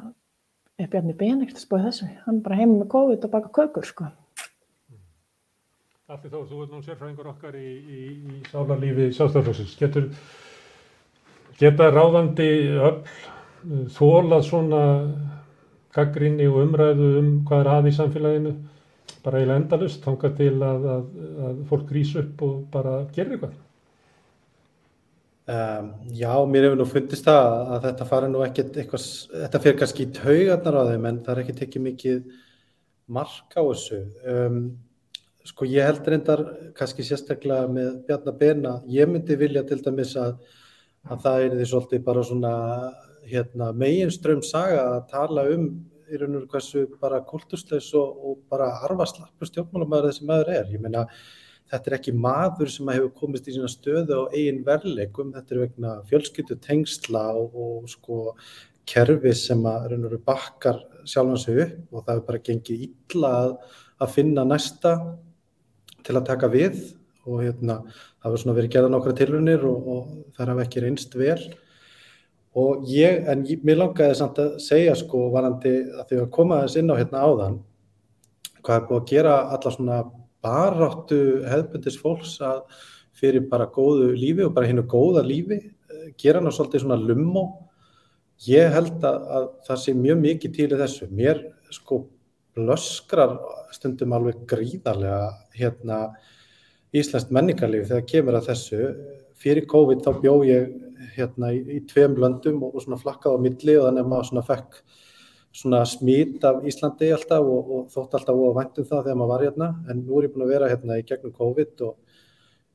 Bjarni 0.88 1.14
Ben 1.19 1.43
ekkert 1.43 1.60
að 1.60 1.65
spója 1.65 1.89
þessu 1.89 2.10
hann 2.23 2.41
bara 2.45 2.60
heima 2.61 2.77
með 2.77 2.91
COVID 2.93 3.27
og 3.27 3.34
baka 3.35 3.51
kökur 3.60 3.88
sko 3.88 4.07
Allir 6.10 6.31
þó, 6.34 6.39
þú 6.49 6.60
ert 6.64 6.72
nú 6.73 6.80
sérfræðingur 6.81 7.27
okkar 7.30 7.56
í, 7.60 7.68
í, 7.69 7.99
í 8.18 8.38
sálarlífi 8.49 9.11
sjálfstæðarflóksins. 9.14 9.76
Getur, 9.77 10.07
geta 11.60 11.89
ráðandi 11.93 12.47
öll 12.81 13.84
þólað 13.93 14.47
svona 14.47 14.80
gaggrinni 15.93 16.47
og 16.49 16.64
umræðu 16.64 17.11
um 17.19 17.30
hvað 17.45 17.61
er 17.61 17.69
að 17.76 17.91
í 17.91 17.93
samfélaginu 17.99 18.56
bara 19.22 19.38
eiginlega 19.38 19.61
endalust, 19.61 20.01
þanga 20.01 20.34
til 20.39 20.56
að, 20.56 20.89
að, 20.95 21.06
að 21.45 21.64
fólk 21.69 21.93
rýs 21.93 22.15
upp 22.23 22.41
og 22.47 22.57
bara 22.73 22.95
gerir 23.14 23.35
eitthvað? 23.38 23.56
Um, 25.49 25.88
já, 26.13 26.30
mér 26.45 26.67
hefur 26.67 26.77
nú 26.77 26.85
fundist 26.85 27.26
það 27.26 27.55
að 27.73 27.88
þetta 27.88 28.05
fari 28.11 28.27
nú 28.30 28.43
ekkert 28.45 28.76
eitthvað, 28.77 29.07
þetta 29.45 29.63
fyrir 29.63 29.80
kannski 29.80 30.05
í 30.05 30.11
taugarnar 30.13 30.77
á 30.77 30.89
þeim 30.91 31.07
en 31.09 31.23
það 31.26 31.34
er 31.34 31.41
ekki 31.43 31.57
tekið 31.63 31.85
mikið 31.88 32.19
mark 33.09 33.57
á 33.57 33.61
þessu. 33.63 34.03
Um, 34.30 34.61
Sko 35.49 35.65
ég 35.65 35.88
held 35.88 36.05
reyndar 36.05 36.41
kannski 36.77 37.03
sérstaklega 37.05 37.69
með 37.71 37.93
Bjarnar 38.05 38.35
Bena, 38.38 38.73
ég 38.91 39.07
myndi 39.09 39.38
vilja 39.39 39.63
til 39.65 39.80
dæmis 39.81 40.11
að, 40.19 40.35
að 41.07 41.23
það 41.23 41.45
er 41.45 41.55
því 41.55 41.67
svolítið 41.71 42.03
bara 42.05 42.26
svona 42.27 42.51
hérna, 43.30 43.69
meginström 43.73 44.43
saga 44.45 44.84
að 44.97 44.99
tala 45.13 45.47
um 45.55 45.69
í 46.09 46.19
raun 46.19 46.41
og 46.41 46.45
hversu 46.51 46.85
bara 47.01 47.21
kultursleis 47.26 47.88
og, 47.97 48.19
og 48.19 48.38
bara 48.51 48.67
arvaslappur 48.85 49.49
stjórnmálamæður 49.49 50.09
þessi 50.09 50.27
maður 50.30 50.53
er. 50.57 50.69
Ég 50.76 50.84
meina 50.84 51.05
þetta 51.69 51.91
er 51.91 51.97
ekki 51.99 52.15
maður 52.17 52.71
sem 52.73 52.89
hefur 52.93 53.13
komist 53.21 53.47
í 53.49 53.55
sína 53.55 53.69
stöðu 53.71 54.23
á 54.25 54.31
eigin 54.33 54.63
verleikum, 54.65 55.33
þetta 55.35 55.55
er 55.55 55.63
vegna 55.65 55.93
fjölskyttu 56.09 56.57
tengsla 56.63 57.27
og, 57.37 57.53
og 57.53 57.89
sko 57.91 58.19
kerfi 58.89 59.33
sem 59.37 59.61
að 59.69 59.91
raun 59.91 60.05
og 60.05 60.09
veru 60.09 60.21
bakkar 60.25 60.81
sjálfan 61.05 61.41
sig 61.41 61.61
upp 61.65 61.93
og 61.93 62.05
það 62.05 62.15
er 62.15 62.27
bara 62.29 62.43
gengið 62.49 62.85
illa 62.87 63.33
að, 63.43 63.57
að 64.01 64.15
finna 64.15 64.45
næsta 64.47 64.95
til 66.05 66.17
að 66.17 66.27
taka 66.31 66.49
við 66.51 66.79
og 67.29 67.43
hérna, 67.43 67.81
það 68.23 68.33
var 68.33 68.41
svona 68.41 68.57
verið 68.57 68.73
gerða 68.73 68.91
nokkra 68.93 69.15
tilrunir 69.17 69.65
og, 69.69 69.89
og 69.93 70.37
það 70.37 70.53
hafa 70.53 70.65
ekki 70.65 70.83
reynst 70.83 71.17
vel. 71.19 71.41
Og 72.57 72.87
ég, 72.89 73.19
en 73.29 73.43
ég, 73.45 73.61
mér 73.65 73.83
langaði 73.83 74.15
samt 74.17 74.39
að 74.41 74.55
segja 74.63 74.95
sko 74.97 75.27
varandi 75.35 75.73
að 75.93 76.07
því 76.09 76.21
að 76.23 76.31
koma 76.33 76.63
þess 76.63 76.79
inn 76.81 76.89
á 76.89 76.97
hérna 76.97 77.25
áðan 77.27 77.59
hvað 78.65 78.75
er 78.75 78.87
búið 78.87 78.99
að 78.99 79.11
gera 79.11 79.35
alla 79.55 79.73
svona 79.75 79.99
baráttu 80.45 81.19
hefðbundis 81.47 81.99
fólks 81.99 82.37
að 82.45 82.63
fyrir 83.19 83.47
bara 83.51 83.67
góðu 83.67 84.13
lífi 84.15 84.45
og 84.45 84.53
bara 84.55 84.69
hinnu 84.69 84.85
góða 84.87 85.25
lífi 85.25 85.59
gera 86.19 86.41
ná 86.41 86.51
svolítið 86.55 86.85
svona 86.85 86.99
lummo 86.99 87.45
ég 88.47 88.71
held 88.71 89.03
að, 89.03 89.19
að 89.35 89.47
það 89.67 89.81
sé 89.83 89.95
mjög 89.97 90.21
mikið 90.23 90.55
til 90.55 90.69
í 90.69 90.79
þessu 90.79 91.09
mér 91.11 91.41
sko 91.75 92.03
blöskrar 92.57 93.37
stundum 93.75 94.15
alveg 94.15 94.43
gríðarlega 94.49 95.31
hérna 95.55 95.99
Íslandst 96.89 97.29
menningarlífi 97.29 97.91
þegar 97.91 98.05
kemur 98.09 98.37
að 98.39 98.47
þessu. 98.49 98.85
Fyrir 99.39 99.67
COVID 99.69 99.99
þá 100.03 100.09
bjó 100.23 100.31
ég 100.47 100.71
hérna 101.15 101.51
í, 101.53 101.59
í 101.77 101.83
tveim 101.87 102.15
löndum 102.19 102.63
og, 102.65 102.73
og 102.75 102.83
svona 102.83 102.97
flakkað 102.99 103.37
á 103.37 103.43
milli 103.43 103.75
og 103.77 103.85
þannig 103.85 104.03
að 104.03 104.09
maður 104.13 104.29
svona 104.31 104.45
fekk 104.47 104.79
svona 105.60 105.81
smít 105.88 106.44
af 106.48 106.61
Íslandi 106.68 107.10
alltaf 107.14 107.44
og, 107.44 107.72
og 107.76 107.88
þótt 107.91 108.15
alltaf 108.19 108.38
og 108.40 108.53
væntum 108.56 108.88
það 108.88 109.07
þegar 109.07 109.18
maður 109.19 109.34
var 109.34 109.45
hérna. 109.45 109.69
En 109.91 110.03
nú 110.06 110.19
er 110.19 110.27
ég 110.27 110.36
búin 110.36 110.45
að 110.45 110.53
vera 110.53 110.69
hérna 110.72 110.99
í 110.99 111.07
gegnum 111.07 111.36
COVID 111.36 111.84
og 111.88 112.22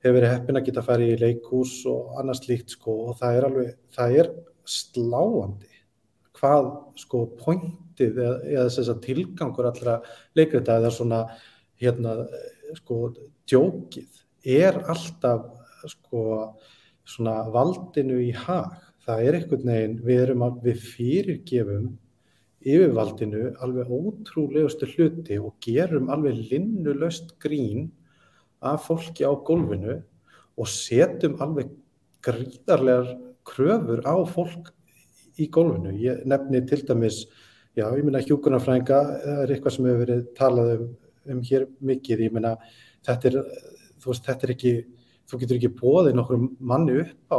hefur 0.05 0.19
verið 0.19 0.35
heppin 0.35 0.61
að 0.61 0.67
geta 0.67 0.83
að 0.83 0.91
fara 0.91 1.07
í 1.07 1.15
leikús 1.21 1.79
og 1.91 2.19
annars 2.21 2.45
líkt 2.49 2.77
sko. 2.77 2.99
Og 3.09 3.17
það 3.21 3.39
er 3.39 3.49
alveg, 3.49 3.73
það 3.97 4.19
er 4.21 4.31
sláandi 4.69 5.73
hvað 6.35 6.71
sko 6.99 7.25
pointið 7.41 8.21
eða, 8.21 8.37
eða 8.53 8.69
þess 8.75 8.93
að 8.93 9.03
tilgangur 9.07 9.69
allra 9.71 9.99
leikrita 10.37 10.79
eða 10.81 10.93
svona 10.93 11.21
hérna 11.81 12.17
sko 12.77 12.99
djókið 13.49 14.23
er 14.45 14.81
alltaf 14.83 15.47
sko 15.89 16.25
svona 17.09 17.43
valdinu 17.53 18.19
í 18.25 18.33
hag. 18.45 18.81
Það 19.05 19.27
er 19.29 19.37
einhvern 19.39 19.69
veginn, 19.69 19.97
við 20.01 20.21
erum 20.23 20.43
að 20.47 20.61
við 20.65 20.85
fyrirgefum 20.95 21.89
yfirvaldinu 22.65 23.53
alveg 23.65 23.91
ótrúlegustu 23.93 24.89
hluti 24.95 25.39
og 25.39 25.55
gerum 25.65 26.11
alveg 26.13 26.41
linnulöst 26.51 27.37
grín 27.43 27.91
af 28.65 28.87
fólki 28.89 29.27
á 29.29 29.33
gólfinu 29.37 30.01
og 30.57 30.71
setjum 30.71 31.37
alveg 31.45 31.73
gríðarlegar 32.25 33.15
kröfur 33.45 34.01
á 34.09 34.15
fólk 34.25 34.73
í 35.37 35.49
gólfinu. 35.53 35.93
Ég 35.99 36.25
nefni 36.25 36.63
til 36.69 36.85
dæmis, 36.89 37.25
já, 37.77 37.85
ég 37.91 38.05
minna 38.05 38.23
hjúkunarfrænga, 38.25 39.01
það 39.25 39.43
er 39.43 39.55
eitthvað 39.55 39.77
sem 39.77 39.89
hefur 39.89 40.03
verið 40.05 40.23
talað 40.39 40.73
um, 40.77 40.87
um 41.35 41.43
hér 41.45 41.67
mikið, 41.81 42.25
ég 42.29 42.37
minna 42.37 42.55
þetta 43.05 43.31
er, 43.31 43.39
þú 44.01 44.13
veist, 44.13 44.29
þetta 44.29 44.47
er 44.47 44.55
ekki, 44.55 44.75
þú 45.29 45.43
getur 45.43 45.61
ekki 45.61 45.73
bóðið 45.81 46.17
nokkur 46.17 46.49
manni 46.61 47.01
upp 47.03 47.35
á 47.35 47.39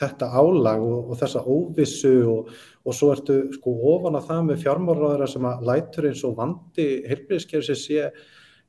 þetta 0.00 0.30
álag 0.34 0.82
og, 0.84 1.10
og 1.10 1.20
þessa 1.20 1.42
óvissu 1.46 2.14
og, 2.30 2.54
og 2.84 2.96
svo 2.96 3.12
ertu 3.14 3.36
sko 3.54 3.74
ofan 3.94 4.18
að 4.18 4.30
það 4.30 4.48
með 4.48 4.64
fjármáraðara 4.64 5.28
sem 5.30 5.46
að 5.48 5.68
lætur 5.68 6.08
eins 6.10 6.24
og 6.26 6.34
vandi 6.38 6.88
heilbríðiskerfi 7.08 7.78
sé 7.78 8.10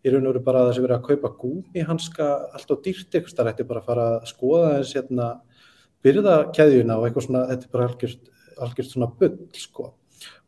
í 0.06 0.14
raun 0.14 0.28
og 0.28 0.36
veru 0.36 0.46
bara 0.46 0.64
að 0.68 0.76
sé 0.76 0.86
verið 0.86 1.00
að 1.00 1.08
kaupa 1.10 1.34
gúmihanska 1.42 2.30
allt 2.54 2.72
á 2.72 2.76
dýrt 2.86 3.18
eitthvað, 3.18 3.36
það 3.40 3.52
ætti 3.52 3.68
bara 3.72 3.82
að 3.82 3.90
fara 3.90 4.08
að 4.14 4.30
skoða 4.30 4.72
eins 4.78 4.94
hérna 4.94 5.30
byrðakæðjuna 6.06 6.98
og 7.00 7.08
eitthvað 7.08 7.28
svona, 7.28 7.46
þetta 7.50 7.66
er 7.66 7.74
bara 7.74 7.88
algjört, 7.90 8.34
algjört 8.62 8.92
svona 8.92 9.12
bull 9.20 9.38
sko. 9.58 9.88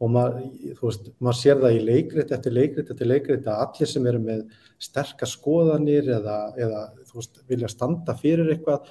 Og 0.01 0.11
maður, 0.13 0.45
þú 0.77 0.85
veist, 0.85 1.09
maður 1.17 1.39
sér 1.41 1.59
það 1.61 1.75
í 1.75 1.81
leikrit 1.85 2.31
eftir 2.33 2.53
leikrit 2.53 2.91
eftir 2.93 3.09
leikrit 3.09 3.49
að 3.49 3.63
allir 3.65 3.89
sem 3.89 4.07
eru 4.09 4.21
með 4.21 4.43
sterkar 4.81 5.29
skoðanir 5.29 6.11
eða, 6.19 6.37
eða 6.57 6.83
þú 7.09 7.19
veist, 7.19 7.41
vilja 7.49 7.69
standa 7.73 8.15
fyrir 8.17 8.53
eitthvað 8.53 8.87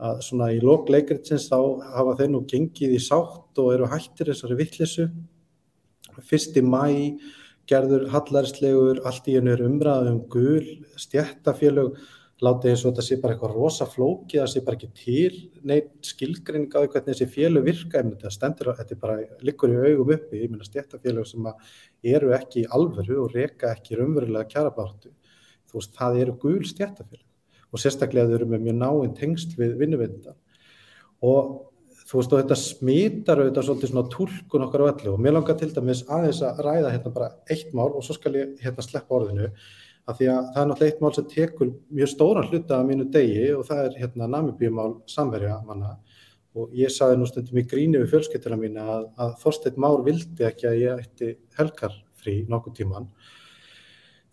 að 0.00 0.22
svona 0.24 0.48
í 0.54 0.60
lok 0.64 0.88
leikritsins 0.92 1.48
þá 1.50 1.58
hafa 1.96 2.16
þeir 2.20 2.32
nú 2.32 2.40
gengið 2.48 2.96
í 2.96 3.02
sátt 3.04 3.60
og 3.60 3.74
eru 3.74 3.90
hættir 3.90 4.32
þessari 4.32 4.56
vittlisu 4.60 5.10
fyrsti 6.30 6.62
mæ 6.64 7.18
gerður 7.70 8.08
hallarislegur 8.14 9.02
allt 9.06 9.28
í 9.30 9.36
hennu 9.36 9.52
er 9.54 9.62
umræðum 9.66 10.24
gul 10.32 10.64
stjættafélög 10.98 12.00
látið 12.40 12.72
eins 12.72 12.82
og 12.84 12.94
þetta 12.94 13.04
sé 13.04 13.18
bara 13.20 13.34
eitthvað 13.36 13.54
rosa 13.58 13.86
flóki 13.86 14.40
það 14.40 14.50
sé 14.54 14.62
bara 14.66 14.78
ekki 14.78 14.90
til 14.96 15.40
neitt 15.68 16.10
skilgrinning 16.10 16.72
á 16.72 16.80
því 16.80 16.90
hvernig 16.94 17.10
þessi 17.10 17.28
félög 17.34 17.66
virka. 17.68 18.00
En 18.00 18.12
þetta 18.14 18.32
stendur, 18.32 18.72
þetta 18.78 18.96
er 18.96 19.02
bara 19.04 19.18
likur 19.44 19.74
í 19.74 19.78
augum 19.84 20.14
uppi, 20.16 20.40
ég 20.40 20.52
minna 20.52 20.66
stjættafélög 20.66 21.28
sem 21.28 21.50
eru 22.16 22.32
ekki 22.36 22.64
í 22.64 22.68
alvöru 22.76 23.20
og 23.26 23.34
reka 23.36 23.74
ekki 23.76 24.00
raunverulega 24.00 24.48
kjarabáttu 24.54 25.12
þú 25.70 25.78
veist, 25.78 25.98
það 25.98 26.22
eru 26.24 26.38
gul 26.40 26.62
stjættafélög 26.64 27.29
og 27.70 27.82
sérstaklega 27.82 28.28
þau 28.30 28.38
eru 28.38 28.48
með 28.50 28.64
mjög 28.68 28.78
náinn 28.80 29.18
tengst 29.18 29.58
við 29.58 29.76
vinnuveitenda 29.80 30.36
og 31.26 31.70
þú 32.10 32.18
veist 32.18 32.32
og 32.34 32.40
þetta 32.40 32.56
smitar 32.58 33.40
auðvitað 33.40 33.66
svolítið 33.68 33.92
svona 33.92 34.10
tólkun 34.10 34.64
okkar 34.66 34.82
á 34.82 34.90
öllu. 34.90 35.12
Og 35.12 35.20
mér 35.22 35.36
langar 35.36 35.58
til 35.60 35.68
dæmis 35.70 36.00
aðeins 36.10 36.40
að 36.42 36.62
ræða 36.66 36.90
hérna 36.90 37.12
bara 37.14 37.28
eitt 37.52 37.70
mál 37.76 37.92
og 37.92 38.02
svo 38.02 38.16
skal 38.16 38.34
ég 38.34 38.56
hérna 38.64 38.82
sleppa 38.82 39.14
orðinu 39.14 39.50
af 40.10 40.18
því 40.18 40.30
að 40.32 40.48
það 40.48 40.62
er 40.62 40.70
náttúrulega 40.70 40.90
eitt 40.90 41.04
mál 41.04 41.14
sem 41.14 41.28
tekur 41.30 41.70
mjög 42.00 42.10
stóran 42.10 42.48
hluta 42.50 42.80
af 42.80 42.88
mínu 42.88 43.06
degi 43.14 43.44
og 43.54 43.62
það 43.68 43.82
er 43.84 43.98
hérna 44.00 44.30
namibíumál 44.32 44.96
samverja 45.06 45.60
manna. 45.68 45.92
Og 46.58 46.72
ég 46.74 46.90
saði 46.90 47.20
nú 47.20 47.28
stundum 47.30 47.60
í 47.62 47.66
gríni 47.70 48.00
við 48.00 48.10
fjölskyttuna 48.10 48.58
mín 48.58 48.80
að, 48.82 49.06
að 49.14 49.36
Þorstein 49.44 49.78
Már 49.78 50.02
vildi 50.02 50.48
ekki 50.48 50.66
að 50.66 50.80
ég 50.80 51.04
ætti 51.04 51.34
helgarfrí 51.60 52.40
nokkuð 52.50 52.80
tíman 52.80 53.06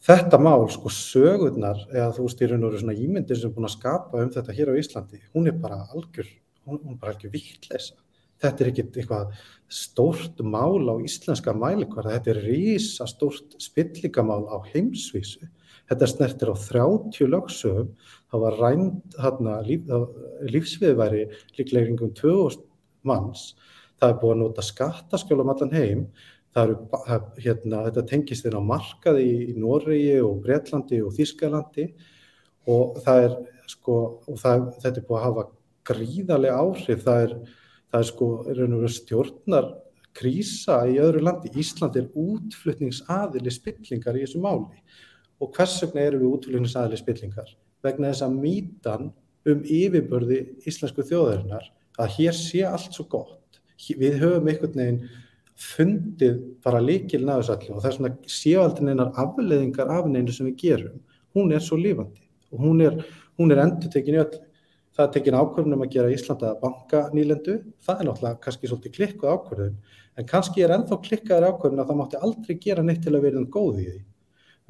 þetta 0.08 0.40
mál, 0.40 0.66
sko, 0.72 0.92
sögurnar 0.94 1.84
eða 1.92 2.10
þú 2.16 2.26
veist, 2.28 2.42
í 2.42 2.48
raun 2.50 2.64
og 2.64 2.72
veru 2.72 2.82
svona 2.82 2.98
ímyndir 2.98 3.40
sem 3.40 3.50
er 3.50 3.56
búin 3.56 3.68
að 3.68 3.76
skapa 3.76 4.24
um 4.24 4.34
þetta 4.34 4.56
hér 4.56 4.72
á 4.72 4.80
Íslandi 4.80 5.22
hún 5.34 5.50
er 5.52 5.58
bara 5.60 5.82
algjör, 5.92 6.30
hún, 6.68 6.80
hún 6.80 6.96
er 6.96 7.02
bara 7.02 7.16
algjör 7.16 7.34
vittleisa. 7.34 7.98
Þetta 8.38 8.64
er 8.64 8.70
ekkit 8.70 8.98
eitthvað 9.02 9.38
stórt 9.74 10.42
mál 10.46 10.86
á 10.86 10.96
íslenska 11.02 11.56
mælikvarða, 11.58 12.20
þetta 12.20 12.34
er 12.36 12.42
rísa 12.46 13.08
stórt 13.10 13.58
spillingamál 13.62 14.46
á 14.46 14.62
heimsvísu. 14.70 15.50
Þetta 15.90 16.10
snertir 16.12 16.52
á 16.54 16.56
30 16.56 17.32
lögsögum, 17.32 17.90
það 18.30 18.44
var 18.44 18.60
rænt 18.62 19.18
hérna 19.24 19.58
líf, 19.66 19.88
lífsviðværi 20.54 21.24
líklega 21.58 21.90
yngum 21.90 22.14
2000 22.14 22.64
manns, 23.08 23.56
það 23.98 24.14
er 24.14 24.20
búið 24.22 24.36
að 24.36 24.42
nota 24.44 24.66
skattaskjólum 24.68 25.54
allan 25.54 25.74
heim 25.74 26.04
það 26.58 26.72
eru, 26.72 27.18
hérna, 27.44 27.84
þetta 27.88 28.04
tengist 28.10 28.48
inn 28.50 28.58
á 28.58 28.64
markaði 28.66 29.26
í, 29.30 29.56
Noregi 29.62 30.18
og 30.26 30.40
Breitlandi 30.46 31.02
og 31.06 31.14
Þískalandi 31.14 31.92
og 32.74 32.98
það 33.06 33.26
er 33.28 33.36
sko, 33.70 33.98
og 34.26 34.40
það, 34.42 34.64
þetta 34.82 35.02
er 35.02 35.06
búið 35.10 35.20
að 35.20 35.28
hafa 35.28 35.44
gríðarlega 35.88 36.64
áhrif, 36.64 37.04
það 37.06 37.26
er, 37.26 37.36
það 37.92 38.00
er 38.00 38.10
sko, 38.10 38.30
raun 38.48 38.78
og 38.78 38.82
veru 38.84 38.96
stjórnar 38.96 39.70
krísa 40.18 40.80
í 40.90 40.98
öðru 41.04 41.22
landi. 41.28 41.52
Ísland 41.62 42.00
er 42.00 42.10
útflutningsaðili 42.18 43.54
spillingar 43.54 44.18
í 44.18 44.26
þessu 44.26 44.42
máli 44.42 44.82
og 45.38 45.54
hvers 45.54 45.78
vegna 45.84 46.08
eru 46.08 46.24
við 46.24 46.32
útflutningsaðili 46.34 47.00
spillingar? 47.04 47.54
Vegna 47.86 48.10
þess 48.10 48.26
að 48.26 48.40
mítan 48.42 49.12
um 49.48 49.62
yfirbörði 49.62 50.42
íslensku 50.68 51.06
þjóðarinnar 51.06 51.70
að 52.02 52.16
hér 52.18 52.36
sé 52.36 52.66
allt 52.66 52.98
svo 52.98 53.06
gott. 53.12 53.62
Við 53.78 54.18
höfum 54.24 54.50
einhvern 54.50 54.82
veginn 54.82 55.02
fundið 55.58 56.42
bara 56.66 56.82
líkilin 56.84 57.32
að 57.34 57.42
þessu 57.42 57.56
allir 57.56 57.76
og 57.76 57.84
það 57.84 57.90
er 57.90 57.96
svona 57.98 58.34
séaldin 58.38 58.92
einar 58.92 59.14
afleðingar 59.24 59.94
af 59.94 60.10
neinu 60.12 60.34
sem 60.34 60.50
við 60.52 60.60
gerum. 60.64 61.00
Hún 61.34 61.54
er 61.54 61.64
svo 61.66 61.80
lífandi 61.80 62.24
og 62.54 62.62
hún 62.64 62.84
er, 62.86 63.00
hún 63.38 63.52
er 63.52 63.64
endur 63.66 63.92
tekin 63.92 64.18
í 64.18 64.22
öll 64.22 64.38
það 64.98 65.06
er 65.06 65.14
tekin 65.14 65.38
ákvörðunum 65.38 65.84
að 65.86 65.92
gera 65.94 66.14
Íslanda 66.14 66.52
banka 66.62 67.04
nýlendu, 67.14 67.58
það 67.86 68.00
er 68.00 68.08
náttúrulega 68.08 68.40
kannski 68.42 68.70
svolítið 68.70 68.94
klikkuð 68.96 69.34
ákvörðun, 69.36 69.76
en 70.18 70.30
kannski 70.32 70.64
er 70.66 70.74
ennþá 70.74 70.98
klikkaður 71.06 71.46
ákvörðun 71.52 71.84
að 71.84 71.92
það 71.92 72.00
mátti 72.00 72.22
aldrei 72.26 72.56
gera 72.64 72.86
neitt 72.86 73.04
til 73.06 73.14
að 73.14 73.28
vera 73.28 73.38
um 73.38 73.46
góð 73.54 73.84
í 73.84 73.86
því. 73.92 74.02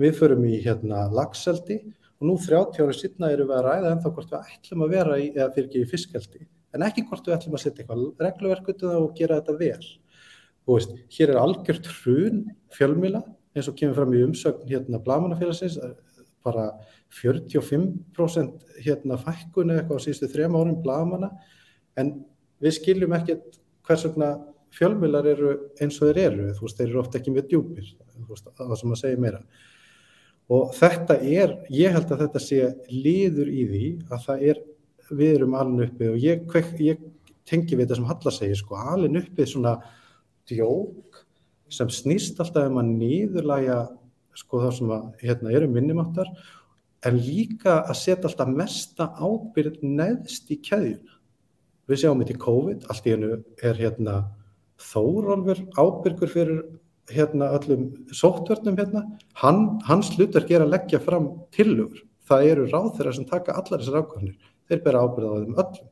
Við 0.04 0.20
förum 0.20 0.44
í 0.44 0.58
hérna 0.66 1.06
lagseldi 1.16 1.78
og 2.20 2.28
nú 2.28 2.36
30 2.44 2.84
árið 2.84 3.00
sýtna 3.00 3.32
eru 3.32 3.48
við 3.48 3.56
að 3.56 3.66
ræða 3.70 3.94
ennþá 3.94 4.14
hvort 4.18 4.34
við 4.34 4.52
ætlum 4.58 4.84
að 4.84 4.94
vera 4.98 5.18
í, 5.22 5.30
eða 5.32 5.50
fyrir 5.56 5.70
ekki 5.70 5.86
í 5.86 5.90
fiskeldi 5.94 6.44
en 6.76 6.84
ekki 6.86 7.06
hvort 7.08 7.26
við 7.26 7.38
ætlum 7.38 7.56
að 7.58 7.64
setja 7.64 7.84
eitthvað 7.86 8.26
regluverkutu 8.26 8.92
og 8.92 9.16
gera 9.18 9.40
þetta 9.40 9.56
vel 9.62 9.88
Veist, 10.68 10.92
hér 11.16 11.32
er 11.32 11.40
algjört 11.40 11.88
hrun 12.02 12.44
fjölmila 12.76 13.24
eins 13.56 13.70
og 13.72 13.78
kemur 13.80 13.96
fram 14.02 14.14
í 14.14 14.24
umsögn 14.26 14.68
hérna 14.68 15.00
Blamanafélagsins 15.04 15.78
bara 16.48 16.72
45% 17.14 18.82
hérna 18.84 19.18
fækkun 19.22 19.72
eða 19.72 19.84
eitthvað 19.84 20.02
á 20.02 20.06
síðustu 20.06 20.30
þrema 20.32 20.62
árum 20.62 20.82
Blamana 20.84 21.32
en 22.00 22.14
við 22.64 22.78
skiljum 22.78 23.16
ekkert 23.18 23.60
hvers 23.88 24.06
vegna 24.08 24.32
fjölmilar 24.76 25.28
eru 25.32 25.54
eins 25.82 25.98
og 26.02 26.10
þeir 26.10 26.22
eru, 26.26 26.48
þú 26.58 26.66
veist, 26.66 26.80
þeir 26.80 26.90
eru 26.90 27.02
ofta 27.02 27.20
ekki 27.20 27.34
mjög 27.34 27.50
djúpir, 27.52 27.92
veist, 28.28 28.50
það 28.58 28.74
sem 28.82 28.94
að 28.94 29.02
segja 29.02 29.22
meira. 29.24 29.44
Og 30.54 30.74
þetta 30.76 31.18
er 31.24 31.54
ég 31.74 31.96
held 31.96 32.12
að 32.12 32.24
þetta 32.26 32.42
sé 32.44 32.60
liður 32.92 33.52
í 33.52 33.64
því 33.72 33.86
að 34.12 34.26
það 34.28 34.44
er, 34.52 34.60
við 35.08 35.38
erum 35.38 35.56
alin 35.60 35.86
uppið 35.88 36.12
og 36.14 36.24
ég, 36.24 36.58
ég 36.84 37.06
tengi 37.48 37.76
við 37.76 37.86
þetta 37.86 38.00
sem 38.00 38.10
Halla 38.12 38.36
segir, 38.36 38.60
sko, 38.60 38.80
alin 38.94 39.20
uppið 39.22 39.52
svona 39.54 39.78
djók 40.50 41.24
sem 41.74 41.90
snýst 41.92 42.40
alltaf 42.40 42.70
um 42.70 42.80
að 42.82 42.94
nýðurlæga 43.02 43.82
sko 44.38 44.62
þá 44.64 44.70
sem 44.78 44.94
að 44.94 45.06
hérna 45.24 45.54
eru 45.58 45.68
minnumáttar 45.72 46.30
en 47.06 47.20
líka 47.20 47.82
að 47.84 48.00
setja 48.00 48.30
alltaf 48.30 48.50
mesta 48.52 49.10
ábyrð 49.20 49.82
neðst 49.84 50.50
í 50.54 50.60
keðjuna. 50.64 51.14
Við 51.88 52.02
sjáum 52.02 52.22
þetta 52.22 52.36
í 52.36 52.42
COVID, 52.44 52.88
allt 52.92 53.08
í 53.08 53.14
hennu 53.14 53.38
er 53.64 53.80
hérna 53.80 54.18
Þórólfur 54.78 55.64
ábyrgur 55.74 56.30
fyrir 56.30 56.58
hérna 57.10 57.48
öllum 57.56 57.88
sóttvörnum 58.14 58.78
hérna, 58.78 59.06
Hann, 59.42 59.80
hans 59.88 60.12
hlutar 60.14 60.46
gera 60.46 60.68
að 60.68 60.76
leggja 60.76 61.00
fram 61.02 61.32
tilugur. 61.56 62.04
Það 62.28 62.50
eru 62.52 62.66
ráð 62.68 62.90
þeirra 62.98 63.14
sem 63.16 63.26
taka 63.30 63.56
allar 63.58 63.82
þessar 63.82 64.04
ákvæmur, 64.04 64.36
þeir 64.68 64.84
bera 64.84 65.04
ábyrð 65.06 65.32
á 65.32 65.38
þeim 65.38 65.56
öllum 65.64 65.88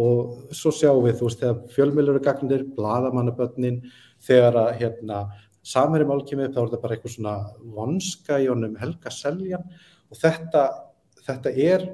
og 0.00 0.54
svo 0.54 0.72
sjáum 0.74 1.04
við 1.04 1.20
þú 1.20 1.28
veist 1.28 1.42
þegar 1.42 1.74
fjölmjölur 1.74 2.16
eru 2.16 2.24
gagnir, 2.24 2.64
bladamannabötnin 2.76 3.82
þegar 4.24 4.58
að 4.64 4.72
hérna 4.80 5.20
samverjum 5.64 6.12
álkjumið 6.14 6.50
þá 6.52 6.58
er 6.60 6.66
þetta 6.66 6.82
bara 6.82 6.96
eitthvað 6.96 7.14
svona 7.14 7.34
vonska 7.76 8.40
í 8.42 8.48
honum 8.50 8.74
helga 8.80 9.12
seljan. 9.14 9.64
Og 10.10 10.18
þetta, 10.20 10.64
þetta 11.24 11.54
er 11.54 11.86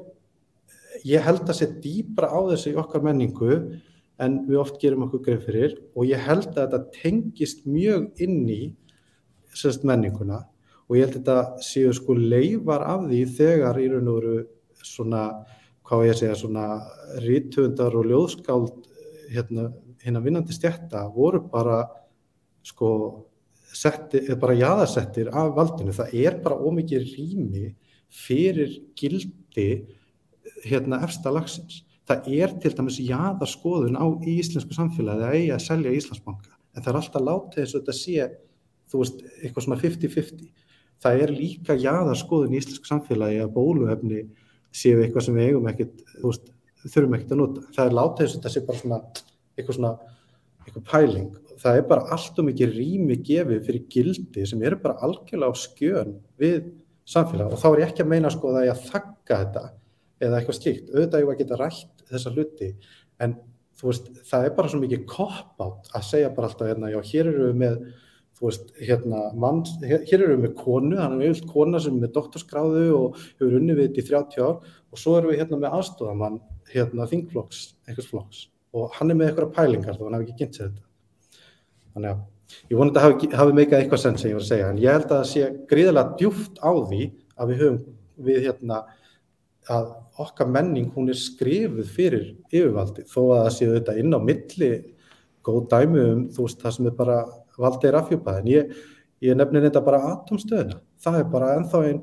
ég 1.06 1.24
held 1.24 1.47
að 1.47 1.59
sé 1.60 1.70
dýbra 1.82 2.31
á 2.32 2.39
þessu 2.51 2.74
í 2.74 2.81
okkar 2.81 3.05
menningu 3.06 3.60
en 4.20 4.40
við 4.48 4.60
oft 4.60 4.81
gerum 4.82 5.06
okkur 5.06 5.24
greið 5.27 5.44
fyrir. 5.47 5.77
Og 5.94 6.09
ég 6.10 6.22
held 6.27 6.51
að 6.51 6.64
þetta 6.64 6.82
tengist 6.97 7.66
mjög 7.68 8.10
inn 8.22 8.43
í 8.51 8.62
sérst 9.56 9.86
menninguna. 9.86 10.43
Og 10.90 10.98
ég 10.98 11.06
held 11.06 11.20
að 11.20 11.20
þetta 11.20 11.68
séu 11.68 11.94
sko 11.94 12.16
leifar 12.18 12.85
af 12.86 13.06
því 13.06 13.22
þegar 13.39 13.78
í 13.81 13.89
raun 13.93 14.10
og 14.10 14.18
veru 14.18 14.36
svona, 14.82 15.24
hvað 15.90 16.06
ég 16.06 16.18
segja, 16.20 16.36
svona 16.38 16.66
rítvöndar 17.24 17.96
og 17.98 18.06
ljóðskáld 18.06 18.84
hérna, 19.34 19.70
hérna 20.04 20.22
vinnandi 20.22 20.54
stjætta 20.54 21.02
voru 21.10 21.42
bara 21.50 21.82
sko 22.62 22.90
setti, 23.74 24.22
bara 24.38 24.54
jaðarsettir 24.54 25.32
af 25.34 25.50
valdinu. 25.56 25.94
Það 25.94 26.14
er 26.22 26.36
bara 26.44 26.58
ómikið 26.58 27.08
rými 27.16 27.72
fyrir 28.10 28.76
gildi 28.98 29.70
hérna 30.62 31.00
efsta 31.06 31.32
lagsins. 31.34 31.82
Það 32.06 32.30
er 32.38 32.54
til 32.62 32.72
dæmis 32.74 32.98
jaðarskoðun 33.02 33.98
á 33.98 34.06
íslensku 34.26 34.74
samfélagi 34.74 35.26
að 35.26 35.36
eiga 35.38 35.58
að 35.58 35.66
selja 35.66 35.94
Íslandsbanka 35.94 36.54
en 36.74 36.82
það 36.84 36.90
er 36.92 36.98
alltaf 37.00 37.26
látið 37.26 37.62
eins 37.62 37.74
og 37.74 37.82
þetta 37.82 37.96
sé 37.98 38.28
þú 38.90 39.02
veist, 39.02 39.22
eitthvað 39.42 39.66
svona 39.66 39.80
50-50. 39.82 40.48
Það 41.00 41.22
er 41.24 41.32
líka 41.34 41.76
jaðarskoðun 41.78 42.54
í 42.54 42.60
íslensku 42.60 42.90
samfélagi 42.90 43.42
að 43.44 43.52
bóluefni 43.54 44.24
séu 44.74 45.01
eitthvað 45.02 45.26
sem 45.26 45.36
við 45.36 45.51
eigum 45.51 45.68
ekkert, 45.70 46.02
veist, 46.22 46.51
þurfum 46.86 47.16
ekkert 47.18 47.34
að 47.34 47.40
nota. 47.42 47.66
Það 47.76 47.90
er 47.90 47.97
látið 47.98 48.24
eins 48.24 48.34
og 48.34 48.40
þetta 48.40 48.52
sé 48.55 48.64
bara 48.66 48.80
svona 48.80 49.01
eitthvað 49.56 49.78
svona 49.78 49.92
eitthvað 50.64 50.86
pæling. 50.90 51.30
Það 51.60 51.78
er 51.78 51.88
bara 51.90 52.06
allt 52.16 52.38
og 52.40 52.47
mikið 52.48 52.76
rými 52.76 53.18
gefið 53.26 53.66
fyrir 53.66 53.86
gildi 53.92 54.47
sem 54.48 54.62
eru 54.64 54.78
bara 54.80 54.97
algjörlega 55.05 55.52
á 55.52 55.60
skjön 55.60 56.16
við 56.40 56.70
samfélag 57.10 57.52
og 57.52 57.60
þá 57.60 57.68
er 57.70 57.82
ég 57.82 57.90
ekki 57.90 58.05
að 58.06 58.12
meina 58.14 58.32
sko 58.32 58.55
að 58.55 58.66
ég 58.68 58.74
að 58.76 58.86
þakka 58.88 59.40
þetta 59.42 59.64
eða 60.20 60.38
eitthvað 60.38 60.59
slíkt. 60.60 60.92
Auðvitað 60.94 61.22
ég 61.22 61.28
var 61.28 61.36
að 61.36 61.42
geta 61.42 61.60
rætt 61.60 62.05
þessa 62.10 62.34
hluti 62.34 62.70
en 63.20 63.36
þú 63.80 63.90
veist 63.90 64.09
það 64.28 64.47
er 64.47 64.55
bara 64.56 64.70
svo 64.70 64.80
mikið 64.82 65.05
kopp-átt 65.09 65.90
að 65.97 66.06
segja 66.06 66.32
bara 66.36 66.51
alltaf 66.51 66.70
hérna 66.70 66.92
já 66.92 67.01
hér 67.12 67.30
eru 67.30 67.51
við 67.51 67.60
með 67.64 67.76
þú 68.40 68.48
veist 68.48 68.70
hérna 68.80 69.22
mann, 69.36 69.60
hér, 69.84 70.04
hér 70.08 70.24
eru 70.24 70.36
við 70.38 70.44
með 70.46 70.54
konu, 70.56 70.96
að 70.96 71.16
við 71.20 71.26
erum 71.28 71.50
kona 71.52 71.80
sem 71.84 71.98
er 71.98 72.06
með 72.06 72.14
doktorskráðu 72.14 72.84
og 72.96 73.18
hefur 73.36 73.58
unni 73.58 73.76
við 73.76 73.90
þetta 73.90 74.00
í 74.00 74.06
30 74.08 74.46
ár 74.46 74.56
og 74.90 75.02
svo 75.02 75.18
erum 75.18 75.32
við 75.34 75.42
hérna 75.42 75.60
með 75.60 75.76
aðstofamann 75.76 76.40
hérna 76.72 77.08
þingflokks, 77.10 77.60
einhvers 77.86 78.08
flokks 78.08 78.46
og 78.72 78.94
hann 78.96 79.12
er 79.12 79.18
með 79.18 79.30
eitthvað 79.30 79.54
pælingar 79.58 79.98
þá 79.98 80.04
hann 80.06 80.16
hafi 80.16 80.28
ekki 80.28 80.38
kynnt 80.40 80.56
sér 80.56 80.70
þetta. 80.70 80.86
Þannig 81.90 82.12
að 82.14 82.70
ég 82.70 82.80
þetta 82.80 83.04
hafi, 83.04 83.30
hafi 83.40 83.56
meikað 83.58 83.80
eitthvað 83.80 84.02
senn 84.04 84.18
sem 84.20 84.30
ég 84.30 84.38
var 84.38 84.46
að 84.46 84.50
segja 84.50 84.70
en 84.70 84.80
ég 84.80 84.96
held 84.96 85.06
að 85.10 85.16
það 85.16 85.28
sé 85.30 85.50
gríðilega 85.70 86.16
djúft 86.20 86.62
á 86.62 86.70
því 86.72 87.02
að 87.36 87.52
við 87.52 87.62
höfum 87.64 87.80
við 88.30 88.40
hérna 88.46 88.80
að 89.70 89.90
okkar 90.20 90.50
menning 90.50 90.88
hún 90.94 91.10
er 91.12 91.18
skrifuð 91.18 91.92
fyrir 91.94 92.24
yfirvaldi 92.50 93.04
þó 93.10 93.20
að 93.20 93.42
það 93.42 93.52
séu 93.56 93.74
þetta 93.76 93.96
inn 94.00 94.16
á 94.16 94.20
milli 94.22 94.70
góð 95.46 95.60
dæmi 95.70 96.02
um 96.06 96.24
þú 96.34 96.46
veist 96.46 96.64
það 96.64 96.76
sem 96.76 96.90
er 96.90 96.96
bara 96.98 97.18
valdið 97.60 97.90
er 97.90 98.00
afhjúpað 98.00 98.40
en 98.40 98.48
ég, 98.50 98.78
ég 99.24 99.36
nefnir 99.36 99.66
þetta 99.68 99.84
bara 99.84 100.02
atomstöðuna 100.14 100.80
það 101.04 101.20
er 101.20 101.28
bara 101.34 101.52
ennþá 101.58 101.84
einn 101.88 102.02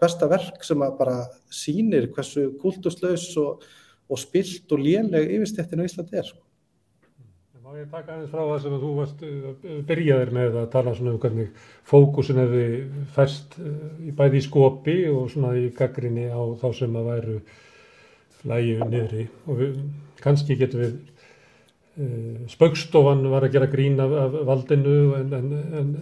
besta 0.00 0.28
verk 0.28 0.64
sem 0.64 0.82
að 0.84 0.96
bara 0.98 1.20
sýnir 1.52 2.10
hversu 2.12 2.50
kultuslaus 2.60 3.28
og, 3.40 3.62
og 4.10 4.20
spilt 4.20 4.72
og 4.72 4.82
léleg 4.82 5.32
yfirstéttin 5.38 5.80
á 5.80 5.88
Íslandi 5.88 6.20
er 6.20 6.28
sko. 6.28 6.42
Má 7.64 7.72
ég 7.80 7.88
taka 7.90 8.14
aðeins 8.14 8.30
frá 8.30 8.42
það 8.44 8.60
sem 8.62 8.76
þú 8.82 8.90
varst 9.00 9.22
byrjaðir 9.88 10.32
með 10.36 10.58
að 10.60 10.68
tala 10.74 10.92
svona 10.94 11.14
um 11.16 11.22
hvernig 11.22 11.64
fókusin 11.88 12.38
hefði 12.38 12.66
færst 13.16 13.56
í 14.06 14.12
bæði 14.14 14.38
í 14.38 14.44
skopi 14.44 14.98
og 15.10 15.30
svona 15.32 15.56
í 15.58 15.70
gaggrinni 15.74 16.28
á 16.30 16.40
þá 16.60 16.68
sem 16.76 17.00
að 17.00 17.10
væru 17.10 17.38
lægi 18.46 18.76
niðri 18.86 19.26
og 19.48 19.58
við, 19.58 19.80
kannski 20.22 20.58
getum 20.60 20.84
við 20.84 20.94
spaukstofan 22.52 23.24
var 23.32 23.46
að 23.46 23.54
gera 23.56 23.70
grín 23.72 24.00
af, 24.04 24.12
af 24.12 24.34
valdinu 24.44 25.14
en, 25.16 25.32
en, 25.32 25.52
en 25.80 25.94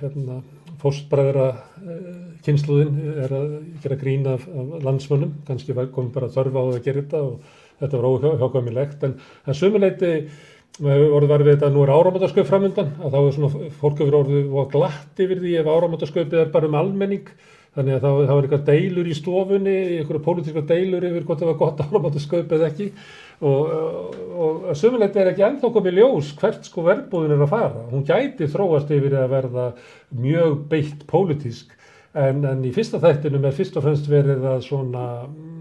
hérna 0.00 0.40
fóstbræðra 0.82 1.46
uh, 1.52 2.10
kynsluðin 2.46 2.98
er 3.24 3.34
að 3.34 3.54
gera 3.82 3.98
grín 4.00 4.26
af, 4.30 4.46
af 4.46 4.76
landsmönnum, 4.82 5.36
kannski 5.46 5.76
kom 5.94 6.12
bara 6.14 6.30
þörfa 6.34 6.62
á 6.62 6.66
að 6.72 6.84
gera 6.84 7.02
þetta 7.02 7.22
og 7.22 7.56
þetta 7.78 8.00
var 8.00 8.08
óhjákvæmilegt. 8.32 9.04
En, 9.06 9.18
en 9.46 9.58
sömuleiti 9.58 10.12
orðið 10.78 11.30
var 11.32 11.44
við 11.44 11.54
þetta 11.54 11.68
að 11.68 11.76
nú 11.76 11.84
er 11.84 11.92
áramöndaskaup 11.94 12.48
framöndan 12.48 12.90
að 13.02 13.14
þá 13.14 13.20
er 13.20 13.30
svona 13.36 13.70
fólk 13.80 14.02
hefur 14.02 14.18
orðið 14.20 14.58
glatt 14.74 15.22
yfir 15.24 15.40
því 15.42 15.54
ef 15.60 15.70
áramöndaskaupið 15.70 16.42
er 16.42 16.52
bara 16.54 16.70
um 16.70 16.76
almenning. 16.78 17.30
Þannig 17.78 17.98
að 17.98 18.04
þá, 18.04 18.10
þá 18.26 18.32
er 18.34 18.44
eitthvað 18.46 18.66
deilur 18.66 19.08
í 19.08 19.14
stofunni, 19.14 19.78
eitthvað 19.98 20.22
pólitíska 20.24 20.62
deilur 20.66 21.04
yfir 21.06 21.26
hvort 21.26 21.42
það 21.42 21.50
var 21.52 21.58
gott 21.60 21.82
áramöndaskaup 21.84 22.54
eða 22.56 22.70
ekki 22.72 22.88
og, 23.38 24.16
og 24.34 24.68
að 24.72 24.78
sömulegt 24.80 25.16
er 25.18 25.30
ekki 25.32 25.44
ennþá 25.46 25.72
komið 25.74 26.00
ljós 26.00 26.32
hvert 26.40 26.66
sko 26.66 26.84
verbúðin 26.86 27.36
er 27.36 27.44
að 27.44 27.52
fara. 27.52 27.84
Hún 27.92 28.06
gæti 28.08 28.48
þróast 28.50 28.90
yfir 28.94 29.18
að 29.20 29.32
verða 29.34 29.66
mjög 30.14 30.64
beitt 30.70 31.06
pólitísk 31.10 31.74
en, 32.18 32.42
en 32.48 32.64
í 32.66 32.72
fyrsta 32.74 33.00
þættinum 33.02 33.46
er 33.46 33.54
fyrst 33.54 33.78
og 33.78 33.86
fremst 33.86 34.10
verið 34.10 34.44
að 34.48 34.64
svona 34.66 35.06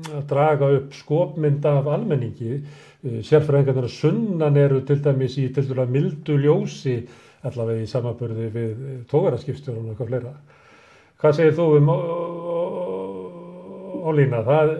að 0.07 0.27
draga 0.29 0.69
upp 0.77 0.93
skopmynd 0.95 1.65
af 1.67 1.87
almenningi 1.91 2.61
sérfræðingarnir 3.03 3.87
að 3.87 3.93
sunnan 3.93 4.57
eru 4.59 4.81
til 4.85 4.99
dæmis 5.03 5.37
í 5.39 5.47
til 5.53 5.65
dæmis 5.69 5.93
mildu 5.93 6.37
ljósi 6.41 6.97
allavega 7.45 7.83
í 7.83 7.89
samabörði 7.89 8.47
við 8.53 8.71
tógaraskipstjórun 9.11 9.85
og 9.85 9.93
eitthvað 9.93 10.09
fleira. 10.11 10.33
Hvað 11.21 11.37
segir 11.37 11.57
þú 11.57 11.67
um 11.77 11.91
Ólína? 14.07 14.41
Það, 14.47 14.73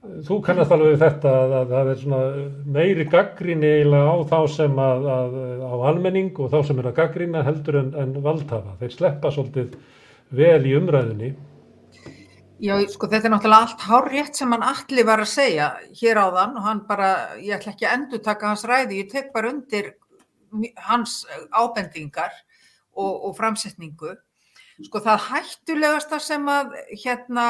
þú 0.00 0.40
kannast 0.44 0.72
alveg 0.72 0.94
við 0.94 1.02
þetta 1.04 1.34
að, 1.36 1.54
að 1.58 1.74
það 1.74 1.92
er 1.92 2.40
meiri 2.76 3.06
gaggrinni 3.12 3.70
eiginlega 3.74 4.14
á 4.14 4.16
þá 4.32 4.38
sem 4.54 4.82
að, 4.86 5.08
að 5.16 5.38
á 5.60 5.74
almenning 5.90 6.32
og 6.40 6.50
þá 6.54 6.58
sem 6.68 6.80
er 6.80 6.90
að 6.90 6.98
gaggrina 7.02 7.44
heldur 7.46 7.80
en, 7.82 7.94
en 8.00 8.16
valdhafa. 8.24 8.78
Þeir 8.80 8.96
sleppa 8.96 9.32
svolítið 9.34 9.76
vel 10.40 10.60
í 10.66 10.76
umræðinni 10.78 11.34
Já, 12.60 12.74
sko 12.92 13.08
þetta 13.08 13.24
er 13.24 13.32
náttúrulega 13.32 13.64
allt 13.64 13.82
hár 13.88 14.06
rétt 14.12 14.36
sem 14.36 14.50
hann 14.52 14.64
allir 14.68 15.06
var 15.08 15.22
að 15.22 15.30
segja 15.32 15.68
hér 15.96 16.18
á 16.20 16.26
þann 16.34 16.58
og 16.60 16.66
hann 16.66 16.82
bara, 16.84 17.08
ég 17.40 17.54
ætla 17.56 17.72
ekki 17.72 17.86
að 17.88 17.94
endur 17.96 18.20
taka 18.26 18.50
hans 18.50 18.64
ræði, 18.68 18.98
ég 19.00 19.08
tek 19.08 19.30
bara 19.32 19.48
undir 19.48 19.94
hans 20.84 21.22
ábendingar 21.56 22.34
og, 22.92 23.14
og 23.30 23.32
framsetningu. 23.38 24.12
Sko 24.80 25.00
það 25.04 25.24
hættulegasta 25.28 26.18
sem 26.24 26.46
að, 26.48 26.76
hérna, 27.02 27.46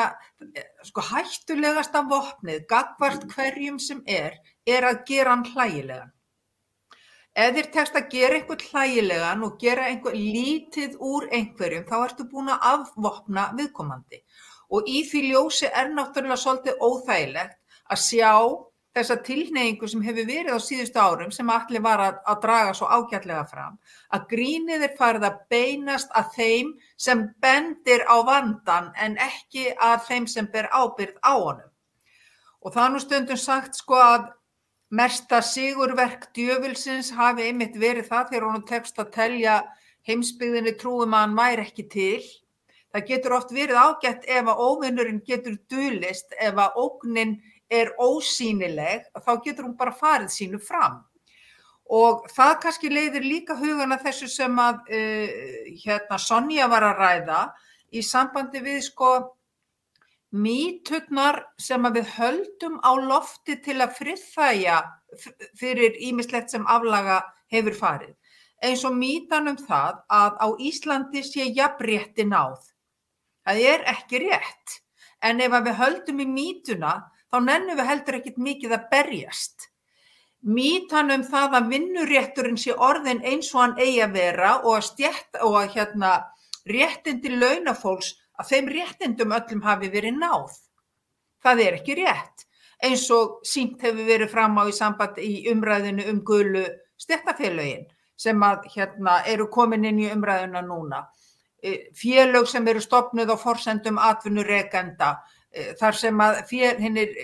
sko 0.86 1.04
hættulegasta 1.12 2.02
vopnið, 2.10 2.64
gagvart 2.70 3.26
hverjum 3.30 3.78
sem 3.82 4.00
er, 4.06 4.38
er 4.66 4.88
að 4.88 5.04
gera 5.10 5.36
hann 5.36 5.46
hlægilegan. 5.52 6.10
Ef 7.40 7.52
þér 7.54 7.68
tekst 7.74 7.96
að 7.96 8.08
gera 8.10 8.38
einhvern 8.40 8.64
hlægilegan 8.72 9.44
og 9.46 9.58
gera 9.62 9.86
einhver 9.86 10.16
lítið 10.18 10.96
úr 10.98 11.28
einhverjum, 11.30 11.86
þá 11.86 11.96
ertu 12.00 12.26
búin 12.32 12.50
að 12.50 12.66
afvopna 12.72 13.50
viðkomandi 13.58 14.24
og 14.70 14.90
í 14.90 15.02
því 15.06 15.22
ljósi 15.30 15.70
er 15.70 15.90
náttúrulega 15.94 16.38
svolítið 16.38 16.82
óþægilegt 16.86 17.56
að 17.90 18.02
sjá 18.04 18.34
þessa 18.96 19.16
tilneyingu 19.26 19.88
sem 19.88 20.02
hefur 20.02 20.26
verið 20.26 20.56
á 20.56 20.58
síðustu 20.62 20.98
árum 20.98 21.30
sem 21.34 21.50
allir 21.52 21.82
var 21.84 22.02
að, 22.02 22.16
að 22.26 22.40
draga 22.44 22.72
svo 22.74 22.88
ágætlega 22.90 23.44
fram, 23.50 23.78
að 24.10 24.26
grínið 24.32 24.86
er 24.86 24.96
farið 24.98 25.26
að 25.28 25.38
beinast 25.52 26.10
að 26.18 26.32
þeim 26.36 26.72
sem 26.96 27.22
bendir 27.42 28.04
á 28.10 28.16
vandan 28.26 28.90
en 28.98 29.16
ekki 29.22 29.70
að 29.78 30.04
þeim 30.08 30.26
sem 30.34 30.50
ber 30.50 30.70
ábyrð 30.74 31.22
á 31.22 31.34
honum. 31.36 31.70
Og 32.60 32.74
það 32.74 32.92
nú 32.92 33.02
stundum 33.04 33.40
sagt 33.40 33.78
sko 33.78 34.00
að 34.02 34.28
mesta 34.90 35.38
sigurverk 35.46 36.28
djöfilsins 36.34 37.12
hafi 37.14 37.46
einmitt 37.46 37.78
verið 37.78 38.10
það 38.10 38.34
þegar 38.34 38.48
hún 38.50 38.66
tekst 38.66 38.98
að 38.98 39.14
telja 39.14 39.60
heimsbyggðinni 40.08 40.74
trúum 40.80 41.14
að 41.14 41.26
hann 41.28 41.38
væri 41.38 41.68
ekki 41.68 41.86
til 41.92 42.22
Það 42.90 43.06
getur 43.06 43.34
oft 43.36 43.52
verið 43.54 43.78
ágætt 43.78 44.24
ef 44.26 44.48
að 44.50 44.60
óvinnurinn 44.66 45.20
getur 45.26 45.54
dulist, 45.70 46.32
ef 46.42 46.56
að 46.58 46.78
ógnin 46.82 47.36
er 47.70 47.92
ósýnileg, 48.02 49.06
þá 49.14 49.32
getur 49.44 49.68
hún 49.68 49.76
bara 49.78 49.94
farið 49.94 50.32
sínu 50.34 50.60
fram. 50.62 51.00
Og 51.90 52.26
það 52.30 52.54
kannski 52.62 52.90
leiðir 52.90 53.26
líka 53.26 53.56
hugana 53.58 53.98
þessu 53.98 54.28
sem 54.30 54.58
að 54.62 54.82
uh, 54.94 55.28
hérna, 55.82 56.18
Sonja 56.22 56.68
var 56.70 56.86
að 56.86 57.02
ræða 57.02 57.42
í 57.90 58.02
sambandi 58.06 58.62
við 58.62 58.82
sko 58.86 59.10
mýturnar 60.30 61.40
sem 61.58 61.86
að 61.86 61.98
við 61.98 62.12
höldum 62.14 62.78
á 62.86 62.92
lofti 62.94 63.56
til 63.64 63.80
að 63.82 63.96
friðþæja 63.98 64.78
fyrir 65.58 65.96
ímislegt 66.06 66.54
sem 66.54 66.66
aflaga 66.70 67.24
hefur 67.50 67.74
farið. 67.74 68.14
Eins 68.62 68.84
og 68.84 68.94
mýtan 68.94 69.50
um 69.50 69.58
það 69.58 70.02
að 70.12 70.36
á 70.38 70.46
Íslandi 70.60 71.22
sé 71.24 71.48
jafnrétti 71.56 72.26
náð. 72.28 72.60
Það 73.42 73.62
er 73.72 73.86
ekki 73.94 74.20
rétt. 74.26 74.76
En 75.24 75.40
ef 75.40 75.52
við 75.52 75.78
höldum 75.80 76.20
í 76.22 76.26
mítuna 76.28 76.92
þá 77.30 77.36
nennum 77.46 77.78
við 77.78 77.90
heldur 77.90 78.18
ekkit 78.20 78.38
mikið 78.38 78.76
að 78.76 78.88
berjast. 78.92 79.68
Mítan 80.40 81.12
um 81.12 81.22
það 81.26 81.56
að 81.58 81.70
vinnurétturinn 81.74 82.58
sé 82.58 82.72
orðin 82.72 83.20
eins 83.28 83.50
og 83.54 83.60
hann 83.60 83.78
eigi 83.78 84.00
að 84.04 84.14
vera 84.16 84.52
og 84.62 84.78
að, 84.78 84.86
stjætt, 84.88 85.40
og 85.44 85.58
að 85.60 85.74
hérna, 85.76 86.12
réttindi 86.70 87.34
launafólks 87.36 88.14
að 88.40 88.52
þeim 88.52 88.70
réttindum 88.74 89.34
öllum 89.36 89.64
hafi 89.64 89.90
verið 89.92 90.16
náð. 90.16 90.54
Það 91.44 91.66
er 91.66 91.80
ekki 91.80 91.98
rétt. 92.00 92.46
eins 92.80 93.10
og 93.12 93.42
sínt 93.44 93.82
hefur 93.84 94.06
verið 94.08 94.30
fram 94.32 94.54
á 94.56 94.64
í 94.64 94.72
samband 94.72 95.18
í 95.20 95.44
umræðinu 95.52 96.06
um 96.08 96.22
gulu 96.24 96.62
stjættafélögin 96.96 97.84
sem 98.16 98.40
að 98.40 98.70
hérna 98.74 99.18
eru 99.28 99.50
komin 99.52 99.84
inn 99.84 100.00
í 100.00 100.08
umræðuna 100.08 100.62
núna. 100.64 101.02
E, 101.60 101.92
félög 101.92 102.48
sem 102.48 102.66
eru 102.68 102.80
stopnuð 102.80 103.32
á 103.32 103.36
forsendum 103.36 104.00
atvinnureikenda 104.00 105.10
e, 105.12 105.20
þar 105.80 105.96
sem 105.98 106.20
að 106.22 106.40
hinnir 106.52 107.14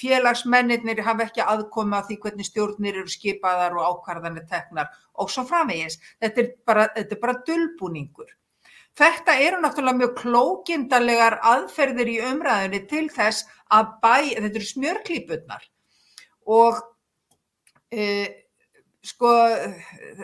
félagsmennir 0.00 1.02
hafa 1.04 1.26
ekki 1.26 1.44
aðkomi 1.44 1.96
að 1.98 2.10
því 2.10 2.18
hvernig 2.24 2.48
stjórnir 2.48 2.98
eru 3.02 3.12
skipaðar 3.12 3.76
og 3.78 3.86
ákvarðanir 3.88 4.46
teknar 4.50 4.90
og 5.20 5.30
svo 5.32 5.44
framvegis. 5.48 5.98
Þetta 6.22 6.42
er 6.42 6.52
bara, 6.66 6.86
þetta 6.96 7.16
er 7.16 7.22
bara 7.24 7.40
dölbúningur. 7.48 8.36
Þetta 9.00 9.36
eru 9.38 9.60
náttúrulega 9.62 10.00
mjög 10.00 10.14
klókindarlegar 10.18 11.38
aðferðir 11.46 12.10
í 12.10 12.20
umræðinni 12.26 12.82
til 12.90 13.06
þess 13.12 13.46
að 13.70 13.92
bæ, 14.02 14.14
þetta 14.34 14.50
eru 14.50 14.66
smjörklípurnar 14.66 15.66
og 16.50 16.80
e, 17.94 18.04
sko 19.06 19.30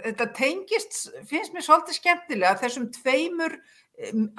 þetta 0.02 0.26
tengist, 0.34 0.98
finnst 1.30 1.54
mér 1.54 1.64
svolítið 1.64 2.00
skemmtilega 2.00 2.58
þessum 2.64 2.90
tveimur, 2.92 3.54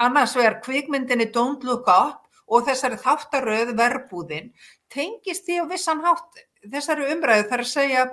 annars 0.04 0.36
vegar 0.36 0.60
kvikmyndinni 0.62 1.30
Don't 1.34 1.64
Look 1.66 1.88
Up 1.88 2.27
og 2.48 2.66
þessari 2.68 2.98
þáttaröð 3.02 3.74
verbúðin 3.78 4.52
tengist 4.92 5.46
því 5.46 5.62
á 5.62 5.64
vissan 5.70 6.02
hátt 6.04 6.42
þessari 6.72 7.08
umræðu 7.12 7.48
þar 7.50 7.64
að 7.64 7.70
segja 7.72 8.04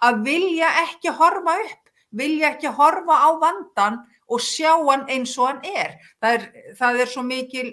að 0.00 0.22
vilja 0.24 0.70
ekki 0.86 1.12
horfa 1.18 1.56
upp, 1.64 1.90
vilja 2.16 2.54
ekki 2.54 2.72
horfa 2.78 3.18
á 3.20 3.30
vandan 3.42 4.00
og 4.30 4.42
sjá 4.42 4.72
hann 4.78 5.06
eins 5.10 5.36
og 5.38 5.50
hann 5.50 5.64
er. 5.66 5.96
Það 6.22 6.36
er, 6.36 6.46
það 6.78 7.00
er 7.02 7.10
svo 7.10 7.24
mikil 7.26 7.68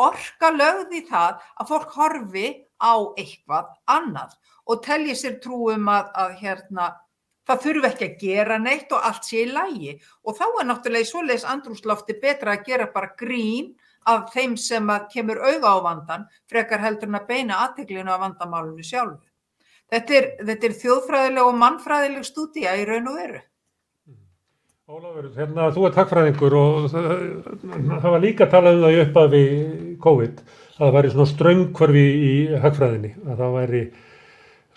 orka 0.00 0.50
lögð 0.50 0.98
í 0.98 1.04
það 1.08 1.40
að 1.60 1.70
fólk 1.70 1.94
horfi 1.94 2.46
á 2.82 2.94
eitthvað 3.14 3.70
annað 3.90 4.34
og 4.66 4.82
telji 4.84 5.14
sér 5.18 5.38
trúum 5.44 5.88
að, 5.92 6.10
að 6.18 6.36
hérna, 6.40 6.88
það 7.46 7.64
þurfi 7.66 7.90
ekki 7.90 8.08
að 8.08 8.20
gera 8.24 8.58
neitt 8.58 8.92
og 8.96 9.06
allt 9.06 9.28
sé 9.28 9.44
í 9.44 9.52
lægi 9.52 9.94
og 10.24 10.38
þá 10.38 10.44
er 10.48 10.68
náttúrulega 10.68 11.06
í 11.06 11.10
svoleiðis 11.10 11.48
andrúslofti 11.48 12.16
betra 12.20 12.56
að 12.56 12.66
gera 12.68 12.88
bara 12.92 13.12
grín 13.20 13.74
af 14.10 14.28
þeim 14.34 14.56
sem 14.60 14.90
kemur 15.12 15.40
auða 15.40 15.74
á 15.74 15.78
vandan 15.84 16.26
frekar 16.50 16.82
heldur 16.84 17.10
en 17.10 17.20
að 17.20 17.30
beina 17.30 17.62
aðteglinu 17.64 18.12
á 18.12 18.22
vandamálunni 18.22 18.84
sjálfu. 18.84 19.22
Þetta 19.92 20.14
er, 20.18 20.30
þetta 20.44 20.68
er 20.68 20.78
þjóðfræðileg 20.82 21.48
og 21.48 21.58
mannfræðileg 21.60 22.24
stúdía 22.26 22.76
í 22.80 22.86
raun 22.88 23.10
og 23.10 23.18
veru. 23.20 23.42
Ólafur, 24.84 25.30
hérna 25.32 25.70
þú 25.72 25.84
er 25.88 25.94
takkfræðingur 25.96 26.54
og 26.60 26.86
það, 26.92 27.12
það 28.02 28.10
var 28.14 28.20
líka 28.20 28.48
talað 28.52 28.74
um 28.76 28.82
það 28.84 28.96
í 28.96 28.98
upphafi 29.04 29.44
COVID 30.04 30.42
að 30.44 30.80
það 30.82 30.96
væri 30.96 31.12
svona 31.14 31.30
ströngkvarfi 31.30 32.02
í 32.04 32.34
hagfræðinni, 32.60 33.12
að 33.24 33.40
það 33.40 33.54
væri 33.54 33.82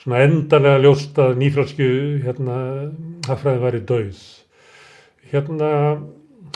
svona 0.03 0.21
endarlega 0.23 0.83
ljóst 0.85 1.19
að 1.19 1.33
nýfrálsku 1.41 1.89
hérna, 2.23 2.59
hagfræðin 3.27 3.65
væri 3.65 3.81
dauð. 3.89 4.21
Hérna 5.33 5.71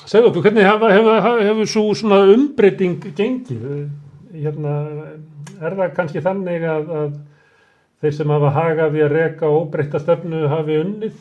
segðu 0.10 0.32
okkur, 0.32 0.46
hvernig 0.48 0.66
hefur 0.66 0.94
hef, 0.94 1.28
hef, 1.46 1.60
svo 1.70 1.84
svona 1.98 2.22
umbreyting 2.34 3.04
gengið? 3.18 3.66
Hérna, 4.32 4.76
er 5.60 5.76
það 5.78 5.94
kannski 5.98 6.24
þannig 6.24 6.66
að, 6.66 6.94
að 7.02 7.12
þeir 8.02 8.16
sem 8.18 8.34
hafa 8.34 8.54
hagað 8.56 8.96
við 8.96 9.06
að 9.06 9.16
reka 9.18 9.52
óbreyta 9.52 10.02
stefnu 10.02 10.46
hafi 10.52 10.80
unnið? 10.82 11.20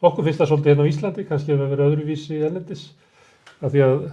Okkur 0.00 0.26
finnst 0.26 0.40
það 0.40 0.50
svolítið 0.50 0.72
hérna 0.72 0.84
á 0.88 0.90
Íslandi, 0.90 1.26
kannski 1.28 1.52
hefur 1.52 1.64
það 1.64 1.72
verið 1.74 1.90
öðruvísi 1.90 2.38
ennendis, 2.48 2.84
af 3.60 3.72
því 3.74 3.82
að 3.84 4.06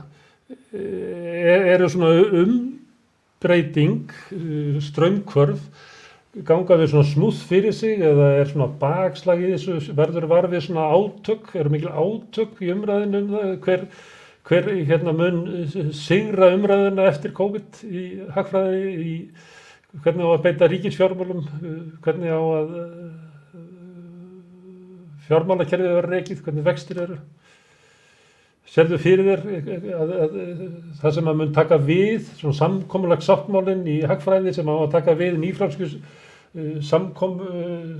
e, 0.75 1.53
eru 1.75 1.91
svona 1.91 2.09
umbreyting, 2.43 4.17
strömmkvörf, 4.83 5.61
gangaðu 6.45 6.87
svona 6.91 7.07
smúð 7.07 7.41
fyrir 7.49 7.73
sig 7.73 8.01
eða 8.03 8.29
er 8.41 8.51
svona 8.51 8.67
bakslag 8.81 9.41
í 9.41 9.51
þessu, 9.55 9.79
verður 9.97 10.27
varfið 10.29 10.65
svona 10.67 10.87
átök, 10.93 11.49
eru 11.57 11.73
mikil 11.73 11.91
átök 11.91 12.61
í 12.61 12.71
umræðinu 12.73 13.21
um 13.23 13.29
það, 13.33 13.53
hver, 13.65 13.85
hver 14.49 14.69
hérna 14.91 15.13
mun 15.17 15.39
sigra 15.95 16.51
umræðina 16.55 17.07
eftir 17.09 17.33
COVID 17.37 17.81
í 17.87 18.03
hagfræði, 18.35 18.91
í 18.97 19.15
hvernig 20.03 20.27
á 20.27 20.31
að 20.35 20.43
beita 20.45 20.69
ríkinsfjármálum, 20.69 21.47
hvernig 22.05 22.35
á 22.35 22.41
að 22.41 22.77
fjármálakerfið 25.27 25.91
verður 25.91 26.13
reikið, 26.13 26.45
hvernig 26.45 26.67
vextir 26.67 27.01
eru. 27.03 27.17
Serðu 28.67 28.99
fyrir 28.99 29.27
þér 29.29 29.43
að, 29.47 29.91
að, 29.95 30.13
að, 30.21 30.63
það 30.99 31.13
sem 31.15 31.29
að 31.31 31.37
mun 31.39 31.51
taka 31.55 31.77
við, 31.87 32.29
svona 32.37 32.57
samkomulag 32.57 33.23
sáttmálinn 33.23 33.85
í 33.87 34.01
hagfræði 34.07 34.53
sem 34.57 34.67
á 34.67 34.75
að 34.75 34.91
taka 34.97 35.15
við 35.17 35.37
nýframskus 35.39 35.95
samkom, 36.87 37.39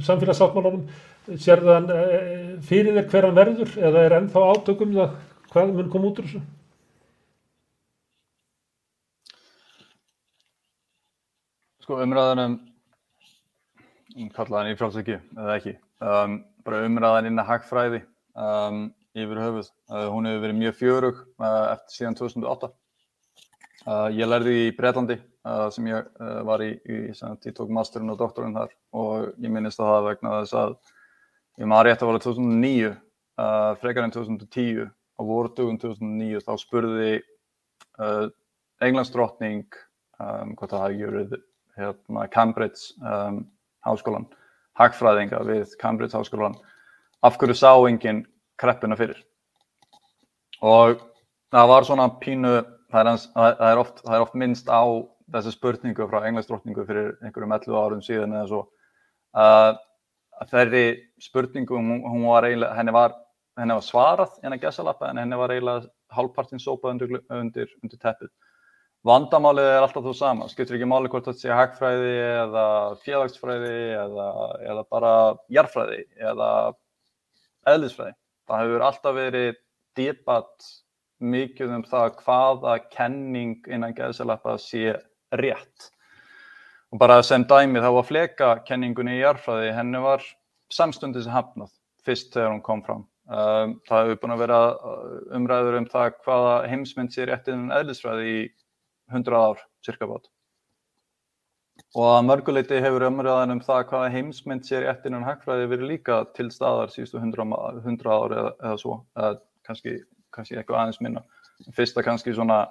samfélagsáttmálunum, 0.05 0.85
serðu 1.38 1.73
hann 1.73 1.89
fyrir 2.65 2.95
þér 2.97 3.09
hver 3.11 3.27
hann 3.27 3.38
verður 3.38 3.73
eða 3.89 4.05
er 4.07 4.15
ennþá 4.21 4.45
átökum 4.53 4.93
það 4.95 5.17
hvað 5.51 5.73
mun 5.73 5.91
koma 5.91 6.11
út 6.11 6.21
úr 6.21 6.27
þessu? 6.27 6.43
Sko 11.88 12.01
umræðanum, 12.03 12.57
kallaðan 14.35 14.73
í 14.73 14.77
frálsöki 14.79 15.15
eða 15.15 15.53
ekki, 15.55 15.77
um, 16.03 16.41
bara 16.67 16.84
umræðan 16.84 17.29
inn 17.29 17.39
að 17.39 17.51
hagfræði 17.53 18.01
um, 18.35 18.81
yfir 19.15 19.39
höfuð. 19.45 19.71
Uh, 19.88 20.09
hún 20.11 20.27
hefur 20.27 20.43
verið 20.43 20.59
mjög 20.59 20.75
fjörug 20.81 21.21
uh, 21.39 21.71
eftir 21.71 22.01
síðan 22.01 22.19
2008. 22.19 22.73
Uh, 23.88 24.09
ég 24.11 24.27
lærði 24.27 24.57
í 24.65 24.73
Breitlandi 24.75 25.15
sem 25.76 25.88
ég 25.90 26.07
var 26.48 26.64
í, 26.65 26.74
í 26.90 26.99
ég 27.14 27.56
tók 27.56 27.72
masterinn 27.74 28.11
og 28.14 28.19
doktorinn 28.19 28.56
þar 28.57 28.72
og 28.98 29.34
ég 29.44 29.52
minnist 29.53 29.82
að 29.82 29.91
það 29.94 30.07
vegna 30.10 30.36
þess 30.41 30.57
að 30.61 30.76
ég 31.57 31.69
maður 31.72 31.90
rétt 31.90 32.03
að 32.03 32.11
voru 32.11 32.22
2009, 32.26 32.94
frekar 33.82 34.07
en 34.07 34.15
2010 34.15 34.88
á 34.88 35.22
vortugum 35.26 35.80
2009 35.82 36.44
þá 36.45 36.53
spurði 36.61 37.11
englandsdrottning 38.84 39.65
um, 40.22 40.53
hvað 40.57 40.74
það 40.74 40.84
hafi 40.84 40.99
gjörið 41.02 41.36
hérna, 41.78 42.26
Cambridge 42.34 42.94
um, 43.02 43.41
háskólan 43.86 44.28
hagfræðinga 44.78 45.41
við 45.48 45.74
Cambridge 45.82 46.18
háskólan 46.18 46.57
af 47.26 47.38
hverju 47.41 47.57
sá 47.57 47.72
enginn 47.90 48.26
kreppuna 48.61 48.98
fyrir? 48.98 49.19
Og 50.61 51.02
það 51.53 51.72
var 51.72 51.88
svona 51.88 52.10
pínu 52.22 52.53
það 52.91 53.02
er, 53.02 53.22
það 53.34 53.69
er, 53.72 53.82
oft, 53.82 54.02
það 54.06 54.15
er 54.15 54.26
oft 54.26 54.38
minnst 54.38 54.69
á 54.69 54.84
þessi 55.33 55.53
spurningu 55.55 56.07
frá 56.09 56.23
englansdrottningu 56.27 56.85
fyrir 56.87 57.13
einhverjum 57.21 57.55
11 57.57 57.77
árum 57.81 58.03
síðan 58.05 58.35
eða 58.37 58.49
svo 58.51 58.61
uh, 59.35 59.75
þeirri 60.51 60.85
spurningu 61.21 61.77
hún 61.77 62.25
var 62.27 62.47
eiginlega 62.47 62.77
henni 62.77 62.93
var, 62.95 63.15
henni 63.59 63.77
var 63.77 63.85
svarað 63.85 64.37
en 64.43 64.55
að 64.55 64.63
gessalappa 64.65 65.09
en 65.09 65.21
henni 65.23 65.39
var 65.39 65.53
eiginlega 65.53 65.87
hálfpartinn 66.13 66.61
sópað 66.63 66.93
undir, 66.93 67.17
undir, 67.33 67.73
undir 67.83 67.99
teppið. 67.99 68.31
Vandamálið 69.07 69.69
er 69.71 69.83
alltaf 69.83 70.03
þú 70.03 70.13
sama 70.17 70.47
skiptir 70.51 70.77
ekki 70.77 70.87
máli 70.89 71.09
hvort 71.11 71.27
þetta 71.27 71.43
sé 71.43 71.53
hagfræði 71.53 72.13
eða 72.23 72.65
félagsfræði 73.03 73.75
eða, 73.95 74.27
eða 74.71 74.83
bara 74.91 75.13
jarfræði 75.53 76.01
eða 76.17 76.49
eðlisfræði. 77.71 78.15
Það 78.47 78.63
hefur 78.63 78.85
alltaf 78.87 79.17
verið 79.17 79.59
debatt 79.97 80.67
mikið 81.17 81.73
um 81.77 81.85
það 81.87 82.09
hvaða 82.23 82.75
kenning 82.93 83.69
innan 83.73 83.95
geðsalappa 83.97 84.57
sé 84.61 84.95
rétt. 85.31 85.89
Og 86.93 87.01
bara 87.01 87.19
sem 87.25 87.43
dæmi 87.43 87.81
þá 87.83 87.89
var 87.97 88.07
fleka 88.07 88.51
kenningunni 88.67 89.17
í 89.17 89.21
jarfræði, 89.21 89.73
henni 89.75 89.99
var 90.03 90.23
samstundi 90.71 91.23
sem 91.23 91.35
hafnað 91.35 91.73
fyrst 92.07 92.31
þegar 92.35 92.53
hún 92.53 92.63
kom 92.63 92.83
fram. 92.85 93.03
Um, 93.27 93.75
það 93.89 94.05
hefur 94.05 94.21
búin 94.21 94.35
að 94.37 94.43
vera 94.45 94.61
uh, 94.71 95.19
umræður 95.35 95.81
um 95.81 95.89
það 95.91 96.13
hvaða 96.23 96.55
heimsmynd 96.71 97.11
sé 97.11 97.27
rétt 97.27 97.49
innan 97.51 97.75
eðlisfræði 97.75 98.27
í 98.31 98.41
100 99.11 99.35
ár, 99.35 99.63
cirka 99.83 100.07
bát. 100.07 100.29
Og 101.95 102.07
að 102.07 102.27
mörguleiti 102.29 102.79
hefur 102.83 103.05
umræðan 103.09 103.57
um 103.57 103.63
það 103.63 103.83
hvaða 103.91 104.13
heimsmynd 104.15 104.63
sé 104.67 104.79
rétt 104.83 105.05
innan 105.07 105.27
hagfræði 105.27 105.67
verið 105.73 105.91
líka 105.91 106.21
til 106.37 106.47
staðar 106.55 106.93
síðustu 106.93 107.19
100, 107.19 107.83
100 107.83 108.15
ár 108.15 108.37
eða, 108.37 108.53
eða 108.63 108.79
svo, 108.79 109.01
eða 109.19 109.35
kannski 109.67 109.97
kannski 110.37 110.57
eitthvað 110.57 110.81
aðeins 110.81 111.01
minna. 111.03 111.23
Fyrsta 111.75 112.03
kannski 112.05 112.33
svona 112.35 112.63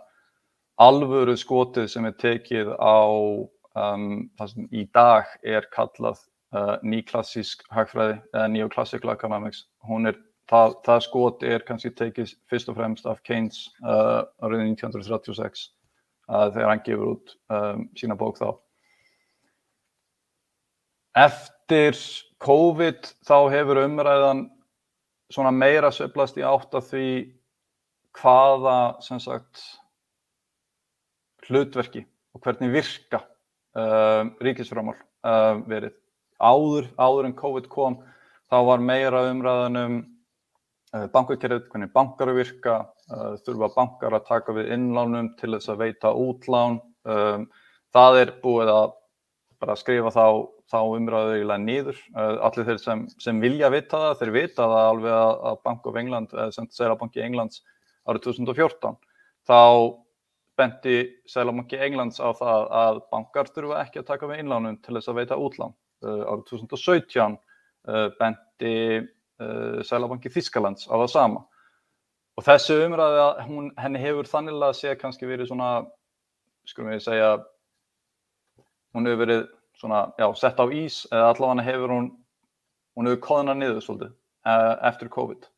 alvöru 0.83 1.37
skotið 1.39 1.89
sem 1.91 2.07
er 2.09 2.17
tekið 2.21 2.73
á 2.77 3.01
um, 3.77 4.09
það 4.37 4.53
sem 4.53 4.69
í 4.73 4.85
dag 4.95 5.31
er 5.45 5.69
kallað 5.73 6.21
uh, 6.57 6.77
nýklassísk 6.85 7.65
hagfræði 7.73 8.19
eða 8.35 8.49
neoclassical 8.53 9.13
economics. 9.15 9.65
Er, 9.87 10.19
það, 10.51 10.77
það 10.87 11.01
skot 11.07 11.47
er 11.47 11.65
kannski 11.69 11.93
tekið 11.97 12.35
fyrst 12.51 12.71
og 12.73 12.79
fremst 12.81 13.09
af 13.09 13.23
Keynes 13.27 13.67
uh, 13.85 14.23
árið 14.45 14.67
1936 14.67 15.67
uh, 16.29 16.49
þegar 16.53 16.71
hann 16.73 16.85
gefur 16.87 17.15
út 17.15 17.37
um, 17.53 17.89
sína 17.97 18.19
bók 18.19 18.41
þá. 18.43 18.51
Eftir 21.17 21.97
COVID 22.45 23.09
þá 23.25 23.39
hefur 23.55 23.81
umræðan 23.87 24.45
svona 25.33 25.51
meira 25.51 25.89
söblast 25.91 26.37
í 26.39 26.45
átt 26.47 26.77
að 26.77 26.91
því 26.91 27.09
hvaða 28.17 28.77
sagt, 29.03 29.63
hlutverki 31.49 32.05
og 32.37 32.43
hvernig 32.45 32.73
virka 32.75 33.23
um, 33.77 34.35
ríkisframál 34.45 34.99
um, 34.99 35.63
verið. 35.71 35.95
Áður, 36.37 36.91
áður 37.01 37.31
en 37.31 37.39
COVID 37.39 37.71
kom 37.73 38.01
þá 38.51 38.59
var 38.69 38.85
meira 38.85 39.25
umræðan 39.31 39.81
um 39.81 39.97
uh, 40.95 41.07
bankakerfið, 41.13 41.69
hvernig 41.73 41.93
bankar 41.95 42.33
virka, 42.37 42.77
uh, 43.11 43.33
þurfa 43.47 43.73
bankar 43.77 44.19
að 44.19 44.29
taka 44.29 44.57
við 44.57 44.75
innlánum 44.77 45.33
til 45.41 45.55
þess 45.57 45.73
að 45.73 45.83
veita 45.87 46.13
útlán. 46.13 46.81
Um, 47.07 47.49
það 47.95 48.21
er 48.25 48.35
búið 48.43 48.73
að 48.75 48.95
skrifa 49.81 50.13
þá, 50.13 50.27
þá 50.69 50.79
umræðu 50.99 51.37
eiginlega 51.39 51.65
nýður. 51.65 52.03
Uh, 52.15 52.35
allir 52.49 52.69
þeir 52.71 52.83
sem, 52.83 53.07
sem 53.23 53.41
vilja 53.43 53.73
vita 53.73 54.03
það, 54.03 54.19
þeir 54.21 54.35
vita 54.37 54.67
það 54.67 54.91
alveg 54.91 55.17
að, 55.21 55.63
Bank 55.65 55.89
of 55.89 56.01
England, 56.03 56.37
sem 56.55 56.69
Sælabanki 56.75 57.25
Englands 57.25 57.63
árið 58.07 58.29
2014, 58.29 58.99
þá 59.49 59.61
benti 60.57 60.97
Sælabanki 61.29 61.79
Englands 61.81 62.21
á 62.21 62.33
það 62.37 62.71
að 62.81 63.01
bankar 63.13 63.51
þurfa 63.53 63.83
ekki 63.83 64.01
að 64.01 64.09
taka 64.11 64.31
við 64.31 64.43
innlánum 64.43 64.79
til 64.85 64.97
þess 64.97 65.11
að 65.13 65.19
veita 65.21 65.41
útlán. 65.41 65.75
Uh, 66.05 66.23
árið 66.29 66.43
2017 66.51 67.37
uh, 67.37 68.09
benti 68.19 68.75
uh, 69.01 69.83
Sælabanki 69.87 70.33
Þískalands 70.33 70.89
á 70.89 70.95
það 70.95 71.11
sama. 71.13 71.45
Og 72.37 72.45
þessu 72.45 72.77
umræðu, 72.85 73.27
hún, 73.49 73.71
henni 73.81 74.01
hefur 74.03 74.29
þannig 74.29 74.61
að 74.61 74.75
sé 74.77 74.93
kannski 75.01 75.29
verið 75.29 75.49
svona, 75.49 75.71
skulum 76.69 76.93
við 76.93 77.05
segja, 77.07 77.31
hún 78.93 79.09
hefur 79.09 79.23
verið 79.23 79.47
svona, 79.81 80.03
já, 80.21 80.27
sett 80.37 80.61
á 80.61 80.67
ís 80.69 81.03
eða 81.09 81.31
allavega 81.33 81.65
hefur 81.65 81.95
hún, 81.95 82.11
hún 82.97 83.09
hefur 83.09 83.23
kóðnað 83.25 83.61
niður 83.63 83.87
svolítið 83.87 84.13
eftir 84.91 85.11
COVID. 85.17 85.49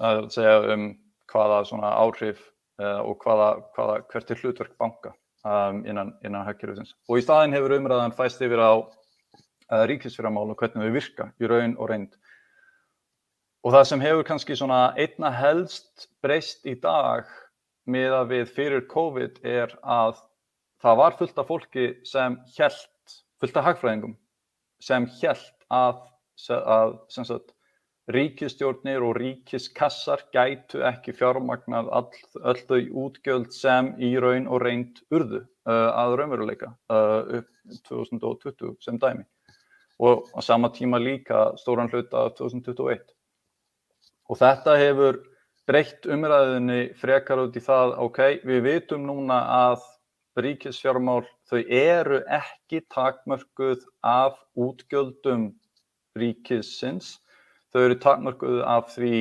Það 0.00 0.16
er 0.16 0.24
að 0.24 0.32
segja 0.34 0.56
um 0.74 0.86
hvaða 1.30 1.60
svona 1.68 1.92
áhrif 2.00 2.40
og 2.80 3.18
hvaða, 3.24 3.50
hvaða, 3.76 3.98
hvert 4.12 4.30
er 4.32 4.40
hlutverk 4.40 4.76
banka 4.80 5.12
um, 5.44 5.82
innan, 5.86 6.14
innan 6.24 6.46
hagkerfisins. 6.46 6.94
Og 7.08 7.20
í 7.20 7.24
staðin 7.24 7.56
hefur 7.56 7.76
umræðan 7.76 8.16
fæst 8.16 8.42
yfir 8.44 8.62
á 8.62 8.72
uh, 8.80 9.84
ríkisfyrirmál 9.90 10.52
og 10.52 10.58
hvernig 10.60 10.88
við 10.88 10.98
virka 11.00 11.30
í 11.40 11.50
raun 11.50 11.76
og 11.78 11.92
reynd. 11.92 12.16
Og 13.64 13.74
það 13.74 13.86
sem 13.90 14.02
hefur 14.04 14.26
kannski 14.28 14.56
svona 14.56 14.80
einna 14.96 15.30
helst 15.36 16.08
breyst 16.24 16.64
í 16.64 16.76
dag 16.80 17.28
með 17.90 18.16
að 18.16 18.34
við 18.34 18.52
fyrir 18.56 18.86
COVID 18.88 19.40
er 19.44 19.74
að 19.82 20.20
það 20.80 21.00
var 21.02 21.16
fullt 21.18 21.40
af 21.40 21.48
fólki 21.50 21.86
sem 22.08 22.38
held, 22.56 23.16
fullt 23.40 23.58
af 23.60 23.66
hagfræðingum, 23.68 24.14
sem 24.80 25.08
held 25.20 25.50
að, 25.68 26.00
að 26.48 26.94
sagt, 27.12 27.52
ríkistjórnir 28.14 29.04
og 29.06 29.16
ríkiskassar 29.20 30.24
gætu 30.34 30.82
ekki 30.86 31.14
fjármagnað 31.16 31.90
öll 31.94 32.62
þau 32.68 32.80
útgjöld 33.04 33.52
sem 33.54 33.92
í 34.02 34.14
raun 34.22 34.48
og 34.50 34.64
reynd 34.64 35.02
urðu 35.14 35.42
uh, 35.44 35.90
að 35.94 36.16
raunveruleika 36.20 36.72
uh, 36.92 37.40
upp 37.40 37.50
2020 37.88 38.76
sem 38.82 38.98
dæmi 38.98 39.26
og 40.00 40.28
á 40.32 40.40
sama 40.40 40.70
tíma 40.72 40.98
líka 40.98 41.52
stóran 41.60 41.90
hluta 41.92 42.30
2021. 42.38 43.04
Og 44.32 44.38
þetta 44.40 44.76
hefur 44.80 45.20
breytt 45.68 46.06
umræðinni 46.08 46.94
frekar 46.96 47.42
út 47.44 47.56
í 47.56 47.62
það, 47.62 47.96
ok, 48.00 48.20
við 48.48 48.62
vitum 48.64 49.04
núna 49.06 49.42
að 49.54 49.84
ríkisfjármál, 50.40 51.26
þau 51.50 51.60
eru 51.60 52.22
ekki 52.32 52.80
takmörkuð 52.94 53.84
af 54.06 54.38
útgjöldum 54.56 55.50
ríkisins, 56.16 57.18
þau 57.74 57.82
eru 57.84 57.98
takmörkuð 58.02 58.62
af 58.66 58.90
því 58.94 59.14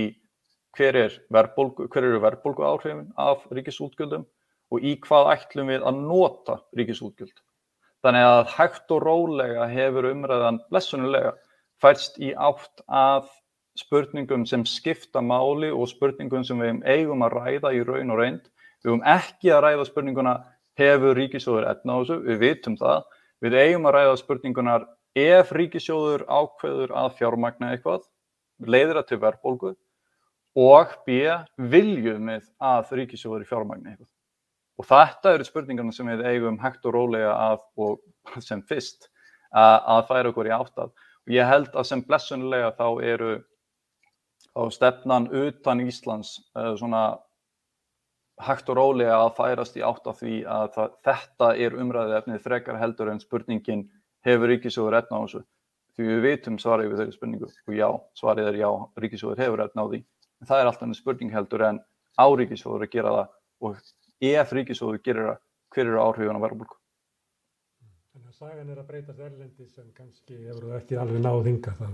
hver, 0.77 0.95
er 0.95 1.15
verðbólgu, 1.33 1.89
eru 1.97 2.21
verðbólgu 2.23 2.65
áhrifin 2.65 3.07
af 3.17 3.45
ríkisútgjöldum 3.53 4.25
og 4.69 4.85
í 4.85 4.95
hvað 5.03 5.31
ætlum 5.35 5.71
við 5.73 5.85
að 5.89 6.01
nota 6.05 6.59
ríkisútgjöld. 6.77 7.35
Þannig 8.05 8.27
að 8.29 8.53
hægt 8.55 8.93
og 8.95 9.03
rólega 9.03 9.67
hefur 9.67 10.07
umræðan 10.13 10.61
blessunulega 10.69 11.33
færst 11.81 12.19
í 12.21 12.31
átt 12.35 12.83
að 12.87 13.27
spurningum 13.79 14.45
sem 14.47 14.63
skipta 14.67 15.23
máli 15.23 15.71
og 15.71 15.89
spurningum 15.91 16.45
sem 16.47 16.59
við 16.61 16.79
eigum 16.87 17.25
að 17.25 17.35
ræða 17.39 17.73
í 17.75 17.83
raun 17.87 18.13
og 18.13 18.21
reynd. 18.21 18.45
Við 18.83 18.93
eigum 18.93 19.05
ekki 19.07 19.51
að 19.51 19.63
ræða 19.65 19.87
spurninguna 19.89 20.35
hefur 20.79 21.17
ríkisjóður 21.17 21.67
etna 21.73 21.95
á 21.95 21.99
þessu, 21.99 22.19
við 22.27 22.39
vitum 22.43 22.77
það. 22.79 23.03
Við 23.43 23.57
eigum 23.59 23.87
að 23.89 23.95
ræða 23.95 24.15
spurningunar 24.19 24.87
ef 25.19 25.51
ríkisjóður 25.55 26.25
ákveður 26.27 26.93
að 27.01 27.13
fjármagna 27.19 27.73
eitthvað, 27.73 28.03
leiðir 28.65 28.99
það 28.99 29.07
til 29.09 29.19
verðbólgu 29.23 29.73
og 30.59 30.95
b. 31.05 31.19
viljum 31.57 32.31
við 32.31 32.47
að 32.59 32.95
ríkisjóður 32.99 33.45
fjármagna 33.47 33.93
eitthvað. 33.93 34.09
Og 34.79 34.87
þetta 34.87 35.33
eru 35.35 35.45
spurningarna 35.47 35.93
sem 35.95 36.07
við 36.07 36.25
eigum 36.27 36.59
hægt 36.61 36.85
og 36.87 36.95
rólega 36.95 37.31
að, 37.35 37.63
og 37.75 38.43
sem 38.43 38.61
fyrst, 38.63 39.09
að 39.51 40.05
færa 40.07 40.31
okkur 40.31 40.47
í 40.47 40.55
áttað. 40.55 40.93
Og 41.27 41.33
ég 41.35 41.47
held 41.47 41.73
að 41.75 41.87
sem 41.89 42.03
blessunlega 42.05 42.71
þá 42.77 42.87
eru 43.03 43.31
á 44.55 44.63
stefnan 44.71 45.27
utan 45.35 45.83
Íslands 45.83 46.39
svona 46.79 47.19
hægt 48.39 48.69
og 48.71 48.79
rólega 48.79 49.17
að 49.19 49.35
færast 49.37 49.77
í 49.77 49.83
átt 49.83 50.07
af 50.07 50.21
því 50.21 50.41
að 50.47 50.67
það, 50.75 50.91
þetta 51.07 51.49
er 51.59 51.75
umræðið 51.75 52.17
efnið 52.21 52.43
frekar 52.45 52.79
heldur 52.79 53.11
en 53.11 53.19
spurningin 53.19 53.87
hefur 54.25 54.51
ríkisjóður 54.53 54.99
etna 55.01 55.19
á 55.19 55.23
þessu. 55.25 55.43
Því 55.99 56.05
við 56.07 56.21
vitum 56.23 56.57
svarið 56.63 56.93
við 56.93 57.01
þeirri 57.01 57.13
spurningu 57.17 57.47
og 57.49 57.73
já, 57.75 57.87
svarið 58.15 58.45
er 58.53 58.57
já, 58.61 58.69
ríkisjóður 59.03 59.41
hefur 59.43 59.63
á 59.67 59.67
því. 59.67 59.97
En 60.39 60.47
það 60.47 60.61
er 60.61 60.69
alltaf 60.69 60.85
en 60.87 60.95
spurning 60.95 61.33
heldur 61.35 61.63
en 61.67 61.81
á 62.15 62.25
ríkisjóður 62.39 62.85
að 62.85 62.93
gera 62.93 63.11
það 63.17 63.33
og 63.67 63.81
ef 64.29 64.53
ríkisjóður 64.55 65.01
gerir 65.03 65.27
það, 65.27 65.41
hver 65.75 65.89
eru 65.89 65.99
áhrifun 65.99 66.39
á 66.39 66.45
verðbólku? 66.45 66.77
Þannig 68.13 68.31
að 68.31 68.37
sagan 68.39 68.71
er 68.71 68.79
að 68.79 68.87
breytast 68.93 69.19
erlendi 69.25 69.67
sem 69.67 69.89
kannski 69.97 70.39
hefur 70.45 70.77
ekki 70.77 71.01
alveg 71.03 71.25
náð 71.25 71.49
hinga 71.49 71.75
það 71.81 71.91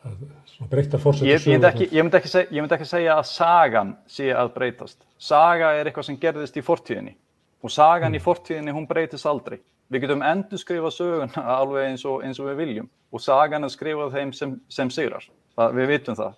að 0.00 0.70
breyta 0.70 1.02
fórsett 1.02 1.26
ég, 1.28 1.42
ég, 1.42 1.50
myndi 1.50 1.68
ekki, 1.68 1.88
ég, 1.90 2.04
myndi 2.06 2.20
segja, 2.30 2.46
ég 2.46 2.62
myndi 2.62 2.76
ekki 2.78 2.88
segja 2.88 3.16
að 3.18 3.26
sagan 3.28 3.90
sé 4.08 4.30
að 4.32 4.54
breytast. 4.54 5.02
Saga 5.18 5.74
er 5.76 5.90
eitthvað 5.90 6.06
sem 6.08 6.20
gerðist 6.22 6.56
í 6.56 6.64
fortíðinni 6.64 7.16
og 7.60 7.74
sagan 7.74 8.14
mm. 8.14 8.16
í 8.16 8.24
fortíðinni 8.24 8.74
hún 8.78 8.88
breytist 8.88 9.28
aldrei. 9.28 9.58
Við 9.90 10.06
getum 10.06 10.24
endur 10.24 10.62
skrifa 10.62 10.94
söguna 10.94 11.44
alveg 11.58 11.90
eins 11.90 12.06
og, 12.08 12.22
eins 12.24 12.40
og 12.40 12.48
við 12.48 12.62
viljum 12.62 12.88
og 13.10 13.22
sagan 13.22 13.66
er 13.66 13.72
skrifað 13.72 14.16
þeim 14.16 14.32
sem, 14.36 14.56
sem 14.70 14.90
sigrar. 14.92 15.26
Það, 15.58 15.76
við 15.76 15.90
vitum 15.90 16.18
það. 16.18 16.36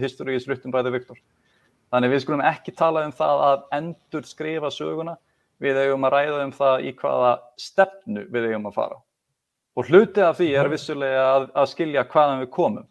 History 0.00 0.36
is 0.36 0.48
written 0.48 0.72
by 0.74 0.82
the 0.82 0.92
victor. 0.92 1.18
Þannig 1.92 2.12
við 2.12 2.22
skulum 2.24 2.44
ekki 2.44 2.74
tala 2.76 3.04
um 3.06 3.14
það 3.14 3.42
að 3.46 3.66
endur 3.78 4.26
skrifa 4.26 4.72
söguna. 4.74 5.16
Við 5.62 5.78
eigum 5.80 6.04
að 6.04 6.16
ræða 6.16 6.40
um 6.44 6.52
það 6.56 6.88
í 6.88 6.92
hvaða 6.98 7.30
stefnu 7.60 8.26
við 8.32 8.50
eigum 8.50 8.68
að 8.68 8.76
fara. 8.76 8.98
Og 9.76 9.88
hluti 9.90 10.24
af 10.24 10.38
því 10.38 10.50
er 10.56 10.70
vissulega 10.72 11.24
að, 11.34 11.46
að 11.52 11.70
skilja 11.72 12.04
hvaðan 12.08 12.42
við 12.42 12.50
komum. 12.56 12.88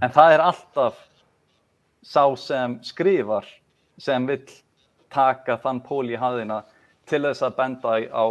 En 0.00 0.12
það 0.12 0.36
er 0.36 0.44
alltaf 0.44 1.00
sá 2.06 2.24
sem 2.38 2.78
skrifar 2.86 3.48
sem 4.00 4.28
vill 4.28 4.44
taka 5.12 5.56
þann 5.60 5.82
pól 5.84 6.04
í 6.08 6.18
haðina 6.20 6.62
til 7.08 7.22
þess 7.26 7.44
að 7.46 7.56
benda 7.58 7.96
á, 8.12 8.24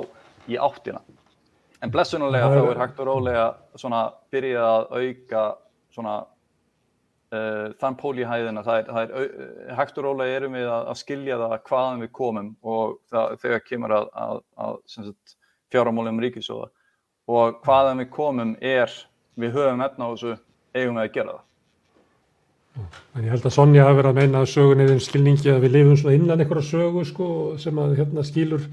í 0.50 0.58
áttina. 0.62 1.02
En 1.86 1.92
blessunulega 1.94 2.50
þá 2.50 2.62
er 2.72 2.80
hægt 2.82 3.02
og 3.04 3.10
rólega 3.12 3.46
svona 3.78 4.06
byrjað 4.34 4.70
að 4.72 4.96
auka 4.98 5.44
svona 5.94 6.16
uh, 7.36 7.68
þann 7.82 7.98
pól 8.00 8.16
í 8.18 8.26
hæðina. 8.26 8.64
Það 8.66 8.80
er, 8.80 8.88
það 8.90 9.26
er 9.26 9.76
hægt 9.80 10.00
og 10.02 10.08
rólega 10.08 10.40
erum 10.40 10.58
við 10.58 10.66
að, 10.66 10.88
að 10.92 11.02
skilja 11.04 11.40
það 11.44 11.58
hvaðan 11.70 12.06
við 12.06 12.12
komum 12.20 12.52
og 12.66 12.96
það, 13.14 13.36
þegar 13.44 13.66
kemur 13.68 13.96
að, 14.00 14.08
að, 14.26 14.42
að 14.66 14.80
fjáramólum 15.76 16.24
ríkisóða. 16.26 16.72
Og 17.30 17.60
hvaðan 17.66 18.02
við 18.02 18.10
komum 18.14 18.56
er, 18.62 18.94
við 19.38 19.54
höfum 19.60 19.86
efna 19.86 20.10
á 20.10 20.12
þessu 20.16 20.34
eigum 20.76 20.98
við 20.98 21.04
að 21.04 21.14
gera 21.20 21.36
það. 21.36 21.44
En 23.16 23.24
ég 23.24 23.32
held 23.32 23.46
að 23.48 23.56
Sonja 23.56 23.86
hafi 23.88 24.02
verið 24.02 24.10
að 24.10 24.18
meina 24.20 24.42
að 24.42 24.50
sögun 24.52 24.84
eða 24.84 24.98
skilningi 25.06 25.54
að 25.54 25.62
við 25.64 25.78
lifum 25.78 25.96
svona 26.02 26.18
innan 26.18 26.42
einhverja 26.44 26.68
sögu 26.68 27.06
sko, 27.08 27.28
sem 27.62 27.78
að 27.80 27.94
hérna, 28.02 28.26
skilur 28.28 28.66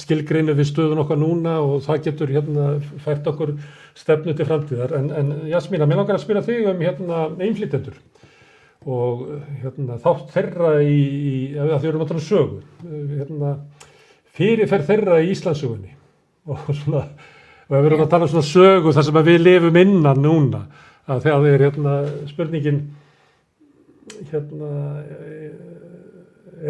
skilgreinu 0.00 0.54
við 0.56 0.70
stöðun 0.70 1.02
okkar 1.02 1.18
núna 1.20 1.58
og 1.60 1.82
það 1.84 2.04
getur 2.06 2.32
hérna, 2.32 2.68
fært 3.04 3.26
okkur 3.28 3.54
stefnu 3.98 4.32
til 4.36 4.46
framtíðar. 4.48 4.94
En, 4.96 5.10
en 5.12 5.32
Jasmína, 5.50 5.88
mér 5.88 6.00
langar 6.00 6.16
að 6.16 6.24
spila 6.24 6.44
þig 6.46 6.70
um 6.70 6.80
hérna, 6.80 7.26
einflýtendur 7.36 7.98
og 8.88 9.26
hérna, 9.62 9.98
þátt 10.02 10.32
þeirra 10.34 10.72
í, 10.82 10.96
í 10.96 11.34
að 11.60 11.74
þau 11.76 11.90
eru 11.90 12.00
að 12.00 12.08
tala 12.08 12.22
um 12.22 12.26
sögu. 12.26 12.62
Hérna, 13.12 13.52
fyrirferð 14.38 14.88
þeirra 14.88 15.20
í 15.20 15.28
Íslandsögunni 15.34 15.92
og 16.50 16.64
svona, 16.74 17.04
og 17.68 17.76
við 17.76 17.90
erum 17.90 18.06
að 18.06 18.14
tala 18.14 18.26
um 18.26 18.32
svona 18.32 18.48
sögu 18.48 18.94
þar 18.96 19.06
sem 19.08 19.20
við 19.28 19.44
lifum 19.44 19.78
innan 19.82 20.24
núna 20.24 20.64
að 21.10 21.26
þegar 21.26 21.44
þið 21.44 21.52
er 21.52 21.64
hérna 21.66 21.94
spurningin 22.30 22.80
hérna 24.30 24.70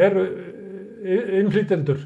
eru 0.08 0.26
innflýtendur 1.42 2.02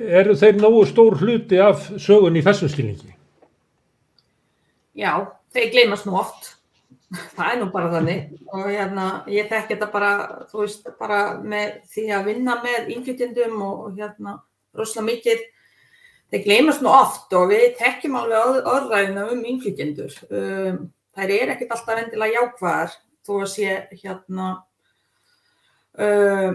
eru 0.00 0.36
þeir 0.38 0.60
nógu 0.60 0.84
stór 0.88 1.18
hluti 1.20 1.60
af 1.62 1.88
sögun 2.00 2.38
í 2.38 2.44
þessum 2.46 2.72
skilningi? 2.72 3.14
Já, 4.98 5.28
þeir 5.54 5.70
gleymast 5.74 6.08
nú 6.08 6.16
oft 6.20 6.56
það 7.36 7.46
er 7.46 7.56
nú 7.58 7.70
bara 7.74 7.90
þannig 7.94 8.50
og 8.54 8.66
hérna 8.70 9.06
ég 9.30 9.48
þekk 9.50 9.72
þetta 9.72 9.88
bara 9.90 10.10
þú 10.50 10.62
veist 10.62 10.90
bara 11.00 11.22
með 11.42 11.80
því 11.90 12.04
að 12.14 12.28
vinna 12.30 12.58
með 12.62 12.92
innflytjendum 12.94 13.56
og 13.66 13.96
hérna 13.98 14.36
rosalega 14.78 15.08
mikið 15.08 15.42
þeir 16.30 16.44
gleymast 16.46 16.84
nú 16.84 16.92
oft 16.94 17.34
og 17.34 17.50
við 17.50 17.66
tekjum 17.80 18.18
alveg 18.20 18.66
orðræðina 18.70 19.26
um 19.34 19.44
innflytjendur. 19.52 20.14
Um, 20.30 20.82
þær 21.16 21.32
er 21.34 21.54
ekkert 21.54 21.74
alltaf 21.74 22.02
endilega 22.04 22.36
jákvæðar 22.38 22.94
þó 23.26 23.32
að 23.40 23.48
sé 23.56 23.78
hérna 23.98 24.50
Um, 26.00 26.54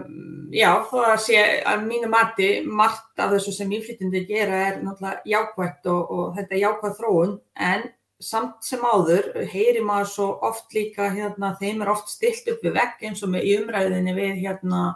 já, 0.56 0.72
þó 0.90 0.96
að 1.04 1.20
sé 1.22 1.42
að 1.70 1.84
mínu 1.86 2.08
mati 2.10 2.48
margt 2.66 3.20
af 3.22 3.36
þessu 3.36 3.52
sem 3.54 3.74
innflytjendur 3.76 4.24
gera 4.26 4.62
er 4.72 4.80
náttúrulega 4.82 5.22
jákvægt 5.30 5.90
og, 5.92 6.14
og 6.16 6.32
þetta 6.38 6.56
er 6.56 6.62
jákvæð 6.64 6.96
þróun 6.98 7.36
en 7.68 7.84
samt 8.26 8.66
sem 8.66 8.82
áður 8.82 9.28
heyri 9.52 9.84
maður 9.86 10.10
svo 10.10 10.30
oft 10.48 10.74
líka 10.74 11.12
hérna, 11.14 11.52
þeim 11.60 11.84
er 11.84 11.92
oft 11.94 12.10
stilt 12.10 12.48
upp 12.50 12.64
við 12.66 12.74
vekk 12.80 13.04
eins 13.06 13.22
og 13.22 13.34
með 13.36 13.46
í 13.46 13.52
umræðinni 13.60 14.16
við 14.16 14.40
hérna 14.48 14.88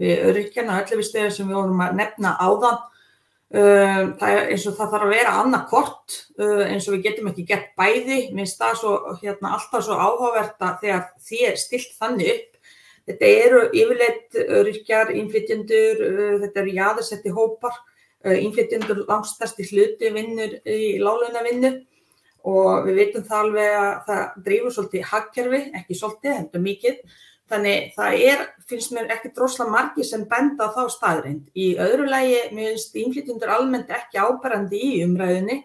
við 0.00 0.24
öryrkjana, 0.30 0.80
öllu 0.82 0.98
við 0.98 1.08
stöður 1.10 1.36
sem 1.36 1.52
við 1.52 1.58
vorum 1.60 1.84
að 1.84 1.94
nefna 2.00 2.34
áðan. 2.40 2.80
Um, 3.54 4.08
það 4.18 4.40
eins 4.40 4.64
og 4.66 4.74
það 4.74 4.88
þarf 4.96 5.06
að 5.06 5.12
vera 5.14 5.36
annað 5.44 5.68
kort 5.70 6.16
uh, 6.40 6.64
eins 6.66 6.88
og 6.88 6.96
við 6.96 7.04
getum 7.04 7.30
ekki 7.30 7.46
gett 7.52 7.70
bæði. 7.78 8.18
Minnst 8.34 8.58
það 8.58 8.80
svo 8.80 8.96
hérna 9.20 9.54
alltaf 9.54 9.86
svo 9.86 10.00
áhugavert 10.00 10.66
að 10.66 10.80
þegar 10.82 11.06
því 11.28 11.40
er 11.52 11.62
stilt 11.62 11.94
þannig 12.00 12.32
upp 12.34 12.53
Þetta 13.04 13.32
eru 13.46 13.64
yfirleitt 13.76 14.38
öryrkjar, 14.44 15.10
innflytjendur, 15.12 16.04
uh, 16.06 16.36
þetta 16.44 16.62
eru 16.62 16.76
jáðarsetti 16.78 17.34
hópar, 17.36 17.76
uh, 18.24 18.36
innflytjendur 18.38 19.04
langstæsti 19.08 19.66
hluti 19.68 20.12
vinnur 20.14 20.56
í 20.64 20.96
lálunavinnu 21.02 21.74
og 22.48 22.88
við 22.88 22.98
veitum 23.00 23.28
það 23.28 23.42
alveg 23.42 23.76
að 23.80 23.92
það 24.08 24.40
drýfur 24.46 24.74
svolítið 24.76 25.06
hagkerfi, 25.10 25.60
ekki 25.80 25.96
svolítið, 25.96 26.34
heldur 26.38 26.64
mikið. 26.64 26.98
Þannig 27.52 27.92
það 27.92 28.22
er, 28.24 28.42
finnst 28.68 28.92
mér 28.96 29.10
ekki 29.12 29.30
drosla 29.36 29.66
margi 29.68 30.04
sem 30.08 30.24
benda 30.28 30.68
á 30.68 30.72
þá 30.72 30.82
staðrind. 30.92 31.44
Í 31.52 31.74
öðru 31.80 32.08
lægi 32.08 32.40
minnst 32.56 32.96
innflytjendur 32.96 33.52
almennt 33.52 33.92
ekki 33.92 34.20
áberandi 34.20 34.80
í 34.80 34.92
umræðinni, 35.04 35.58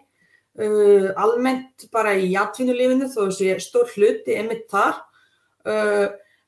almennt 1.20 1.86
bara 1.92 2.12
í 2.20 2.28
játvinnulífinu 2.34 3.08
þó 3.12 3.30
sé 3.32 3.54
stór 3.64 3.88
hluti 3.94 4.36
emitt 4.36 4.66
þar. 4.72 5.00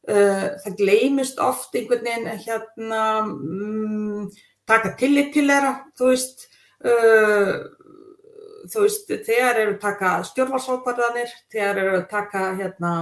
Uh, 0.03 0.59
það 0.65 0.79
gleymist 0.81 1.39
oft 1.39 1.77
einhvern 1.79 2.03
veginn 2.03 2.41
hérna 2.43 3.03
um, 3.23 4.25
taka 4.67 4.97
tillit 4.99 5.29
til 5.31 5.45
þeirra 5.47 5.77
þú 5.95 6.09
veist 6.09 6.43
uh, 6.83 7.53
þú 8.73 8.83
veist 8.83 9.13
þegar 9.29 9.61
eru 9.63 9.77
taka 9.79 10.11
stjórnvalsákvarðanir 10.27 11.31
þegar 11.53 11.81
eru 11.85 12.01
taka 12.11 12.49
hérna 12.59 12.93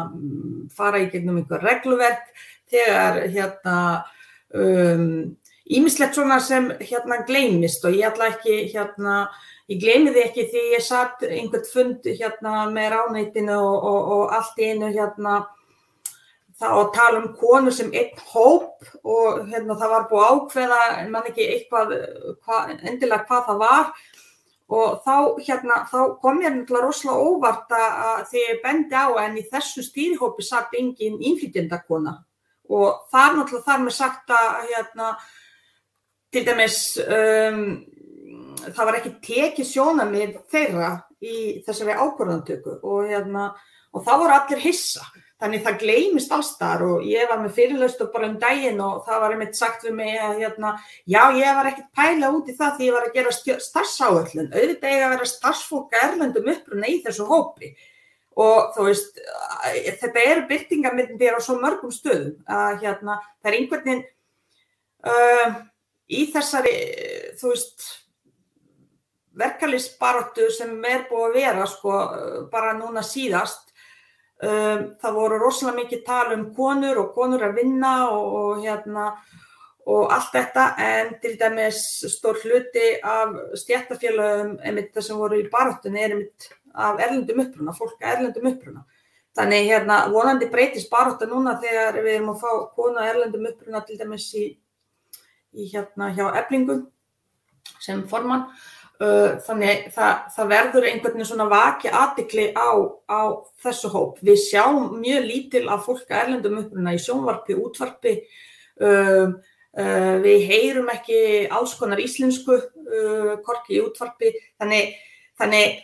fara 0.77 1.01
í 1.01 1.09
gegnum 1.13 1.41
einhver 1.41 1.65
regluverk 1.65 2.29
þegar 2.71 3.23
hérna 3.33 3.79
ímislegt 5.71 6.17
um, 6.17 6.21
svona 6.21 6.41
sem 6.43 6.69
hérna 6.81 7.23
gleymist. 7.27 7.85
Og 7.85 7.97
ég 7.97 8.09
ætla 8.11 8.33
ekki 8.35 8.67
hérna 8.73 9.23
ég 9.71 9.81
gleymi 9.83 10.13
því 10.15 10.27
ekki 10.27 10.47
því 10.51 10.67
ég 10.75 10.85
satt 10.85 11.25
einhvern 11.27 11.67
fund 11.71 12.09
hérna 12.09 12.67
með 12.73 12.93
ránættinu 12.97 13.57
og, 13.57 13.89
og, 13.93 14.13
og 14.17 14.37
allt 14.39 14.59
í 14.59 14.73
einu 14.73 14.91
hérna 14.95 15.41
þá 16.61 16.67
að 16.69 16.93
tala 16.95 17.21
um 17.23 17.29
konu 17.41 17.73
sem 17.73 17.93
einn 17.97 18.25
hóp 18.33 18.89
og 19.01 19.45
hérna, 19.49 19.77
það 19.81 19.93
var 19.95 20.09
búið 20.11 20.31
ákveða, 20.31 20.81
en 21.01 21.13
mann 21.15 21.29
ekki 21.31 21.47
eitthvað, 21.57 21.95
hva, 22.45 22.65
endilega 22.85 23.27
hvað 23.29 23.47
það 23.49 23.63
var 23.65 23.93
og 24.71 24.99
þá, 25.03 25.15
hérna, 25.43 25.79
þá 25.91 26.01
kom 26.23 26.43
ég 26.45 26.55
náttúrulega 26.55 26.87
rosalega 26.87 27.29
óvart 27.31 27.73
að 27.75 28.25
því 28.31 28.43
ég 28.45 28.61
bendi 28.65 28.95
á 28.95 29.09
en 29.25 29.39
í 29.41 29.47
þessu 29.51 29.83
stýrihópi 29.83 30.47
satt 30.47 30.77
engin 30.79 31.19
innflytjendakona 31.19 32.19
og 32.71 33.07
það 33.11 33.39
náttúrulega 33.39 33.67
þar 33.67 33.87
með 33.87 33.97
sagt 33.97 34.35
að 34.37 34.61
hérna, 34.69 35.09
til 36.31 36.45
dæmis 36.47 36.77
um, 37.03 37.65
það 38.69 38.85
var 38.87 39.01
ekki 39.01 39.15
tekið 39.25 39.69
sjónamið 39.73 40.39
þeirra 40.53 40.93
í 41.21 41.37
þessari 41.67 41.97
ákvörðantöku 41.97 42.77
og, 42.79 43.11
hérna, 43.11 43.51
og 43.93 44.07
það 44.07 44.23
voru 44.23 44.37
allir 44.37 44.63
hissa. 44.65 45.05
Þannig 45.41 45.63
það 45.65 45.77
gleymist 45.81 46.33
allstar 46.37 46.83
og 46.85 47.05
ég 47.09 47.29
var 47.31 47.39
með 47.41 47.55
fyrirlaust 47.57 48.03
og 48.05 48.11
bara 48.13 48.29
um 48.29 48.35
daginn 48.43 48.81
og 48.85 49.07
það 49.07 49.23
var 49.23 49.35
einmitt 49.35 49.57
sagt 49.57 49.87
við 49.87 49.95
mig 49.97 50.19
að 50.21 50.43
hérna, 50.43 50.73
já 51.09 51.23
ég 51.33 51.57
var 51.57 51.71
ekkert 51.71 51.95
pæla 51.97 52.29
út 52.37 52.51
í 52.53 52.57
það 52.59 52.75
því 52.77 52.89
ég 52.91 52.97
var 52.97 53.07
að 53.07 53.17
gera 53.17 53.63
starfsáöllun, 53.65 54.51
auðvitað 54.53 54.93
ég 54.93 55.05
að 55.07 55.15
vera 55.15 55.31
starfsfólk 55.31 55.97
erlendum 56.03 56.53
uppruna 56.53 56.91
í 56.93 56.99
þessu 57.07 57.29
hópi. 57.31 57.73
Og 58.41 58.69
þú 58.77 58.87
veist 58.91 59.23
þetta 60.03 60.27
eru 60.27 60.45
byrtingamyndir 60.53 61.37
á 61.37 61.41
svo 61.41 61.57
mörgum 61.61 61.93
stöðum 61.93 62.37
að 62.45 62.85
hérna 62.85 63.17
það 63.41 63.51
er 63.51 63.59
einhvern 63.59 63.89
veginn 63.89 64.05
uh, 65.09 65.59
í 66.11 66.27
þessari 66.35 66.77
þú 67.41 67.55
veist 67.55 67.89
verkefliðsbaróttu 69.41 70.51
sem 70.53 70.73
er 70.85 71.07
búið 71.09 71.27
að 71.27 71.37
vera 71.39 71.67
sko 71.71 71.99
bara 72.53 72.77
núna 72.77 73.03
síðast 73.07 73.70
það 74.41 75.17
voru 75.17 75.39
rosalega 75.41 75.83
mikið 75.83 76.05
tala 76.07 76.37
um 76.37 76.47
konur 76.57 77.03
og 77.03 77.11
konur 77.17 77.43
að 77.45 77.59
vinna 77.61 77.95
og, 78.09 78.37
og, 78.41 78.63
hérna, 78.65 79.11
og 79.91 80.15
allt 80.15 80.33
þetta 80.33 80.65
en 80.85 81.11
til 81.21 81.35
dæmis 81.41 81.83
stór 82.15 82.41
hluti 82.45 82.95
af 83.05 83.35
stjættafélagum 83.61 84.55
einmitt 84.65 84.95
það 84.95 85.07
sem 85.09 85.21
voru 85.21 85.43
í 85.43 85.51
baróttunni 85.53 86.01
er 86.01 86.15
einmitt 86.15 86.49
af 86.71 87.03
erlendum 87.03 87.45
uppruna, 87.45 87.77
fólk 87.77 88.01
af 88.01 88.17
erlendum 88.17 88.49
uppruna. 88.53 88.85
Þannig 89.37 89.69
hérna 89.69 90.01
vonandi 90.11 90.49
breytist 90.51 90.91
baróttu 90.91 91.29
núna 91.29 91.59
þegar 91.61 92.01
við 92.01 92.17
erum 92.17 92.33
að 92.33 92.41
fá 92.41 92.51
konu 92.75 92.99
af 92.99 93.13
erlendum 93.13 93.47
uppruna 93.51 93.85
til 93.87 93.99
dæmis 94.01 94.27
í, 94.39 94.47
í 95.53 95.69
hérna 95.71 96.11
hjá 96.17 96.31
eflingum 96.41 96.87
sem 97.81 98.03
formann 98.09 98.49
Þannig 99.01 99.87
það, 99.95 100.17
það 100.35 100.49
verður 100.51 100.87
einhvern 100.91 101.15
veginn 101.15 101.29
svona 101.31 101.47
vakið 101.49 101.95
aðtikli 101.97 102.43
á, 102.53 102.69
á 103.09 103.21
þessu 103.65 103.89
hóp. 103.95 104.19
Við 104.21 104.43
sjáum 104.43 104.99
mjög 105.01 105.23
lítil 105.25 105.63
af 105.73 105.87
fólk 105.87 106.11
að 106.11 106.19
erlendum 106.27 106.59
uppruna 106.61 106.93
í 106.93 107.01
sjónvarpi, 107.01 107.57
útvarpi. 107.57 108.13
Uh, 108.81 109.33
uh, 109.81 110.17
við 110.21 110.45
heyrum 110.51 110.91
ekki 110.93 111.21
alls 111.49 111.73
konar 111.81 112.03
íslensku, 112.05 112.59
uh, 112.61 113.33
korki 113.47 113.79
í 113.79 113.81
útvarpi. 113.87 114.35
Þannig, 114.61 114.93
þannig 115.41 115.81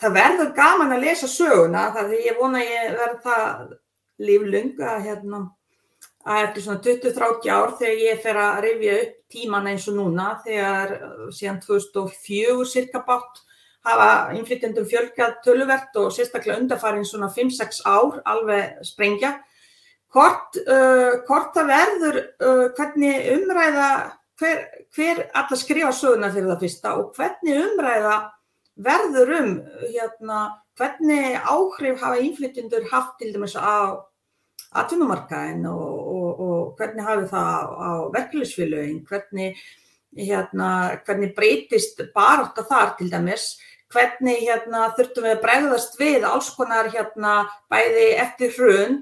það 0.00 0.16
verður 0.16 0.54
gaman 0.56 0.96
að 0.96 1.04
lesa 1.04 1.28
söguna. 1.28 1.90
Það 1.98 2.16
er 2.16 2.26
ég 2.30 2.40
vona 2.40 2.62
að 2.62 2.72
ég 2.72 2.96
verð 3.02 3.20
það 3.28 3.76
líflunga 4.24 4.96
hérna 5.04 5.42
að 6.24 6.46
eftir 6.46 6.64
svona 6.64 6.82
20-30 6.84 7.52
ár 7.52 7.76
þegar 7.76 8.02
ég 8.06 8.24
fer 8.24 8.38
að 8.40 8.60
rifja 8.64 8.96
upp 9.02 9.16
tíman 9.34 9.66
eins 9.72 9.88
og 9.90 9.98
núna 9.98 10.34
þegar 10.44 10.94
uh, 10.94 11.26
síðan 11.34 11.58
2004 11.64 12.68
cirka 12.70 13.02
bátt 13.06 13.42
hafa 13.84 14.34
innflytjandum 14.38 14.86
fjölgjað 14.88 15.40
töluvert 15.44 15.98
og 16.00 16.12
sérstaklega 16.14 16.60
undarfærin 16.62 17.04
svona 17.04 17.28
5-6 17.34 17.82
ár 17.84 18.22
alveg 18.24 18.78
sprengja. 18.86 19.34
Hvort, 20.14 20.56
uh, 20.62 21.20
það 21.26 21.68
verður, 21.68 22.20
uh, 22.38 22.66
hvernig 22.78 23.28
umræða, 23.34 23.90
hver, 24.40 24.62
hver 24.94 25.24
allar 25.34 25.60
skrifa 25.60 25.92
söguna 25.92 26.30
fyrir 26.32 26.52
það 26.52 26.64
fyrsta 26.64 26.94
og 27.00 27.12
hvernig 27.18 27.60
umræða 27.66 28.16
verður 28.86 29.34
um 29.40 29.52
hérna, 29.82 30.40
hvernig 30.78 31.36
áhrif 31.42 32.00
hafa 32.02 32.22
innflytjandur 32.22 32.88
haft 32.90 33.18
til 33.20 33.34
dæmis 33.34 33.54
á 33.54 34.02
atvinnumarkaðin 34.74 35.66
og 35.70 36.13
hvernig 36.78 37.06
hafi 37.06 37.28
það 37.30 37.72
á 37.74 37.90
verkefliðsfélögin, 38.14 39.00
hvernig, 39.08 39.62
hérna, 40.14 40.68
hvernig 41.06 41.34
breytist 41.36 42.02
barátt 42.14 42.58
að 42.60 42.70
þar 42.70 42.92
til 42.98 43.08
dæmis, 43.12 43.48
hvernig 43.94 44.44
hérna, 44.46 44.88
þurftum 44.96 45.26
við 45.26 45.36
að 45.36 45.42
bregðast 45.44 45.98
við 46.00 46.28
alls 46.28 46.50
konar 46.56 46.90
hérna, 46.92 47.34
bæði 47.70 48.08
eftir 48.24 48.54
hrun, 48.56 48.98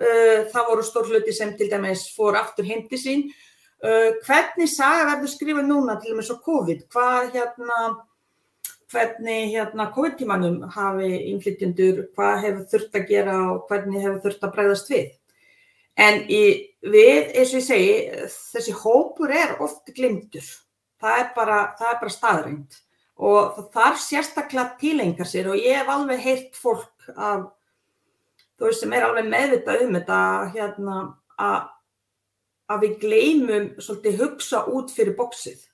uh, 0.00 0.40
það 0.52 0.70
voru 0.72 0.86
stór 0.86 1.12
hluti 1.12 1.36
sem 1.36 1.54
til 1.56 1.70
dæmis 1.72 2.08
fór 2.16 2.40
aftur 2.40 2.68
hindi 2.68 3.00
sín, 3.00 3.28
uh, 3.84 4.12
hvernig 4.26 4.72
saga 4.72 5.08
verður 5.12 5.32
skrifað 5.32 5.70
núna 5.70 5.96
til 6.00 6.12
dæmis 6.14 6.32
á 6.32 6.36
COVID, 6.36 6.84
hvað 6.92 7.32
hérna 7.36 7.80
hvernig 8.92 9.50
hérna 9.50 9.88
COVID-tímanum 9.94 10.60
hafi 10.70 11.10
innflytjendur, 11.32 12.04
hvað 12.14 12.42
hefur 12.44 12.66
þurft 12.72 12.98
að 12.98 13.08
gera 13.10 13.36
og 13.52 13.64
hvernig 13.70 14.04
hefur 14.04 14.20
þurft 14.26 14.46
að 14.46 14.52
bregðast 14.56 14.92
við. 14.92 15.08
En 15.96 16.24
í, 16.28 16.42
við, 16.84 17.30
eins 17.32 17.52
og 17.54 17.60
ég 17.60 17.66
segi, 17.66 17.92
þessi 18.52 18.74
hópur 18.82 19.32
er 19.32 19.54
oft 19.64 19.88
glimtur. 19.96 20.48
Það 21.00 21.20
er 21.22 21.30
bara, 21.36 21.60
bara 21.80 22.12
staðrænt 22.12 22.82
og 23.16 23.62
þarf 23.72 24.00
sérstaklega 24.04 24.76
tilengar 24.80 25.28
sér 25.28 25.48
og 25.48 25.60
ég 25.60 25.78
hef 25.78 25.88
alveg 25.88 26.20
heyrt 26.20 26.58
fólk 26.60 27.06
af, 27.16 27.46
þú 28.60 28.68
veist, 28.68 28.82
sem 28.82 28.92
er 28.92 29.06
alveg 29.06 29.30
meðvitað 29.30 29.86
um 29.86 29.96
þetta, 29.96 30.18
hérna, 30.52 30.98
að, 31.40 31.70
að 32.72 32.84
við 32.84 32.98
gleymum 33.06 33.70
svolítið 33.80 34.20
hugsa 34.20 34.62
út 34.68 34.92
fyrir 34.92 35.16
bóksið 35.16 35.64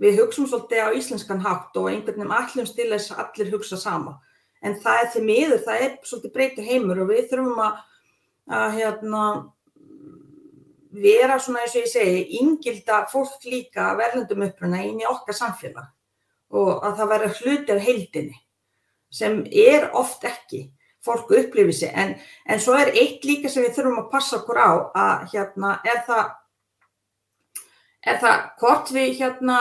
við 0.00 0.20
hugsaum 0.22 0.48
svolítið 0.48 0.88
á 0.88 0.96
íslenskan 0.96 1.42
hátt 1.44 1.76
og 1.76 1.90
einhvern 1.90 2.22
veginn 2.22 2.34
allum 2.34 2.68
stil 2.68 2.88
þess 2.88 3.12
að 3.12 3.22
allir 3.24 3.52
hugsa 3.54 3.78
sama. 3.80 4.16
En 4.64 4.76
það 4.80 5.02
er 5.02 5.08
því 5.12 5.22
miður, 5.26 5.62
það 5.66 5.84
er 5.84 5.96
svolítið 6.08 6.34
breytið 6.36 6.70
heimur 6.70 7.02
og 7.04 7.10
við 7.12 7.26
þurfum 7.30 7.60
að, 7.64 7.82
að 8.60 8.76
hérna, 8.78 9.24
vera 10.90 11.38
svona 11.38 11.62
eins 11.64 11.76
og 11.76 11.84
ég 11.84 11.90
segi, 11.92 12.22
ingilda 12.40 13.04
fólk 13.10 13.44
líka 13.46 13.92
verðlundum 13.98 14.46
uppruna 14.48 14.82
inn 14.84 15.00
í 15.02 15.08
okkar 15.08 15.36
samfélag. 15.36 15.88
og 16.50 16.82
að 16.82 16.96
það 16.98 17.10
verður 17.10 17.36
hluti 17.40 17.72
af 17.72 17.84
heildinni 17.84 18.38
sem 19.14 19.44
er 19.54 19.84
oft 19.94 20.24
ekki 20.26 20.64
fólk 21.04 21.30
upplifir 21.30 21.72
sig 21.72 21.92
en, 21.94 22.16
en 22.46 22.58
svo 22.58 22.74
er 22.74 22.90
eitt 22.90 23.22
líka 23.24 23.48
sem 23.48 23.62
við 23.62 23.76
þurfum 23.76 24.00
að 24.02 24.10
passa 24.10 24.40
okkur 24.40 24.58
á 24.58 24.70
að 24.90 25.28
hérna 25.30 25.70
er 25.86 26.02
það 26.08 26.32
er 28.10 28.18
það 28.24 28.42
hvort 28.58 28.90
við 28.96 29.12
hérna 29.20 29.60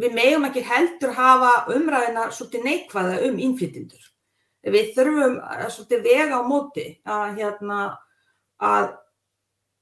við 0.00 0.16
megum 0.16 0.48
ekki 0.48 0.64
heldur 0.64 1.12
hafa 1.16 1.52
umræðina 1.74 2.30
svolítið 2.32 2.66
neikvæða 2.66 3.18
um 3.28 3.38
innflytjendur. 3.44 4.04
Við 4.64 4.92
þurfum 4.96 5.36
svolítið 5.72 6.06
vega 6.06 6.40
á 6.40 6.42
móti 6.46 6.86
að 7.04 7.40
hérna 7.40 7.80
að 8.60 8.90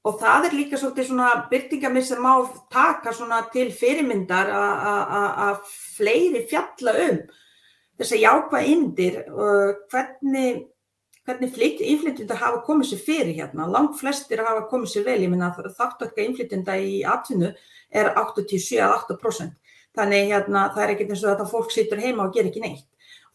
og 0.07 0.15
það 0.21 0.47
er 0.47 0.55
líka 0.55 0.79
svolítið 0.79 1.09
svona 1.09 1.29
byrtingamir 1.51 2.05
sem 2.07 2.21
má 2.23 2.33
taka 2.71 3.13
svona 3.13 3.41
til 3.53 3.67
fyrirmyndar 3.75 4.51
að 4.53 5.61
fleiri 5.97 6.45
fjalla 6.49 6.95
um 7.09 7.21
þess 7.99 8.15
að 8.15 8.23
jákvæða 8.23 8.73
yndir 8.73 9.17
og 9.27 9.81
hvernig 9.91 10.67
hvernig 11.29 11.81
innflytjenda 11.85 12.35
hafa 12.39 12.61
komið 12.65 12.89
sér 12.89 13.01
fyrir 13.05 13.35
hérna. 13.37 13.67
Langt 13.69 13.99
flestir 13.99 14.41
hafa 14.41 14.65
komið 14.71 14.93
sér 14.93 15.05
vel, 15.05 15.19
ég 15.21 15.29
minna 15.29 15.51
þáttökka 15.53 16.23
innflytjenda 16.23 16.77
í 16.81 17.03
atvinnu 17.05 17.51
er 17.91 18.13
87-8%. 18.17 19.53
Þannig 19.97 20.31
hérna 20.31 20.69
það 20.73 20.83
er 20.83 20.93
ekkert 20.93 21.13
eins 21.13 21.23
og 21.23 21.31
þetta 21.31 21.49
fólk 21.51 21.73
situr 21.73 22.01
heima 22.01 22.25
og 22.25 22.33
ger 22.33 22.49
ekki 22.49 22.63
neitt. 22.63 22.87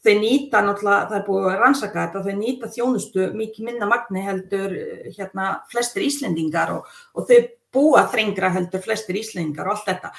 Þau 0.04 0.14
nýta 0.20 0.60
náttúrulega, 0.60 1.08
það 1.08 1.18
er 1.18 1.26
búið 1.26 1.46
að 1.48 1.60
rannsaka 1.62 2.02
þetta, 2.02 2.22
þau 2.26 2.38
nýta 2.40 2.70
þjónustu 2.74 3.28
mikið 3.38 3.68
minna 3.70 3.86
magni 3.88 4.24
heldur 4.24 4.74
hérna 5.16 5.46
flestir 5.72 6.04
Íslendingar 6.04 6.74
og, 6.74 6.90
og 7.16 7.28
þau 7.30 7.38
búa 7.74 8.02
þrengra 8.12 8.50
heldur 8.52 8.84
flestir 8.84 9.16
Íslendingar 9.16 9.70
og 9.70 9.78
allt 9.78 9.88
þetta. 9.88 10.10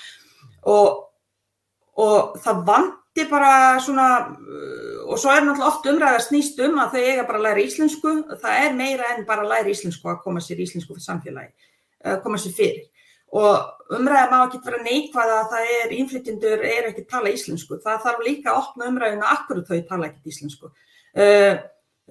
Og, 0.73 1.03
og 2.01 2.39
það 2.41 2.63
vandi 2.71 3.27
bara 3.29 3.51
svona, 3.85 4.07
og 5.05 5.21
svo 5.21 5.35
er 5.35 5.45
náttúrulega 5.45 5.69
oft 5.69 5.91
umræða 5.93 6.25
snýst 6.25 6.65
um 6.65 6.81
að 6.81 6.97
þau 6.97 7.03
eiga 7.03 7.29
bara 7.29 7.43
að 7.43 7.47
læra 7.49 7.67
íslensku, 7.67 8.17
það 8.41 8.65
er 8.65 8.75
meira 8.81 9.13
en 9.13 9.29
bara 9.29 9.45
að 9.45 9.53
læra 9.53 9.73
íslensku 9.75 10.09
að 10.09 10.21
koma 10.25 10.41
sér 10.41 10.65
íslensku 10.65 10.97
samfélagi, 10.97 11.53
koma 12.25 12.41
sér 12.41 12.57
fyrir 12.57 12.89
og 13.33 13.95
umræða 13.95 14.31
má 14.31 14.39
ekki 14.45 14.61
vera 14.65 14.81
neikvæða 14.85 15.37
að 15.41 15.53
það 15.53 15.71
er 15.75 15.93
innflytjendur 15.99 16.65
er 16.65 16.89
ekki 16.89 17.05
tala 17.09 17.31
íslensku. 17.33 17.79
Það 17.83 18.03
þarf 18.05 18.25
líka 18.25 18.51
að 18.51 18.59
opna 18.61 18.89
umræðina 18.89 19.31
akkur 19.33 19.63
þau 19.67 19.79
tala 19.89 20.09
ekki 20.09 20.33
íslensku. 20.33 20.71
Uh, 21.15 21.55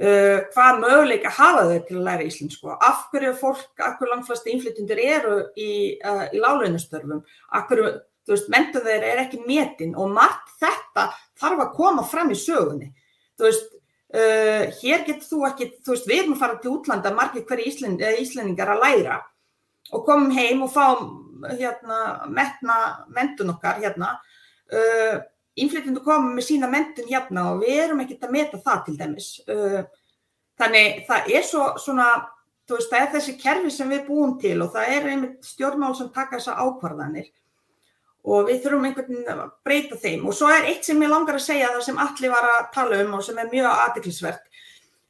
uh, 0.01 0.39
hvað 0.55 0.81
möguleika 0.83 1.33
hafa 1.35 1.67
þau 1.71 1.79
til 1.89 1.99
að 1.99 2.09
læra 2.09 2.27
íslensku? 2.29 2.73
Af 2.75 3.07
hverju 3.13 3.35
fólk, 3.41 3.71
af 3.79 3.99
hverju 3.99 4.13
langflesti 4.13 4.55
innflytjendur 4.55 5.03
eru 5.03 5.39
í, 5.57 5.71
uh, 6.05 6.27
í 6.31 6.43
lálaunastörfum? 6.43 7.23
Af 7.55 7.69
hverju, 7.71 7.95
þú 8.25 8.37
veist, 8.37 8.51
mentu 8.53 8.83
þeir 8.85 9.09
er 9.13 9.25
ekki 9.27 9.43
metin 9.47 9.97
og 9.99 10.13
margt 10.15 10.53
þetta 10.61 11.09
þarf 11.41 11.67
að 11.67 11.75
koma 11.79 12.05
fram 12.09 12.33
í 12.35 12.39
sögunni. 12.39 12.93
Þú 13.39 13.51
veist, 13.51 13.71
hér 14.15 15.01
getur 15.09 15.27
þú 15.27 15.39
ekki, 15.49 15.67
þú 15.83 15.91
veist, 15.91 16.05
við 16.07 16.21
erum 16.21 16.35
að 16.37 16.43
fara 16.45 16.59
til 16.63 16.71
útlanda 16.71 17.11
margir 17.11 17.43
hverju 17.49 17.65
Íslend, 17.67 18.03
Íslendingar 18.23 18.71
að 18.71 18.85
læra 18.85 19.17
og 19.93 20.07
komum 20.07 20.33
heim 20.35 20.63
og 20.65 20.73
fáum 20.73 21.11
hérna, 21.53 22.27
metna 22.29 22.79
mentun 23.13 23.53
okkar 23.55 23.81
hérna. 23.83 24.15
Uh, 24.73 25.21
Innflytjendur 25.61 26.03
komum 26.03 26.33
með 26.35 26.49
sína 26.49 26.71
mentun 26.71 27.07
hérna 27.07 27.51
og 27.53 27.61
við 27.63 27.83
erum 27.85 28.01
ekkert 28.03 28.27
að 28.27 28.35
meta 28.35 28.61
það 28.65 28.81
til 28.87 28.97
dæmis. 28.99 29.29
Uh, 29.47 29.85
þannig 30.59 31.05
það 31.09 31.31
er 31.37 31.47
svo, 31.47 31.69
svona, 31.83 32.09
veist, 32.71 32.91
það 32.91 33.01
er 33.01 33.13
þessi 33.15 33.37
kerfi 33.39 33.71
sem 33.75 33.93
við 33.93 34.05
búum 34.09 34.37
til 34.43 34.57
og 34.65 34.73
það 34.75 34.97
er 34.97 35.09
einmitt 35.13 35.47
stjórnmál 35.47 35.95
sem 35.99 36.11
taka 36.15 36.39
þessa 36.39 36.59
ákvarðanir 36.65 37.31
og 38.25 38.49
við 38.49 38.63
þurfum 38.65 38.87
einhvern 38.89 39.11
veginn 39.13 39.31
að 39.35 39.49
breyta 39.67 39.99
þeim. 40.01 40.23
Og 40.25 40.37
svo 40.37 40.49
er 40.49 40.71
eitt 40.71 40.87
sem 40.87 41.03
ég 41.05 41.13
langar 41.13 41.37
að 41.37 41.45
segja 41.45 41.71
það 41.75 41.87
sem 41.91 41.99
allir 42.01 42.33
var 42.33 42.47
að 42.49 42.61
tala 42.73 43.01
um 43.05 43.17
og 43.19 43.25
sem 43.27 43.41
er 43.41 43.51
mjög 43.53 43.69
aðdeklisvert. 43.71 44.47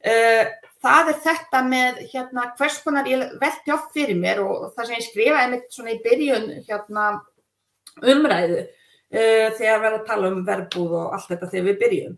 Uh, 0.05 0.41
það 0.85 1.11
er 1.11 1.19
þetta 1.25 1.61
með 1.65 2.01
hérna, 2.11 2.45
hvers 2.59 2.79
konar 2.85 3.09
ég 3.09 3.23
velti 3.41 3.73
oft 3.73 3.93
fyrir 3.95 4.17
mér 4.19 4.41
og 4.45 4.69
það 4.75 4.89
sem 4.89 4.99
ég 4.99 5.07
skrifa 5.07 5.41
einmitt 5.41 5.67
svona 5.73 5.95
í 5.95 6.01
byrjun 6.05 6.47
hérna, 6.67 7.05
umræðu 8.03 8.61
uh, 8.61 9.49
þegar 9.57 9.81
við 9.81 9.89
erum 9.89 9.99
að 9.99 10.07
tala 10.09 10.31
um 10.31 10.41
verbúð 10.47 10.97
og 11.01 11.17
allt 11.17 11.29
þetta 11.31 11.51
þegar 11.53 11.67
við 11.69 11.81
byrjum. 11.83 12.17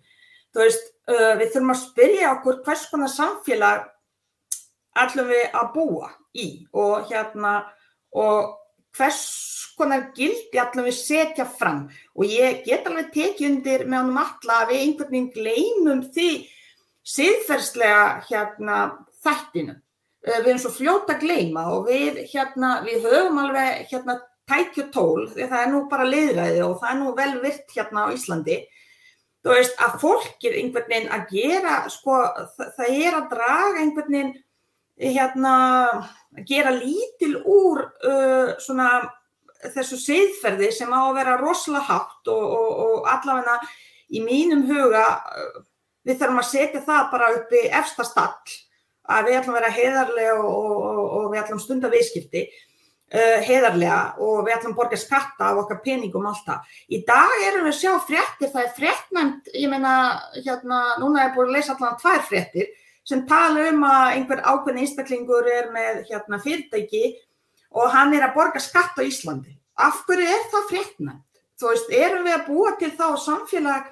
Þú 0.52 0.64
veist, 0.64 0.90
uh, 1.12 1.34
við 1.40 1.54
þurfum 1.54 1.74
að 1.74 1.82
spyrja 1.84 2.34
okkur 2.36 2.62
hvers 2.68 2.86
konar 2.92 3.14
samfélag 3.14 3.88
ætlum 4.98 5.30
við 5.32 5.58
að 5.58 5.74
búa 5.76 6.12
í 6.38 6.48
og 6.74 7.10
hérna 7.12 7.54
og 8.18 8.56
hvers 8.98 9.24
konar 9.78 10.10
gildi 10.18 10.60
ætlum 10.60 10.88
við 10.88 10.98
setja 10.98 11.46
fram 11.46 11.86
og 12.18 12.26
ég 12.26 12.64
get 12.66 12.88
alveg 12.90 13.12
tekið 13.14 13.50
undir 13.52 13.86
með 13.86 14.00
honum 14.02 14.22
alla 14.24 14.62
að 14.64 14.72
við 14.72 14.84
einhvern 14.84 15.14
veginn 15.14 15.34
gleymum 15.36 16.06
því 16.16 16.30
siðferðslega 17.08 18.08
hérna, 18.28 18.80
þættinu. 19.24 19.78
Við 20.28 20.50
erum 20.50 20.60
svo 20.60 20.72
fljóta 20.76 21.16
að 21.16 21.24
gleyma 21.24 21.68
og 21.72 21.86
við, 21.88 22.24
hérna, 22.34 22.82
við 22.84 23.06
höfum 23.08 23.38
alveg 23.44 23.86
hérna, 23.92 24.18
tækjutól, 24.48 25.28
því 25.34 25.48
það 25.52 25.62
er 25.62 25.72
nú 25.74 25.84
bara 25.92 26.08
liðræði 26.08 26.64
og 26.64 26.76
það 26.82 26.92
er 26.92 27.00
nú 27.02 27.14
vel 27.16 27.32
virt 27.44 27.74
hérna 27.76 28.08
á 28.08 28.14
Íslandi. 28.16 28.58
Þú 29.44 29.54
veist 29.54 29.82
að 29.84 29.98
fólk 30.02 30.48
er 30.48 30.58
einhvern 30.60 30.92
veginn 30.92 31.14
að 31.16 31.32
gera, 31.32 31.78
sko, 31.92 32.20
það, 32.58 32.72
það 32.78 33.00
er 33.06 33.18
að 33.18 33.30
draga 33.34 33.82
einhvern 33.84 34.18
veginn, 34.18 34.34
hérna, 34.98 35.54
að 36.34 36.48
gera 36.50 36.74
lítil 36.74 37.34
úr 37.44 37.84
uh, 37.86 38.56
svona 38.64 38.90
þessu 39.74 40.00
siðferði 40.02 40.72
sem 40.74 40.92
á 40.94 41.02
að 41.02 41.16
vera 41.20 41.38
rosalega 41.42 41.86
hátt 41.88 42.32
og, 42.34 42.44
og, 42.44 42.72
og 42.88 43.10
allavega 43.12 43.58
í 44.14 44.22
mínum 44.24 44.66
huga 44.70 45.06
við 46.08 46.22
þurfum 46.22 46.42
að 46.42 46.50
setja 46.52 46.86
það 46.88 47.12
bara 47.12 47.34
upp 47.36 47.52
í 47.54 47.66
efsta 47.82 48.06
stall 48.08 48.56
að 49.08 49.28
við 49.28 49.38
ætlum 49.40 49.56
að 49.56 49.60
vera 49.62 49.76
heiðarlega 49.76 50.40
og, 50.40 50.80
og, 50.88 51.04
og 51.18 51.28
við 51.32 51.42
ætlum 51.42 51.62
stunda 51.64 51.92
viðskipti 51.92 52.44
uh, 52.48 53.38
heiðarlega 53.48 54.00
og 54.24 54.42
við 54.48 54.56
ætlum 54.58 54.76
að 54.76 54.82
borga 54.82 55.00
skatta 55.00 55.52
af 55.52 55.62
okkar 55.64 55.80
peningum 55.84 56.28
alltaf. 56.30 56.66
Í 56.92 57.02
dag 57.08 57.36
erum 57.48 57.68
við 57.68 57.74
að 57.74 57.80
sjá 57.80 57.94
fréttir, 58.08 58.52
það 58.54 58.66
er 58.66 58.74
fréttnæmt, 58.80 59.54
ég 59.54 59.72
meina, 59.72 59.94
hérna, 60.42 60.82
núna 61.04 61.24
er 61.26 61.36
búin 61.36 61.52
að 61.52 61.60
leysa 61.60 61.76
allavega 61.76 62.02
tvær 62.04 62.28
fréttir 62.32 62.74
sem 63.08 63.24
tala 63.28 63.70
um 63.70 63.86
að 63.88 64.18
einhver 64.18 64.44
ákveðin 64.44 64.82
einstaklingur 64.84 65.48
er 65.48 65.70
með 65.72 66.02
hérna, 66.10 66.42
fyrirtæki 66.44 67.06
og 67.78 67.94
hann 67.94 68.12
er 68.16 68.28
að 68.28 68.36
borga 68.36 68.60
skatt 68.64 69.00
á 69.00 69.04
Íslandi. 69.04 69.54
Af 69.80 70.02
hverju 70.08 70.28
er 70.28 70.44
það 70.52 70.70
fréttnæmt? 70.72 71.24
Þú 71.58 71.72
veist, 71.72 71.94
erum 71.94 72.26
við 72.28 72.36
að 72.36 72.48
búa 72.50 72.74
til 72.78 72.92
þá 72.94 73.08
samfélag 73.22 73.88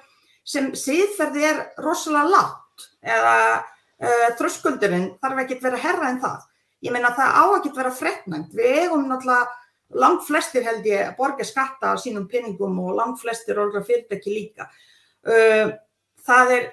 sem 0.46 0.70
síðferði 0.78 1.44
er 1.48 1.62
rosalega 1.82 2.30
látt 2.32 2.86
eða 3.02 3.36
uh, 3.58 4.28
þröskuldurinn 4.38 5.12
þarf 5.22 5.42
ekki 5.42 5.58
að 5.58 5.68
vera 5.68 5.82
herra 5.82 6.10
en 6.12 6.22
það. 6.22 6.48
Ég 6.86 6.94
meina 6.94 7.12
það 7.16 7.38
á 7.40 7.44
ekki 7.56 7.72
að 7.72 7.80
vera 7.80 7.94
frettnæmt. 7.98 8.54
Við 8.54 8.80
eigum 8.84 9.06
náttúrulega 9.10 10.00
langt 10.02 10.24
flestir 10.26 10.66
held 10.66 10.86
ég 10.86 11.04
að 11.08 11.16
borga 11.18 11.46
skatta 11.46 11.94
á 11.94 11.96
sínum 11.98 12.26
pinningum 12.30 12.78
og 12.82 12.96
langt 12.98 13.20
flestir 13.22 13.58
orðra 13.62 13.84
fyrirtæki 13.86 14.34
líka. 14.34 14.68
Uh, 15.26 15.74
það 16.26 16.56
er 16.58 16.66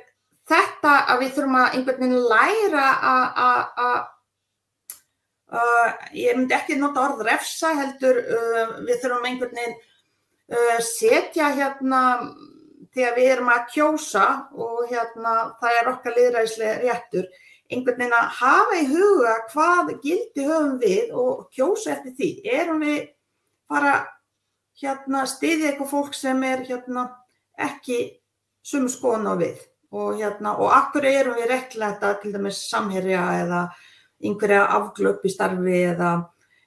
þetta 0.50 0.96
að 1.14 1.24
við 1.24 1.38
þurfum 1.38 1.62
að 1.62 1.78
einhvern 1.78 2.04
veginn 2.04 2.28
læra 2.30 2.88
að 3.04 4.10
Uh, 5.54 5.90
ég 6.18 6.34
myndi 6.34 6.56
ekki 6.56 6.80
nota 6.82 7.04
orð 7.04 7.20
refsa 7.28 7.76
heldur, 7.78 8.18
uh, 8.18 8.72
við 8.88 9.04
þurfum 9.04 9.28
einhvern 9.30 9.52
veginn 9.54 9.76
uh, 10.50 10.80
setja 10.82 11.52
hérna 11.54 12.00
þegar 12.94 13.18
við 13.18 13.32
erum 13.36 13.52
að 13.54 13.66
kjósa 13.74 14.28
og 14.54 14.84
hérna 14.92 15.34
það 15.62 15.80
er 15.80 15.92
okkar 15.94 16.18
liðræðislega 16.18 16.80
réttur, 16.84 17.28
einhvern 17.72 18.00
veginn 18.00 18.18
að 18.18 18.34
hafa 18.40 18.80
í 18.80 18.88
huga 18.92 19.36
hvað 19.52 19.94
gildi 20.04 20.48
höfum 20.48 20.76
við 20.82 21.14
og 21.24 21.46
kjósa 21.56 21.96
eftir 21.96 22.18
því. 22.20 22.30
Erum 22.60 22.84
við 22.84 23.00
bara 23.72 23.94
hérna 24.82 25.24
stiðið 25.30 25.70
eitthvað 25.72 25.94
fólk 25.94 26.18
sem 26.18 26.44
er 26.48 26.66
hérna 26.68 27.08
ekki 27.62 28.00
sumu 28.66 28.90
skoðun 28.92 29.30
á 29.30 29.36
við 29.40 29.62
og 29.94 30.18
hérna 30.18 30.56
og 30.58 30.72
akkur 30.74 31.06
erum 31.06 31.38
við 31.38 31.52
reklæta 31.52 32.16
til 32.22 32.34
dæmis 32.34 32.64
samherja 32.70 33.24
eða 33.44 33.64
einhverja 34.24 34.64
afglöp 34.78 35.26
í 35.28 35.32
starfi 35.34 35.82
eða, 35.92 36.14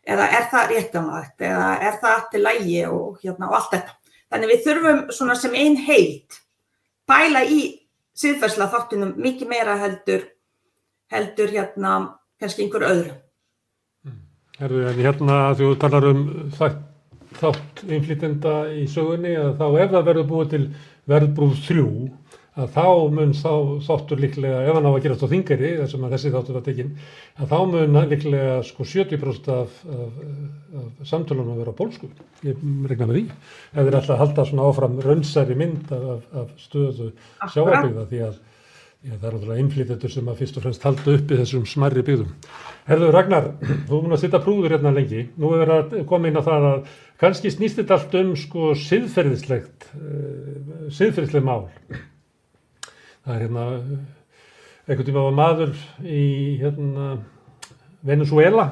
eða 0.06 0.26
er 0.38 0.48
það 0.52 0.72
réttanlagt 0.74 1.46
eða 1.48 1.70
er 1.88 1.98
það 2.02 2.26
til 2.32 2.42
lægi 2.44 2.82
og 2.90 3.22
hérna 3.22 3.50
og 3.50 3.58
allt 3.58 3.72
þetta. 3.74 3.95
Þannig 4.32 4.52
við 4.52 4.64
þurfum 4.66 5.02
svona 5.14 5.36
sem 5.38 5.54
einn 5.54 5.76
heilt 5.86 6.40
pæla 7.06 7.44
í 7.46 7.60
siðferðsla 8.16 8.70
þáttunum 8.72 9.14
mikið 9.20 9.50
meira 9.52 9.76
heldur, 9.78 10.24
heldur 11.12 11.52
hérna 11.52 11.92
kannski 12.40 12.64
einhver 12.64 12.86
öðru. 12.88 13.14
Herðu, 14.56 14.82
en 14.88 15.00
hérna 15.04 15.38
þú 15.56 15.70
talar 15.80 16.08
um 16.08 16.22
þátt, 16.56 16.78
þátt 17.36 17.82
innflytenda 17.86 18.54
í 18.72 18.86
sögunni 18.88 19.34
að 19.36 19.58
þá 19.60 19.66
ef 19.84 19.90
það 19.92 20.06
verður 20.08 20.30
búið 20.30 20.52
til 20.54 20.62
verðbrúð 21.12 21.58
þrjú 21.66 21.88
að 22.56 22.70
þá 22.72 22.86
mun 23.12 23.34
þá 23.36 23.52
þáttur 23.84 24.22
líklega, 24.24 24.62
ef 24.64 24.78
hann 24.78 24.88
á 24.88 24.92
að 24.92 24.98
gerast 25.04 25.24
á 25.24 25.32
þingari, 25.32 25.72
þessum 25.82 26.06
að 26.06 26.16
þessi 26.16 26.32
þáttur 26.34 26.56
var 26.56 26.64
tekinn, 26.66 26.92
að 27.36 27.52
þá 27.52 27.58
mun 27.72 28.00
líklega 28.12 28.56
sko 28.64 28.88
70% 28.88 29.52
af, 29.52 29.78
af, 29.92 30.18
af 30.80 31.06
samtölunum 31.12 31.54
að 31.54 31.62
vera 31.64 31.76
bólsku. 31.76 32.10
Ég 32.48 32.66
regna 32.88 33.10
með 33.10 33.20
því. 33.20 33.24
Ef 33.74 33.80
þeir 33.80 34.00
alltaf 34.00 34.20
halda 34.24 34.48
svona 34.48 34.68
áfram 34.70 35.00
raunsæri 35.04 35.58
mynd 35.60 35.92
af, 35.96 36.28
af 36.42 36.52
stöðu 36.64 37.12
sjáabíða 37.52 38.08
því 38.10 38.26
að 38.30 38.44
Já, 39.06 39.12
það 39.20 39.26
er 39.28 39.34
náttúrulega 39.36 39.62
innflytjendur 39.62 40.10
sem 40.10 40.28
að 40.32 40.38
fyrst 40.40 40.56
og 40.58 40.64
fremst 40.64 40.84
halda 40.86 41.12
uppi 41.14 41.36
þessum 41.38 41.66
smarri 41.70 42.02
byggðum. 42.02 42.30
Herðu 42.88 43.10
Ragnar, 43.14 43.44
þú 43.86 44.00
múin 44.02 44.16
að 44.16 44.22
sitta 44.24 44.40
prúður 44.42 44.74
hérna 44.74 44.90
lengi. 44.96 45.28
Nú 45.38 45.52
er 45.54 45.70
að 45.76 45.94
koma 46.10 46.26
inn 46.26 46.40
á 46.40 46.42
það 46.42 46.66
að 46.72 46.96
kannski 47.22 47.52
snýst 47.54 47.78
þetta 47.78 48.00
allt 48.00 48.16
um 48.18 48.32
sko 48.40 48.72
siðferðislegt, 48.82 49.86
uh, 49.94 50.88
siðferðisleg 50.96 51.46
mál. 51.46 51.68
Það 53.26 53.34
er 53.34 53.42
hérna, 53.42 53.62
einhvern 54.86 55.06
tíma 55.08 55.22
var 55.24 55.32
maður 55.34 55.70
í 56.06 56.24
hérna, 56.60 57.06
Venezuela 58.06 58.68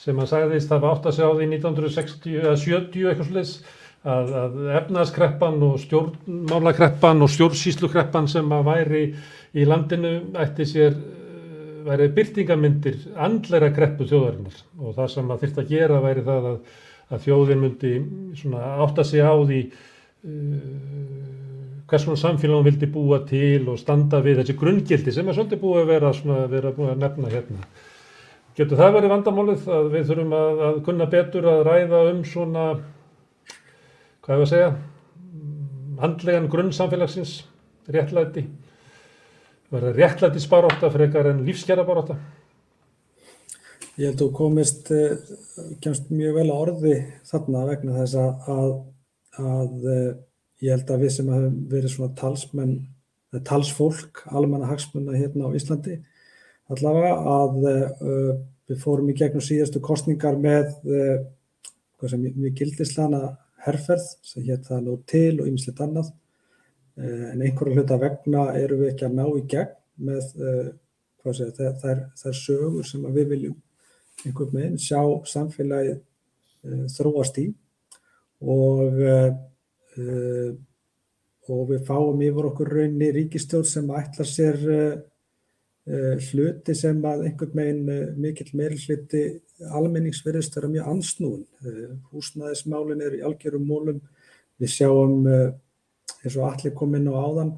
sem 0.00 0.16
að 0.18 0.30
sagðist 0.30 0.72
að 0.72 0.86
átt 0.88 1.08
að 1.10 1.16
segja 1.18 1.28
á 1.28 1.36
því 1.36 1.48
1960 1.58 2.38
eða 2.40 2.54
70 2.62 3.10
eitthvað 3.10 3.28
sluðis 3.28 3.52
að, 4.02 4.32
að 4.40 4.54
efnaðskreppan 4.80 5.58
og 5.66 5.74
stjórnmálakreppan 5.82 7.20
og 7.26 7.30
stjórnsýslukreppan 7.34 8.30
sem 8.32 8.54
að 8.56 8.64
væri 8.70 9.02
í 9.52 9.66
landinu 9.68 10.14
ætti 10.40 10.66
sér 10.72 10.96
væri 11.84 12.08
byrtingamindir 12.16 12.98
andleira 13.20 13.68
kreppu 13.76 14.08
þjóðarinnar. 14.08 14.56
Og 14.80 14.96
það 14.96 15.12
sem 15.18 15.30
að 15.34 15.44
þurft 15.44 15.60
að 15.62 15.70
gera 15.76 16.00
væri 16.00 16.24
það 16.26 16.48
að, 16.54 16.58
að 17.12 17.24
þjóðin 17.26 17.62
myndi 17.66 17.94
átta 18.56 19.04
sig 19.06 19.20
á 19.20 19.34
því 19.36 19.60
uh, 19.68 21.32
hvers 21.92 22.06
svona 22.06 22.16
samfélagum 22.16 22.64
vildi 22.64 22.86
búa 22.88 23.18
til 23.28 23.66
og 23.68 23.76
standa 23.76 24.22
við 24.24 24.38
þessi 24.40 24.54
grunngildi 24.56 25.12
sem 25.12 25.26
er 25.28 25.36
svolítið 25.36 25.58
búið 25.60 25.80
að 25.82 25.90
vera, 25.90 26.12
svona, 26.16 26.46
vera 26.48 26.72
búið 26.72 26.94
að 26.94 27.02
nefna 27.02 27.32
hérna. 27.34 27.66
Getur 28.56 28.80
það 28.80 28.94
verið 28.96 29.12
vandamálið 29.12 29.66
að 29.76 29.90
við 29.92 30.06
þurfum 30.08 30.32
að, 30.38 30.62
að 30.68 30.78
kunna 30.86 31.08
betur 31.12 31.48
að 31.52 31.60
ræða 31.68 32.00
um 32.14 32.22
svona, 32.30 32.64
hvað 34.24 34.32
hefur 34.32 34.46
að 34.46 34.50
segja, 34.54 34.72
handlegan 36.00 36.48
grunn 36.54 36.72
samfélagsins, 36.78 37.36
réttlæti, 37.92 38.46
verða 39.72 39.92
réttlæti 40.00 40.40
sparóta 40.40 40.92
frekar 40.96 41.28
en 41.28 41.44
lífskjara 41.44 41.84
baróta? 41.84 42.16
Ég 44.00 44.08
held 44.08 44.16
að 44.16 44.24
þú 44.24 44.32
komist, 44.40 44.92
kemst 45.84 46.08
mjög 46.08 46.40
vel 46.40 46.48
að 46.48 46.58
orði 46.64 46.98
þarna 47.28 47.68
vegna 47.68 48.00
þess 48.00 48.20
að, 48.22 48.52
að, 48.56 48.76
að 49.44 49.90
ég 50.62 50.70
held 50.70 50.90
að 50.94 51.04
við 51.04 51.14
sem 51.16 51.30
hefum 51.32 51.58
verið 51.72 51.94
svona 51.96 52.14
talsmenn, 52.18 52.74
talsfólk, 53.48 54.22
almanna 54.30 54.68
hagsmunna 54.70 55.16
hérna 55.16 55.50
á 55.50 55.56
Íslandi, 55.58 55.98
allavega 56.70 57.12
að 57.32 57.56
uh, 57.66 58.32
við 58.70 58.82
fórum 58.84 59.10
í 59.10 59.16
gegnum 59.18 59.42
síðastu 59.44 59.82
kostningar 59.82 60.38
með 60.40 60.70
uh, 60.86 61.16
hvað 61.98 62.14
sem 62.14 62.26
mjög 62.28 62.58
gildislana 62.60 63.22
herrferð 63.66 64.06
sem 64.26 64.46
hétt 64.46 64.68
það 64.68 64.86
nú 64.86 64.96
til 65.10 65.40
og 65.40 65.50
ymslitt 65.50 65.82
annað. 65.82 66.12
Uh, 66.94 67.32
en 67.32 67.42
einhverju 67.42 67.80
hluta 67.80 67.98
vegna 67.98 68.46
eru 68.60 68.82
við 68.84 68.92
ekki 68.92 69.08
að 69.08 69.18
ná 69.18 69.26
í 69.26 69.44
gegn 69.50 69.76
með 70.02 70.30
segja, 71.22 71.52
þær, 71.58 71.74
þær, 71.82 71.98
þær 72.18 72.38
sögur 72.38 72.86
sem 72.86 73.02
við 73.14 73.34
viljum 73.34 73.58
einhvern 74.22 74.54
veginn 74.56 74.80
sjá 74.80 75.00
samfélagið 75.30 76.00
þróast 76.94 77.38
í. 77.42 77.48
Og 78.42 78.98
og 79.98 81.62
við 81.68 81.82
fáum 81.88 82.20
yfir 82.24 82.48
okkur 82.48 82.70
raunni 82.76 83.10
ríkistjórn 83.12 83.66
sem 83.68 83.90
ætlar 83.98 84.28
sér 84.28 84.60
Uh, 85.82 86.14
hluti 86.30 86.76
sem 86.78 87.00
að 87.10 87.24
einhvern 87.26 87.56
veginn 87.58 87.88
uh, 87.90 88.10
mikill 88.14 88.52
meiri 88.54 88.76
hluti 88.78 89.22
almenningsverðist 89.74 90.54
vera 90.54 90.68
mjög 90.70 90.90
ansnúin. 90.92 91.40
Uh, 91.58 91.96
húsnæðismálin 92.12 93.02
eru 93.02 93.18
í 93.18 93.24
algjörum 93.26 93.64
mólum. 93.66 93.98
Við 94.62 94.70
sjáum 94.76 95.26
eins 95.26 96.36
og 96.36 96.44
allir 96.46 96.74
kom 96.78 96.94
inn 96.94 97.10
á 97.10 97.18
áðan 97.18 97.50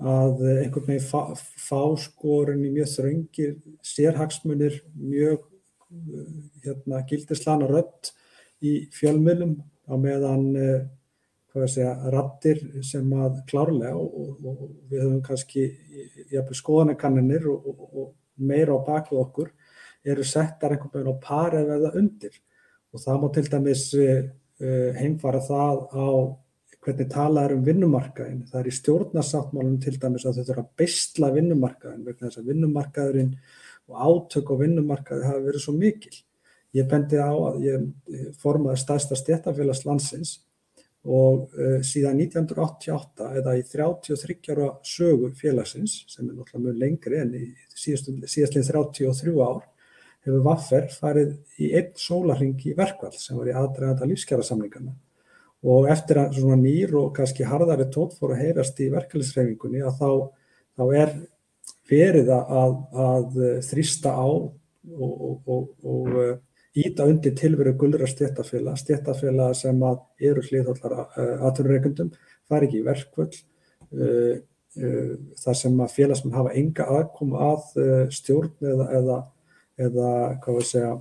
að 0.00 0.40
einhvern 0.62 0.86
veginn 0.86 1.04
fá, 1.04 1.36
fá 1.36 1.82
skorinn 2.00 2.64
í 2.64 2.72
mjög 2.72 2.88
þröngir 2.94 3.52
sérhagsmunir, 3.84 4.78
mjög 4.96 5.44
hérna, 6.64 7.02
gildislana 7.10 7.68
rött 7.68 8.14
í 8.64 8.86
fjölmjölum 8.96 9.58
á 9.84 10.00
meðan 10.00 10.48
hvað 11.56 11.72
segja, 11.72 11.92
rattir 12.12 12.62
sem 12.84 13.12
að 13.16 13.42
klárlega 13.48 13.96
og, 13.96 14.16
og, 14.16 14.46
og 14.46 14.72
við 14.90 15.04
höfum 15.04 15.20
kannski 15.24 15.66
jafnveg 16.32 16.58
skoðanakannanir 16.60 17.46
og, 17.50 17.68
og 17.86 18.10
meira 18.36 18.76
á 18.76 18.80
baku 18.84 19.20
okkur 19.22 19.52
eru 20.06 20.24
settar 20.26 20.74
einhvern 20.74 20.92
veginn 20.92 21.16
á 21.16 21.24
par 21.24 21.56
eða 21.56 21.78
eða 21.80 21.94
undir 21.98 22.34
og 22.92 23.02
það 23.02 23.22
má 23.22 23.28
til 23.34 23.46
dæmis 23.52 23.86
uh, 23.98 24.26
heimfara 25.00 25.40
það 25.44 25.86
á 25.92 26.08
hvernig 26.86 27.08
talað 27.10 27.48
er 27.48 27.52
um 27.56 27.64
vinnumarkaðin. 27.66 28.42
Það 28.46 28.60
er 28.60 28.68
í 28.70 28.74
stjórnarsáttmálunum 28.76 29.80
til 29.82 29.96
dæmis 29.98 30.26
að 30.26 30.38
þau 30.38 30.44
þurfa 30.44 30.62
að 30.62 30.74
bestla 30.78 31.30
vinnumarkaðin 31.34 32.04
vegna 32.06 32.28
þess 32.28 32.40
að 32.40 32.50
vinnumarkaðurinn 32.52 33.32
og 33.90 34.04
átök 34.06 34.52
á 34.52 34.54
vinnumarkaði 34.60 35.26
hafa 35.26 35.44
verið 35.48 35.64
svo 35.64 35.74
mikil. 35.74 36.14
Ég 36.76 36.86
bendi 36.90 37.18
á 37.18 37.32
að 37.32 37.58
ég 37.64 37.88
formaði 38.38 38.78
stærsta 38.84 39.18
stjættafélags 39.18 39.82
landsins 39.88 40.36
og 41.06 41.54
uh, 41.54 41.78
síðan 41.86 42.20
1988 42.24 43.30
eða 43.40 43.54
í 43.58 43.62
33 43.70 44.52
ára 44.54 44.68
sögu 44.86 45.30
félagsins 45.38 46.00
sem 46.10 46.26
er 46.26 46.34
náttúrulega 46.34 46.64
mjög 46.66 46.82
lengri 46.82 47.20
en 47.22 47.32
í 47.38 47.46
síðastlega 47.78 48.82
33 48.82 49.34
ár 49.46 49.64
hefur 50.26 50.42
Vaffer 50.42 50.88
farið 50.90 51.36
í 51.62 51.70
einn 51.78 51.92
sólarring 52.00 52.58
í 52.66 52.74
verkvall 52.78 53.14
sem 53.14 53.38
var 53.38 53.52
í 53.52 53.54
aðdraganda 53.54 54.08
lífskjara 54.10 54.46
samlingarna 54.46 54.96
og 55.66 55.88
eftir 55.90 56.20
að 56.22 56.40
svona 56.40 56.58
nýr 56.60 56.94
og 56.98 57.14
kannski 57.16 57.46
harðari 57.46 57.86
tótt 57.94 58.18
fór 58.18 58.34
að 58.34 58.42
heyrast 58.44 58.82
í 58.82 58.90
verkefliðsreifingunni 58.92 59.82
að 59.86 60.00
þá, 60.00 60.10
þá 60.76 60.84
er 61.02 61.14
verið 61.90 62.30
að, 62.34 62.76
að 63.06 63.40
þrýsta 63.66 64.12
á 64.14 64.26
og, 64.26 64.52
og, 64.96 65.38
og, 65.46 65.70
og 65.86 66.12
íta 66.76 67.06
undir 67.08 67.34
tilveru 67.36 67.72
gullra 67.78 68.06
stéttafélag, 68.08 68.76
stéttafélag 68.80 69.54
sem 69.56 69.82
að 69.86 70.28
eru 70.28 70.44
hliðhóllar 70.44 70.96
aðturreikundum, 71.16 72.12
fari 72.48 72.68
ekki 72.68 72.82
í 72.82 72.86
verkvöld, 72.86 73.38
uh, 73.96 74.34
uh, 74.36 75.12
þar 75.42 75.60
sem 75.62 75.82
að 75.82 75.94
félagsmenn 75.96 76.36
hafa 76.36 76.54
enga 76.60 76.88
aðkomu 76.98 77.40
að 77.48 77.68
uh, 77.80 78.00
stjórn 78.12 78.72
eða, 78.72 78.88
eða, 79.00 79.20
eða 79.88 80.10
hvað 80.44 80.58
við 80.60 80.68
segja, 80.72 80.96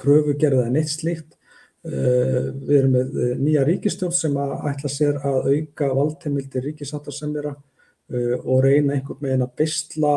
kröfugerð 0.00 0.62
eða 0.62 0.72
neitt 0.74 0.90
slíkt. 0.92 1.36
Við 1.80 2.72
erum 2.76 2.90
með 2.92 3.14
nýja 3.40 3.62
ríkistjórn 3.64 4.12
sem 4.12 4.34
að 4.36 4.50
ætla 4.68 4.88
sér 4.92 5.14
að 5.24 5.46
auka 5.48 5.86
valdheimildi 5.96 6.60
ríkisáttarsemjara 6.66 7.54
og 8.42 8.58
reyna 8.60 8.98
einhvern 8.98 9.22
veginn 9.24 9.46
að 9.46 9.54
bestla 9.56 10.12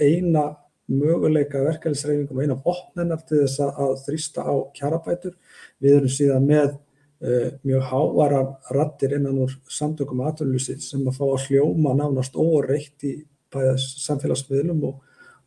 eina 0.00 0.46
möguleika 0.90 1.62
verkefælisreifingum 1.62 2.38
og 2.38 2.44
eina 2.44 2.56
vopnennar 2.64 3.22
til 3.26 3.42
þess 3.44 3.60
að 3.66 3.92
þrýsta 4.06 4.46
á 4.46 4.54
kjarabætur. 4.76 5.36
Við 5.82 5.98
erum 5.98 6.12
síðan 6.12 6.48
með 6.48 6.72
uh, 6.72 7.48
mjög 7.62 7.86
hávara 7.90 8.42
rattir 8.74 9.16
innan 9.18 9.44
úr 9.44 9.54
samtökum 9.70 10.24
aðtölusi 10.26 10.78
sem 10.82 11.06
að 11.06 11.20
fá 11.20 11.24
að 11.28 11.46
hljóma 11.48 11.94
nánast 11.98 12.36
óreitt 12.38 13.06
í 13.06 13.16
samfélagsmiðlum 13.52 14.84
og, 14.88 15.00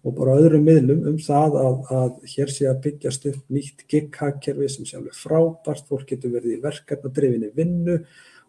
og 0.05 0.13
bara 0.19 0.37
öðrum 0.37 0.65
miðlum 0.67 1.07
um 1.09 1.17
það 1.21 1.57
að, 1.61 1.79
að 1.97 2.35
hér 2.35 2.51
sé 2.53 2.67
að 2.69 2.83
byggjast 2.83 3.25
upp 3.31 3.55
nýtt 3.55 3.85
gig-hagkerfi 3.89 4.69
sem 4.69 4.85
sé 4.85 4.99
alveg 4.99 5.17
frábært, 5.17 5.87
fólk 5.89 6.05
getur 6.11 6.35
verið 6.35 6.59
í 6.59 6.61
verkefnadrifinni 6.63 7.49
vinnu 7.57 7.97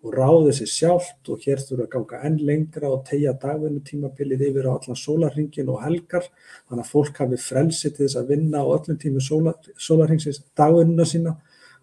og 0.05 0.12
ráði 0.14 0.52
sér 0.55 0.70
sjálft 0.70 1.31
og 1.32 1.43
hér 1.47 1.62
þurfa 1.62 1.86
að 1.86 1.93
ganga 1.94 2.20
enn 2.28 2.36
lengra 2.48 2.90
og 2.93 3.05
tegja 3.09 3.32
dagvinnu 3.43 3.81
tímabilið 3.86 4.44
yfir 4.51 4.68
á 4.68 4.77
allan 4.77 5.01
sólarringin 5.01 5.73
og 5.73 5.82
helgar 5.82 6.28
þannig 6.68 6.85
að 6.85 6.93
fólk 6.93 7.20
hafi 7.23 7.40
frelsi 7.43 7.90
til 7.90 8.05
þess 8.05 8.20
að 8.20 8.32
vinna 8.35 8.62
á 8.62 8.66
öllum 8.66 9.01
tími 9.02 9.23
sólar, 9.24 9.56
sólarringsins 9.74 10.44
dagvinnuna 10.56 11.09
sína 11.09 11.35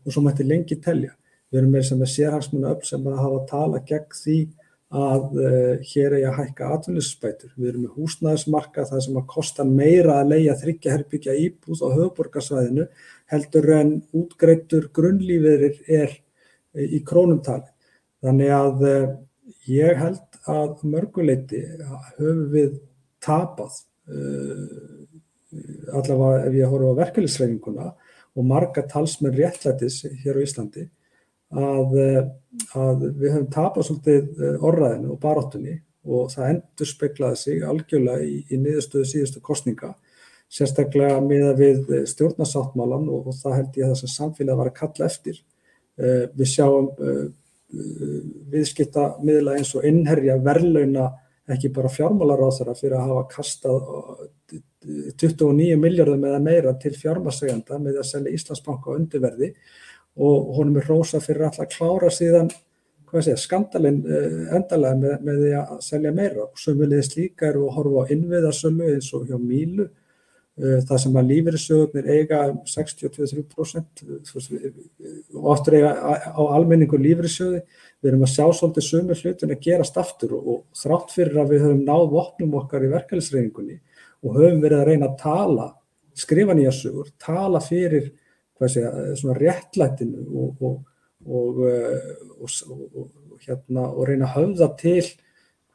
og 0.06 0.12
svo 0.14 0.24
mætti 0.24 0.46
lengi 0.48 0.80
telja. 0.84 1.16
Við 1.52 1.62
erum 1.62 1.74
með 1.76 1.88
sem 1.90 2.02
er 2.02 2.12
sérhagsmuna 2.12 2.74
öll 2.74 2.86
sem 2.88 3.10
hafa 3.18 3.42
tala 3.50 3.82
gegn 3.88 4.16
því 4.20 4.38
að 4.94 5.38
uh, 5.42 5.76
hér 5.90 6.16
er 6.20 6.28
að 6.30 6.38
hækka 6.38 6.70
atvinninsspætur. 6.76 7.54
Við 7.58 7.70
erum 7.72 7.86
með 7.88 7.96
húsnæðismarka 7.98 8.86
það 8.90 9.04
sem 9.08 9.20
að 9.20 9.30
kosta 9.34 9.66
meira 9.66 10.20
að 10.22 10.36
leia 10.36 10.58
þryggja 10.60 10.94
herbyggja 10.94 11.38
íbúð 11.48 11.82
á 11.82 11.88
höfuborgarsvæðinu 11.98 12.88
heldur 13.34 13.70
en 13.74 13.94
útgreittur 14.14 14.92
grunnlífiðir 14.94 15.80
er 16.02 16.20
í 16.74 17.02
krónumtali. 17.06 17.73
Þannig 18.24 18.54
að 18.56 18.84
uh, 18.88 19.08
ég 19.70 20.00
held 20.00 20.40
að 20.50 20.84
mörguleiti 20.88 21.62
höfum 22.18 22.44
við 22.54 22.78
tapað 23.24 23.80
uh, 24.12 25.04
allavega 25.94 26.48
ef 26.48 26.58
ég 26.58 26.72
horfa 26.72 26.94
á 26.96 27.00
verkefliðsreifinguna 27.04 27.90
og 28.34 28.48
marga 28.50 28.84
talsmenn 28.90 29.36
réttlætis 29.38 30.02
hér 30.24 30.40
á 30.42 30.44
Íslandi 30.44 30.88
að, 31.54 31.92
að 32.74 33.04
við 33.20 33.28
höfum 33.28 33.52
tapað 33.54 33.86
svolítið 33.86 34.42
orðræðinu 34.58 35.12
og 35.14 35.20
baróttunni 35.22 35.76
og 36.04 36.32
það 36.34 36.50
endur 36.56 36.90
speklaði 36.90 37.40
sig 37.44 37.62
algjörlega 37.68 38.26
í, 38.26 38.40
í 38.50 38.58
niðurstöðu 38.58 39.12
síðustu 39.12 39.44
kostninga 39.46 39.94
sérstaklega 40.54 41.22
miða 41.24 41.54
við 41.58 41.94
stjórnarsáttmálan 42.10 43.08
og, 43.10 43.30
og 43.30 43.38
það 43.40 43.58
held 43.60 43.78
ég 43.80 43.86
að 43.86 43.94
það 43.94 44.02
sem 44.02 44.14
samfélag 44.14 44.60
var 44.60 44.70
að 44.70 44.78
kalla 44.82 45.08
eftir. 45.08 45.40
Við 46.38 46.50
sjáum 46.50 46.90
viðskipta 48.54 49.06
miðla 49.26 49.58
eins 49.58 49.74
og 49.78 49.86
innherja 49.88 50.38
verðlauna 50.44 51.10
ekki 51.54 51.72
bara 51.76 51.92
fjármálaráþara 51.92 52.76
fyrir 52.78 52.98
að 53.00 53.10
hafa 53.10 53.24
kastað 53.32 53.88
29 55.20 55.80
miljardum 55.80 56.28
eða 56.28 56.44
meira 56.44 56.76
til 56.80 56.94
fjármarsegenda 56.96 57.80
með 57.82 58.00
að 58.02 58.10
selja 58.12 58.36
Íslandsbanka 58.38 58.94
á 58.94 58.96
undirverði. 58.96 59.50
Og 60.24 60.54
honum 60.60 60.78
er 60.80 60.88
rosa 60.88 61.20
fyrir 61.24 61.48
alltaf 61.48 61.66
að 61.66 61.74
klára 61.74 62.12
síðan 62.14 62.52
segja, 63.14 63.38
skandalinn 63.38 64.02
endalega 64.54 64.96
með, 64.98 65.18
með 65.26 65.42
því 65.42 65.52
að 65.60 65.74
selja 65.86 66.14
meira. 66.16 66.48
Og 66.48 66.62
sömulegis 66.62 67.14
líka 67.18 67.50
eru 67.50 67.68
að 67.68 67.76
horfa 67.78 68.06
á 68.06 68.12
innviðarsölu 68.16 68.90
eins 68.94 69.12
og 69.18 69.28
hjá 69.30 69.38
Mílu 69.42 69.90
það 70.54 71.00
sem 71.02 71.16
að 71.18 71.32
lífeyrissögurnir 71.32 72.06
eiga 72.14 72.44
62-63% 72.70 74.04
og 75.34 75.48
oftur 75.56 75.74
eiga 75.80 75.92
á 76.30 76.42
almenningu 76.44 76.98
lífeyrissögði 77.02 77.62
við 77.64 78.10
erum 78.12 78.26
að 78.28 78.34
sjá 78.36 78.46
svolítið 78.54 78.86
sömu 78.86 79.18
hlutin 79.18 79.54
að 79.56 79.64
gerast 79.66 79.98
aftur 79.98 80.36
og, 80.38 80.44
og 80.46 80.62
þrátt 80.78 81.10
fyrir 81.16 81.42
að 81.42 81.50
við 81.56 81.64
höfum 81.66 81.82
náð 81.88 82.06
vopnum 82.12 82.54
okkar 82.62 82.86
í 82.86 82.92
verkefælisreiningunni 82.92 83.78
og 84.22 84.38
höfum 84.38 84.62
verið 84.62 84.78
að 84.84 84.90
reyna 84.92 85.10
að 85.10 85.18
tala 85.24 85.68
skrifa 86.14 86.54
nýja 86.54 86.74
sögur, 86.78 87.10
tala 87.18 87.58
fyrir 87.64 88.14
segja, 88.70 88.92
svona 89.18 89.34
réttlætinu 89.40 90.22
og, 90.38 90.62
og, 90.62 90.86
og 91.26 91.66
hérna 93.42 93.90
reyna 94.06 94.30
að 94.30 94.38
höfða 94.38 94.70
til 94.78 95.02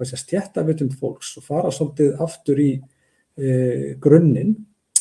stjættavitund 0.07 0.95
fólks 1.01 1.35
og 1.41 1.45
fara 1.49 1.71
svolítið 1.75 2.15
aftur 2.23 2.59
í 2.63 2.79
grunninn. 4.03 4.57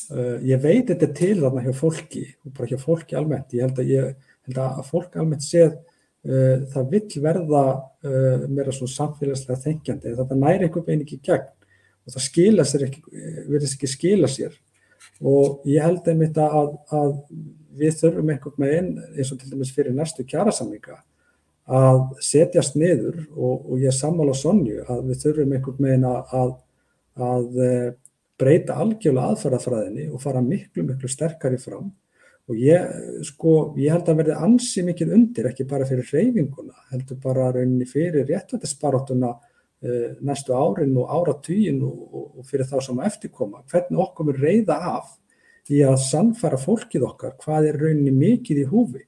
Uh, 0.07 0.37
ég 0.47 0.61
veit 0.63 0.87
þetta 0.87 1.09
til 1.11 1.33
þarna 1.41 1.65
hjá 1.65 1.73
fólki 1.75 2.21
og 2.45 2.53
bara 2.55 2.69
hjá 2.69 2.79
fólki 2.79 3.17
almennt. 3.19 3.51
Ég 3.51 3.65
held 3.65 3.81
að, 3.81 3.89
ég, 3.91 4.29
held 4.47 4.59
að 4.63 4.85
fólk 4.87 5.17
almennt 5.19 5.43
séð 5.43 5.73
uh, 5.73 6.63
það 6.71 6.93
vill 6.93 7.23
verða 7.25 7.63
uh, 7.75 8.45
meira 8.47 8.71
svona 8.75 8.93
samfélagslega 8.93 9.59
þengjandi 9.65 10.15
þetta 10.21 10.39
næri 10.39 10.69
einhvern 10.69 10.87
veginn 10.87 11.03
ekki 11.03 11.19
gegn 11.27 11.51
og 12.07 12.15
það 12.15 12.23
skila 12.23 12.63
sér 12.63 12.87
ekki, 12.87 13.03
verðist 13.49 13.75
ekki 13.75 13.91
skila 13.91 14.31
sér. 14.31 14.55
Og 15.19 15.67
ég 15.67 15.83
held 15.83 16.07
einmitt 16.07 16.39
að, 16.39 16.71
að 16.93 17.13
við 17.77 17.99
þurfum 17.99 18.31
einhvern 18.31 18.63
veginn 18.63 18.91
eins 19.11 19.33
og 19.33 19.41
til 19.41 19.51
dæmis 19.51 19.73
fyrir 19.75 19.95
næstu 19.95 20.23
kjærasamlinga 20.23 21.01
að 21.67 22.01
setjast 22.23 22.77
niður 22.79 23.25
og, 23.35 23.73
og 23.73 23.81
ég 23.83 23.91
sammála 23.91 24.35
Sonju 24.37 24.85
að 24.87 25.09
við 25.09 25.23
þurfum 25.25 25.55
einhvern 25.57 25.87
veginn 25.89 26.07
að, 26.07 26.53
að 27.27 27.63
breyta 28.37 28.77
algjörlega 28.81 29.33
aðfærafræðinni 29.33 30.09
og 30.13 30.21
fara 30.21 30.41
miklu, 30.45 30.85
miklu 30.85 31.09
sterkari 31.09 31.59
fram. 31.61 31.89
Og 32.47 32.55
ég, 32.63 32.91
sko, 33.27 33.53
ég 33.75 33.91
held 33.91 34.07
að 34.07 34.21
verði 34.21 34.37
ansi 34.45 34.83
mikið 34.87 35.13
undir, 35.17 35.49
ekki 35.49 35.65
bara 35.67 35.87
fyrir 35.87 36.07
hreyfinguna, 36.07 36.77
heldur 36.93 37.19
bara 37.23 37.49
rauninni 37.51 37.87
fyrir 37.89 38.23
réttvættisbaróttuna 38.29 39.33
uh, 39.33 40.13
næstu 40.23 40.55
árin 40.55 40.95
og 41.01 41.11
áratugin 41.17 41.81
og, 41.83 41.97
og, 42.07 42.29
og 42.39 42.47
fyrir 42.47 42.69
þá 42.69 42.77
sem 42.85 43.01
að 43.01 43.09
eftirkoma, 43.11 43.65
hvernig 43.67 44.03
okkur 44.05 44.31
við 44.31 44.39
reyða 44.45 44.79
af 44.93 45.11
í 45.67 45.83
að 45.83 45.99
sannfæra 46.05 46.61
fólkið 46.61 47.03
okkar 47.09 47.35
hvað 47.41 47.71
er 47.73 47.81
rauninni 47.83 48.15
mikið 48.15 48.63
í 48.63 48.67
húfi. 48.71 49.03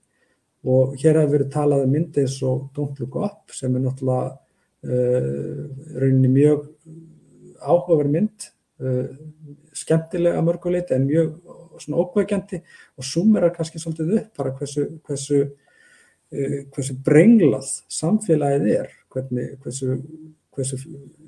Og 0.68 0.98
hér 1.00 1.22
hefur 1.22 1.38
verið 1.38 1.54
talað 1.54 1.86
um 1.86 1.94
myndi 1.96 2.26
eins 2.26 2.36
og 2.44 2.66
Don't 2.76 3.00
Look 3.00 3.16
Up 3.24 3.56
sem 3.56 3.72
er 3.72 3.86
náttúrulega 3.86 4.34
uh, 4.36 5.62
rauninni 5.96 6.34
mjög 6.34 6.68
áhugaverð 7.64 8.18
mynd 8.18 8.50
skemmtilega 9.76 10.42
mörguleiti 10.46 10.96
en 10.96 11.08
mjög 11.08 11.34
svona 11.80 12.04
ókvægjandi 12.04 12.62
og 12.98 13.04
sumera 13.06 13.50
kannski 13.56 13.80
svolítið 13.80 14.14
upp 14.20 14.38
bara 14.38 14.54
hversu, 14.56 14.86
hversu, 15.08 15.42
uh, 16.32 16.58
hversu 16.76 16.96
brenglað 17.06 17.68
samfélagið 17.92 18.70
er, 18.76 18.94
hvernig, 19.12 19.50
hversu, 19.64 20.00
hversu 20.56 20.80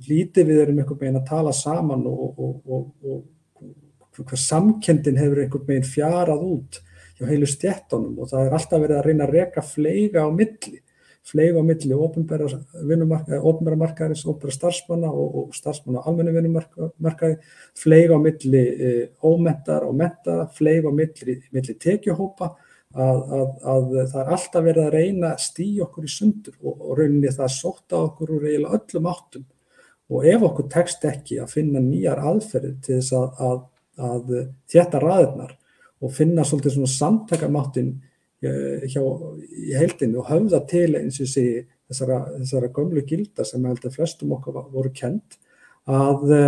lítið 0.07 0.51
við 0.51 0.63
erum 0.65 0.81
einhvern 0.81 1.01
veginn 1.03 1.21
að 1.21 1.29
tala 1.29 1.53
saman 1.55 2.07
og, 2.07 2.39
og, 2.39 2.55
og, 2.65 2.87
og 3.03 4.23
hver 4.27 4.39
samkendin 4.39 5.19
hefur 5.19 5.43
einhvern 5.43 5.67
veginn 5.67 5.87
fjarað 5.87 6.47
út 6.47 6.81
hjá 7.17 7.27
heilu 7.29 7.47
stjættunum 7.49 8.19
og 8.19 8.31
það 8.31 8.47
er 8.47 8.55
alltaf 8.57 8.81
verið 8.83 8.97
að 8.99 9.05
reyna 9.07 9.27
að 9.27 9.35
reka 9.37 9.63
fleiga 9.65 10.25
á 10.27 10.29
milli 10.35 10.81
fleig 11.27 11.53
á 11.53 11.61
milli 11.61 11.95
ofnbæra 11.95 13.77
markaðarins, 13.77 14.23
ofnbæra 14.25 14.55
starfsmanna 14.55 15.11
og, 15.11 15.37
og 15.37 15.55
starfsmanna 15.55 16.01
á 16.01 16.07
almennu 16.09 16.33
vinnumarkaði, 16.35 17.37
fleig 17.77 18.11
á 18.11 18.17
milli 18.21 18.61
e, 18.61 18.91
ómentar 19.25 19.85
og 19.87 19.95
mentara, 19.99 20.47
fleig 20.57 20.85
á 20.87 20.91
milli, 20.91 21.37
milli 21.53 21.77
tekjuhópa, 21.77 22.51
að, 22.91 23.21
að, 23.37 23.47
að 23.71 23.89
það 24.11 24.19
er 24.21 24.33
alltaf 24.35 24.65
verið 24.65 24.83
að 24.83 24.93
reyna 24.97 25.31
að 25.31 25.43
stýja 25.45 25.85
okkur 25.85 26.09
í 26.09 26.11
sundur 26.11 26.57
og, 26.59 26.73
og 26.75 26.93
rauninni 26.99 27.31
það 27.31 27.55
sóta 27.55 28.01
okkur 28.09 28.35
úr 28.35 28.47
eiginlega 28.49 28.79
öllum 28.81 29.09
áttum. 29.13 29.47
Og 30.11 30.27
ef 30.27 30.43
okkur 30.43 30.67
tekst 30.73 31.05
ekki 31.07 31.37
að 31.39 31.53
finna 31.53 31.79
nýjar 31.79 32.19
aðferðir 32.19 32.79
til 32.83 32.97
þess 32.97 33.13
að, 33.15 33.61
að 33.95 34.33
þetta 34.73 34.99
raðirnar 34.99 35.53
og 36.01 36.11
finna 36.17 36.43
svolítið 36.43 36.75
svona 36.75 36.91
samtakamáttinn 36.97 37.93
Eh, 37.93 38.10
hjá, 38.41 39.01
í 39.01 39.75
heildinu 39.77 40.21
og 40.21 40.29
höfða 40.31 40.63
til 40.69 40.95
eins 40.97 41.19
og 41.21 41.29
sé 41.29 41.45
þessara, 41.91 42.19
þessara 42.39 42.71
gömlu 42.73 43.03
gilda 43.05 43.45
sem 43.45 43.65
held 43.67 43.83
að 43.85 43.97
flestum 43.99 44.33
okkar 44.33 44.63
voru 44.71 44.91
kent 44.95 45.37
að 45.89 46.23
e, 46.33 46.39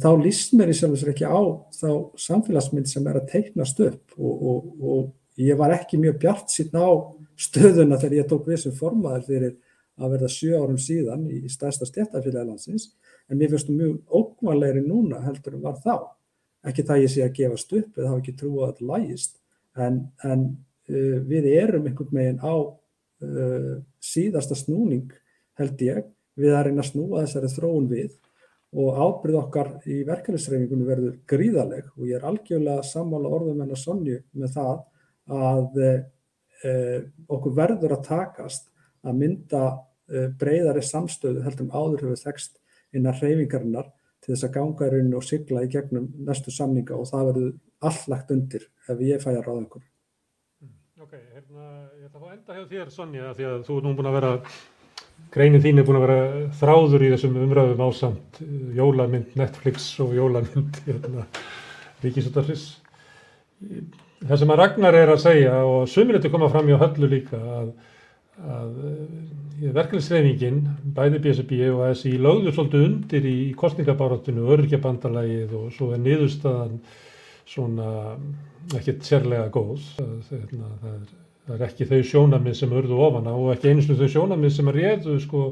þá 0.00 0.10
líst 0.20 0.54
mér 0.56 0.72
í 0.72 0.76
sjálf 0.76 1.02
og 1.02 1.10
ekki 1.12 1.28
á 1.28 1.40
þá 1.76 1.90
samfélagsmynd 2.24 2.88
sem 2.88 3.08
er 3.10 3.20
að 3.20 3.28
teiknast 3.34 3.82
upp 3.84 4.16
og, 4.16 4.46
og, 4.52 4.70
og 4.80 5.40
ég 5.40 5.58
var 5.60 5.74
ekki 5.76 6.00
mjög 6.00 6.20
bjart 6.22 6.52
síðan 6.52 6.80
á 6.80 6.90
stöðuna 7.40 8.00
þegar 8.00 8.22
ég 8.22 8.30
tók 8.30 8.48
við 8.48 8.62
sem 8.64 8.76
formaður 8.76 9.26
fyrir 9.28 9.52
að 10.00 10.14
verða 10.14 10.32
sjö 10.32 10.56
árum 10.56 10.80
síðan 10.80 11.28
í 11.28 11.42
stærsta 11.52 11.88
stjættafélaglandsins 11.88 12.88
en 13.28 13.36
mér 13.36 13.52
finnst 13.52 13.68
þú 13.68 13.76
mjög 13.76 14.16
ókvæmlegri 14.16 14.86
núna 14.86 15.20
heldur 15.26 15.58
en 15.58 15.64
var 15.64 15.76
þá. 15.84 16.08
Ekki 16.64 16.84
það 16.88 17.02
ég 17.02 17.12
sé 17.12 17.22
að 17.24 17.36
gefast 17.36 17.72
upp 17.76 17.98
eða 17.98 18.08
hafa 18.10 18.20
ekki 18.20 18.34
trúið 18.36 18.64
að 18.64 18.70
þetta 18.70 18.88
lægist 18.90 19.36
en, 19.80 20.00
en 20.24 20.48
Eh, 20.48 20.69
við 21.30 21.48
erum 21.54 21.86
einhvern 21.88 22.16
veginn 22.16 22.40
á 22.42 22.54
uh, 22.56 23.76
síðasta 24.00 24.56
snúning 24.58 25.10
held 25.60 25.84
ég 25.84 26.08
við 26.40 26.56
að 26.56 26.66
reyna 26.68 26.84
að 26.84 26.90
snúa 26.92 27.24
þessari 27.24 27.52
þróun 27.52 27.88
við 27.90 28.16
og 28.80 29.00
ábyrð 29.02 29.40
okkar 29.40 29.70
í 29.90 30.00
verkefnisreifingunum 30.06 30.88
verður 30.88 31.14
gríðaleg 31.30 31.90
og 31.96 32.06
ég 32.06 32.20
er 32.20 32.26
algjörlega 32.28 32.86
sammála 32.86 33.32
orðum 33.34 33.64
en 33.64 33.74
að 33.74 33.82
sonju 33.82 34.18
með 34.32 34.56
það 34.56 34.76
að 35.40 35.80
uh, 35.84 36.98
okkur 37.30 37.56
verður 37.56 37.96
að 37.96 38.06
takast 38.06 38.68
að 39.06 39.22
mynda 39.24 39.64
uh, 39.74 40.28
breyðari 40.38 40.84
samstöðu 40.86 41.44
heldum 41.46 41.72
áður 41.74 42.06
hefur 42.06 42.22
þekst 42.24 42.60
innan 42.94 43.18
reyfingarinnar 43.18 43.90
til 44.20 44.34
þess 44.34 44.46
að 44.46 44.56
ganga 44.58 44.86
í 44.86 44.94
rauninu 44.94 45.18
og 45.18 45.26
sigla 45.26 45.64
í 45.64 45.70
gegnum 45.72 46.10
næstu 46.26 46.52
samninga 46.54 46.98
og 46.98 47.08
það 47.10 47.30
verður 47.30 47.52
alllagt 47.90 48.34
undir 48.34 48.66
ef 48.90 49.00
ég 49.02 49.22
fæ 49.22 49.30
að 49.32 49.44
ráða 49.46 49.62
einhverju. 49.62 49.88
Ok, 51.00 51.14
hérna, 51.32 51.66
ég 51.96 52.08
ætla 52.10 52.18
að 52.18 52.24
fá 52.26 52.32
enda 52.34 52.54
hjá 52.58 52.64
þér 52.68 52.88
Sonja 52.92 53.28
því 53.32 53.44
að 53.48 53.60
þú 53.64 53.76
er 53.78 53.84
nú 53.86 53.92
búin 53.96 54.08
að 54.10 54.16
vera 54.18 54.30
greinin 55.32 55.62
þín 55.64 55.80
er 55.80 55.86
búin 55.88 55.96
að 55.96 56.04
vera 56.04 56.42
þráður 56.58 57.04
í 57.06 57.08
þessum 57.14 57.38
umræðum 57.40 57.80
ásamt 57.86 58.40
eh, 58.44 58.50
jólamynd 58.76 59.38
Netflix 59.40 59.86
og 60.04 60.12
jólamynd 60.18 60.80
hérna, 60.90 61.24
Ríkisútarfis 62.04 62.66
það 64.28 64.42
sem 64.42 64.52
að 64.52 64.60
Ragnar 64.60 65.00
er 65.00 65.14
að 65.14 65.22
segja 65.24 65.56
og 65.64 65.88
suminleiti 65.88 66.34
koma 66.36 66.52
fram 66.52 66.68
hjá 66.68 66.76
höllu 66.84 67.08
líka 67.14 67.40
að, 67.40 67.74
að 68.60 68.80
eh, 68.92 69.68
verkefnisreifingin, 69.80 70.64
bæði 71.00 71.24
BSB 71.24 71.62
og 71.70 71.86
ASI 71.88 72.18
lögðu 72.20 72.52
svolítið 72.52 72.90
undir 72.90 73.30
í 73.32 73.38
kostningabáratinu, 73.56 74.50
örgjabandalagið 74.52 75.62
og 75.62 75.72
svo 75.78 75.94
er 75.96 76.04
niðurstaðan 76.04 76.82
svona 77.50 77.90
ekkert 78.76 79.06
sérlega 79.06 79.48
góð 79.54 79.82
það, 79.96 80.12
hérna, 80.30 80.68
það, 80.82 80.92
er, 80.92 81.14
það 81.48 81.56
er 81.56 81.64
ekki 81.66 81.88
þau 81.90 82.02
sjónamið 82.10 82.58
sem 82.60 82.76
örðu 82.80 83.00
ofan 83.06 83.30
á 83.30 83.34
og 83.34 83.48
ekki 83.54 83.72
einu 83.72 83.96
þau 84.02 84.10
sjónamið 84.14 84.54
sem 84.56 84.70
réðu 84.76 85.16
sko, 85.24 85.46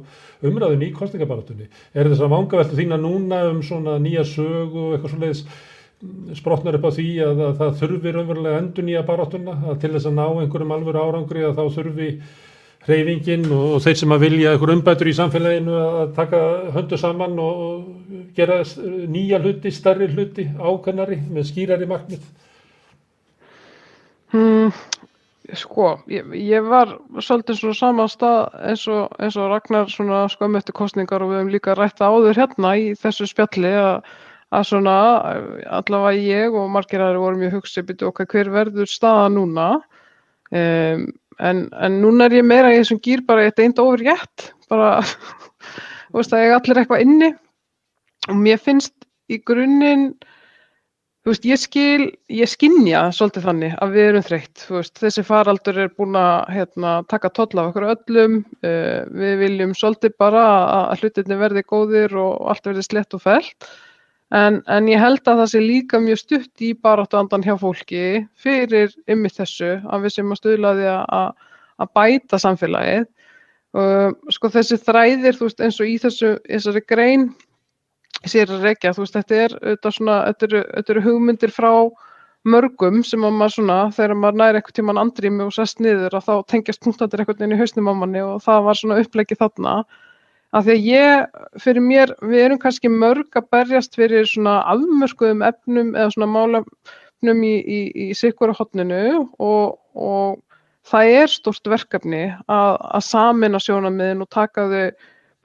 umræðin 0.46 0.86
í 0.86 0.92
kostningabaratunni 0.98 1.66
er 1.68 2.12
þess 2.12 2.22
að 2.22 2.34
vangaveltu 2.36 2.78
þína 2.78 3.00
núna 3.02 3.42
um 3.50 3.64
svona 3.66 3.98
nýja 4.02 4.26
sög 4.28 4.76
og 4.78 4.94
eitthvað 4.94 5.16
svona 5.16 6.36
sprotnar 6.38 6.78
upp 6.78 6.86
á 6.86 6.90
því 6.94 7.08
að, 7.26 7.40
að 7.48 7.56
það 7.58 7.78
þurfi 7.80 8.12
raunverulega 8.14 8.58
endur 8.62 8.86
nýja 8.86 9.06
baratuna 9.06 9.56
að 9.72 9.80
til 9.82 9.94
þess 9.96 10.06
að 10.06 10.18
ná 10.20 10.26
einhverjum 10.28 10.74
alvöru 10.76 11.00
árangri 11.02 11.42
að 11.48 11.56
þá 11.58 11.64
þurfi 11.74 12.10
hreyfingin 12.88 13.46
og 13.54 13.78
þeir 13.84 13.96
sem 14.00 14.14
að 14.16 14.24
vilja 14.26 14.52
einhver 14.54 14.74
umbætur 14.74 15.10
í 15.10 15.16
samfélaginu 15.16 15.78
að 15.78 16.12
taka 16.16 16.42
höndu 16.74 16.98
saman 17.00 17.38
og 17.42 18.20
gera 18.36 18.60
nýja 19.08 19.40
hluti, 19.42 19.72
starri 19.74 20.10
hluti, 20.12 20.48
ákannari 20.58 21.20
með 21.28 21.50
skýrari 21.50 21.88
markmið? 21.90 22.24
Hmm, 24.28 24.72
Sko, 25.56 25.94
ég, 26.12 26.26
ég 26.44 26.64
var 26.68 26.90
svolítið 27.24 27.56
svona 27.56 27.76
saman 27.78 28.10
stað 28.12 28.56
eins 28.68 28.82
og, 28.92 29.14
eins 29.16 29.36
og 29.40 29.46
Ragnar 29.48 29.88
svona 29.88 30.26
skömmu 30.28 30.58
eftir 30.60 30.76
kostningar 30.76 31.24
og 31.24 31.30
við 31.30 31.38
hefum 31.38 31.52
líka 31.54 31.76
rætt 31.76 32.02
áður 32.04 32.36
hérna 32.36 32.74
í 32.76 32.90
þessu 33.00 33.24
spjalli 33.30 33.70
að, 33.80 34.10
að 34.52 34.66
svona 34.68 34.96
allavega 35.78 36.20
ég 36.20 36.58
og 36.58 36.68
margir 36.74 37.00
aðri 37.00 37.22
vorum 37.22 37.46
ég 37.46 37.56
hugsi 37.56 37.84
byrju 37.88 38.10
okkar 38.10 38.28
hver 38.34 38.52
verður 38.58 38.92
staða 38.92 39.30
núna? 39.32 39.70
Um, 40.52 41.08
en, 41.38 41.66
en 41.72 42.00
núna 42.02 42.28
er 42.28 42.38
ég 42.40 42.46
meira 42.46 42.72
í 42.74 42.80
þessum 42.80 43.02
gýr 43.04 43.24
bara 43.26 43.46
eitt 43.46 43.60
eint 43.62 43.82
ofur 43.82 44.02
rétt 44.02 44.50
bara, 44.70 44.98
þú 46.10 46.20
veist 46.20 46.34
að 46.36 46.44
ég 46.44 46.56
allir 46.56 46.82
eitthvað 46.82 47.04
inni. 47.04 47.30
Og 48.28 48.36
mér 48.36 48.58
finnst 48.60 48.94
í 49.32 49.38
grunninn 49.40 50.10
Þú 51.28 51.34
veist, 51.34 51.44
ég 51.44 51.58
skil, 51.60 52.04
ég 52.32 52.48
skinja 52.48 53.00
svolítið 53.12 53.44
þannig 53.44 53.72
að 53.84 53.90
við 53.92 54.06
erum 54.08 54.22
þreytt, 54.24 54.62
þú 54.62 54.76
veist, 54.78 54.94
þessi 54.96 55.24
faraldur 55.28 55.80
er 55.82 55.90
búin 55.92 56.14
að 56.16 56.54
hérna, 56.54 56.92
taka 57.10 57.28
toll 57.36 57.50
af 57.60 57.66
okkur 57.68 57.84
öllum, 57.90 58.38
uh, 58.64 59.02
við 59.12 59.34
viljum 59.42 59.74
svolítið 59.76 60.14
bara 60.24 60.44
að 60.78 61.02
hlutinni 61.02 61.36
verði 61.42 61.64
góðir 61.68 62.16
og 62.22 62.48
allt 62.48 62.70
verði 62.70 62.86
slett 62.86 63.18
og 63.18 63.20
fellt, 63.26 63.68
en, 64.34 64.60
en 64.68 64.88
ég 64.90 65.00
held 65.00 65.22
að 65.24 65.42
það 65.42 65.50
sé 65.52 65.60
líka 65.62 66.00
mjög 66.02 66.22
stutt 66.22 66.64
í 66.64 66.72
baráttu 66.76 67.18
andan 67.18 67.44
hjá 67.44 67.54
fólki 67.60 68.24
fyrir 68.36 68.92
ymmið 69.08 69.38
þessu 69.40 69.70
að 69.88 70.06
við 70.06 70.16
sem 70.16 70.32
að 70.34 70.40
stuðla 70.42 70.74
því 70.78 70.88
að, 70.94 71.30
að 71.78 71.92
bæta 71.98 72.40
samfélagið. 72.42 73.06
Sko 74.32 74.50
þessi 74.52 74.78
þræðir, 74.80 75.38
veist, 75.38 75.60
eins 75.60 75.78
og 75.80 75.88
í 75.88 75.96
þessu, 76.00 76.34
þessari 76.48 76.82
grein, 76.88 77.28
sér 78.24 78.50
að 78.52 78.68
rekja, 78.68 78.94
veist, 78.96 79.16
þetta 79.16 79.40
er 79.44 79.56
þetta, 79.62 79.92
svona, 79.94 80.20
þetta, 80.30 80.48
eru, 80.48 80.62
þetta 80.74 80.94
eru 80.94 81.04
hugmyndir 81.08 81.54
frá 81.54 81.72
mörgum 82.48 83.02
sem 83.04 83.24
að 83.26 83.34
maður 83.36 83.54
svona 83.56 83.78
þegar 83.94 84.14
maður 84.16 84.38
næri 84.40 84.60
einhvern 84.60 84.76
tíman 84.78 85.00
andrými 85.02 85.44
og 85.44 85.54
sest 85.54 85.80
niður 85.82 86.16
að 86.16 86.28
þá 86.28 86.34
tengjast 86.52 86.84
punktandir 86.84 87.22
einhvern 87.22 87.40
veginn 87.40 87.56
í 87.56 87.60
hausnum 87.60 87.90
á 87.90 87.94
manni 87.98 88.22
og 88.24 88.38
það 88.44 88.62
var 88.68 88.78
svona 88.78 88.98
upplegið 89.02 89.40
þarna 89.42 89.74
að 90.56 90.68
því 90.68 90.74
að 90.74 90.86
ég, 90.88 91.38
fyrir 91.60 91.84
mér 91.84 92.14
við 92.24 92.44
erum 92.46 92.60
kannski 92.62 92.90
mörg 92.92 93.36
að 93.36 93.50
berjast 93.52 93.98
fyrir 93.98 94.28
svona 94.28 94.60
afmörkuðum 94.72 95.44
efnum 95.44 95.92
eða 95.94 96.14
svona 96.14 96.30
málefnum 96.32 97.44
í, 97.44 97.54
í, 97.60 97.80
í 98.08 98.08
sikvara 98.16 98.56
hotninu 98.56 99.02
og, 99.36 99.76
og 99.92 100.40
það 100.88 101.12
er 101.20 101.32
stort 101.32 101.68
verkefni 101.68 102.24
að, 102.48 102.72
að 102.80 103.06
samina 103.10 103.60
sjónamiðin 103.62 104.24
og 104.24 104.30
taka 104.32 104.66
þau 104.72 104.84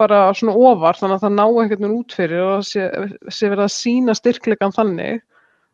bara 0.02 0.22
svona 0.36 0.56
ofar 0.58 0.98
þannig 0.98 1.20
að 1.20 1.26
það 1.26 1.36
ná 1.36 1.44
einhvern 1.46 1.84
veginn 1.84 1.98
út 2.00 2.16
fyrir 2.16 2.46
og 2.48 2.64
sé, 2.68 2.88
sé 3.30 3.50
verið 3.52 3.66
að 3.68 3.76
sína 3.76 4.16
styrklegan 4.18 4.74
þannig. 4.76 5.22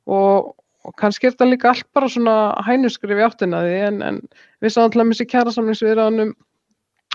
Og, 0.09 0.51
og 0.85 0.95
kannski 0.99 1.29
er 1.29 1.35
þetta 1.35 1.47
líka 1.49 1.71
allt 1.71 1.87
bara 1.95 2.09
svona 2.11 2.35
hænuskrif 2.65 3.19
í 3.19 3.25
áttinaði 3.25 3.79
en, 3.87 4.01
en 4.05 4.21
við 4.63 4.73
sáum 4.73 4.87
alltaf 4.87 5.05
með 5.05 5.15
þessi 5.15 5.29
kjæra 5.31 5.55
samlingsviðraðanum 5.55 6.33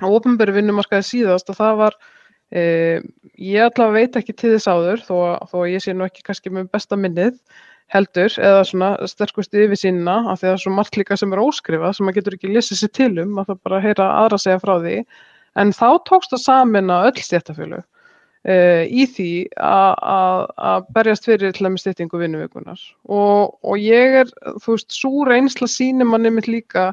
á 0.02 0.06
ofnbæri 0.06 0.56
vinnumarkaði 0.56 1.06
síðast 1.10 1.52
og 1.52 1.60
það 1.60 1.78
var 1.82 1.98
e, 2.50 2.64
ég 3.38 3.68
allavega 3.68 3.94
veit 3.98 4.18
ekki 4.18 4.34
til 4.34 4.54
þess 4.56 4.70
áður 4.70 5.04
þó, 5.06 5.16
þó 5.50 5.58
ég 5.70 5.84
sé 5.84 5.94
nú 5.94 6.08
ekki 6.08 6.24
kannski 6.26 6.52
með 6.54 6.72
besta 6.74 6.98
minnið 6.98 7.38
heldur 7.92 8.32
eða 8.40 8.64
svona 8.66 8.90
sterkustu 9.10 9.64
yfir 9.66 9.78
sína 9.78 10.16
af 10.32 10.40
því 10.40 10.48
að 10.48 10.50
það 10.50 10.56
er 10.56 10.62
svo 10.64 10.74
margt 10.74 10.98
líka 10.98 11.18
sem 11.20 11.34
er 11.34 11.42
óskrifað 11.42 11.96
sem 11.96 12.08
maður 12.08 12.20
getur 12.20 12.36
ekki 12.38 12.52
lesið 12.54 12.80
sér 12.80 12.92
til 12.98 13.10
um 13.22 13.40
að 13.40 13.50
það 13.50 13.64
bara 13.68 13.82
heyra 13.84 14.10
aðra 14.22 14.40
segja 14.40 14.62
frá 14.62 14.74
því. 14.82 14.94
En 15.60 15.74
þá 15.74 15.88
tókst 16.08 16.34
að 16.34 16.42
samina 16.42 17.00
öll 17.06 17.20
stéttafjölu 17.22 17.80
eh, 18.50 18.84
í 18.88 19.06
því 19.06 19.30
að 19.62 20.88
berjast 20.96 21.28
fyrir 21.28 21.54
til 21.54 21.68
að 21.68 21.74
með 21.74 21.84
styttingu 21.84 22.22
vinnuvikunar 22.22 22.80
og, 23.04 23.54
og 23.62 23.76
ég 23.78 24.22
er, 24.24 24.32
þú 24.64 24.74
veist, 24.74 24.96
svo 24.96 25.28
reynsla 25.28 25.68
sínir 25.70 26.08
manni 26.08 26.32
mitt 26.34 26.50
líka 26.50 26.90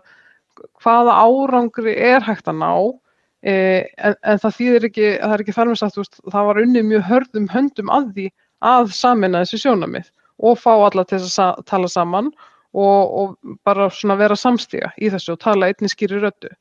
hvaða 0.84 1.18
árangri 1.26 1.96
er 1.96 2.24
hægt 2.26 2.50
að 2.52 2.62
ná 2.62 2.72
uh, 2.72 3.02
en, 3.48 4.16
en 4.16 4.42
það 4.44 4.58
þýðir 4.60 4.88
ekki, 4.90 5.10
það 5.18 5.36
er 5.36 5.44
ekki 5.46 5.58
þar 5.58 5.72
með 5.72 5.82
sagt, 5.82 6.22
það 6.30 6.50
var 6.50 6.62
unnið 6.64 6.88
mjög 6.90 7.06
hörðum 7.10 7.52
höndum 7.52 7.94
að 7.94 8.10
því 8.16 8.28
að 8.72 8.96
samina 8.96 9.44
þessi 9.44 9.62
sjónamið 9.66 10.12
og 10.42 10.58
fá 10.58 10.74
alla 10.74 11.06
til 11.06 11.22
að 11.22 11.62
tala 11.70 11.90
saman 11.90 12.32
og, 12.72 13.00
og 13.22 13.56
bara 13.68 13.90
svona 13.94 14.18
vera 14.20 14.38
samstíga 14.38 14.92
í 15.02 15.10
þessu 15.12 15.36
og 15.36 15.42
tala 15.44 15.70
einni 15.70 15.90
skýri 15.92 16.22
rödu 16.22 16.52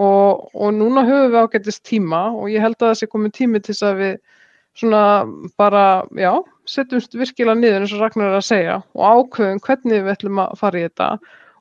og, 0.00 0.50
og 0.54 0.68
núna 0.76 1.04
höfum 1.08 1.32
við 1.32 1.40
ágættist 1.40 1.84
tíma 1.88 2.28
og 2.32 2.52
ég 2.52 2.62
held 2.64 2.80
að 2.84 3.00
sé 3.00 3.08
komið 3.10 3.34
tími 3.40 3.60
til 3.60 3.74
þess 3.74 3.88
að 3.90 4.04
við 4.04 4.20
svona 4.78 5.26
bara, 5.58 6.04
já, 6.16 6.32
setjumst 6.68 7.16
virkilega 7.18 7.58
niður 7.58 7.84
eins 7.84 7.94
og 7.94 8.02
Ragnar 8.04 8.30
er 8.30 8.38
að 8.38 8.46
segja 8.46 8.76
og 8.94 9.24
ákveðum 9.26 9.62
hvernig 9.66 10.04
við 10.04 10.12
ætlum 10.14 10.42
að 10.42 10.52
fara 10.60 10.80
í 10.80 10.84
þetta. 10.86 11.08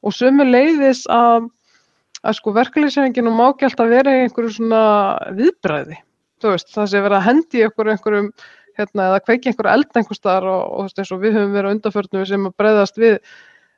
Og 0.06 0.16
sömu 0.16 0.46
leiðis 0.48 1.04
að, 1.12 1.50
að 2.24 2.38
sko 2.40 2.54
verkefliðsefingin 2.56 3.32
og 3.32 3.38
mágælt 3.40 3.84
að 3.84 3.94
vera 3.96 4.16
í 4.16 4.24
einhverju 4.26 4.56
svona 4.56 4.82
viðbræði, 5.38 6.00
þú 6.42 6.56
veist, 6.56 6.74
það 6.76 6.90
sé 6.92 7.04
verið 7.06 7.20
að 7.20 7.28
hendi 7.28 7.68
ykkur 7.68 7.94
einhverjum 7.94 8.32
hérna 8.80 9.12
eða 9.12 9.22
kveiki 9.28 9.52
einhverju 9.52 9.76
eld 9.76 10.02
einhver 10.02 10.20
staðar 10.20 10.50
og, 10.50 10.66
og 10.66 10.82
þú 10.82 10.90
veist 10.90 11.04
eins 11.04 11.14
og 11.16 11.24
við 11.24 11.40
höfum 11.40 11.56
verið 11.56 11.78
undanförnum 11.78 12.28
sem 12.28 12.50
að 12.50 12.60
breyðast 12.60 13.00
við 13.00 13.22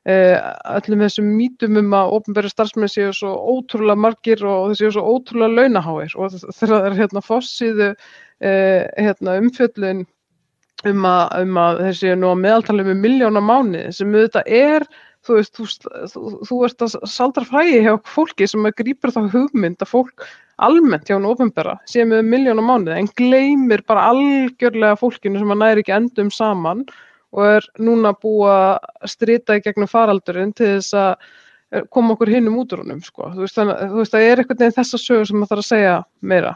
Eh, 0.10 0.34
öllum 0.74 1.04
þessum 1.04 1.28
mítum 1.38 1.76
um 1.78 1.92
að 1.94 2.16
ofnbæri 2.16 2.50
starfsmenn 2.50 2.90
séu 2.90 3.12
svo 3.14 3.36
ótrúlega 3.54 4.02
margir 4.02 4.40
og 4.50 4.72
þessu 4.72 4.88
séu 4.88 4.94
svo 4.96 5.04
ótrúlega 5.14 5.60
launaháir. 5.60 6.16
Og 6.18 6.34
þegar 6.34 6.72
það 6.72 6.88
er 6.88 6.96
hérna 6.98 7.22
fossiðu 7.22 7.90
eh, 7.92 8.88
hérna, 8.98 9.36
umfjöllun 9.44 10.02
um 10.90 11.06
að, 11.06 11.36
um 11.44 11.62
að 11.62 11.84
þeir 11.86 12.00
séu 12.00 12.18
nú 12.18 12.32
að 12.32 12.42
meðaltala 12.48 12.88
um 12.88 13.04
miljóna 13.06 13.46
mánu 13.46 13.84
sem 13.94 14.16
auðvitað 14.16 14.50
er 14.58 14.88
þú 15.28 15.38
veist, 15.38 15.58
þú, 15.58 15.66
þú, 16.12 16.22
þú 16.50 16.60
ert 16.66 16.86
að 16.86 16.96
saldra 17.10 17.46
fræði 17.46 17.84
hjá 17.86 17.94
fólki 18.10 18.48
sem 18.50 18.72
grýpur 18.78 19.14
þá 19.14 19.22
hugmynd 19.34 19.84
að 19.84 19.92
fólk 19.92 20.26
almennt 20.62 21.10
hjá 21.10 21.18
hún 21.18 21.30
ofnbæra 21.30 21.78
séu 21.90 22.08
með 22.10 22.28
miljóna 22.30 22.66
mánu 22.66 22.94
en 22.96 23.10
gleymir 23.18 23.84
bara 23.90 24.10
algjörlega 24.12 24.98
fólkinu 25.00 25.42
sem 25.42 25.54
að 25.54 25.62
næri 25.62 25.86
ekki 25.86 25.96
endum 25.98 26.32
saman 26.34 26.84
og 27.32 27.48
er 27.48 27.70
núna 27.80 28.14
búið 28.18 28.52
að 28.52 29.14
strita 29.14 29.58
í 29.58 29.64
gegnum 29.66 29.90
faraldurinn 29.90 30.54
til 30.58 30.74
þess 30.76 30.98
að 30.98 31.12
eh, 31.72 31.86
koma 31.94 32.16
okkur 32.16 32.34
hinnum 32.34 32.60
út 32.62 32.76
úr 32.76 32.84
húnum 32.84 33.02
sko. 33.06 33.32
þú 33.36 33.46
veist 33.46 34.14
það 34.14 34.28
er 34.28 34.42
eitthvað 34.42 34.66
nefn 34.66 34.78
þessa 34.82 35.02
sögur 35.02 35.30
sem 35.30 35.40
maður 35.40 35.54
þarf 35.54 35.66
að 35.66 35.72
segja 35.72 35.98
meira 36.22 36.56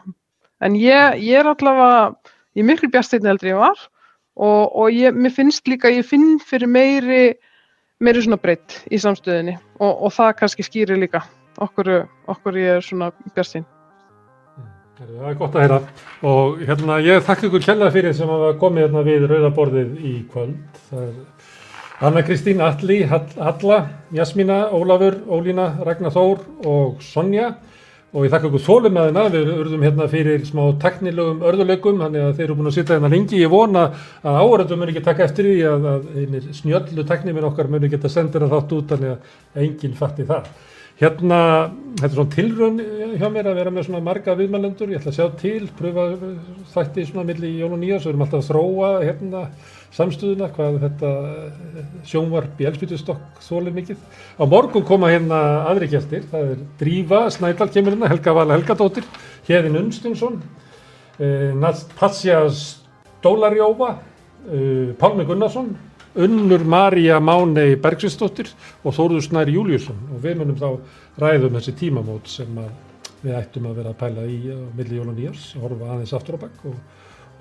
en 0.65 0.77
ég, 0.79 1.19
ég 1.23 1.41
er 1.41 1.51
allavega 1.51 2.31
ég 2.55 2.63
er 2.63 2.69
miklu 2.69 2.91
bjastinni 2.91 3.31
heldur 3.31 3.53
ég 3.53 3.61
var 3.61 3.85
og, 4.35 4.63
og 4.75 4.91
ég, 4.91 5.15
mér 5.15 5.33
finnst 5.33 5.67
líka 5.71 5.91
ég 5.93 6.07
finn 6.07 6.35
fyrir 6.43 6.71
meiri 6.71 7.23
meiri 8.05 8.25
svona 8.25 8.41
breytt 8.41 8.81
í 8.91 8.99
samstöðinni 9.01 9.55
og, 9.79 9.91
og 9.91 10.11
það 10.13 10.35
kannski 10.41 10.65
skýrir 10.67 11.01
líka 11.01 11.23
okkur, 11.61 12.05
okkur 12.31 12.59
ég 12.59 12.77
er 12.77 12.85
svona 12.85 13.11
bjastinn 13.33 13.65
Það 14.95 15.25
er 15.27 15.33
gott 15.35 15.55
að 15.57 15.63
heyra. 15.65 15.77
Og 16.23 16.61
hérna 16.63 17.01
ég 17.03 17.23
þakka 17.27 17.49
ykkur 17.49 17.63
kjalla 17.65 17.89
fyrir 17.91 18.13
sem 18.15 18.29
hafa 18.31 18.53
komið 18.61 18.85
hérna 18.85 19.01
við 19.03 19.25
rauðaborðið 19.27 19.97
í 19.99 20.13
kvöld. 20.31 20.77
Það 20.87 21.01
er 21.09 22.05
Anna 22.07 22.23
Kristín 22.27 22.63
Alli, 22.63 23.01
Halla, 23.07 23.79
Jasmína, 24.15 24.61
Ólafur, 24.75 25.17
Ólína, 25.27 25.67
Ragnar 25.83 26.15
Þór 26.15 26.45
og 26.67 27.03
Sonja 27.03 27.53
og 28.13 28.25
ég 28.25 28.31
þakka 28.31 28.49
ykkur 28.49 28.63
þólum 28.65 28.95
með 28.95 29.07
hérna. 29.09 29.23
Við 29.33 29.49
urðum 29.55 29.85
hérna 29.85 30.07
fyrir 30.11 30.45
smá 30.47 30.61
teknilegum 30.83 31.41
örðuleikum 31.49 32.03
þannig 32.03 32.27
að 32.27 32.37
þeir 32.37 32.45
eru 32.47 32.59
búin 32.59 32.69
að 32.71 32.77
sitja 32.77 32.97
hérna 32.97 33.11
lengi. 33.15 33.41
Ég 33.41 33.51
vona 33.51 33.87
að 34.21 34.39
áhörðum 34.43 34.83
muni 34.83 34.95
ekki 34.95 35.07
taka 35.09 35.25
eftir 35.25 35.49
því 35.49 35.57
að, 35.71 35.89
að 35.91 36.53
snjöldu 36.61 37.07
tekníminn 37.09 37.49
okkar 37.49 37.71
muni 37.71 37.91
geta 37.91 38.11
sendir 38.11 38.45
að 38.45 38.55
þátt 38.55 38.77
út 38.77 38.95
þannig 38.95 39.15
að 39.15 39.65
enginn 39.65 39.99
fatti 39.99 40.27
það. 40.29 40.53
Hérna, 40.95 41.37
þetta 41.99 42.07
er 42.07 42.13
svona 42.13 42.31
tilrönd 42.31 42.83
hjá 43.19 43.27
mér 43.31 43.49
að 43.49 43.57
vera 43.59 43.71
með 43.73 43.87
svona 43.89 43.99
marga 44.03 44.35
viðmælendur, 44.39 44.93
ég 44.93 45.01
ætla 45.01 45.11
að 45.11 45.17
sjá 45.17 45.25
til, 45.41 45.65
pröfa 45.75 46.05
þætti 46.71 47.03
svona 47.09 47.25
milli 47.27 47.49
í 47.49 47.57
jól 47.59 47.73
og 47.75 47.81
nýjars, 47.81 48.05
við 48.05 48.13
erum 48.13 48.23
alltaf 48.23 48.39
að 48.39 48.47
þróa 48.47 48.91
hérna 49.01 49.41
samstöðuna, 49.95 50.47
hvað 50.55 50.77
þetta 50.85 51.11
sjónvarp 52.07 52.61
í 52.63 52.67
elspýtustokk 52.69 53.41
þólir 53.43 53.75
mikið. 53.75 53.99
Á 54.39 54.43
morgun 54.47 54.85
koma 54.87 55.11
hérna 55.11 55.41
aðri 55.67 55.89
gæstir, 55.91 56.23
það 56.31 56.53
er 56.53 56.61
Drífa 56.79 57.21
Snædal 57.35 57.67
kemur 57.75 57.95
hérna, 57.97 58.11
Helga 58.11 58.35
Vala 58.39 58.55
Helgadóttir, 58.55 59.07
Hérðin 59.49 59.79
Unstinsson, 59.81 60.39
eh, 61.19 61.51
Natsja 61.59 62.45
Stólarjófa, 62.55 63.97
eh, 64.47 64.95
Pálmi 64.99 65.27
Gunnarsson, 65.27 65.75
Unnur 66.15 66.63
Marja 66.63 67.19
Mánei 67.19 67.75
Bergsinsdóttir 67.75 68.47
og 68.83 68.95
Þóruður 68.95 69.25
Snæri 69.25 69.55
Júliusson 69.57 69.97
og 70.15 70.21
við 70.23 70.37
munum 70.39 70.59
þá 70.59 70.69
ræðum 71.19 71.57
þessi 71.57 71.73
tímamót 71.81 72.29
sem 72.31 72.59
við 73.25 73.35
ættum 73.35 73.67
að 73.67 73.81
vera 73.81 73.91
að 73.91 73.99
pæla 73.99 74.23
í 74.29 74.37
milli 74.77 74.99
jól 74.99 75.09
og 75.09 75.17
nýjars, 75.17 75.49
horfa 75.59 75.91
aðeins 75.91 76.13
aftur 76.15 76.37
á 76.39 76.43
bakk 76.45 76.65
og, 76.69 76.77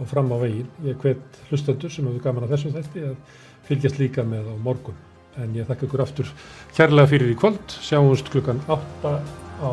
og 0.00 0.10
fram 0.10 0.32
á 0.34 0.36
veginn. 0.42 0.70
Ég 0.88 0.98
hvet 1.04 1.40
hlustendur 1.50 1.92
sem 1.92 2.08
hefur 2.08 2.26
gaman 2.26 2.48
að 2.48 2.56
þessum 2.56 2.74
þætti 2.74 3.06
að 3.10 3.40
fylgjast 3.68 4.02
líka 4.02 4.26
með 4.26 4.50
á 4.50 4.54
morgun. 4.66 4.98
En 5.38 5.54
ég 5.54 5.70
þakka 5.70 5.88
ykkur 5.88 6.04
aftur 6.06 6.34
kærlega 6.74 7.10
fyrir 7.14 7.34
í 7.34 7.38
kvöld, 7.38 7.78
sjáumst 7.78 8.30
klukkan 8.34 8.62
8 8.66 9.16
á 9.62 9.70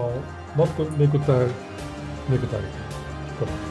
morgun, 0.57 0.95
mikuldag, 1.01 1.53
mikuldag. 2.29 3.70